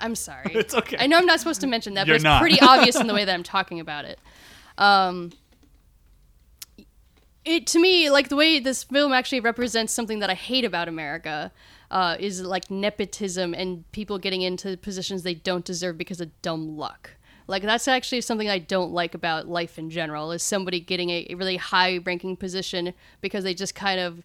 I'm 0.00 0.14
sorry. 0.14 0.52
It's 0.54 0.72
okay. 0.72 0.96
I 0.98 1.06
know 1.06 1.18
I'm 1.18 1.26
not 1.26 1.38
supposed 1.38 1.60
to 1.60 1.66
mention 1.66 1.92
that, 1.92 2.06
You're 2.06 2.14
but 2.14 2.16
it's 2.16 2.24
not. 2.24 2.40
pretty 2.40 2.58
obvious 2.62 2.98
in 2.98 3.06
the 3.08 3.12
way 3.12 3.26
that 3.26 3.34
I'm 3.34 3.42
talking 3.42 3.78
about 3.78 4.06
it. 4.06 4.18
Um, 4.78 5.32
it 7.44 7.66
to 7.66 7.78
me 7.78 8.08
like 8.08 8.30
the 8.30 8.36
way 8.36 8.58
this 8.58 8.84
film 8.84 9.12
actually 9.12 9.40
represents 9.40 9.92
something 9.92 10.20
that 10.20 10.30
I 10.30 10.34
hate 10.34 10.64
about 10.64 10.88
America 10.88 11.52
uh, 11.90 12.16
is 12.18 12.40
like 12.40 12.70
nepotism 12.70 13.52
and 13.52 13.84
people 13.92 14.16
getting 14.16 14.40
into 14.40 14.78
positions 14.78 15.24
they 15.24 15.34
don't 15.34 15.66
deserve 15.66 15.98
because 15.98 16.22
of 16.22 16.30
dumb 16.40 16.78
luck. 16.78 17.10
Like 17.50 17.64
that's 17.64 17.88
actually 17.88 18.20
something 18.20 18.48
I 18.48 18.60
don't 18.60 18.92
like 18.92 19.14
about 19.14 19.48
life 19.48 19.76
in 19.76 19.90
general 19.90 20.30
is 20.30 20.42
somebody 20.42 20.78
getting 20.78 21.10
a, 21.10 21.34
really 21.34 21.56
high 21.56 21.98
ranking 21.98 22.36
position 22.36 22.94
because 23.20 23.42
they 23.42 23.54
just 23.54 23.74
kind 23.74 23.98
of 23.98 24.22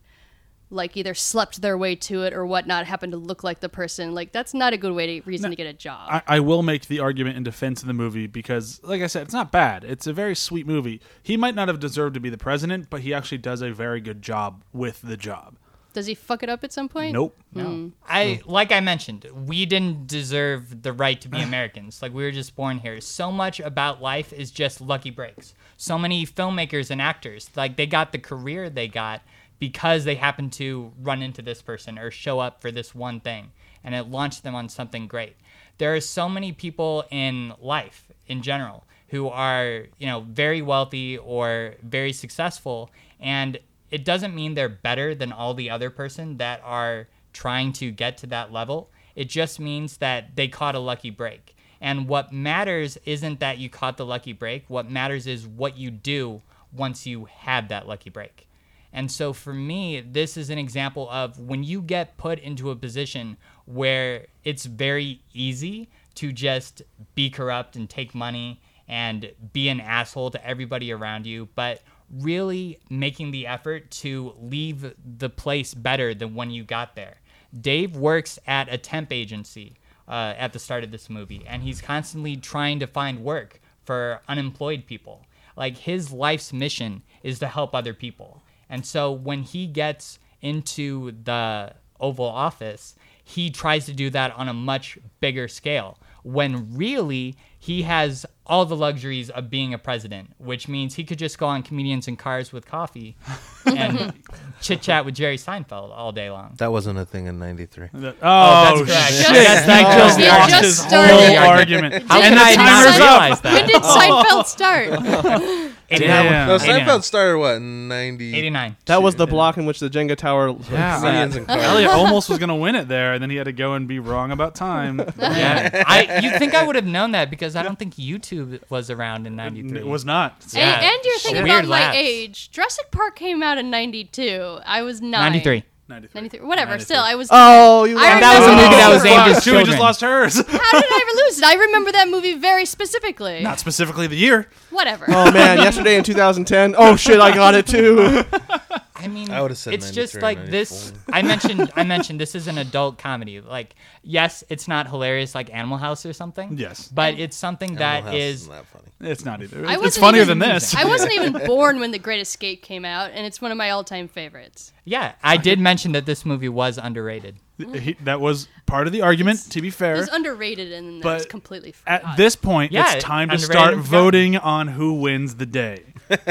like 0.69 0.95
either 0.95 1.15
slept 1.15 1.61
their 1.61 1.75
way 1.75 1.95
to 1.95 2.23
it 2.23 2.33
or 2.33 2.45
whatnot 2.45 2.85
happened 2.85 3.13
to 3.13 3.17
look 3.17 3.43
like 3.43 3.61
the 3.61 3.69
person. 3.69 4.13
Like 4.13 4.31
that's 4.31 4.53
not 4.53 4.73
a 4.73 4.77
good 4.77 4.93
way 4.93 5.19
to 5.19 5.25
reason 5.27 5.49
to 5.49 5.55
get 5.55 5.65
a 5.65 5.73
job. 5.73 6.07
I, 6.11 6.21
I 6.27 6.39
will 6.39 6.61
make 6.61 6.85
the 6.85 6.99
argument 6.99 7.35
in 7.35 7.43
defense 7.43 7.81
of 7.81 7.87
the 7.87 7.93
movie 7.93 8.27
because, 8.27 8.79
like 8.83 9.01
I 9.01 9.07
said, 9.07 9.23
it's 9.23 9.33
not 9.33 9.51
bad. 9.51 9.83
It's 9.83 10.05
a 10.05 10.13
very 10.13 10.35
sweet 10.35 10.67
movie. 10.67 11.01
He 11.23 11.35
might 11.35 11.55
not 11.55 11.67
have 11.67 11.79
deserved 11.79 12.13
to 12.13 12.19
be 12.19 12.29
the 12.29 12.37
president, 12.37 12.91
but 12.91 13.01
he 13.01 13.11
actually 13.11 13.39
does 13.39 13.61
a 13.61 13.71
very 13.71 14.01
good 14.01 14.21
job 14.21 14.63
with 14.71 15.01
the 15.01 15.17
job. 15.17 15.57
Does 15.95 16.07
he 16.07 16.13
fuck 16.13 16.43
it 16.43 16.49
up 16.49 16.61
at 16.65 16.73
some 16.73 16.89
point? 16.89 17.13
Nope. 17.13 17.37
Hmm. 17.53 17.87
I 18.05 18.41
like 18.45 18.73
I 18.73 18.81
mentioned, 18.81 19.25
we 19.33 19.65
didn't 19.65 20.07
deserve 20.07 20.83
the 20.83 20.91
right 20.91 21.19
to 21.21 21.29
be 21.29 21.39
Americans. 21.41 22.01
Like 22.01 22.13
we 22.13 22.23
were 22.23 22.33
just 22.33 22.53
born 22.53 22.79
here. 22.79 22.99
So 22.99 23.31
much 23.31 23.61
about 23.61 24.01
life 24.01 24.33
is 24.33 24.51
just 24.51 24.81
lucky 24.81 25.09
breaks. 25.09 25.53
So 25.77 25.97
many 25.97 26.25
filmmakers 26.25 26.91
and 26.91 27.01
actors, 27.01 27.49
like 27.55 27.77
they 27.77 27.87
got 27.87 28.11
the 28.11 28.19
career 28.19 28.69
they 28.69 28.89
got 28.89 29.21
because 29.57 30.03
they 30.03 30.15
happened 30.15 30.51
to 30.53 30.91
run 31.01 31.21
into 31.21 31.41
this 31.41 31.61
person 31.61 31.97
or 31.97 32.11
show 32.11 32.39
up 32.39 32.61
for 32.61 32.71
this 32.71 32.93
one 32.93 33.21
thing 33.21 33.53
and 33.81 33.95
it 33.95 34.09
launched 34.09 34.43
them 34.43 34.53
on 34.53 34.67
something 34.67 35.07
great. 35.07 35.37
There 35.77 35.95
are 35.95 36.01
so 36.01 36.27
many 36.27 36.51
people 36.51 37.05
in 37.09 37.53
life 37.61 38.11
in 38.27 38.41
general 38.41 38.85
who 39.07 39.29
are, 39.29 39.85
you 39.97 40.07
know, 40.07 40.25
very 40.27 40.61
wealthy 40.61 41.17
or 41.17 41.75
very 41.81 42.11
successful 42.11 42.91
and 43.21 43.57
it 43.91 44.03
doesn't 44.05 44.35
mean 44.35 44.53
they're 44.53 44.69
better 44.69 45.13
than 45.15 45.31
all 45.31 45.53
the 45.53 45.69
other 45.69 45.89
person 45.89 46.37
that 46.37 46.61
are 46.63 47.07
trying 47.33 47.73
to 47.73 47.91
get 47.91 48.17
to 48.17 48.27
that 48.27 48.51
level. 48.51 48.89
It 49.15 49.29
just 49.29 49.59
means 49.59 49.97
that 49.97 50.35
they 50.35 50.47
caught 50.47 50.75
a 50.75 50.79
lucky 50.79 51.09
break. 51.09 51.55
And 51.81 52.07
what 52.07 52.31
matters 52.31 52.97
isn't 53.05 53.39
that 53.39 53.57
you 53.57 53.69
caught 53.69 53.97
the 53.97 54.05
lucky 54.05 54.33
break. 54.33 54.65
What 54.69 54.89
matters 54.89 55.27
is 55.27 55.45
what 55.45 55.77
you 55.77 55.91
do 55.91 56.41
once 56.71 57.05
you 57.05 57.25
have 57.25 57.69
that 57.69 57.87
lucky 57.87 58.09
break. 58.09 58.47
And 58.91 59.11
so 59.11 59.33
for 59.33 59.53
me, 59.53 59.99
this 59.99 60.37
is 60.37 60.49
an 60.49 60.57
example 60.57 61.09
of 61.09 61.37
when 61.37 61.63
you 61.63 61.81
get 61.81 62.17
put 62.17 62.39
into 62.39 62.71
a 62.71 62.75
position 62.75 63.37
where 63.65 64.27
it's 64.43 64.65
very 64.65 65.21
easy 65.33 65.89
to 66.15 66.31
just 66.31 66.81
be 67.13 67.29
corrupt 67.29 67.75
and 67.75 67.89
take 67.89 68.15
money 68.15 68.61
and 68.87 69.31
be 69.51 69.67
an 69.67 69.81
asshole 69.81 70.31
to 70.31 70.47
everybody 70.47 70.93
around 70.93 71.25
you, 71.25 71.49
but 71.55 71.81
really 72.09 72.79
making 72.89 73.31
the 73.31 73.47
effort 73.47 73.89
to 73.89 74.33
leave 74.39 74.93
the 75.17 75.29
place 75.29 75.73
better 75.73 76.13
than 76.13 76.35
when 76.35 76.51
you 76.51 76.63
got 76.63 76.95
there. 76.95 77.15
Dave 77.59 77.95
works 77.95 78.37
at 78.45 78.71
a 78.71 78.77
temp 78.77 79.11
agency 79.11 79.77
uh, 80.07 80.33
at 80.37 80.53
the 80.53 80.59
start 80.59 80.83
of 80.83 80.91
this 80.91 81.09
movie, 81.09 81.43
and 81.47 81.63
he's 81.63 81.81
constantly 81.81 82.35
trying 82.35 82.79
to 82.79 82.87
find 82.87 83.23
work 83.23 83.59
for 83.83 84.21
unemployed 84.27 84.85
people. 84.85 85.25
Like 85.55 85.77
his 85.77 86.11
life's 86.11 86.51
mission 86.51 87.03
is 87.23 87.39
to 87.39 87.47
help 87.47 87.73
other 87.73 87.93
people. 87.93 88.41
And 88.69 88.85
so 88.85 89.11
when 89.11 89.43
he 89.43 89.67
gets 89.67 90.19
into 90.41 91.11
the 91.23 91.73
Oval 91.99 92.25
Office, 92.25 92.95
he 93.23 93.49
tries 93.49 93.85
to 93.85 93.93
do 93.93 94.09
that 94.11 94.33
on 94.35 94.49
a 94.49 94.53
much 94.53 94.97
bigger 95.19 95.47
scale. 95.47 95.97
When 96.23 96.75
really, 96.75 97.35
he 97.65 97.81
has 97.81 98.27
all 98.45 98.63
the 98.67 98.75
luxuries 98.75 99.31
of 99.31 99.49
being 99.49 99.73
a 99.73 99.77
president, 99.79 100.29
which 100.37 100.67
means 100.67 100.93
he 100.93 101.03
could 101.03 101.17
just 101.17 101.39
go 101.39 101.47
on 101.47 101.63
comedians 101.63 102.07
and 102.07 102.19
cars 102.19 102.53
with 102.53 102.63
coffee 102.63 103.17
and 103.65 104.13
chit 104.61 104.83
chat 104.83 105.03
with 105.03 105.15
Jerry 105.15 105.37
Seinfeld 105.37 105.89
all 105.89 106.11
day 106.11 106.29
long. 106.29 106.53
That 106.57 106.71
wasn't 106.71 106.99
a 106.99 107.05
thing 107.07 107.25
in 107.25 107.39
'93. 107.39 107.89
Oh, 107.91 107.99
that's 107.99 108.17
oh, 108.21 108.85
correct. 108.85 109.13
shit! 109.13 109.31
Yes, 109.31 109.65
that 109.65 109.81
no. 109.81 109.97
just 109.97 110.19
lost 110.19 110.49
just 110.51 110.63
his 110.63 110.77
started. 110.77 111.15
whole 111.15 111.37
argument. 111.37 112.05
How 112.07 112.21
and 112.21 112.35
can 112.35 112.37
I 112.37 112.55
timer's 112.55 112.99
not 112.99 112.99
realize 112.99 113.41
that? 113.41 113.53
When 113.53 113.67
did 113.67 113.81
oh. 113.83 113.97
Seinfeld 113.97 114.45
start? 114.45 115.71
Damn. 115.89 116.47
No, 116.47 116.55
89. 116.55 116.79
Seinfeld 116.81 117.03
started 117.03 117.37
what 117.39 117.55
in 117.57 117.87
'90? 117.87 118.35
89. 118.35 118.77
That 118.85 119.03
was 119.03 119.15
the 119.15 119.27
block 119.27 119.57
in 119.57 119.65
which 119.65 119.79
the 119.79 119.89
Jenga 119.89 120.15
tower. 120.15 120.51
like, 120.51 120.69
Yeah. 120.71 120.99
Comedians 120.99 121.35
in. 121.35 121.49
Elliot 121.49 121.89
almost 121.93 122.29
was 122.29 122.39
gonna 122.39 122.55
win 122.55 122.75
it 122.75 122.87
there, 122.87 123.13
and 123.13 123.21
then 123.21 123.29
he 123.29 123.35
had 123.35 123.45
to 123.45 123.51
go 123.53 123.73
and 123.73 123.87
be 123.87 123.99
wrong 123.99 124.31
about 124.31 124.55
time. 124.55 124.99
Yeah. 125.17 125.83
I 125.87 126.19
you 126.21 126.37
think 126.37 126.53
I 126.55 126.63
would 126.65 126.75
have 126.75 126.85
known 126.85 127.11
that 127.11 127.29
because 127.29 127.55
I 127.55 127.63
don't 127.63 127.77
think 127.77 127.95
YouTube 127.95 128.59
was 128.69 128.89
around 128.89 129.27
in 129.27 129.35
93. 129.35 129.79
It 129.79 129.85
was 129.87 130.05
not. 130.05 130.43
Yeah. 130.51 130.75
And, 130.75 130.85
and 130.85 130.99
you're 131.03 131.19
thinking 131.19 131.43
Weird 131.43 131.65
about 131.65 131.69
my 131.69 131.79
lapse. 131.81 131.97
age. 131.97 132.51
Jurassic 132.51 132.91
Park 132.91 133.15
came 133.15 133.41
out 133.43 133.57
in 133.57 133.69
'92. 133.69 134.59
I 134.65 134.81
was 134.81 135.01
nine. 135.01 135.31
93. 135.33 135.63
93. 135.87 136.19
93. 136.21 136.39
Whatever. 136.47 136.71
93. 136.71 136.85
Still, 136.85 137.03
I 137.03 137.15
was. 137.15 137.29
Oh, 137.31 137.83
you. 137.83 137.97
I 137.97 138.19
that 138.19 138.39
was 138.39 138.47
a 138.47 138.51
movie 138.51 138.75
that 138.75 138.89
was 138.91 139.05
aimed 139.05 139.15
fuck, 139.17 139.37
at 139.37 139.43
Chewie 139.43 139.65
just 139.65 139.79
lost 139.79 140.01
hers. 140.01 140.35
How 140.35 140.43
did 140.43 140.51
I 140.51 140.99
ever 141.01 141.25
lose 141.25 141.37
it? 141.37 141.43
I 141.43 141.53
remember 141.55 141.91
that 141.91 142.09
movie 142.09 142.33
very 142.33 142.65
specifically. 142.65 143.43
not 143.43 143.59
specifically 143.59 144.07
the 144.07 144.15
year. 144.15 144.49
Whatever. 144.71 145.05
Oh 145.07 145.31
man, 145.31 145.59
yesterday 145.59 145.95
in 145.95 146.03
2010. 146.03 146.73
Oh 146.77 146.95
shit, 146.95 147.19
I 147.19 147.33
got 147.33 147.53
it 147.53 147.67
too. 147.67 148.23
I 149.05 149.07
mean, 149.07 149.29
I 149.31 149.41
would've 149.41 149.57
said 149.57 149.73
it's 149.73 149.91
just 149.91 150.21
like 150.21 150.47
this. 150.47 150.91
I 151.13 151.21
mentioned, 151.21 151.71
I 151.75 151.83
mentioned 151.83 152.19
this 152.19 152.35
is 152.35 152.47
an 152.47 152.57
adult 152.57 152.97
comedy. 152.97 153.39
Like, 153.39 153.75
yes, 154.03 154.43
it's 154.49 154.67
not 154.67 154.87
hilarious 154.89 155.33
like 155.35 155.53
Animal 155.53 155.77
House 155.77 156.05
or 156.05 156.13
something. 156.13 156.57
Yes. 156.57 156.87
but 156.89 157.19
it's 157.19 157.37
something 157.37 157.75
that 157.75 158.03
House 158.03 158.13
is. 158.15 158.41
isn't 158.41 158.51
that 158.53 158.65
funny. 158.67 158.85
It's 159.11 159.25
not 159.25 159.41
either. 159.43 159.65
I 159.65 159.77
It's 159.81 159.97
funnier 159.97 160.23
even- 160.23 160.39
than 160.39 160.49
this. 160.49 160.73
I 160.75 160.85
wasn't 160.85 161.13
even 161.13 161.33
born 161.45 161.79
when 161.79 161.91
The 161.91 161.99
Great 161.99 162.21
Escape 162.21 162.61
came 162.63 162.85
out, 162.85 163.11
and 163.13 163.25
it's 163.25 163.41
one 163.41 163.51
of 163.51 163.57
my 163.57 163.69
all-time 163.69 164.07
favorites. 164.07 164.71
Yeah, 164.85 165.13
I 165.23 165.37
did 165.37 165.59
mention 165.59 165.91
that 165.93 166.05
this 166.05 166.25
movie 166.25 166.49
was 166.49 166.77
underrated. 166.77 167.35
He- 167.57 167.95
that 168.03 168.19
was 168.19 168.47
part 168.65 168.87
of 168.87 168.93
the 168.93 169.01
argument. 169.01 169.39
To 169.51 169.61
be 169.61 169.67
It 169.69 169.73
fair, 169.73 169.95
was 169.95 170.09
underrated 170.09 170.71
and 170.73 170.87
then 170.95 171.01
But 171.01 171.13
was 171.17 171.25
completely 171.25 171.71
forgotten. 171.73 172.09
at 172.09 172.17
this 172.17 172.35
point, 172.35 172.71
Yeah, 172.71 172.93
it's 172.95 173.03
time 173.03 173.29
to 173.29 173.37
start 173.37 173.75
voting 173.77 174.37
on 174.37 174.67
who 174.69 174.93
wins 174.93 175.35
the 175.35 175.45
day. 175.45 175.83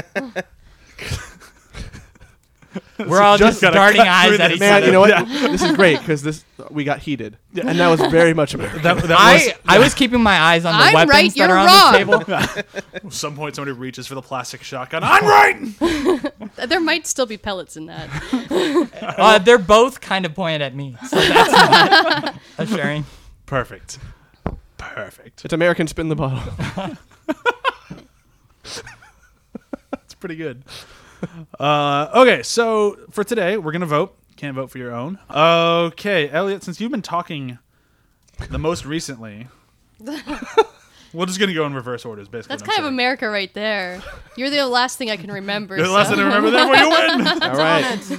We're 2.99 3.21
all 3.21 3.37
just 3.37 3.61
just, 3.61 3.63
gotta 3.63 3.75
darting 3.75 4.01
eyes 4.03 4.39
at 4.39 4.49
this. 4.49 4.53
each 4.55 4.61
Man, 4.61 4.73
other. 4.75 4.87
you 4.87 4.93
know 4.93 5.01
what? 5.01 5.27
This 5.27 5.63
is 5.63 5.73
great 5.73 5.99
because 5.99 6.23
this 6.23 6.45
we 6.71 6.85
got 6.85 7.01
heated, 7.01 7.37
and 7.55 7.79
that 7.79 7.89
was 7.89 8.01
very 8.11 8.35
much 8.35 8.55
American. 8.55 8.83
That, 8.83 9.03
that 9.03 9.17
I, 9.19 9.55
I 9.67 9.79
was 9.79 9.95
keeping 9.95 10.23
my 10.23 10.39
eyes 10.39 10.65
on 10.65 10.77
the 10.77 10.85
I'm 10.85 10.95
weapons 10.95 11.11
right, 11.13 11.31
that 11.31 11.37
you're 11.37 11.49
are 11.51 11.59
on 11.59 11.67
wrong. 11.67 11.93
the 11.93 12.59
table. 12.59 12.85
at 12.95 13.13
some 13.13 13.37
point, 13.37 13.57
somebody 13.57 13.77
reaches 13.77 14.07
for 14.07 14.15
the 14.15 14.23
plastic 14.23 14.63
shotgun. 14.63 15.03
I'm 15.05 15.25
right. 15.25 16.33
there 16.69 16.81
might 16.81 17.07
still 17.07 17.27
be 17.27 17.37
pellets 17.37 17.77
in 17.77 17.87
that. 17.87 18.09
Uh, 19.01 19.39
they're 19.39 19.59
both 19.59 20.01
kind 20.01 20.25
of 20.27 20.35
pointed 20.35 20.63
at 20.63 20.75
me, 20.75 20.97
so 21.09 21.17
that's 21.17 21.53
not 21.53 22.35
assuring. 22.59 23.05
Perfect. 23.47 23.99
Perfect. 24.79 25.45
it's 25.45 25.55
American 25.55 25.87
spin 25.87 26.09
the 26.09 26.17
bottle. 26.17 26.53
It's 29.93 30.15
pretty 30.21 30.37
good. 30.37 30.63
Uh, 31.59 32.11
okay, 32.15 32.43
so 32.43 32.97
for 33.11 33.25
today, 33.25 33.57
we're 33.57 33.73
gonna 33.73 33.87
vote. 33.87 34.17
Can't 34.37 34.55
vote 34.57 34.71
for 34.71 34.79
your 34.79 34.93
own. 34.95 35.19
Okay, 35.31 36.29
Elliot, 36.29 36.63
since 36.63 36.81
you've 36.81 36.91
been 36.91 37.03
talking 37.03 37.59
the 38.51 38.59
most 38.59 38.85
recently, 38.85 39.47
we're 40.01 41.27
just 41.27 41.39
gonna 41.39 41.55
go 41.55 41.65
in 41.67 41.75
reverse 41.75 42.05
orders. 42.05 42.29
Basically, 42.29 42.55
That's 42.55 42.63
what 42.63 42.71
I'm 42.71 42.77
kind 42.77 42.81
of 42.81 42.85
saying. 42.87 42.95
America 42.95 43.29
right 43.29 43.53
there. 43.55 44.03
You're 44.37 44.51
the 44.51 44.67
last 44.67 44.99
thing 44.99 45.11
I 45.11 45.17
can 45.17 45.31
remember. 45.31 45.77
The 45.77 45.85
so. 45.87 45.93
last 45.93 46.11
thing 46.11 46.19
I 46.19 46.25
remember, 46.25 46.51
therefore 46.51 46.77
you 46.77 46.91
win. 46.91 47.27
All 47.43 47.57
right, 47.57 48.19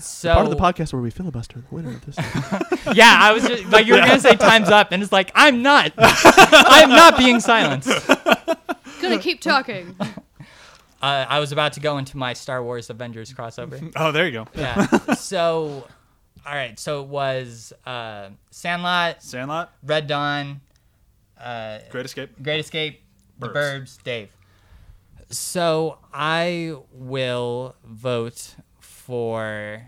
So 0.00 0.34
part 0.34 0.46
of 0.46 0.50
the 0.50 0.56
podcast 0.56 0.92
where 0.92 1.02
we 1.02 1.10
filibuster 1.10 1.60
the 1.60 1.74
winner 1.74 1.90
of 1.90 2.04
this. 2.04 2.16
Yeah, 2.94 3.18
I 3.20 3.32
was 3.32 3.46
just, 3.46 3.66
like, 3.66 3.86
you 3.86 3.94
were 3.94 4.00
gonna 4.00 4.20
say 4.20 4.34
time's 4.34 4.70
up, 4.70 4.92
and 4.92 5.02
it's 5.02 5.12
like 5.12 5.30
I'm 5.34 5.62
not. 5.62 5.92
I'm 5.96 6.90
not 6.90 7.18
being 7.18 7.40
silenced. 7.40 7.90
Gonna 9.00 9.18
keep 9.18 9.40
talking. 9.40 9.96
Uh, 11.00 11.26
I 11.28 11.38
was 11.38 11.52
about 11.52 11.74
to 11.74 11.80
go 11.80 11.98
into 11.98 12.16
my 12.16 12.32
Star 12.32 12.62
Wars 12.62 12.90
Avengers 12.90 13.32
crossover. 13.32 13.92
Oh, 13.96 14.12
there 14.12 14.26
you 14.26 14.32
go. 14.32 14.46
Yeah. 14.54 14.86
so, 15.14 15.86
all 16.44 16.54
right. 16.54 16.78
So 16.78 17.02
it 17.02 17.08
was 17.08 17.72
uh, 17.86 18.30
Sandlot, 18.50 19.22
Sandlot, 19.22 19.72
Red 19.84 20.06
Dawn, 20.06 20.60
uh, 21.40 21.78
Great 21.90 22.06
Escape. 22.06 22.42
Great 22.42 22.60
Escape, 22.60 23.00
The 23.38 23.48
Burbs. 23.48 23.54
Burbs, 23.54 24.02
Dave. 24.02 24.30
So 25.30 25.98
I 26.12 26.74
will 26.90 27.76
vote 27.84 28.56
for 28.80 29.82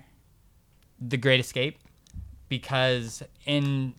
The 1.00 1.16
Great 1.16 1.40
Escape 1.40 1.80
because 2.48 3.22
in 3.46 3.94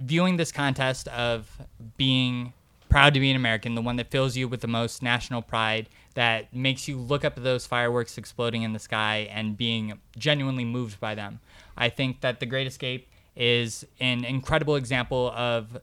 viewing 0.00 0.36
this 0.36 0.50
contest 0.50 1.08
of 1.08 1.50
being 1.96 2.52
proud 2.88 3.14
to 3.14 3.20
be 3.20 3.30
an 3.30 3.36
American, 3.36 3.74
the 3.74 3.82
one 3.82 3.96
that 3.96 4.10
fills 4.10 4.36
you 4.36 4.48
with 4.48 4.60
the 4.60 4.68
most 4.68 5.02
national 5.02 5.42
pride, 5.42 5.88
that 6.18 6.52
makes 6.52 6.88
you 6.88 6.98
look 6.98 7.24
up 7.24 7.36
at 7.36 7.44
those 7.44 7.64
fireworks 7.64 8.18
exploding 8.18 8.62
in 8.62 8.72
the 8.72 8.80
sky 8.80 9.28
and 9.30 9.56
being 9.56 10.00
genuinely 10.16 10.64
moved 10.64 10.98
by 10.98 11.14
them. 11.14 11.38
I 11.76 11.90
think 11.90 12.22
that 12.22 12.40
The 12.40 12.46
Great 12.46 12.66
Escape 12.66 13.06
is 13.36 13.86
an 14.00 14.24
incredible 14.24 14.74
example 14.74 15.30
of 15.30 15.80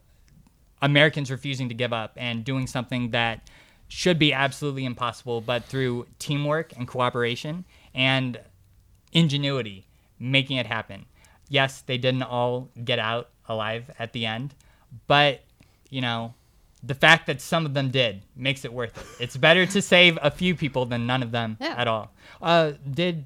Americans 0.81 1.31
refusing 1.31 1.69
to 1.69 1.73
give 1.73 1.93
up 1.93 2.11
and 2.17 2.43
doing 2.43 2.67
something 2.67 3.11
that 3.11 3.49
should 3.87 4.19
be 4.19 4.33
absolutely 4.33 4.83
impossible, 4.83 5.39
but 5.39 5.63
through 5.63 6.05
teamwork 6.19 6.73
and 6.75 6.85
cooperation 6.85 7.63
and 7.93 8.37
ingenuity, 9.13 9.85
making 10.19 10.57
it 10.57 10.65
happen. 10.65 11.05
Yes, 11.47 11.79
they 11.79 11.97
didn't 11.97 12.23
all 12.23 12.69
get 12.83 12.99
out 12.99 13.29
alive 13.47 13.89
at 13.97 14.11
the 14.11 14.25
end, 14.25 14.53
but 15.07 15.45
you 15.89 16.01
know, 16.01 16.33
the 16.85 16.93
fact 16.95 17.27
that 17.27 17.41
some 17.41 17.65
of 17.65 17.73
them 17.73 17.89
did 17.89 18.21
makes 18.35 18.63
it 18.65 18.71
worth 18.73 18.97
it. 19.19 19.23
It's 19.23 19.37
better 19.37 19.65
to 19.65 19.81
save 19.81 20.19
a 20.21 20.29
few 20.29 20.55
people 20.55 20.85
than 20.85 21.07
none 21.07 21.23
of 21.23 21.31
them 21.31 21.57
Yeah. 21.59 21.75
at 21.77 21.87
all. 21.87 22.11
Uh, 22.41 22.73
did 22.89 23.25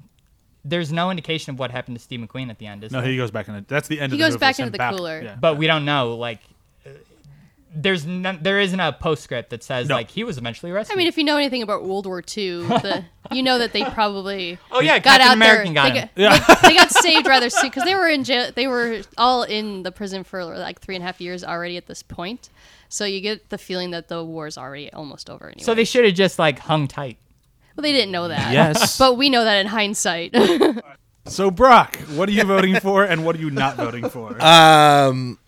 there's 0.64 0.92
no 0.92 1.10
indication 1.10 1.52
of 1.54 1.58
what 1.58 1.70
happened 1.70 1.96
to 1.96 2.02
Steve 2.02 2.20
McQueen 2.20 2.50
at 2.50 2.58
the 2.58 2.66
end, 2.66 2.84
is 2.84 2.92
No, 2.92 3.00
there? 3.00 3.10
he 3.10 3.16
goes 3.16 3.30
back 3.30 3.48
in. 3.48 3.54
The, 3.54 3.64
that's 3.66 3.88
the 3.88 3.98
end. 4.00 4.12
He 4.12 4.16
of 4.16 4.18
the 4.18 4.24
cooler. 4.24 4.26
He 4.26 4.28
goes 4.28 4.32
movie. 4.34 4.40
back 4.40 4.54
Send 4.56 4.66
into 4.66 4.72
the 4.72 4.78
back. 4.78 4.94
cooler. 4.94 5.20
Yeah. 5.22 5.36
but 5.40 5.56
we 5.56 5.66
don't 5.66 5.84
know 5.84 6.14
like 6.16 6.40
uh, 6.86 6.90
there's 7.74 8.04
none, 8.04 8.40
there 8.42 8.58
isn't 8.60 8.80
a 8.80 8.92
postscript 8.92 9.50
that 9.50 9.62
says 9.62 9.88
No. 9.88 9.94
like 9.94 10.10
he 10.10 10.24
was 10.24 10.38
eventually 10.38 10.72
arrested. 10.72 10.94
I 10.94 10.96
mean, 10.96 11.06
if 11.06 11.16
you 11.16 11.24
know 11.24 11.36
anything 11.36 11.62
about 11.62 11.84
World 11.84 12.04
War 12.06 12.18
II, 12.20 12.62
the, 12.66 13.04
you 13.32 13.42
know 13.42 13.58
that 13.58 13.72
they 13.72 13.84
probably 13.84 14.58
oh 14.72 14.80
yeah, 14.80 14.98
got 14.98 15.20
Captain 15.20 15.28
out 15.28 15.34
American 15.36 15.74
there. 15.74 15.84
got 15.84 16.14
they, 16.14 16.24
him. 16.24 16.30
got, 16.30 16.62
they, 16.62 16.68
they 16.68 16.74
got 16.74 16.90
saved 16.90 17.26
rather 17.28 17.48
soon 17.48 17.70
because 17.70 17.84
they 17.84 17.94
were 17.94 18.08
in 18.08 18.24
jail. 18.24 18.50
They 18.54 18.66
were 18.66 19.02
all 19.16 19.44
in 19.44 19.82
the 19.84 19.92
prison 19.92 20.24
for 20.24 20.44
like 20.44 20.80
three 20.80 20.96
and 20.96 21.02
a 21.02 21.06
half 21.06 21.20
years 21.20 21.44
already 21.44 21.76
at 21.76 21.86
this 21.86 22.02
point. 22.02 22.50
So 22.90 23.04
you 23.04 23.20
get 23.20 23.48
the 23.48 23.56
feeling 23.58 23.92
that 23.92 24.08
the 24.08 24.22
war's 24.22 24.58
already 24.58 24.92
almost 24.92 25.30
over 25.30 25.46
anyway. 25.46 25.62
So 25.64 25.74
they 25.74 25.84
should 25.84 26.04
have 26.04 26.14
just 26.14 26.38
like 26.38 26.58
hung 26.58 26.88
tight. 26.88 27.16
well, 27.76 27.82
they 27.82 27.92
didn't 27.92 28.10
know 28.12 28.28
that. 28.28 28.52
Yes. 28.52 28.98
but 29.02 29.16
we 29.16 29.30
know 29.30 29.44
that 29.44 29.56
in 29.60 29.66
hindsight. 29.66 30.34
So 31.26 31.50
Brock, 31.50 31.96
what 32.14 32.28
are 32.28 32.32
you 32.32 32.42
voting 32.44 32.80
for, 32.80 33.04
and 33.04 33.24
what 33.24 33.36
are 33.36 33.38
you 33.38 33.50
not 33.50 33.76
voting 33.76 34.08
for? 34.08 34.42
Um, 34.42 35.38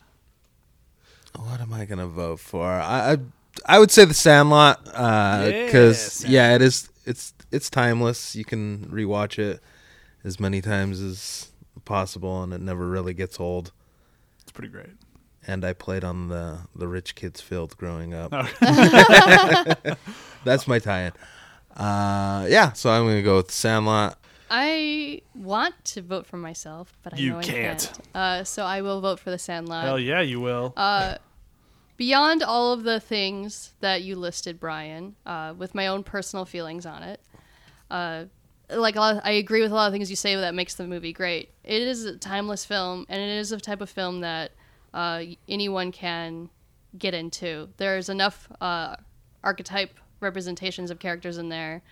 what 1.35 1.61
am 1.61 1.73
I 1.73 1.87
gonna 1.87 2.07
vote 2.07 2.41
for? 2.41 2.71
I 2.71 3.13
I, 3.13 3.17
I 3.67 3.79
would 3.79 3.91
say 3.91 4.05
the 4.05 4.15
Sandlot 4.15 4.85
because 4.85 6.25
Yeah, 6.25 6.51
yeah, 6.51 6.55
it 6.55 6.63
is. 6.63 6.91
It's 7.07 7.33
it's 7.51 7.71
timeless. 7.71 8.37
You 8.37 8.45
can 8.45 8.87
rewatch 8.93 9.39
it 9.39 9.61
as 10.25 10.39
many 10.39 10.61
times 10.61 11.01
as 11.01 11.49
possible, 11.85 12.43
and 12.43 12.53
it 12.53 12.61
never 12.61 12.87
really 12.87 13.15
gets 13.15 13.41
old. 13.41 13.73
it's 14.43 14.53
pretty 14.53 14.69
great. 14.69 14.91
And 15.47 15.65
I 15.65 15.73
played 15.73 16.05
on 16.05 16.29
the 16.29 16.61
the 16.75 16.87
rich 16.87 17.15
kids 17.15 17.41
field 17.41 17.77
growing 17.77 18.15
up. 18.15 18.33
Okay. 18.33 18.53
That's 20.45 20.69
my 20.69 20.79
tie-in. 20.79 21.13
Uh, 21.77 22.47
yeah, 22.49 22.73
so 22.73 22.91
I'm 22.91 23.05
gonna 23.07 23.23
go 23.23 23.37
with 23.39 23.51
Sandlot. 23.51 24.19
I 24.51 25.23
want 25.35 25.83
to 25.87 26.03
vote 26.03 26.27
for 26.27 26.37
myself, 26.37 26.97
but 27.03 27.15
I 27.15 27.17
You 27.17 27.31
know 27.31 27.39
I 27.39 27.43
can't. 27.43 27.79
can't. 27.81 28.01
Uh, 28.15 28.45
so 28.45 28.65
I 28.65 28.83
will 28.83 29.01
vote 29.01 29.19
for 29.19 29.31
The 29.31 29.39
Sandlot. 29.39 29.85
Hell 29.85 29.99
yeah, 29.99 30.21
you 30.21 30.41
will. 30.41 30.75
Uh, 30.77 31.17
beyond 31.97 32.43
all 32.43 32.73
of 32.73 32.83
the 32.83 33.01
things 33.01 33.73
that 33.81 34.03
you 34.03 34.15
listed, 34.17 34.61
Brian, 34.61 35.17
uh, 35.25 35.55
with 35.57 35.75
my 35.75 35.87
own 35.87 36.03
personal 36.05 36.45
feelings 36.45 36.85
on 36.85 37.03
it, 37.03 37.21
uh, 37.91 38.25
like 38.71 38.97
a 38.97 39.01
lot 39.01 39.21
I 39.25 39.33
agree 39.33 39.63
with 39.63 39.73
a 39.73 39.75
lot 39.75 39.87
of 39.87 39.93
things 39.93 40.11
you 40.11 40.17
say 40.17 40.37
that 40.37 40.55
makes 40.55 40.75
the 40.75 40.87
movie 40.87 41.13
great. 41.13 41.51
It 41.65 41.81
is 41.83 42.05
a 42.05 42.17
timeless 42.17 42.65
film, 42.65 43.07
and 43.09 43.21
it 43.21 43.39
is 43.39 43.53
a 43.53 43.59
type 43.61 43.81
of 43.81 43.89
film 43.91 44.21
that 44.21 44.53
uh, 44.95 45.23
anyone 45.49 45.93
can 45.93 46.51
get 46.99 47.15
into. 47.15 47.69
There's 47.77 48.09
enough 48.09 48.49
uh, 48.61 48.97
archetype 49.43 49.99
representations 50.21 50.91
of 50.91 50.99
characters 50.99 51.39
in 51.39 51.49
there 51.49 51.83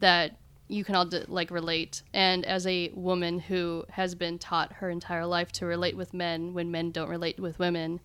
that 0.00 0.36
you 0.68 0.84
can 0.84 0.94
all 0.94 1.08
like 1.28 1.50
relate. 1.50 2.02
And 2.12 2.44
as 2.44 2.66
a 2.66 2.90
woman 2.94 3.38
who 3.38 3.84
has 3.90 4.14
been 4.14 4.38
taught 4.38 4.74
her 4.74 4.90
entire 4.90 5.26
life 5.26 5.52
to 5.52 5.66
relate 5.66 5.96
with 5.96 6.14
men 6.14 6.54
when 6.54 6.70
men 6.70 6.90
don't 6.90 7.08
relate 7.08 7.38
with 7.38 7.58
women, 7.58 8.00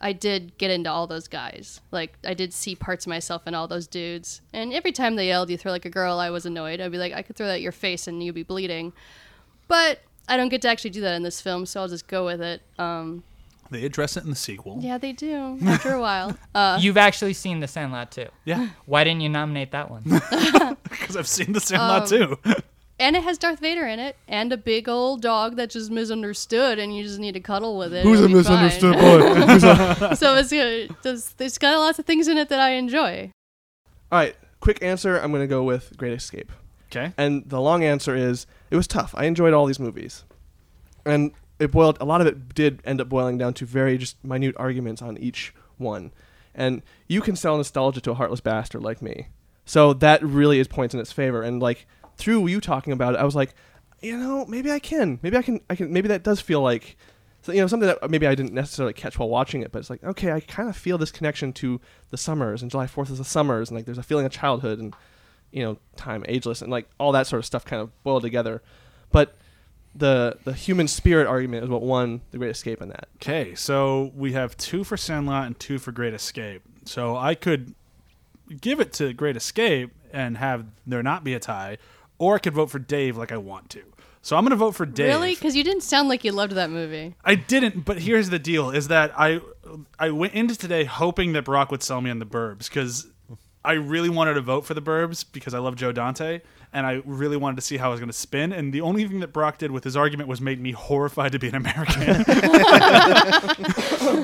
I 0.00 0.12
did 0.12 0.58
get 0.58 0.70
into 0.70 0.90
all 0.90 1.06
those 1.06 1.28
guys. 1.28 1.80
Like 1.90 2.18
I 2.24 2.34
did 2.34 2.52
see 2.52 2.74
parts 2.74 3.06
of 3.06 3.10
myself 3.10 3.46
in 3.46 3.54
all 3.54 3.68
those 3.68 3.86
dudes. 3.86 4.40
And 4.52 4.72
every 4.72 4.92
time 4.92 5.16
they 5.16 5.28
yelled, 5.28 5.48
"You 5.48 5.56
throw 5.56 5.72
like 5.72 5.84
a 5.84 5.90
girl," 5.90 6.18
I 6.18 6.30
was 6.30 6.44
annoyed. 6.44 6.80
I'd 6.80 6.92
be 6.92 6.98
like, 6.98 7.12
"I 7.12 7.22
could 7.22 7.36
throw 7.36 7.46
that 7.46 7.54
at 7.54 7.60
your 7.60 7.72
face 7.72 8.06
and 8.08 8.22
you'd 8.22 8.34
be 8.34 8.42
bleeding," 8.42 8.92
but 9.68 10.00
I 10.28 10.36
don't 10.36 10.48
get 10.48 10.62
to 10.62 10.68
actually 10.68 10.90
do 10.90 11.00
that 11.02 11.14
in 11.14 11.22
this 11.22 11.40
film, 11.40 11.66
so 11.66 11.80
I'll 11.80 11.88
just 11.88 12.08
go 12.08 12.24
with 12.24 12.40
it. 12.40 12.62
Um, 12.78 13.22
they 13.72 13.84
address 13.84 14.16
it 14.16 14.24
in 14.24 14.30
the 14.30 14.36
sequel. 14.36 14.78
yeah, 14.80 14.98
they 14.98 15.12
do 15.12 15.58
after 15.66 15.92
a 15.92 16.00
while. 16.00 16.36
Uh, 16.54 16.78
You've 16.80 16.96
actually 16.98 17.32
seen 17.32 17.60
The 17.60 17.66
Sandlot 17.68 18.12
too. 18.12 18.26
Yeah, 18.44 18.68
Why 18.86 19.04
didn't 19.04 19.22
you 19.22 19.28
nominate 19.30 19.70
that 19.72 19.90
one? 19.90 20.02
because 20.82 21.16
I've 21.16 21.26
seen 21.28 21.52
the 21.52 21.60
Sandlot 21.60 22.12
Um, 22.12 22.36
too. 22.44 22.62
and 23.00 23.16
it 23.16 23.22
has 23.24 23.38
Darth 23.38 23.58
Vader 23.60 23.86
in 23.86 23.98
it, 23.98 24.16
and 24.28 24.52
a 24.52 24.56
big 24.56 24.88
old 24.88 25.22
dog 25.22 25.56
that's 25.56 25.72
just 25.74 25.90
misunderstood, 25.90 26.78
and 26.78 26.94
you 26.96 27.02
just 27.02 27.18
need 27.18 27.32
to 27.32 27.40
cuddle 27.40 27.78
with 27.78 27.92
it. 27.94 28.02
Who's 28.04 28.20
a 28.20 28.24
It'll 28.24 28.28
be 28.28 28.34
misunderstood 28.34 28.94
fine. 28.94 29.02
boy? 29.02 29.46
Who's 29.52 29.64
a- 29.64 30.16
so 30.16 30.36
it's 30.36 30.50
good. 30.50 30.94
There's, 31.02 31.30
there's 31.34 31.58
got 31.58 31.78
lots 31.78 31.98
of 31.98 32.04
things 32.04 32.28
in 32.28 32.36
it 32.36 32.48
that 32.50 32.60
I 32.60 32.70
enjoy. 32.72 33.32
All 34.12 34.18
right, 34.18 34.36
quick 34.60 34.82
answer. 34.82 35.16
I'm 35.18 35.30
going 35.32 35.42
to 35.42 35.46
go 35.48 35.62
with 35.62 35.96
Great 35.96 36.12
Escape. 36.12 36.52
Okay. 36.90 37.14
And 37.16 37.48
the 37.48 37.60
long 37.60 37.82
answer 37.82 38.14
is 38.14 38.46
it 38.70 38.76
was 38.76 38.86
tough. 38.86 39.14
I 39.16 39.24
enjoyed 39.24 39.54
all 39.54 39.64
these 39.64 39.80
movies. 39.80 40.24
And 41.06 41.32
it 41.62 41.70
boiled 41.70 41.96
a 42.00 42.04
lot 42.04 42.20
of 42.20 42.26
it 42.26 42.54
did 42.54 42.80
end 42.84 43.00
up 43.00 43.08
boiling 43.08 43.38
down 43.38 43.54
to 43.54 43.66
very 43.66 43.96
just 43.96 44.22
minute 44.24 44.54
arguments 44.58 45.00
on 45.00 45.16
each 45.18 45.54
one. 45.78 46.12
And 46.54 46.82
you 47.08 47.20
can 47.20 47.36
sell 47.36 47.56
nostalgia 47.56 48.00
to 48.02 48.10
a 48.10 48.14
heartless 48.14 48.40
bastard 48.40 48.82
like 48.82 49.00
me. 49.00 49.28
So 49.64 49.94
that 49.94 50.22
really 50.22 50.58
is 50.58 50.68
points 50.68 50.92
in 50.92 51.00
its 51.00 51.12
favor. 51.12 51.42
And 51.42 51.62
like 51.62 51.86
through 52.16 52.46
you 52.48 52.60
talking 52.60 52.92
about 52.92 53.14
it, 53.14 53.20
I 53.20 53.24
was 53.24 53.36
like, 53.36 53.54
you 54.00 54.16
know, 54.16 54.44
maybe 54.46 54.70
I 54.70 54.80
can. 54.80 55.20
Maybe 55.22 55.36
I 55.36 55.42
can 55.42 55.60
I 55.70 55.76
can 55.76 55.92
maybe 55.92 56.08
that 56.08 56.24
does 56.24 56.40
feel 56.40 56.60
like 56.60 56.96
so, 57.42 57.52
you 57.52 57.60
know, 57.60 57.66
something 57.66 57.88
that 57.88 58.10
maybe 58.10 58.26
I 58.26 58.34
didn't 58.34 58.54
necessarily 58.54 58.92
catch 58.92 59.18
while 59.18 59.28
watching 59.28 59.62
it, 59.62 59.72
but 59.72 59.80
it's 59.80 59.90
like, 59.90 60.04
okay, 60.04 60.30
I 60.30 60.40
kind 60.40 60.68
of 60.68 60.76
feel 60.76 60.96
this 60.96 61.10
connection 61.10 61.52
to 61.54 61.80
the 62.10 62.16
summers 62.16 62.62
and 62.62 62.70
July 62.70 62.86
4th 62.86 63.10
is 63.10 63.18
the 63.18 63.24
summers 63.24 63.68
and 63.68 63.76
like 63.76 63.84
there's 63.84 63.98
a 63.98 64.02
feeling 64.02 64.26
of 64.26 64.32
childhood 64.32 64.78
and 64.78 64.94
you 65.52 65.62
know, 65.62 65.78
time 65.96 66.24
ageless 66.28 66.62
and 66.62 66.70
like 66.70 66.88
all 66.98 67.12
that 67.12 67.26
sort 67.26 67.38
of 67.38 67.46
stuff 67.46 67.64
kind 67.64 67.80
of 67.80 68.02
boiled 68.02 68.22
together. 68.22 68.62
But 69.10 69.36
the 69.94 70.38
the 70.44 70.52
human 70.52 70.88
spirit 70.88 71.26
argument 71.26 71.64
is 71.64 71.70
what 71.70 71.82
won 71.82 72.22
the 72.30 72.38
Great 72.38 72.50
Escape 72.50 72.80
in 72.80 72.88
that. 72.88 73.08
Okay, 73.16 73.54
so 73.54 74.12
we 74.14 74.32
have 74.32 74.56
two 74.56 74.84
for 74.84 74.96
Sandlot 74.96 75.46
and 75.46 75.58
two 75.58 75.78
for 75.78 75.92
Great 75.92 76.14
Escape. 76.14 76.62
So 76.84 77.16
I 77.16 77.34
could 77.34 77.74
give 78.60 78.80
it 78.80 78.92
to 78.94 79.12
Great 79.12 79.36
Escape 79.36 79.92
and 80.12 80.38
have 80.38 80.66
there 80.86 81.02
not 81.02 81.24
be 81.24 81.34
a 81.34 81.40
tie, 81.40 81.78
or 82.18 82.36
I 82.36 82.38
could 82.38 82.54
vote 82.54 82.70
for 82.70 82.78
Dave 82.78 83.16
like 83.16 83.32
I 83.32 83.36
want 83.36 83.70
to. 83.70 83.82
So 84.22 84.36
I'm 84.36 84.44
going 84.44 84.50
to 84.50 84.56
vote 84.56 84.76
for 84.76 84.86
Dave. 84.86 85.08
Really? 85.08 85.34
Because 85.34 85.56
you 85.56 85.64
didn't 85.64 85.82
sound 85.82 86.08
like 86.08 86.22
you 86.22 86.30
loved 86.30 86.52
that 86.52 86.70
movie. 86.70 87.16
I 87.24 87.34
didn't, 87.34 87.84
but 87.84 87.98
here's 87.98 88.30
the 88.30 88.38
deal: 88.38 88.70
is 88.70 88.88
that 88.88 89.12
I 89.18 89.40
I 89.98 90.10
went 90.10 90.34
into 90.34 90.56
today 90.56 90.84
hoping 90.84 91.32
that 91.32 91.44
Brock 91.44 91.70
would 91.70 91.82
sell 91.82 92.00
me 92.00 92.10
on 92.10 92.18
the 92.18 92.26
Burbs 92.26 92.68
because 92.68 93.08
I 93.64 93.72
really 93.72 94.08
wanted 94.08 94.34
to 94.34 94.40
vote 94.40 94.64
for 94.64 94.74
the 94.74 94.82
Burbs 94.82 95.24
because 95.30 95.54
I 95.54 95.58
love 95.58 95.76
Joe 95.76 95.92
Dante 95.92 96.40
and 96.72 96.86
I 96.86 97.02
really 97.04 97.36
wanted 97.36 97.56
to 97.56 97.62
see 97.62 97.76
how 97.76 97.88
I 97.88 97.90
was 97.90 98.00
going 98.00 98.08
to 98.08 98.16
spin. 98.16 98.50
And 98.52 98.72
the 98.72 98.80
only 98.80 99.06
thing 99.06 99.20
that 99.20 99.32
Brock 99.32 99.58
did 99.58 99.70
with 99.70 99.84
his 99.84 99.94
argument 99.96 100.28
was 100.28 100.40
made 100.40 100.58
me 100.58 100.72
horrified 100.72 101.32
to 101.32 101.38
be 101.38 101.48
an 101.48 101.54
American. 101.54 102.02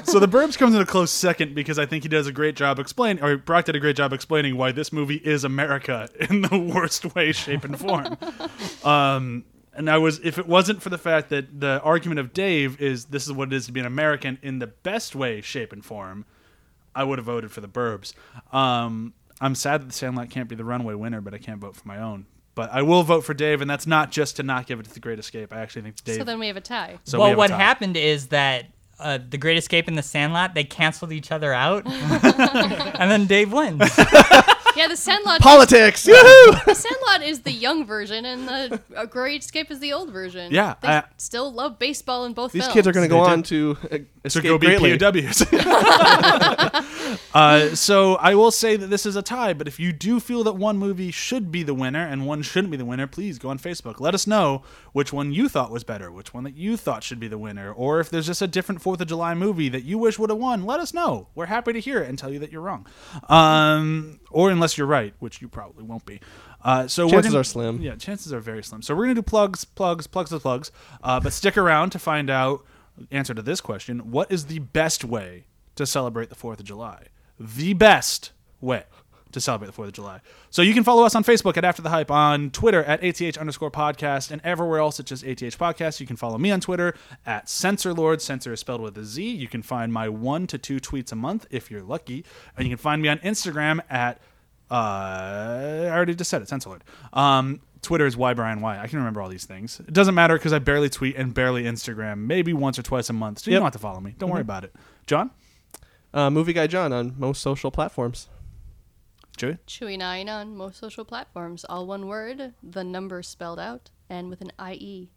so 0.04 0.18
the 0.18 0.26
Burbs 0.28 0.56
comes 0.56 0.74
in 0.74 0.80
a 0.80 0.86
close 0.86 1.10
second 1.10 1.54
because 1.54 1.78
I 1.78 1.84
think 1.84 2.04
he 2.04 2.08
does 2.08 2.26
a 2.26 2.32
great 2.32 2.56
job 2.56 2.78
explaining, 2.78 3.22
or 3.22 3.36
Brock 3.36 3.66
did 3.66 3.76
a 3.76 3.80
great 3.80 3.96
job 3.96 4.14
explaining 4.14 4.56
why 4.56 4.72
this 4.72 4.92
movie 4.92 5.16
is 5.16 5.44
America 5.44 6.08
in 6.30 6.42
the 6.42 6.58
worst 6.58 7.14
way, 7.14 7.32
shape, 7.32 7.64
and 7.64 7.78
form. 7.78 8.16
Um, 8.82 9.44
and 9.74 9.90
I 9.90 9.98
was, 9.98 10.18
if 10.24 10.38
it 10.38 10.48
wasn't 10.48 10.80
for 10.80 10.88
the 10.88 10.98
fact 10.98 11.28
that 11.28 11.60
the 11.60 11.82
argument 11.82 12.18
of 12.18 12.32
Dave 12.32 12.80
is 12.80 13.04
this 13.06 13.26
is 13.26 13.32
what 13.32 13.52
it 13.52 13.56
is 13.56 13.66
to 13.66 13.72
be 13.72 13.80
an 13.80 13.86
American 13.86 14.38
in 14.42 14.58
the 14.58 14.66
best 14.68 15.14
way, 15.14 15.42
shape, 15.42 15.72
and 15.72 15.84
form, 15.84 16.24
I 16.94 17.04
would 17.04 17.18
have 17.18 17.26
voted 17.26 17.52
for 17.52 17.60
the 17.60 17.68
Burbs. 17.68 18.14
Um, 18.52 19.12
I'm 19.40 19.54
sad 19.54 19.82
that 19.82 19.86
the 19.86 19.92
Sandlot 19.92 20.30
can't 20.30 20.48
be 20.48 20.56
the 20.56 20.64
runaway 20.64 20.94
winner, 20.94 21.20
but 21.20 21.34
I 21.34 21.38
can't 21.38 21.60
vote 21.60 21.76
for 21.76 21.86
my 21.86 21.98
own. 21.98 22.26
But 22.58 22.72
I 22.72 22.82
will 22.82 23.04
vote 23.04 23.20
for 23.20 23.34
Dave, 23.34 23.60
and 23.60 23.70
that's 23.70 23.86
not 23.86 24.10
just 24.10 24.34
to 24.38 24.42
not 24.42 24.66
give 24.66 24.80
it 24.80 24.86
to 24.86 24.92
the 24.92 24.98
Great 24.98 25.20
Escape. 25.20 25.52
I 25.52 25.60
actually 25.60 25.82
think 25.82 26.02
Dave. 26.02 26.16
So 26.16 26.24
then 26.24 26.40
we 26.40 26.48
have 26.48 26.56
a 26.56 26.60
tie. 26.60 26.98
so 27.04 27.16
well, 27.16 27.28
have 27.28 27.36
a 27.36 27.38
what 27.38 27.50
tie. 27.50 27.56
happened 27.56 27.96
is 27.96 28.26
that 28.30 28.66
uh, 28.98 29.20
the 29.30 29.38
Great 29.38 29.56
Escape 29.58 29.86
and 29.86 29.96
the 29.96 30.02
Sandlot 30.02 30.54
they 30.54 30.64
canceled 30.64 31.12
each 31.12 31.30
other 31.30 31.54
out, 31.54 31.86
and 31.86 33.08
then 33.08 33.26
Dave 33.26 33.52
wins. 33.52 33.80
Yeah, 34.78 34.86
the 34.86 34.96
Sandlot. 34.96 35.40
Politics. 35.40 36.06
Woohoo! 36.06 36.64
the 36.64 36.74
Sandlot 36.74 37.22
is 37.28 37.40
the 37.40 37.50
young 37.50 37.84
version, 37.84 38.24
and 38.24 38.46
the 38.46 38.80
uh, 38.94 39.06
Great 39.06 39.42
Escape 39.42 39.72
is 39.72 39.80
the 39.80 39.92
old 39.92 40.10
version. 40.10 40.52
Yeah, 40.52 40.76
they 40.80 40.88
I- 40.88 41.04
still 41.16 41.52
love 41.52 41.80
baseball 41.80 42.24
in 42.26 42.32
both. 42.32 42.52
These 42.52 42.62
films. 42.62 42.74
kids 42.74 42.86
are 42.86 42.92
going 42.92 43.08
to 43.08 43.12
go 43.12 43.24
did. 43.24 43.32
on 43.32 43.42
to 43.42 43.76
uh, 43.82 43.88
to 43.88 44.06
escape 44.24 44.44
go 44.44 44.58
be 44.58 44.66
greatly. 44.66 44.96
POWs. 44.96 45.42
uh, 47.34 47.74
so 47.74 48.16
I 48.16 48.34
will 48.34 48.50
say 48.50 48.76
that 48.76 48.88
this 48.88 49.04
is 49.06 49.16
a 49.16 49.22
tie, 49.22 49.52
but 49.52 49.66
if 49.66 49.80
you 49.80 49.92
do 49.92 50.20
feel 50.20 50.44
that 50.44 50.54
one 50.54 50.78
movie 50.78 51.10
should 51.10 51.50
be 51.50 51.62
the 51.62 51.74
winner 51.74 52.06
and 52.06 52.26
one 52.26 52.42
shouldn't 52.42 52.70
be 52.70 52.76
the 52.76 52.84
winner, 52.84 53.06
please 53.06 53.38
go 53.38 53.48
on 53.48 53.58
Facebook. 53.58 54.00
Let 54.00 54.14
us 54.14 54.26
know 54.26 54.62
which 54.92 55.12
one 55.12 55.32
you 55.32 55.48
thought 55.48 55.70
was 55.70 55.84
better, 55.84 56.12
which 56.12 56.34
one 56.34 56.44
that 56.44 56.56
you 56.56 56.76
thought 56.76 57.02
should 57.02 57.20
be 57.20 57.28
the 57.28 57.38
winner, 57.38 57.72
or 57.72 58.00
if 58.00 58.10
there's 58.10 58.26
just 58.26 58.42
a 58.42 58.46
different 58.46 58.82
Fourth 58.82 59.00
of 59.00 59.08
July 59.08 59.34
movie 59.34 59.68
that 59.68 59.84
you 59.84 59.98
wish 59.98 60.18
would 60.18 60.30
have 60.30 60.38
won. 60.38 60.64
Let 60.64 60.80
us 60.80 60.94
know. 60.94 61.28
We're 61.34 61.46
happy 61.46 61.72
to 61.72 61.80
hear 61.80 62.02
it 62.02 62.08
and 62.08 62.18
tell 62.18 62.32
you 62.32 62.38
that 62.40 62.52
you're 62.52 62.60
wrong, 62.60 62.86
um, 63.28 64.20
or 64.30 64.50
unless 64.50 64.67
you're 64.76 64.86
right, 64.86 65.14
which 65.20 65.40
you 65.40 65.48
probably 65.48 65.84
won't 65.84 66.04
be. 66.04 66.20
Uh, 66.62 66.86
so 66.88 67.08
Chances 67.08 67.32
gonna- 67.32 67.40
are 67.40 67.44
slim. 67.44 67.80
Yeah, 67.80 67.94
chances 67.94 68.32
are 68.32 68.40
very 68.40 68.62
slim. 68.62 68.82
So 68.82 68.94
we're 68.94 69.04
gonna 69.04 69.14
do 69.14 69.22
plugs, 69.22 69.64
plugs, 69.64 70.06
plugs, 70.06 70.30
to 70.30 70.40
plugs. 70.40 70.72
Uh, 71.02 71.20
but 71.20 71.32
stick 71.32 71.56
around 71.56 71.90
to 71.90 71.98
find 71.98 72.28
out 72.28 72.64
answer 73.10 73.32
to 73.32 73.42
this 73.42 73.60
question: 73.60 74.10
What 74.10 74.30
is 74.30 74.46
the 74.46 74.58
best 74.58 75.04
way 75.04 75.44
to 75.76 75.86
celebrate 75.86 76.28
the 76.28 76.34
Fourth 76.34 76.58
of 76.58 76.66
July? 76.66 77.06
The 77.38 77.72
best 77.74 78.32
way 78.60 78.82
to 79.30 79.40
celebrate 79.42 79.66
the 79.66 79.72
Fourth 79.72 79.88
of 79.88 79.94
July. 79.94 80.20
So 80.48 80.62
you 80.62 80.72
can 80.72 80.82
follow 80.82 81.04
us 81.04 81.14
on 81.14 81.22
Facebook 81.22 81.58
at 81.58 81.64
After 81.64 81.82
the 81.82 81.90
Hype, 81.90 82.10
on 82.10 82.48
Twitter 82.50 82.82
at 82.84 83.04
ATH 83.04 83.36
underscore 83.36 83.70
podcast, 83.70 84.30
and 84.30 84.40
everywhere 84.42 84.78
else 84.80 84.98
it's 84.98 85.10
just 85.10 85.22
ATH 85.22 85.58
podcast. 85.58 86.00
You 86.00 86.06
can 86.06 86.16
follow 86.16 86.38
me 86.38 86.50
on 86.50 86.60
Twitter 86.60 86.94
at 87.26 87.46
Censor 87.48 87.92
Lord. 87.92 88.22
Censor 88.22 88.54
is 88.54 88.60
spelled 88.60 88.80
with 88.80 88.96
a 88.96 89.04
Z. 89.04 89.22
You 89.22 89.46
can 89.46 89.60
find 89.62 89.92
my 89.92 90.08
one 90.08 90.46
to 90.46 90.56
two 90.56 90.78
tweets 90.80 91.12
a 91.12 91.14
month 91.14 91.46
if 91.50 91.70
you're 91.70 91.82
lucky, 91.82 92.24
and 92.56 92.66
you 92.66 92.70
can 92.74 92.82
find 92.82 93.02
me 93.02 93.08
on 93.08 93.18
Instagram 93.18 93.80
at 93.90 94.18
uh, 94.70 94.74
I 94.74 95.90
already 95.90 96.14
just 96.14 96.30
said 96.30 96.42
it, 96.42 96.48
Censor 96.48 96.68
Lord. 96.70 96.84
Um, 97.12 97.60
Twitter 97.82 98.06
is 98.06 98.16
Y 98.16 98.34
Brian 98.34 98.60
Y. 98.60 98.78
I 98.78 98.86
can 98.88 98.98
remember 98.98 99.20
all 99.22 99.28
these 99.28 99.44
things. 99.46 99.80
It 99.80 99.92
doesn't 99.92 100.14
matter 100.14 100.34
because 100.36 100.52
I 100.52 100.58
barely 100.58 100.88
tweet 100.90 101.16
and 101.16 101.32
barely 101.32 101.62
Instagram, 101.64 102.18
maybe 102.26 102.52
once 102.52 102.78
or 102.78 102.82
twice 102.82 103.08
a 103.08 103.12
month. 103.12 103.38
So 103.40 103.50
you 103.50 103.54
Yep. 103.54 103.60
don't 103.60 103.66
have 103.66 103.72
to 103.74 103.78
follow 103.78 104.00
me. 104.00 104.14
Don't 104.18 104.30
worry 104.30 104.40
about 104.40 104.64
it. 104.64 104.74
John, 105.06 105.30
Uh, 106.12 106.30
movie 106.30 106.52
guy 106.54 106.66
John 106.66 106.92
on 106.92 107.14
most 107.18 107.40
social 107.42 107.70
platforms. 107.70 108.28
Joey, 109.36 109.58
Chewy9 109.68 110.28
on 110.28 110.56
most 110.56 110.78
social 110.78 111.04
platforms. 111.04 111.64
All 111.68 111.86
one 111.86 112.06
word, 112.08 112.54
the 112.62 112.82
number 112.82 113.22
spelled 113.22 113.60
out, 113.60 113.90
and 114.10 114.28
with 114.30 114.40
an 114.40 114.50
E. 114.58 114.72
IE. 114.74 115.10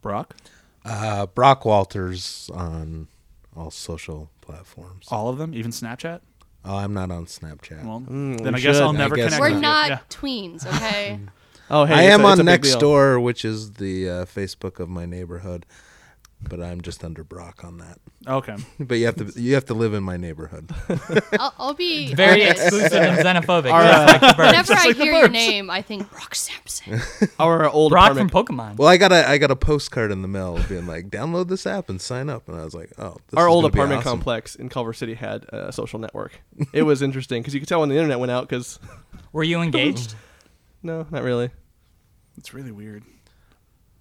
Brock, 0.00 0.36
Uh, 0.84 1.26
Brock 1.26 1.64
Walters 1.64 2.48
on 2.54 3.08
all 3.56 3.70
social 3.72 4.30
platforms. 4.40 5.06
all 5.10 5.28
of 5.28 5.38
them, 5.38 5.52
even 5.54 5.72
Snapchat. 5.72 6.20
Oh, 6.68 6.76
I'm 6.76 6.92
not 6.94 7.10
on 7.10 7.24
Snapchat. 7.26 7.82
Well, 7.84 8.00
Mm, 8.08 8.42
then 8.42 8.52
we 8.52 8.58
I 8.60 8.62
guess 8.62 8.76
should. 8.76 8.82
I'll 8.84 8.90
I 8.90 8.98
never 8.98 9.16
guess 9.16 9.34
connect. 9.34 9.40
We're 9.40 9.46
with 9.48 9.56
you. 9.56 9.60
not 9.62 9.88
Yeah. 9.88 9.98
tweens, 10.10 10.66
okay? 10.66 11.18
Oh, 11.70 11.84
hey, 11.84 11.94
I 11.94 12.02
it's 12.04 12.14
am 12.14 12.20
a- 12.24 12.28
it's 12.32 12.40
on 12.40 12.48
a 12.48 12.50
big 12.52 12.62
deal. 12.62 12.80
Nextdoor, 12.80 13.22
which 13.22 13.44
is 13.44 13.72
the 13.74 14.08
uh, 14.08 14.24
Facebook 14.24 14.80
of 14.80 14.88
my 14.88 15.04
neighborhood, 15.04 15.66
but 16.40 16.60
I'm 16.60 16.80
just 16.80 17.02
under 17.04 17.24
Brock 17.24 17.64
on 17.64 17.78
that. 17.78 17.98
Okay. 18.26 18.56
But 18.80 18.94
you 18.96 19.06
have 19.06 19.16
to 19.16 19.40
you 19.40 19.54
have 19.54 19.64
to 19.66 19.74
live 19.74 19.92
in 19.94 20.02
my 20.02 20.16
neighborhood. 20.16 20.70
I'll, 21.38 21.54
I'll 21.58 21.74
be 21.74 22.14
Very 22.14 22.44
honest. 22.44 22.62
exclusive 22.62 22.92
and 22.92 23.18
xenophobic, 23.18 23.72
Our, 23.72 23.82
just 23.82 23.98
uh, 23.98 24.06
like 24.06 24.20
the 24.20 24.26
birds. 24.36 24.38
Whenever 24.38 24.72
I 24.74 24.84
like 24.86 24.96
the 24.96 25.02
hear 25.04 25.12
your 25.14 25.28
name, 25.28 25.68
I 25.70 25.82
think 25.82 26.10
Brock 26.10 26.34
Sampson. 26.34 27.00
Our 27.40 27.68
old 27.68 27.90
Brock 27.90 28.14
from. 28.16 28.30
Pokemon. 28.30 28.76
well, 28.76 28.88
I 28.88 28.96
got 28.96 29.10
a 29.12 29.28
I 29.28 29.38
got 29.38 29.50
a 29.50 29.56
postcard 29.56 30.10
in 30.12 30.22
the 30.22 30.28
mail 30.28 30.58
being 30.68 30.86
like, 30.86 31.08
download 31.10 31.48
this 31.48 31.66
app 31.66 31.88
and 31.88 32.00
sign 32.00 32.28
up, 32.30 32.48
and 32.48 32.56
I 32.58 32.64
was 32.64 32.74
like, 32.74 32.92
oh, 32.98 33.16
this 33.28 33.36
Our 33.38 33.48
is 33.48 33.52
old 33.52 33.64
gonna 33.64 33.72
be 33.72 33.78
apartment 33.78 34.00
awesome. 34.00 34.10
complex 34.18 34.54
in 34.54 34.68
Culver 34.68 34.92
City 34.92 35.14
had 35.14 35.44
a 35.50 35.72
social 35.72 35.98
network. 35.98 36.40
It 36.72 36.82
was 36.82 37.02
interesting 37.02 37.42
because 37.42 37.54
you 37.54 37.60
could 37.60 37.68
tell 37.68 37.80
when 37.80 37.88
the 37.88 37.96
internet 37.96 38.18
went 38.20 38.30
out. 38.32 38.48
Because 38.48 38.78
Were 39.32 39.42
you 39.44 39.60
engaged? 39.60 40.14
no, 40.82 41.06
not 41.10 41.22
really. 41.22 41.50
It's 42.36 42.54
really 42.54 42.70
weird. 42.72 43.02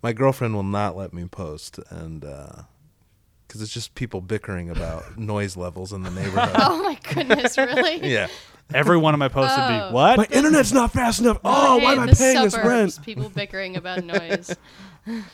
My 0.04 0.14
girlfriend 0.14 0.54
will 0.54 0.64
not 0.64 0.96
let 0.96 1.14
me 1.14 1.26
post, 1.26 1.80
and 1.90 2.22
because 2.22 3.62
it's 3.62 3.74
just 3.74 3.96
people 3.96 4.22
bickering 4.22 4.70
about 4.70 5.18
noise 5.18 5.56
levels 5.58 5.94
in 5.94 6.04
the 6.04 6.12
neighborhood. 6.22 6.56
Oh 6.56 6.84
my 6.84 6.98
goodness, 7.14 7.58
really? 7.58 8.00
yeah. 8.12 8.28
Every 8.74 8.98
one 8.98 9.14
of 9.14 9.20
my 9.20 9.30
posts 9.30 9.56
would 9.58 9.64
Oh. 9.64 9.88
be 9.90 9.94
what? 9.94 10.18
My 10.18 10.28
internet's 10.30 10.74
not 10.74 10.92
fast 10.92 11.22
enough. 11.22 11.40
Oh, 11.46 11.78
why 11.78 11.94
am 11.94 12.00
I 12.02 12.06
the 12.08 12.16
paying 12.18 12.42
this 12.44 12.52
suburbs, 12.54 12.98
rent? 12.98 13.06
People 13.06 13.30
bickering 13.30 13.78
about 13.78 14.04
noise. 14.04 14.54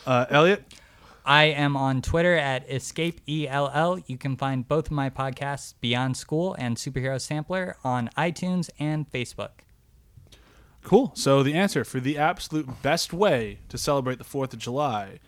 Uh, 0.06 0.26
Elliot, 0.30 0.62
I 1.24 1.46
am 1.46 1.76
on 1.76 2.00
Twitter 2.00 2.36
at 2.36 2.68
EscapeELL. 2.68 4.04
You 4.06 4.16
can 4.18 4.36
find 4.36 4.68
both 4.68 4.86
of 4.86 4.92
my 4.92 5.10
podcasts, 5.10 5.74
Beyond 5.80 6.16
School 6.16 6.54
and 6.60 6.76
Superhero 6.76 7.20
Sampler, 7.20 7.76
on 7.82 8.08
iTunes 8.16 8.70
and 8.78 9.10
Facebook. 9.10 9.50
Cool. 10.84 11.12
So 11.14 11.42
the 11.42 11.54
answer 11.54 11.82
for 11.82 11.98
the 11.98 12.18
absolute 12.18 12.82
best 12.82 13.12
way 13.12 13.58
to 13.70 13.78
celebrate 13.78 14.18
the 14.18 14.24
Fourth 14.24 14.52
of 14.52 14.58
July, 14.58 15.18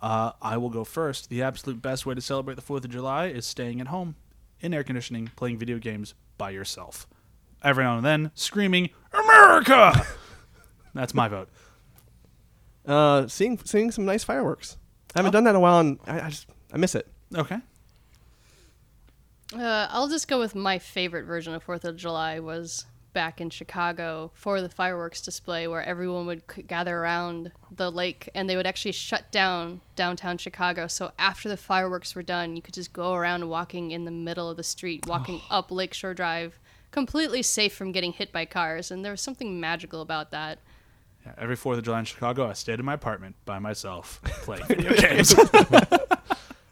uh, 0.00 0.32
I 0.40 0.56
will 0.56 0.70
go 0.70 0.84
first. 0.84 1.28
The 1.28 1.42
absolute 1.42 1.82
best 1.82 2.06
way 2.06 2.14
to 2.14 2.20
celebrate 2.20 2.54
the 2.54 2.62
Fourth 2.62 2.84
of 2.84 2.90
July 2.90 3.26
is 3.26 3.44
staying 3.44 3.80
at 3.80 3.88
home, 3.88 4.16
in 4.60 4.72
air 4.72 4.82
conditioning, 4.82 5.30
playing 5.36 5.58
video 5.58 5.78
games 5.78 6.14
by 6.38 6.50
yourself. 6.50 7.06
Every 7.62 7.84
now 7.84 7.98
and 7.98 8.04
then, 8.04 8.30
screaming 8.34 8.88
"America!" 9.12 10.06
That's 10.94 11.14
my 11.14 11.28
vote. 11.28 11.50
Uh, 12.86 13.28
seeing 13.28 13.58
seeing 13.64 13.90
some 13.90 14.06
nice 14.06 14.24
fireworks. 14.24 14.78
I 15.14 15.18
haven't 15.18 15.32
done 15.32 15.44
that 15.44 15.50
in 15.50 15.56
a 15.56 15.60
while, 15.60 15.78
and 15.78 15.98
I, 16.06 16.22
I 16.22 16.30
just 16.30 16.46
I 16.72 16.78
miss 16.78 16.94
it. 16.94 17.06
Okay. 17.36 17.58
Uh, 19.54 19.86
I'll 19.90 20.08
just 20.08 20.26
go 20.26 20.38
with 20.38 20.54
my 20.54 20.78
favorite 20.78 21.24
version 21.24 21.52
of 21.52 21.62
Fourth 21.62 21.84
of 21.84 21.96
July 21.96 22.40
was 22.40 22.86
back 23.12 23.40
in 23.40 23.50
Chicago 23.50 24.30
for 24.34 24.60
the 24.60 24.68
fireworks 24.68 25.20
display, 25.20 25.66
where 25.66 25.82
everyone 25.82 26.26
would 26.26 26.42
gather 26.66 26.98
around 26.98 27.52
the 27.74 27.90
lake, 27.90 28.28
and 28.34 28.48
they 28.48 28.56
would 28.56 28.66
actually 28.66 28.92
shut 28.92 29.30
down 29.30 29.80
downtown 29.96 30.38
Chicago. 30.38 30.86
So 30.86 31.12
after 31.18 31.48
the 31.48 31.56
fireworks 31.56 32.14
were 32.14 32.22
done, 32.22 32.56
you 32.56 32.62
could 32.62 32.74
just 32.74 32.92
go 32.92 33.14
around 33.14 33.48
walking 33.48 33.90
in 33.90 34.04
the 34.04 34.10
middle 34.10 34.50
of 34.50 34.56
the 34.56 34.62
street, 34.62 35.06
walking 35.06 35.40
oh. 35.50 35.58
up 35.58 35.70
Lakeshore 35.70 36.14
Drive, 36.14 36.58
completely 36.90 37.42
safe 37.42 37.74
from 37.74 37.92
getting 37.92 38.12
hit 38.12 38.32
by 38.32 38.44
cars. 38.44 38.90
And 38.90 39.04
there 39.04 39.12
was 39.12 39.20
something 39.20 39.60
magical 39.60 40.00
about 40.00 40.30
that. 40.30 40.58
Yeah, 41.24 41.34
every 41.38 41.56
Fourth 41.56 41.78
of 41.78 41.84
July 41.84 42.00
in 42.00 42.04
Chicago, 42.04 42.48
I 42.48 42.52
stayed 42.52 42.80
in 42.80 42.84
my 42.84 42.94
apartment 42.94 43.36
by 43.44 43.58
myself 43.58 44.20
playing 44.24 44.64
video 44.68 44.92
games. 44.94 45.34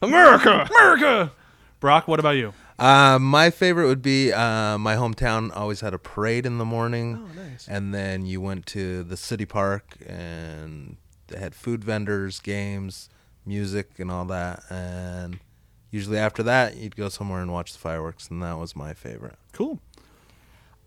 America, 0.02 0.68
America. 0.70 1.32
Brock, 1.78 2.08
what 2.08 2.20
about 2.20 2.36
you? 2.36 2.52
Uh, 2.80 3.18
my 3.18 3.50
favorite 3.50 3.86
would 3.86 4.00
be 4.02 4.32
uh, 4.32 4.78
my 4.78 4.96
hometown 4.96 5.54
always 5.54 5.80
had 5.80 5.92
a 5.92 5.98
parade 5.98 6.46
in 6.46 6.56
the 6.56 6.64
morning. 6.64 7.20
Oh, 7.22 7.40
nice. 7.42 7.68
And 7.68 7.92
then 7.94 8.24
you 8.24 8.40
went 8.40 8.64
to 8.66 9.02
the 9.02 9.18
city 9.18 9.44
park 9.44 9.96
and 10.06 10.96
they 11.26 11.38
had 11.38 11.54
food 11.54 11.84
vendors, 11.84 12.40
games, 12.40 13.10
music, 13.44 13.98
and 13.98 14.10
all 14.10 14.24
that. 14.26 14.62
And 14.70 15.40
usually 15.90 16.18
after 16.18 16.42
that, 16.44 16.76
you'd 16.76 16.96
go 16.96 17.08
somewhere 17.08 17.42
and 17.42 17.52
watch 17.52 17.72
the 17.72 17.78
fireworks, 17.78 18.28
and 18.30 18.42
that 18.42 18.58
was 18.58 18.74
my 18.74 18.94
favorite. 18.94 19.36
Cool. 19.52 19.78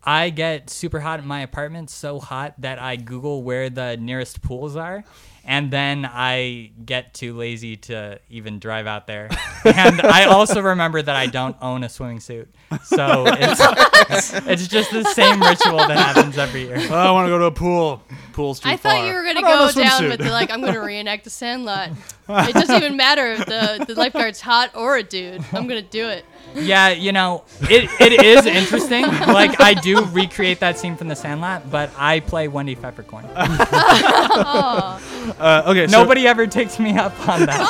I 0.02 0.30
get 0.30 0.68
super 0.68 1.00
hot 1.00 1.20
in 1.20 1.26
my 1.26 1.40
apartment, 1.40 1.90
so 1.90 2.20
hot 2.20 2.54
that 2.58 2.78
I 2.78 2.96
Google 2.96 3.42
where 3.42 3.70
the 3.70 3.96
nearest 3.96 4.42
pools 4.42 4.76
are, 4.76 5.04
and 5.44 5.70
then 5.70 6.04
I 6.10 6.72
get 6.84 7.14
too 7.14 7.36
lazy 7.36 7.76
to 7.76 8.18
even 8.30 8.58
drive 8.58 8.86
out 8.86 9.06
there. 9.06 9.28
And 9.64 10.00
I 10.02 10.24
also 10.24 10.60
remember 10.60 11.00
that 11.00 11.16
I 11.16 11.26
don't 11.26 11.56
own 11.60 11.84
a 11.84 11.88
swimming 11.88 12.20
suit, 12.20 12.54
so 12.84 13.24
it's, 13.26 14.32
it's 14.46 14.68
just 14.68 14.90
the 14.90 15.04
same 15.04 15.40
ritual 15.40 15.78
that 15.78 15.96
happens 15.96 16.36
every 16.38 16.62
year. 16.62 16.76
Oh, 16.90 16.94
I 16.94 17.10
want 17.12 17.26
to 17.26 17.30
go 17.30 17.38
to 17.38 17.44
a 17.46 17.50
pool. 17.50 18.02
Pool's 18.32 18.60
too 18.60 18.68
I 18.68 18.76
far. 18.76 18.92
thought 18.92 19.06
you 19.06 19.14
were 19.14 19.22
going 19.22 19.36
to 19.36 19.40
I 19.46 19.50
don't 19.50 19.58
go 19.58 19.66
have 19.66 19.76
a 19.76 19.80
down 19.80 20.02
swimsuit. 20.02 20.08
with 20.10 20.20
the, 20.20 20.30
like, 20.30 20.50
I'm 20.50 20.60
going 20.60 20.74
to 20.80 20.80
reenact 20.80 21.24
the 21.24 21.30
Sandlot. 21.30 21.90
It 22.28 22.54
doesn't 22.54 22.76
even 22.76 22.96
matter 22.96 23.32
if 23.32 23.46
the, 23.46 23.84
the 23.86 23.94
lifeguard's 23.94 24.40
hot 24.40 24.74
or 24.74 24.96
a 24.96 25.02
dude. 25.02 25.44
I'm 25.52 25.66
going 25.66 25.82
to 25.82 25.88
do 25.88 26.08
it. 26.08 26.24
Yeah, 26.54 26.90
you 26.90 27.12
know, 27.12 27.44
it, 27.62 27.90
it 28.00 28.24
is 28.24 28.46
interesting. 28.46 29.02
Like 29.06 29.60
I 29.60 29.74
do 29.74 30.04
recreate 30.06 30.60
that 30.60 30.78
scene 30.78 30.96
from 30.96 31.08
The 31.08 31.16
Sandlot, 31.16 31.70
but 31.70 31.90
I 31.98 32.20
play 32.20 32.48
Wendy 32.48 32.74
Peppercorn. 32.76 33.26
Uh, 35.24 35.62
okay, 35.66 35.86
so, 35.86 36.02
Nobody 36.02 36.26
ever 36.26 36.46
takes 36.46 36.78
me 36.78 36.98
up 36.98 37.18
on 37.26 37.46
that. 37.46 37.64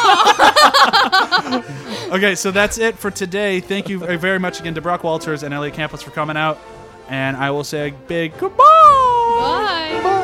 Okay, 2.11 2.35
so 2.35 2.51
that's 2.51 2.79
it 2.79 2.97
for 2.97 3.11
today. 3.11 3.61
Thank 3.61 3.89
you 3.89 3.99
very 3.99 4.39
much 4.39 4.61
again 4.61 4.75
to 4.75 4.81
Brock 4.81 5.03
Walters 5.05 5.43
and 5.43 5.55
Elliot 5.55 5.75
Campos 5.75 6.03
for 6.03 6.11
coming 6.11 6.37
out, 6.37 6.59
and 7.09 7.37
I 7.37 7.51
will 7.51 7.65
say 7.65 7.89
a 7.89 7.93
big 7.93 8.37
goodbye. 8.39 8.63
Bye. 10.03 10.24